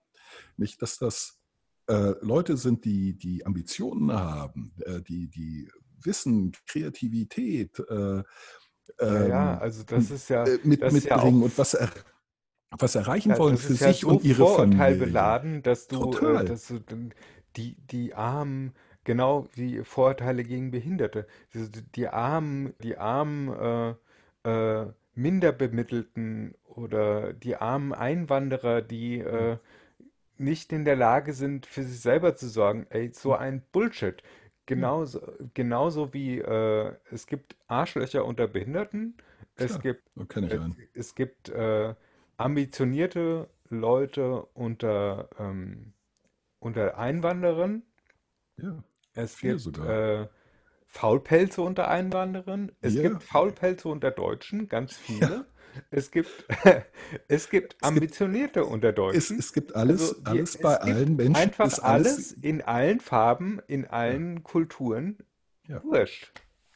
Nicht, 0.57 0.83
dass 0.83 0.99
das 0.99 1.39
äh, 1.89 2.15
Leute 2.21 2.57
sind, 2.57 2.85
die, 2.85 3.17
die 3.17 3.47
Ambitionen 3.47 4.13
haben, 4.13 4.75
äh, 4.85 5.01
die, 5.03 5.29
die 5.29 5.71
Wissen, 6.03 6.53
Kreativität, 6.67 7.79
äh, 7.89 8.23
Ja, 9.01 9.27
ja, 9.27 9.55
ähm, 9.55 9.61
also 9.61 9.83
das 9.85 10.11
ist 10.11 10.29
ja, 10.29 10.45
mit, 10.65 10.83
das 10.83 10.95
ist 10.95 11.05
ja 11.05 11.17
mitbringen 11.17 11.41
auch, 11.41 11.45
und 11.47 11.59
was, 11.59 11.75
er, 11.75 11.91
was 12.71 12.95
erreichen 12.95 13.31
ja, 13.31 13.39
wollen 13.39 13.57
für 13.57 13.75
ja 13.75 13.89
sich 13.89 14.01
so 14.01 14.09
und 14.09 14.25
ihre 14.25 14.37
Familie. 14.37 14.57
vorurteilbeladen, 14.57 15.63
dass 15.63 15.89
du, 15.89 15.99
Total. 15.99 16.45
dass 16.45 16.69
du 16.69 16.81
die, 17.57 17.77
die 17.87 18.15
Armen, 18.15 18.75
genau 19.05 19.49
wie 19.55 19.83
Vorurteile 19.85 20.45
gegen 20.45 20.71
Behinderte, 20.71 21.27
diese, 21.53 21.71
die 21.71 22.09
Armen, 22.09 22.75
die 22.83 22.97
armen, 22.97 23.49
äh, 23.49 23.95
äh, 24.49 24.93
Minderbemittelten 25.15 26.55
oder 26.65 27.33
die 27.33 27.57
armen 27.57 27.93
Einwanderer, 27.93 28.83
die 28.83 29.19
äh, 29.19 29.59
nicht 30.37 30.73
in 30.73 30.85
der 30.85 30.97
Lage 30.97 31.33
sind, 31.33 31.67
für 31.67 31.83
sich 31.83 32.01
selber 32.01 32.37
zu 32.37 32.49
sorgen. 32.49 32.87
Ey, 32.91 33.11
so 33.13 33.35
hm, 33.35 33.41
ein 33.41 33.63
Bullshit. 33.73 34.23
Genauso, 34.67 35.21
genauso 35.55 36.13
wie 36.13 36.39
äh, 36.39 36.93
es 37.11 37.27
gibt 37.27 37.57
Arschlöcher 37.69 38.25
unter 38.25 38.47
Behinderten, 38.47 39.17
es 39.57 39.81
klar, 39.81 39.81
gibt, 39.81 40.03
es, 40.37 40.77
es 40.93 41.15
gibt 41.15 41.49
äh, 41.49 41.95
ambitionierte 42.37 43.49
Leute 43.71 44.43
unter, 44.53 45.31
ähm, 45.39 45.95
unter 46.61 46.99
Einwanderern, 46.99 47.83
Ja, 48.59 48.85
es 49.15 49.39
gibt 49.39 49.79
äh, 49.79 50.29
Faulpelze 50.99 51.63
unter 51.63 51.89
Einwanderern, 51.89 52.73
es 52.81 52.95
gibt 52.95 53.05
Ja, 53.05 53.21
Faulpelze 53.21 53.89
unter 53.89 54.11
Deutschen, 54.11 54.69
ganz 54.69 54.99
ja. 54.99 54.99
viele. 54.99 55.47
Es 55.91 56.11
gibt, 56.11 56.29
es 56.49 56.89
gibt 56.89 56.89
Es 57.29 57.51
gibt, 57.51 57.77
ambitionierte 57.85 58.65
unter 58.65 58.89
es, 58.89 58.95
Deutschen. 58.97 59.39
es 59.39 59.53
gibt 59.53 59.77
Also 59.77 60.17
alles, 60.17 60.17
die, 60.19 60.27
alles 60.27 60.59
bei 60.59 60.73
es 60.73 60.81
gibt 60.81 60.97
allen 60.97 61.17
Menschen 61.17 61.37
einfach 61.37 61.67
ist 61.67 61.79
alles, 61.79 62.33
in 62.33 62.63
allen 62.63 62.99
Farben, 62.99 63.61
in 63.69 63.83
ja, 63.83 63.91
allen 63.91 64.43
Kulturen 64.43 65.19
ja, 65.69 65.85
wurscht. 65.85 66.33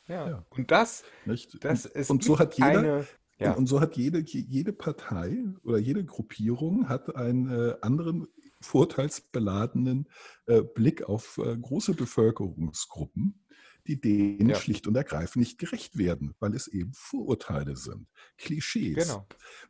Ja. 0.06 0.28
ja. 0.28 0.46
Und 0.50 0.70
das, 0.70 1.02
Nicht? 1.24 1.64
das, 1.64 1.86
Und, 1.86 1.96
es 1.96 2.10
und 2.10 2.22
so 2.22 2.36
gibt 2.36 2.40
hat 2.40 2.54
jeder, 2.54 2.72
keine, 2.74 2.96
und, 2.98 3.06
ja, 3.38 3.52
und 3.54 3.66
so 3.66 3.80
hat 3.80 3.96
jede, 3.96 4.20
jede 4.20 4.72
Partei 4.72 5.36
oder 5.64 5.78
jede 5.78 6.04
Gruppierung 6.04 6.88
hat 6.88 7.16
einen 7.16 7.50
äh, 7.50 7.74
anderen 7.80 8.28
vorteilsbeladenen 8.60 10.08
äh, 10.46 10.62
Blick 10.62 11.02
auf 11.02 11.38
äh, 11.38 11.56
große 11.56 11.94
Bevölkerungsgruppen, 11.94 13.41
die 13.86 14.00
denen 14.00 14.50
ja, 14.50 14.56
schlicht 14.56 14.86
und 14.86 14.96
ergreifend 14.96 15.36
nicht 15.40 15.59
gerecht 15.59 15.98
werden, 15.98 16.34
weil 16.40 16.54
es 16.54 16.68
eben 16.68 16.92
Vorurteile 16.94 17.76
sind, 17.76 18.09
Klischees. 18.38 18.94
genau. 19.09 19.26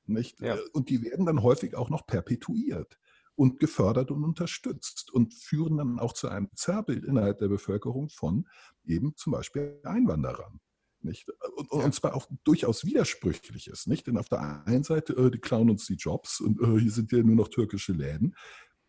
Nicht? 0.06 0.40
Äh, 0.40 0.48
Ja, 0.48 0.58
Und 0.72 0.88
die 0.90 1.02
werden 1.02 1.26
dann 1.26 1.42
häufig 1.42 1.74
auch 1.76 1.90
noch 1.90 2.06
perpetuiert 2.06 2.98
und 3.34 3.58
gefördert 3.58 4.10
und 4.10 4.24
unterstützt 4.24 5.10
und 5.12 5.32
führen 5.34 5.78
dann 5.78 5.98
auch 5.98 6.12
zu 6.12 6.28
einem 6.28 6.48
Zerrbild 6.54 7.04
innerhalb 7.04 7.38
der 7.38 7.48
Bevölkerung 7.48 8.10
von 8.10 8.46
eben 8.84 9.16
zum 9.16 9.32
Beispiel 9.32 9.80
Einwanderern. 9.84 10.60
Nicht? 11.00 11.28
Und, 11.56 11.70
und 11.70 11.70
und 11.72 11.80
ja. 11.82 11.90
zwar 11.92 12.14
auch 12.14 12.28
durchaus 12.44 12.84
widersprüchliches. 12.84 13.86
Nicht? 13.86 14.06
Denn 14.06 14.18
auf 14.18 14.28
der 14.28 14.64
einen 14.66 14.84
Seite, 14.84 15.14
äh, 15.14 15.30
die 15.30 15.38
klauen 15.38 15.70
uns 15.70 15.86
die 15.86 15.94
Jobs 15.96 16.40
und 16.40 16.60
äh, 16.60 16.78
hier 16.80 16.92
sind 16.92 17.10
ja 17.10 17.22
nur 17.22 17.34
noch 17.34 17.48
türkische 17.48 17.92
Läden. 17.92 18.36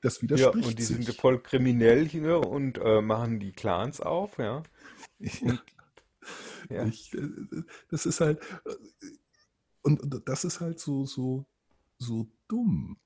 Das 0.01 0.15
Ja, 0.15 0.21
und 0.21 0.29
widerspricht 0.29 0.77
die 0.77 0.83
sind 0.83 1.05
sich. 1.05 1.15
voll 1.17 1.41
kriminell 1.41 2.05
hier 2.07 2.41
und 2.45 2.77
äh, 2.77 3.01
machen 3.01 3.39
die 3.39 3.53
Clans 3.53 4.01
auf, 4.01 4.37
ja. 4.37 4.61
Ja, 6.69 6.85
nicht? 6.85 7.13
Äh, 7.15 7.29
Das 7.89 8.05
ist 8.05 8.21
halt, 8.21 8.39
äh, 8.65 8.75
und 9.81 10.01
und 10.01 10.29
das 10.29 10.45
ist 10.45 10.61
halt 10.61 10.79
so, 10.79 11.05
so, 11.05 11.45
so 11.97 12.31
dumm. 12.47 12.97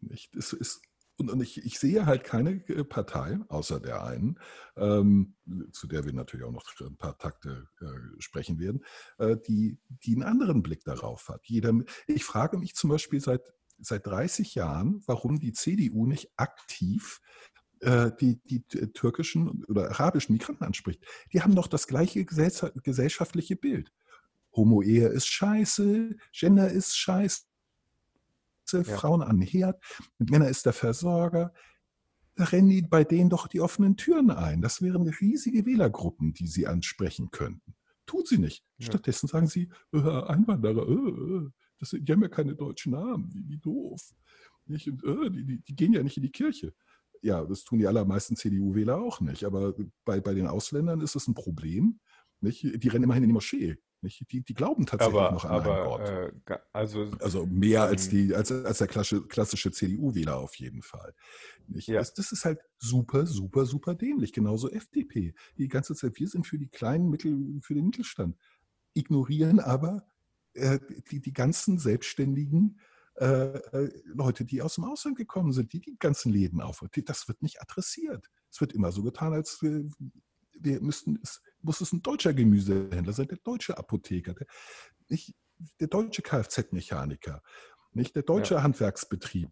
Nicht? 0.00 0.34
Es 0.34 0.52
ist, 0.52 0.82
und 1.18 1.30
und 1.30 1.40
ich, 1.40 1.64
ich 1.64 1.78
sehe 1.78 2.06
halt 2.06 2.24
keine 2.24 2.50
äh, 2.68 2.84
Partei, 2.84 3.38
außer 3.48 3.80
der 3.80 4.04
einen, 4.04 4.38
ähm, 4.76 5.34
zu 5.72 5.86
der 5.86 6.04
wir 6.04 6.12
natürlich 6.12 6.44
auch 6.44 6.52
noch 6.52 6.64
ein 6.80 6.96
paar 6.96 7.16
Takte 7.18 7.68
äh, 7.80 8.20
sprechen 8.20 8.58
werden, 8.58 8.84
äh, 9.18 9.36
die, 9.46 9.78
die 9.88 10.14
einen 10.14 10.24
anderen 10.24 10.62
Blick 10.62 10.84
darauf 10.84 11.28
hat. 11.28 11.46
Jeder, 11.46 11.72
ich 12.06 12.24
frage 12.24 12.58
mich 12.58 12.74
zum 12.74 12.90
Beispiel 12.90 13.20
seit, 13.20 13.54
seit 13.78 14.06
30 14.06 14.54
Jahren, 14.54 15.02
warum 15.06 15.38
die 15.38 15.52
CDU 15.52 16.06
nicht 16.06 16.32
aktiv 16.36 17.20
die, 17.80 18.40
die 18.48 18.62
t- 18.62 18.86
türkischen 18.88 19.64
oder 19.66 19.90
arabischen 19.90 20.32
Migranten 20.32 20.64
anspricht. 20.64 21.04
Die 21.32 21.42
haben 21.42 21.54
doch 21.54 21.66
das 21.66 21.86
gleiche 21.86 22.20
gesellscha- 22.20 22.72
gesellschaftliche 22.82 23.54
Bild. 23.54 23.92
Homo-Ehe 24.54 25.08
ist 25.08 25.26
scheiße, 25.26 26.16
Gender 26.32 26.70
ist 26.70 26.96
scheiße, 26.96 27.42
ja, 28.72 28.82
Frauen 28.82 29.22
an 29.22 29.38
den 29.38 29.46
Herd, 29.46 29.82
Männer 30.18 30.48
ist 30.48 30.64
der 30.64 30.72
Versorger. 30.72 31.52
Da 32.34 32.44
rennen 32.44 32.68
die 32.68 32.82
bei 32.82 33.04
denen 33.04 33.30
doch 33.30 33.46
die 33.46 33.60
offenen 33.60 33.96
Türen 33.96 34.30
ein. 34.30 34.60
Das 34.60 34.82
wären 34.82 35.06
riesige 35.08 35.64
Wählergruppen, 35.64 36.32
die 36.32 36.46
sie 36.46 36.66
ansprechen 36.66 37.30
könnten. 37.30 37.74
Tun 38.06 38.24
sie 38.24 38.38
nicht. 38.38 38.64
Stattdessen 38.78 39.26
sagen 39.26 39.46
sie, 39.46 39.68
äh, 39.92 39.98
Einwanderer, 39.98 40.88
äh, 40.88 40.92
äh, 40.92 41.50
das 41.78 41.90
sind, 41.90 42.08
die 42.08 42.12
haben 42.12 42.22
ja 42.22 42.28
keine 42.28 42.54
deutschen 42.54 42.92
Namen, 42.92 43.32
wie, 43.32 43.48
wie 43.48 43.58
doof. 43.58 44.02
Nicht? 44.66 44.86
Äh, 44.88 45.30
die, 45.30 45.44
die, 45.44 45.60
die 45.60 45.76
gehen 45.76 45.92
ja 45.92 46.02
nicht 46.02 46.16
in 46.16 46.22
die 46.22 46.30
Kirche. 46.32 46.74
Ja, 47.26 47.44
das 47.44 47.64
tun 47.64 47.80
die 47.80 47.88
allermeisten 47.88 48.36
CDU-Wähler 48.36 48.98
auch 48.98 49.20
nicht. 49.20 49.42
Aber 49.42 49.74
bei, 50.04 50.20
bei 50.20 50.32
den 50.32 50.46
Ausländern 50.46 51.00
ist 51.00 51.16
es 51.16 51.26
ein 51.26 51.34
Problem. 51.34 51.98
Nicht? 52.40 52.62
Die 52.62 52.88
rennen 52.88 53.02
immerhin 53.02 53.24
in 53.24 53.30
die 53.30 53.34
Moschee. 53.34 53.78
Nicht? 54.00 54.30
Die, 54.30 54.42
die 54.44 54.54
glauben 54.54 54.86
tatsächlich 54.86 55.16
noch 55.32 55.44
aber, 55.44 55.54
an 55.54 55.60
einen 55.62 55.70
aber, 55.72 56.32
Gott. 56.44 56.50
äh, 56.50 56.58
also, 56.72 57.10
Also 57.18 57.46
mehr 57.46 57.82
als, 57.82 58.06
ähm, 58.06 58.10
die, 58.10 58.34
als, 58.36 58.52
als 58.52 58.78
der 58.78 58.86
klassische, 58.86 59.72
CDU-Wähler 59.72 60.36
auf 60.36 60.54
jeden 60.54 60.82
Fall. 60.82 61.14
Ja, 61.66 61.98
Das, 61.98 62.14
das 62.14 62.30
ist 62.30 62.44
halt 62.44 62.60
super, 62.78 63.26
super, 63.26 63.66
super 63.66 63.96
dämlich. 63.96 64.32
Genauso 64.32 64.70
FDP. 64.70 65.34
Die 65.58 65.66
ganze 65.66 65.96
Zeit, 65.96 66.20
wir 66.20 66.28
sind 66.28 66.46
für 66.46 66.58
die 66.58 66.68
kleinen 66.68 67.10
Mittel, 67.10 67.58
für 67.60 67.74
den 67.74 67.86
Mittelstand. 67.86 68.36
Ignorieren 68.94 69.58
aber 69.58 70.06
äh, 70.52 70.78
die, 71.10 71.20
die 71.20 71.32
ganzen 71.32 71.80
selbstständigen 71.80 72.78
äh, 73.18 73.56
äh, 73.56 74.02
Leute, 74.04 74.44
die 74.44 74.62
aus 74.62 74.74
dem 74.74 74.84
Ausland 74.84 75.16
gekommen 75.16 75.52
sind, 75.52 75.72
die 75.72 75.80
die 75.80 75.96
ganzen 75.98 76.32
Läden 76.32 76.60
aufhören. 76.60 76.90
Das 77.04 77.28
wird 77.28 77.42
nicht 77.42 77.60
adressiert. 77.60 78.30
Es 78.50 78.60
wird 78.60 78.72
immer 78.72 78.92
so 78.92 79.02
getan, 79.02 79.32
als 79.32 79.62
äh, 79.62 79.84
wir 80.58 80.80
müssten, 80.80 81.18
es 81.22 81.42
muss 81.62 81.80
es 81.80 81.92
ein 81.92 82.02
deutscher 82.02 82.34
Gemüsehändler 82.34 83.12
sein, 83.12 83.28
der 83.28 83.38
deutsche 83.38 83.76
Apotheker, 83.76 84.34
der, 84.34 84.46
nicht, 85.08 85.34
der 85.80 85.88
deutsche 85.88 86.22
Kfz-Mechaniker, 86.22 87.42
nicht 87.92 88.14
der 88.14 88.22
ja, 88.22 88.26
deutsche 88.26 88.62
Handwerksbetrieb, 88.62 89.50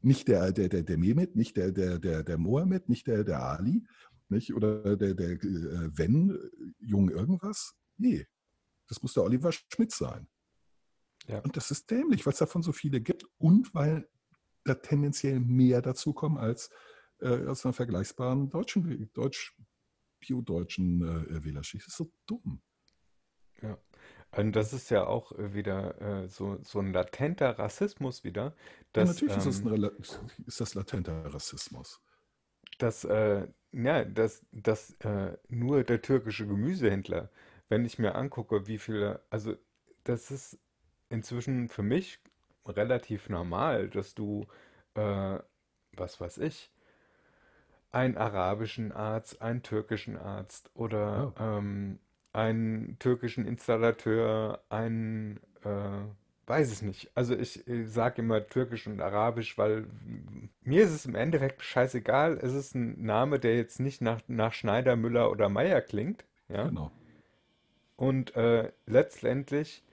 nicht 0.00 0.28
der, 0.28 0.52
der, 0.52 0.68
der, 0.68 0.82
der 0.82 0.98
Mehmet, 0.98 1.36
nicht 1.36 1.56
der, 1.56 1.72
der, 1.72 1.98
der, 1.98 2.22
der 2.22 2.38
Mohammed, 2.38 2.88
nicht 2.88 3.06
der, 3.06 3.24
der 3.24 3.42
Ali, 3.42 3.86
nicht, 4.28 4.54
oder 4.54 4.96
der, 4.96 5.14
der 5.14 5.30
äh, 5.30 5.90
Wenn, 5.96 6.30
äh, 6.30 6.84
Jung 6.84 7.10
irgendwas. 7.10 7.74
Nee, 7.96 8.26
das 8.88 9.02
muss 9.02 9.14
der 9.14 9.24
Oliver 9.24 9.52
Schmidt 9.52 9.92
sein. 9.92 10.28
Ja, 11.26 11.38
Und 11.40 11.56
das 11.56 11.70
ist 11.70 11.90
dämlich, 11.90 12.26
weil 12.26 12.32
es 12.32 12.38
davon 12.38 12.62
so 12.62 12.72
viele 12.72 13.00
gibt 13.00 13.24
und 13.38 13.74
weil 13.74 14.08
da 14.64 14.74
tendenziell 14.74 15.40
mehr 15.40 15.82
dazukommen 15.82 16.38
als 16.38 16.70
äh, 17.20 17.46
aus 17.46 17.64
einer 17.64 17.72
vergleichbaren 17.72 18.50
deutschen, 18.50 19.10
deutsch, 19.12 19.56
bio-deutschen 20.20 21.02
äh, 21.02 21.44
Wählerschicht. 21.44 21.86
Das 21.86 21.94
ist 21.94 21.98
so 21.98 22.12
dumm. 22.26 22.60
ja. 23.62 23.78
Und 24.34 24.56
das 24.56 24.72
ist 24.72 24.90
ja 24.90 25.06
auch 25.06 25.32
wieder 25.36 26.00
äh, 26.24 26.28
so, 26.28 26.58
so 26.62 26.78
ein 26.78 26.92
latenter 26.92 27.58
Rassismus 27.58 28.24
wieder, 28.24 28.54
Ja, 28.96 29.04
dass, 29.04 29.08
natürlich 29.10 29.36
ist 29.36 29.46
das, 29.46 29.60
ein, 29.64 29.74
ähm, 29.74 30.46
ist 30.46 30.60
das 30.60 30.74
latenter 30.74 31.26
Rassismus. 31.34 32.00
dass, 32.78 33.04
äh, 33.04 33.46
ja, 33.72 34.04
dass, 34.04 34.44
dass 34.52 34.92
äh, 35.00 35.36
nur 35.48 35.84
der 35.84 36.00
türkische 36.02 36.46
Gemüsehändler, 36.46 37.30
wenn 37.68 37.84
ich 37.84 37.98
mir 37.98 38.14
angucke, 38.14 38.66
wie 38.66 38.78
viele, 38.78 39.22
also 39.30 39.54
das 40.04 40.30
ist 40.30 40.58
inzwischen 41.12 41.68
für 41.68 41.82
mich 41.82 42.18
relativ 42.66 43.28
normal, 43.28 43.88
dass 43.88 44.14
du, 44.14 44.46
äh, 44.94 45.38
was 45.96 46.20
weiß 46.20 46.38
ich, 46.38 46.70
einen 47.90 48.16
arabischen 48.16 48.92
Arzt, 48.92 49.42
einen 49.42 49.62
türkischen 49.62 50.16
Arzt 50.16 50.70
oder 50.74 51.32
Ja, 51.38 51.58
ähm, 51.58 51.98
einen 52.32 52.98
türkischen 52.98 53.46
Installateur, 53.46 54.62
einen, 54.70 55.38
äh, 55.64 56.00
weiß 56.46 56.72
es 56.72 56.80
nicht. 56.82 57.10
Also 57.14 57.36
ich, 57.36 57.68
äh, 57.68 57.84
sage 57.84 58.22
immer 58.22 58.46
türkisch 58.46 58.86
und 58.86 59.00
arabisch, 59.00 59.58
weil 59.58 59.86
mir 60.62 60.82
ist 60.82 60.92
es 60.92 61.04
im 61.04 61.14
Endeffekt 61.14 61.62
scheißegal. 61.62 62.38
Es 62.40 62.54
ist 62.54 62.74
ein 62.74 63.04
Name, 63.04 63.38
der 63.38 63.56
jetzt 63.56 63.80
nicht 63.80 64.00
nach, 64.00 64.22
nach 64.28 64.54
Schneider, 64.54 64.96
Müller 64.96 65.30
oder 65.30 65.50
Meier 65.50 65.82
klingt, 65.82 66.24
ja. 66.48 66.68
genau. 66.68 66.90
Und 67.96 68.34
äh, 68.34 68.72
letztendlich, 68.86 69.84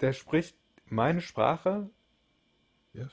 der 0.00 0.12
spricht 0.12 0.56
meine 0.86 1.20
Sprache, 1.20 1.90
Ja, 2.92 3.10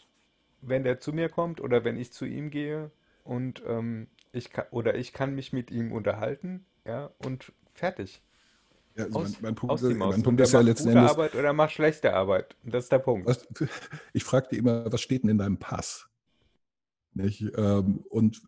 wenn 0.62 0.84
der 0.84 1.00
zu 1.00 1.14
mir 1.14 1.30
kommt 1.30 1.62
oder 1.62 1.84
wenn 1.84 1.98
ich 1.98 2.12
zu 2.12 2.26
ihm 2.26 2.50
gehe 2.50 2.92
und 3.24 3.62
ähm, 3.66 4.08
ich 4.32 4.52
kann, 4.52 4.66
oder 4.72 4.96
ich 4.96 5.14
kann 5.14 5.36
mich 5.36 5.54
mit 5.54 5.72
ihm 5.72 5.92
unterhalten, 5.92 6.66
ja, 6.86 7.12
und 7.20 7.52
fertig. 7.74 8.22
Ja, 8.96 9.06
also 9.06 9.20
Aus, 9.20 9.34
mein, 9.34 9.42
mein 9.42 9.56
Punkt, 9.56 9.82
Maus. 9.84 9.84
mein 9.84 10.24
Punkt 10.24 10.40
er 10.40 10.46
ist 10.46 10.54
ja 10.54 10.62
letzten 10.62 10.90
gute 10.90 11.00
Endes, 11.00 11.12
Arbeit 11.12 11.36
oder 11.36 11.46
er 11.46 11.54
macht 11.54 11.72
schlechte 11.74 12.14
Arbeit. 12.14 12.56
Das 12.64 12.86
ist 12.86 12.92
der 12.92 13.00
Punkt. 13.00 13.28
was, 13.28 13.48
ich 14.14 14.24
fragte 14.24 14.56
immer, 14.56 14.92
was 14.92 15.02
steht 15.02 15.24
denn 15.24 15.30
in 15.32 15.38
deinem 15.38 15.58
Pass? 15.58 16.10
Nicht? 17.14 17.42
Ähm, 17.58 18.04
Und 18.10 18.42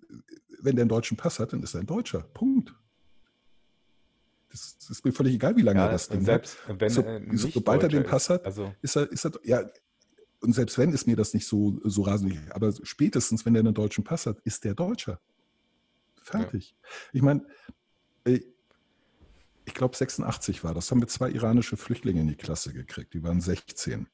wenn 0.61 0.76
der 0.76 0.84
einen 0.84 0.90
deutschen 0.90 1.18
Pass 1.18 1.40
hat, 1.40 1.53
dann 1.53 1.64
ist 1.64 1.74
er 1.74 1.82
ein 1.82 1.86
Deutscher. 1.88 2.22
Punkt. 2.34 2.74
Das, 4.51 4.77
das 4.80 4.89
ist 4.89 5.05
mir 5.05 5.11
völlig 5.11 5.35
egal, 5.35 5.55
wie 5.55 5.61
lange 5.61 5.80
er 5.80 5.85
Ja, 5.88 5.91
das 5.91 6.07
Ding 6.09 6.19
und 6.19 6.27
hat. 6.27 6.47
selbst 6.47 6.57
wenn 6.67 6.89
So, 6.89 7.01
er 7.01 7.19
nicht 7.19 7.53
sobald 7.53 7.84
er 7.84 7.89
den 7.89 8.03
Pass 8.03 8.30
hat, 8.30 8.45
also 8.45 8.73
ist 8.81 8.95
er, 8.95 9.11
ist 9.11 9.26
er, 9.26 9.31
ja, 9.43 9.63
und 10.41 10.53
selbst 10.53 10.77
wenn, 10.77 10.91
ist 10.91 11.05
mir 11.05 11.15
das 11.15 11.34
nicht 11.34 11.45
so, 11.47 11.80
so 11.84 12.01
rasend. 12.03 12.39
Aber 12.51 12.73
spätestens, 12.84 13.45
wenn 13.45 13.55
er 13.55 13.59
einen 13.59 13.73
deutschen 13.73 14.03
Pass 14.03 14.26
hat, 14.26 14.39
ist 14.45 14.63
der 14.63 14.73
Deutscher. 14.73 15.19
Fertig. 16.21 16.76
Ich 17.11 17.21
meine, 17.21 17.45
äh, 18.26 18.39
ich 19.65 19.73
glaube 19.73 19.95
86 19.95 20.63
war 20.63 20.73
das, 20.73 20.89
haben 20.89 21.01
wir 21.01 21.07
zwei 21.07 21.30
iranische 21.30 21.77
Flüchtlinge 21.77 22.21
in 22.21 22.27
die 22.27 22.35
Klasse 22.35 22.73
gekriegt. 22.73 23.13
Die 23.13 23.21
waren 23.23 23.41
16 23.41 24.07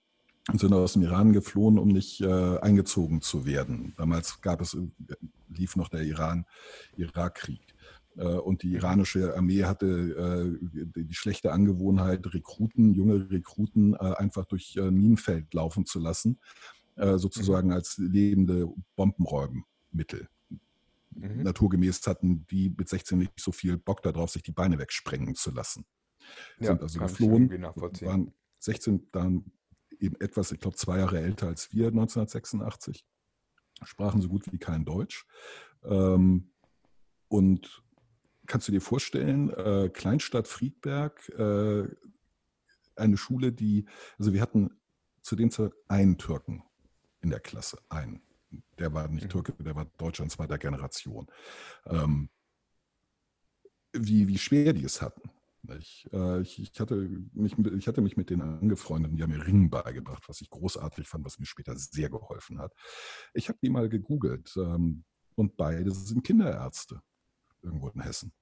und 0.51 0.59
sind 0.59 0.73
aus 0.73 0.93
dem 0.93 1.03
Iran 1.03 1.31
geflohen, 1.33 1.79
um 1.79 1.89
nicht 1.89 2.21
äh, 2.21 2.57
eingezogen 2.59 3.21
zu 3.21 3.45
werden. 3.45 3.93
Damals 3.97 4.41
gab 4.41 4.61
es, 4.61 4.73
äh, 4.73 5.15
lief 5.49 5.75
noch 5.75 5.89
der 5.89 6.01
Iran-Irak-Krieg. 6.01 7.74
Äh, 8.17 8.25
Und 8.25 8.63
die 8.63 8.73
iranische 8.73 9.35
Armee 9.35 9.63
hatte 9.63 10.57
äh, 10.61 11.01
die 11.01 11.13
schlechte 11.13 11.51
Angewohnheit, 11.51 12.33
Rekruten, 12.33 12.93
junge 12.93 13.29
Rekruten 13.29 13.93
äh, 13.93 13.97
einfach 14.15 14.45
durch 14.45 14.75
Minenfeld 14.75 15.53
laufen 15.53 15.85
zu 15.85 15.99
lassen, 15.99 16.39
sozusagen 16.97 17.73
als 17.73 17.97
lebende 17.97 18.69
Bombenräummittel. 18.95 20.29
mhm. 21.11 21.43
Naturgemäß 21.43 22.07
hatten 22.07 22.45
die 22.47 22.73
mit 22.77 22.87
16 22.87 23.17
nicht 23.17 23.33
so 23.37 23.51
viel 23.51 23.77
Bock 23.77 24.01
darauf, 24.01 24.29
sich 24.29 24.43
die 24.43 24.53
Beine 24.53 24.79
wegsprengen 24.79 25.35
zu 25.35 25.51
lassen. 25.51 25.85
ja, 26.59 26.67
Sind 26.67 26.81
also 26.81 26.99
geflohen, 26.99 27.49
waren 27.51 28.33
16, 28.59 29.09
dann 29.11 29.51
eben 29.99 30.15
etwas, 30.21 30.53
ich 30.53 30.59
glaube, 30.59 30.77
zwei 30.77 30.99
Jahre 30.99 31.19
älter 31.19 31.47
als 31.47 31.73
wir, 31.73 31.87
1986. 31.87 33.05
Sprachen 33.83 34.21
so 34.21 34.29
gut 34.29 34.49
wie 34.53 34.57
kein 34.57 34.85
Deutsch. 34.85 35.25
Ähm, 35.83 36.51
und 37.27 37.83
kannst 38.47 38.67
du 38.67 38.71
dir 38.71 38.81
vorstellen, 38.81 39.49
äh, 39.51 39.89
Kleinstadt 39.93 40.47
Friedberg, 40.47 41.27
äh, 41.29 41.87
eine 42.95 43.17
Schule, 43.17 43.51
die, 43.51 43.85
also 44.17 44.33
wir 44.33 44.41
hatten 44.41 44.71
zu 45.21 45.35
dem 45.35 45.51
Zeit 45.51 45.73
einen 45.87 46.17
Türken 46.17 46.63
in 47.21 47.29
der 47.29 47.39
Klasse, 47.39 47.77
einen. 47.89 48.21
Der 48.79 48.93
war 48.93 49.07
nicht 49.07 49.25
Mhm. 49.25 49.29
Türke, 49.29 49.53
der 49.53 49.75
war 49.75 49.85
Deutscher 49.97 50.23
in 50.23 50.29
zweiter 50.29 50.57
Generation. 50.57 51.27
Ähm, 51.87 52.29
wie, 53.93 54.27
wie 54.27 54.37
schwer 54.37 54.73
die 54.73 54.83
es 54.83 55.01
hatten. 55.01 55.29
Ich, 55.79 56.07
äh, 56.13 56.41
ich, 56.41 56.59
ich, 56.61 56.79
hatte 56.79 56.95
mich, 57.33 57.57
mit- 57.57 57.73
ich 57.73 57.87
hatte 57.87 58.01
mich 58.01 58.17
mit 58.17 58.29
denen 58.29 58.41
angefreundet 58.41 59.11
und 59.11 59.17
die 59.17 59.23
haben 59.23 59.31
mir 59.31 59.45
Ringen 59.45 59.69
beigebracht, 59.69 60.23
was 60.27 60.41
ich 60.41 60.49
großartig 60.49 61.07
fand, 61.07 61.25
was 61.25 61.39
mir 61.39 61.45
später 61.47 61.75
sehr 61.75 62.09
geholfen 62.09 62.59
hat. 62.59 62.71
Ich 63.33 63.49
habe 63.49 63.57
die 63.61 63.69
mal 63.69 63.89
gegoogelt 63.89 64.53
ähm, 64.57 65.03
und 65.35 65.57
beide 65.57 65.91
sind 65.91 66.23
Kinderärzte 66.23 67.01
irgendwo 67.65 67.89
in 67.89 68.01
Hessen. 68.01 68.33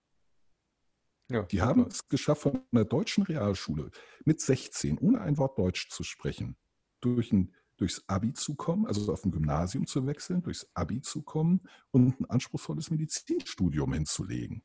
Ja, 1.30 1.44
Die 1.44 1.62
haben 1.62 1.88
es 1.88 2.08
geschafft, 2.10 2.42
von 2.42 2.62
einer 2.72 2.86
deutschen 2.86 3.24
Realschule 3.24 3.90
mit 4.26 4.42
16, 4.42 4.98
ohne 4.98 5.22
ein 5.22 5.38
Wort 5.38 5.58
Deutsch 5.58 5.90
zu 5.90 6.04
sprechen, 6.04 6.58
durch 7.00 7.32
ein, 7.32 7.54
durchs 7.78 8.04
Abi 8.08 8.34
zu 8.34 8.56
kommen, 8.56 8.86
also 8.86 9.12
auf 9.12 9.24
ein 9.26 9.32
Gymnasium 9.32 9.88
zu 9.88 10.06
wechseln, 10.06 10.44
durchs 10.44 10.70
Abi 10.74 11.02
zu 11.02 11.22
kommen 11.24 11.62
und 11.92 12.20
ein 12.20 12.26
anspruchsvolles 12.26 12.92
Medizinstudium 12.92 13.94
hinzulegen. 13.94 14.64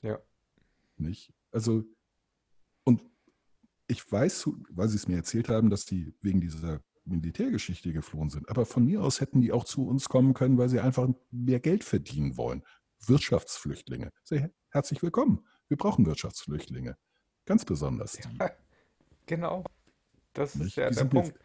Ja. 0.00 0.18
Nicht? 0.96 1.32
Also, 1.50 1.84
und 2.84 3.02
ich 3.88 4.10
weiß, 4.10 4.48
weil 4.70 4.88
sie 4.88 4.96
es 4.96 5.08
mir 5.08 5.16
erzählt 5.16 5.48
haben, 5.48 5.70
dass 5.70 5.84
die 5.86 6.14
wegen 6.20 6.40
dieser 6.40 6.80
Militärgeschichte 7.04 7.92
geflohen 7.92 8.30
sind. 8.30 8.48
Aber 8.48 8.64
von 8.64 8.84
mir 8.84 9.02
aus 9.02 9.20
hätten 9.20 9.40
die 9.40 9.52
auch 9.52 9.64
zu 9.64 9.86
uns 9.86 10.08
kommen 10.08 10.34
können, 10.34 10.56
weil 10.56 10.68
sie 10.68 10.80
einfach 10.80 11.08
mehr 11.30 11.60
Geld 11.60 11.84
verdienen 11.84 12.36
wollen. 12.36 12.62
Wirtschaftsflüchtlinge. 13.00 14.10
Sehr 14.24 14.50
herzlich 14.70 15.02
willkommen. 15.02 15.46
Wir 15.68 15.76
brauchen 15.76 16.06
Wirtschaftsflüchtlinge. 16.06 16.96
Ganz 17.44 17.64
besonders. 17.64 18.18
Ja, 18.38 18.50
genau. 19.26 19.64
Das 20.32 20.56
ist 20.56 20.76
ja 20.76 20.88
Die 20.88 20.94
der 20.94 21.04
sind 21.04 21.12
mir- 21.12 21.22
Punkt. 21.22 21.38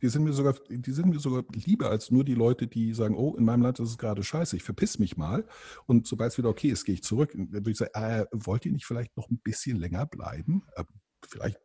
Die 0.00 0.08
sind, 0.08 0.22
mir 0.22 0.32
sogar, 0.32 0.54
die 0.68 0.92
sind 0.92 1.08
mir 1.08 1.18
sogar 1.18 1.42
lieber 1.52 1.90
als 1.90 2.12
nur 2.12 2.22
die 2.22 2.34
Leute, 2.34 2.68
die 2.68 2.94
sagen, 2.94 3.16
oh, 3.16 3.34
in 3.34 3.44
meinem 3.44 3.62
Land 3.62 3.80
ist 3.80 3.88
es 3.90 3.98
gerade 3.98 4.22
scheiße, 4.22 4.54
ich 4.54 4.62
verpiss 4.62 5.00
mich 5.00 5.16
mal. 5.16 5.44
Und 5.86 6.06
sobald 6.06 6.30
es 6.30 6.38
wieder 6.38 6.50
okay 6.50 6.68
ist, 6.68 6.84
gehe 6.84 6.94
ich 6.94 7.02
zurück. 7.02 7.34
Und 7.34 7.46
Dann 7.52 7.62
würde 7.66 7.72
ich 7.72 7.78
sagen, 7.78 7.90
äh, 7.94 8.24
wollt 8.32 8.64
ihr 8.64 8.70
nicht 8.70 8.86
vielleicht 8.86 9.16
noch 9.16 9.28
ein 9.28 9.40
bisschen 9.40 9.76
länger 9.76 10.06
bleiben? 10.06 10.62
Äh, 10.76 10.84
vielleicht 11.26 11.58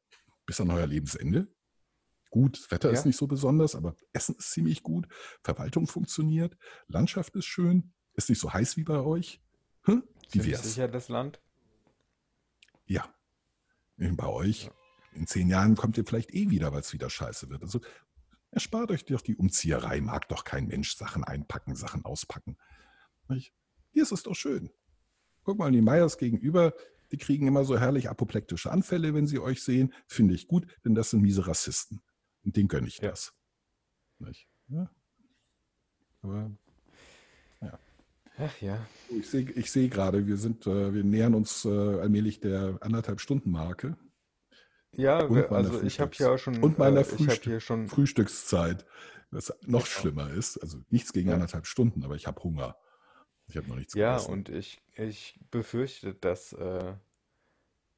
bis 0.47 0.59
an 0.59 0.71
euer 0.71 0.87
Lebensende? 0.87 1.47
Gut, 2.31 2.57
das 2.57 2.71
Wetter 2.71 2.89
Ja. 2.91 2.97
ist 2.97 3.05
nicht 3.05 3.17
so 3.17 3.27
besonders, 3.27 3.75
aber 3.75 3.95
Essen 4.13 4.33
ist 4.39 4.49
ziemlich 4.49 4.81
gut, 4.81 5.07
Verwaltung 5.43 5.85
funktioniert, 5.85 6.57
Landschaft 6.87 7.35
ist 7.35 7.45
schön, 7.45 7.93
ist 8.15 8.29
nicht 8.29 8.39
so 8.39 8.53
heiß 8.53 8.77
wie 8.77 8.83
bei 8.83 8.99
euch. 8.99 9.41
Hm? 9.83 10.03
Wie 10.31 10.45
wär's? 10.45 10.63
sicher 10.63 10.87
das 10.87 11.09
Land. 11.09 11.41
Ja. 12.85 13.13
Bei 13.97 14.27
euch. 14.27 14.69
In 15.13 15.27
zehn 15.27 15.47
Jahren 15.47 15.75
kommt 15.75 15.97
ihr 15.97 16.05
vielleicht 16.05 16.33
eh 16.33 16.49
wieder, 16.49 16.71
weil 16.73 16.81
es 16.81 16.91
wieder 16.93 17.09
scheiße 17.09 17.49
wird. 17.49 17.61
Also 17.61 17.81
erspart 18.51 18.91
euch 18.91 19.05
doch 19.05 19.21
die 19.21 19.35
Umzieherei. 19.35 20.01
Mag 20.01 20.27
doch 20.29 20.43
kein 20.43 20.67
Mensch 20.67 20.95
Sachen 20.95 21.23
einpacken, 21.23 21.75
Sachen 21.75 22.03
auspacken. 22.03 22.57
Nicht? 23.29 23.53
Hier 23.91 24.03
ist 24.03 24.11
es 24.11 24.23
doch 24.23 24.35
schön. 24.35 24.71
Guck 25.43 25.59
mal, 25.59 25.71
die 25.71 25.81
Meyers 25.81 26.17
gegenüber, 26.17 26.73
die 27.11 27.17
kriegen 27.17 27.47
immer 27.47 27.63
so 27.63 27.77
herrlich 27.77 28.09
apoplektische 28.09 28.71
Anfälle, 28.71 29.13
wenn 29.13 29.27
sie 29.27 29.39
euch 29.39 29.63
sehen. 29.63 29.93
Finde 30.07 30.33
ich 30.33 30.47
gut, 30.47 30.65
denn 30.83 30.95
das 30.95 31.11
sind 31.11 31.21
miese 31.21 31.45
Rassisten. 31.45 32.01
Und 32.43 32.55
denen 32.57 32.67
gönne 32.67 32.87
ich 32.87 32.97
Ja. 32.97 33.09
das. 33.09 33.33
Nicht? 34.17 34.47
Ja. 34.67 34.89
Aber 36.21 36.51
Ach 38.45 38.61
ja. 38.61 38.85
ich 39.09 39.29
sehe 39.29 39.49
ich 39.51 39.71
sehe 39.71 39.89
gerade, 39.89 40.27
wir 40.27 40.37
sind, 40.37 40.67
äh, 40.67 40.93
wir 40.93 41.03
nähern 41.03 41.33
uns 41.33 41.65
äh, 41.65 41.69
allmählich 41.69 42.39
der 42.39 42.77
anderthalb 42.81 43.21
Stunden 43.21 43.51
Marke. 43.51 43.95
Ja, 44.91 45.27
also 45.27 45.81
ich 45.81 45.99
habe 45.99 46.11
ja 46.17 46.31
auch 46.31 46.37
schon, 46.37 46.61
und 46.61 46.77
meiner 46.77 47.01
äh, 47.01 47.03
Frühstück- 47.03 47.43
hier 47.43 47.59
schon, 47.59 47.87
Frühstückszeit, 47.87 48.85
was 49.31 49.49
noch 49.61 49.79
Genau. 49.79 49.85
schlimmer 49.85 50.31
ist. 50.31 50.57
Also 50.57 50.79
nichts 50.89 51.13
gegen 51.13 51.29
Ja. 51.29 51.35
anderthalb 51.35 51.65
Stunden, 51.65 52.03
aber 52.03 52.15
ich 52.15 52.27
habe 52.27 52.43
Hunger. 52.43 52.75
Ich 53.47 53.57
habe 53.57 53.67
noch 53.67 53.75
nichts 53.75 53.93
ja, 53.93 54.13
gegessen. 54.17 54.31
und 54.31 54.49
ich, 54.49 54.81
ich 54.95 55.39
befürchte, 55.51 56.13
dass 56.13 56.53
äh, 56.53 56.93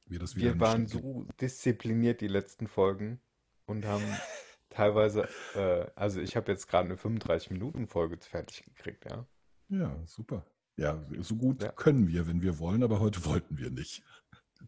wir 0.05 0.19
das 0.19 0.35
wir 0.35 0.59
waren 0.59 0.87
so 0.87 1.25
diszipliniert 1.41 2.21
die 2.21 2.27
letzten 2.27 2.67
Folgen 2.67 3.19
und 3.65 3.85
haben 3.85 4.03
teilweise, 4.69 5.27
äh, 5.55 5.85
also 5.95 6.21
ich 6.21 6.35
habe 6.35 6.51
jetzt 6.51 6.67
gerade 6.67 6.85
eine 6.85 6.95
35-Minuten-Folge 6.95 8.17
fertig 8.21 8.63
gekriegt, 8.63 9.05
ja. 9.09 9.25
Ja, 9.69 9.95
super. 10.05 10.45
Ja, 10.77 11.03
so 11.19 11.35
gut 11.35 11.63
Ja. 11.63 11.71
können 11.71 12.07
wir, 12.07 12.27
wenn 12.27 12.41
wir 12.41 12.59
wollen, 12.59 12.83
aber 12.83 12.99
heute 12.99 13.23
wollten 13.25 13.57
wir 13.57 13.71
nicht. 13.71 14.03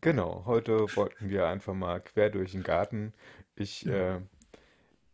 Genau, 0.02 0.46
heute 0.46 0.80
wollten 0.96 1.30
wir 1.30 1.48
einfach 1.48 1.74
mal 1.74 2.00
quer 2.02 2.30
durch 2.30 2.52
den 2.52 2.64
Garten. 2.64 3.14
Ich 3.56 3.84
Ja. 3.84 4.18
äh, 4.18 4.22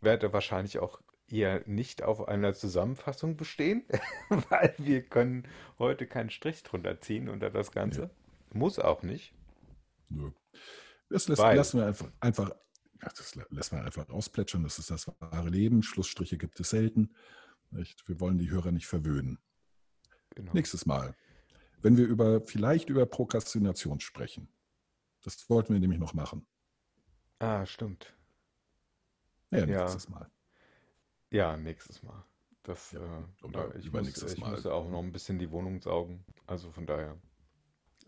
werde 0.02 0.34
wahrscheinlich 0.34 0.80
auch 0.80 1.02
eher 1.28 1.64
nicht 1.68 2.04
auf 2.04 2.28
einer 2.28 2.54
Zusammenfassung 2.54 3.38
bestehen, 3.38 3.86
weil 4.50 4.76
wir 4.78 5.02
können 5.04 5.48
heute 5.80 6.06
keinen 6.06 6.30
Strich 6.30 6.62
drunter 6.64 7.00
ziehen 7.00 7.30
unter 7.30 7.50
das 7.50 7.72
Ganze. 7.72 8.10
Muss 8.52 8.78
auch 8.78 9.02
nicht. 9.04 9.34
Nö. 10.10 10.32
Das 11.10 11.28
lässt, 11.28 11.42
Weil- 11.42 11.56
lassen 11.58 11.80
wir 11.80 11.88
einfach, 11.88 12.12
einfach, 12.20 12.52
das 13.00 13.36
lassen 13.50 13.78
wir 13.78 13.84
einfach 13.86 14.10
ausplätschern. 14.10 14.64
Das 14.64 14.78
ist 14.80 14.92
das 14.92 15.08
wahre 15.20 15.50
Leben. 15.50 15.82
Schlussstriche 15.82 16.38
gibt 16.38 16.60
es 16.60 16.70
selten. 16.70 17.16
Nicht? 17.72 18.08
Wir 18.08 18.20
wollen 18.20 18.38
die 18.38 18.50
Hörer 18.52 18.72
nicht 18.72 18.88
verwöhnen. 18.88 19.40
Genau. 20.36 20.54
Nächstes 20.54 20.86
Mal, 20.86 21.16
wenn 21.82 21.98
wir 21.98 22.06
über 22.06 22.42
vielleicht 22.42 22.90
über 22.90 23.06
Prokrastination 23.06 24.00
sprechen. 24.00 24.48
Das 25.24 25.50
wollten 25.50 25.74
wir 25.74 25.80
nämlich 25.80 26.00
noch 26.00 26.14
machen. 26.14 26.46
Ah, 27.40 27.66
stimmt. 27.66 28.14
Ja, 29.52 29.60
Ja. 29.60 29.66
nächstes 29.66 30.10
Mal. 30.10 30.30
Ja, 31.30 31.58
nächstes 31.58 32.04
Mal. 32.04 32.24
Das, 32.64 32.92
Ja, 32.94 33.00
äh, 33.20 33.46
oder 33.46 33.68
ich 33.70 33.76
muss, 33.76 33.86
übernächstes 33.86 34.34
ich 34.34 34.40
Mal. 34.40 34.52
muss 34.52 34.66
auch 34.66 34.90
noch 34.90 35.00
ein 35.00 35.12
bisschen 35.12 35.38
die 35.40 35.52
Wohnung 35.52 35.82
saugen. 35.82 36.24
Also 36.48 36.72
von 36.72 36.86
daher. 36.86 37.18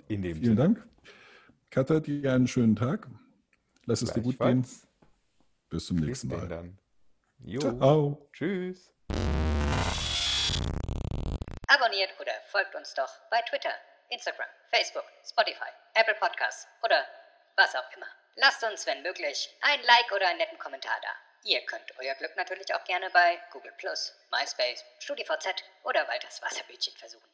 In 0.08 0.22
dem 0.22 0.38
Vielen 0.38 0.44
Sinne. 0.44 0.56
Dank. 0.56 0.88
Katha, 1.70 2.00
dir 2.00 2.34
einen 2.34 2.48
schönen 2.48 2.76
Tag. 2.76 3.10
Lass 3.86 4.02
es 4.02 4.14
dir 4.14 4.22
gut 4.22 4.40
gehen. 4.40 4.66
Bis 5.70 5.86
zum 5.88 5.98
nächsten 5.98 6.30
Mal. 6.30 6.48
dann. 6.48 6.78
Jo. 7.40 7.60
Ciao. 7.60 8.30
Tschüss. 8.32 8.94
Abonniert 11.96 12.20
oder 12.20 12.34
folgt 12.48 12.76
uns 12.76 12.94
doch 12.94 13.10
bei 13.30 13.42
Twitter, 13.44 13.74
Instagram, 14.10 14.50
Facebook, 14.70 15.06
Spotify, 15.26 15.70
Apple 15.94 16.16
Podcasts 16.16 16.68
oder 16.84 17.08
was 17.56 17.74
auch 17.74 17.90
immer. 17.96 18.08
Lasst 18.36 18.62
uns, 18.66 18.86
wenn 18.86 19.02
möglich, 19.02 19.50
ein 19.62 19.82
Like 19.84 20.12
oder 20.12 20.28
einen 20.28 20.40
netten 20.40 20.60
Kommentar 20.60 21.00
da. 21.02 21.08
Ihr 21.44 21.66
könnt 21.66 21.98
euer 21.98 22.16
Glück 22.16 22.36
natürlich 22.36 22.74
auch 22.74 22.84
gerne 22.84 23.10
bei 23.12 23.40
Google 23.52 23.74
MySpace, 24.30 24.84
StudiVZ 25.00 25.64
oder 25.84 26.06
Walters 26.10 26.42
Wasserbütchen 26.42 26.98
versuchen. 26.98 27.30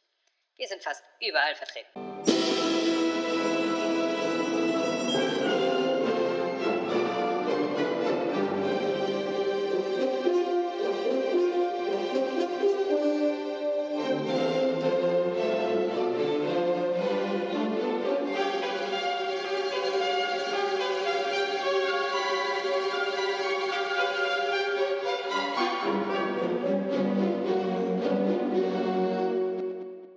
Wir 0.54 0.68
sind 0.68 0.80
fast 0.80 1.02
überall 1.18 1.56
vertreten. 1.56 2.11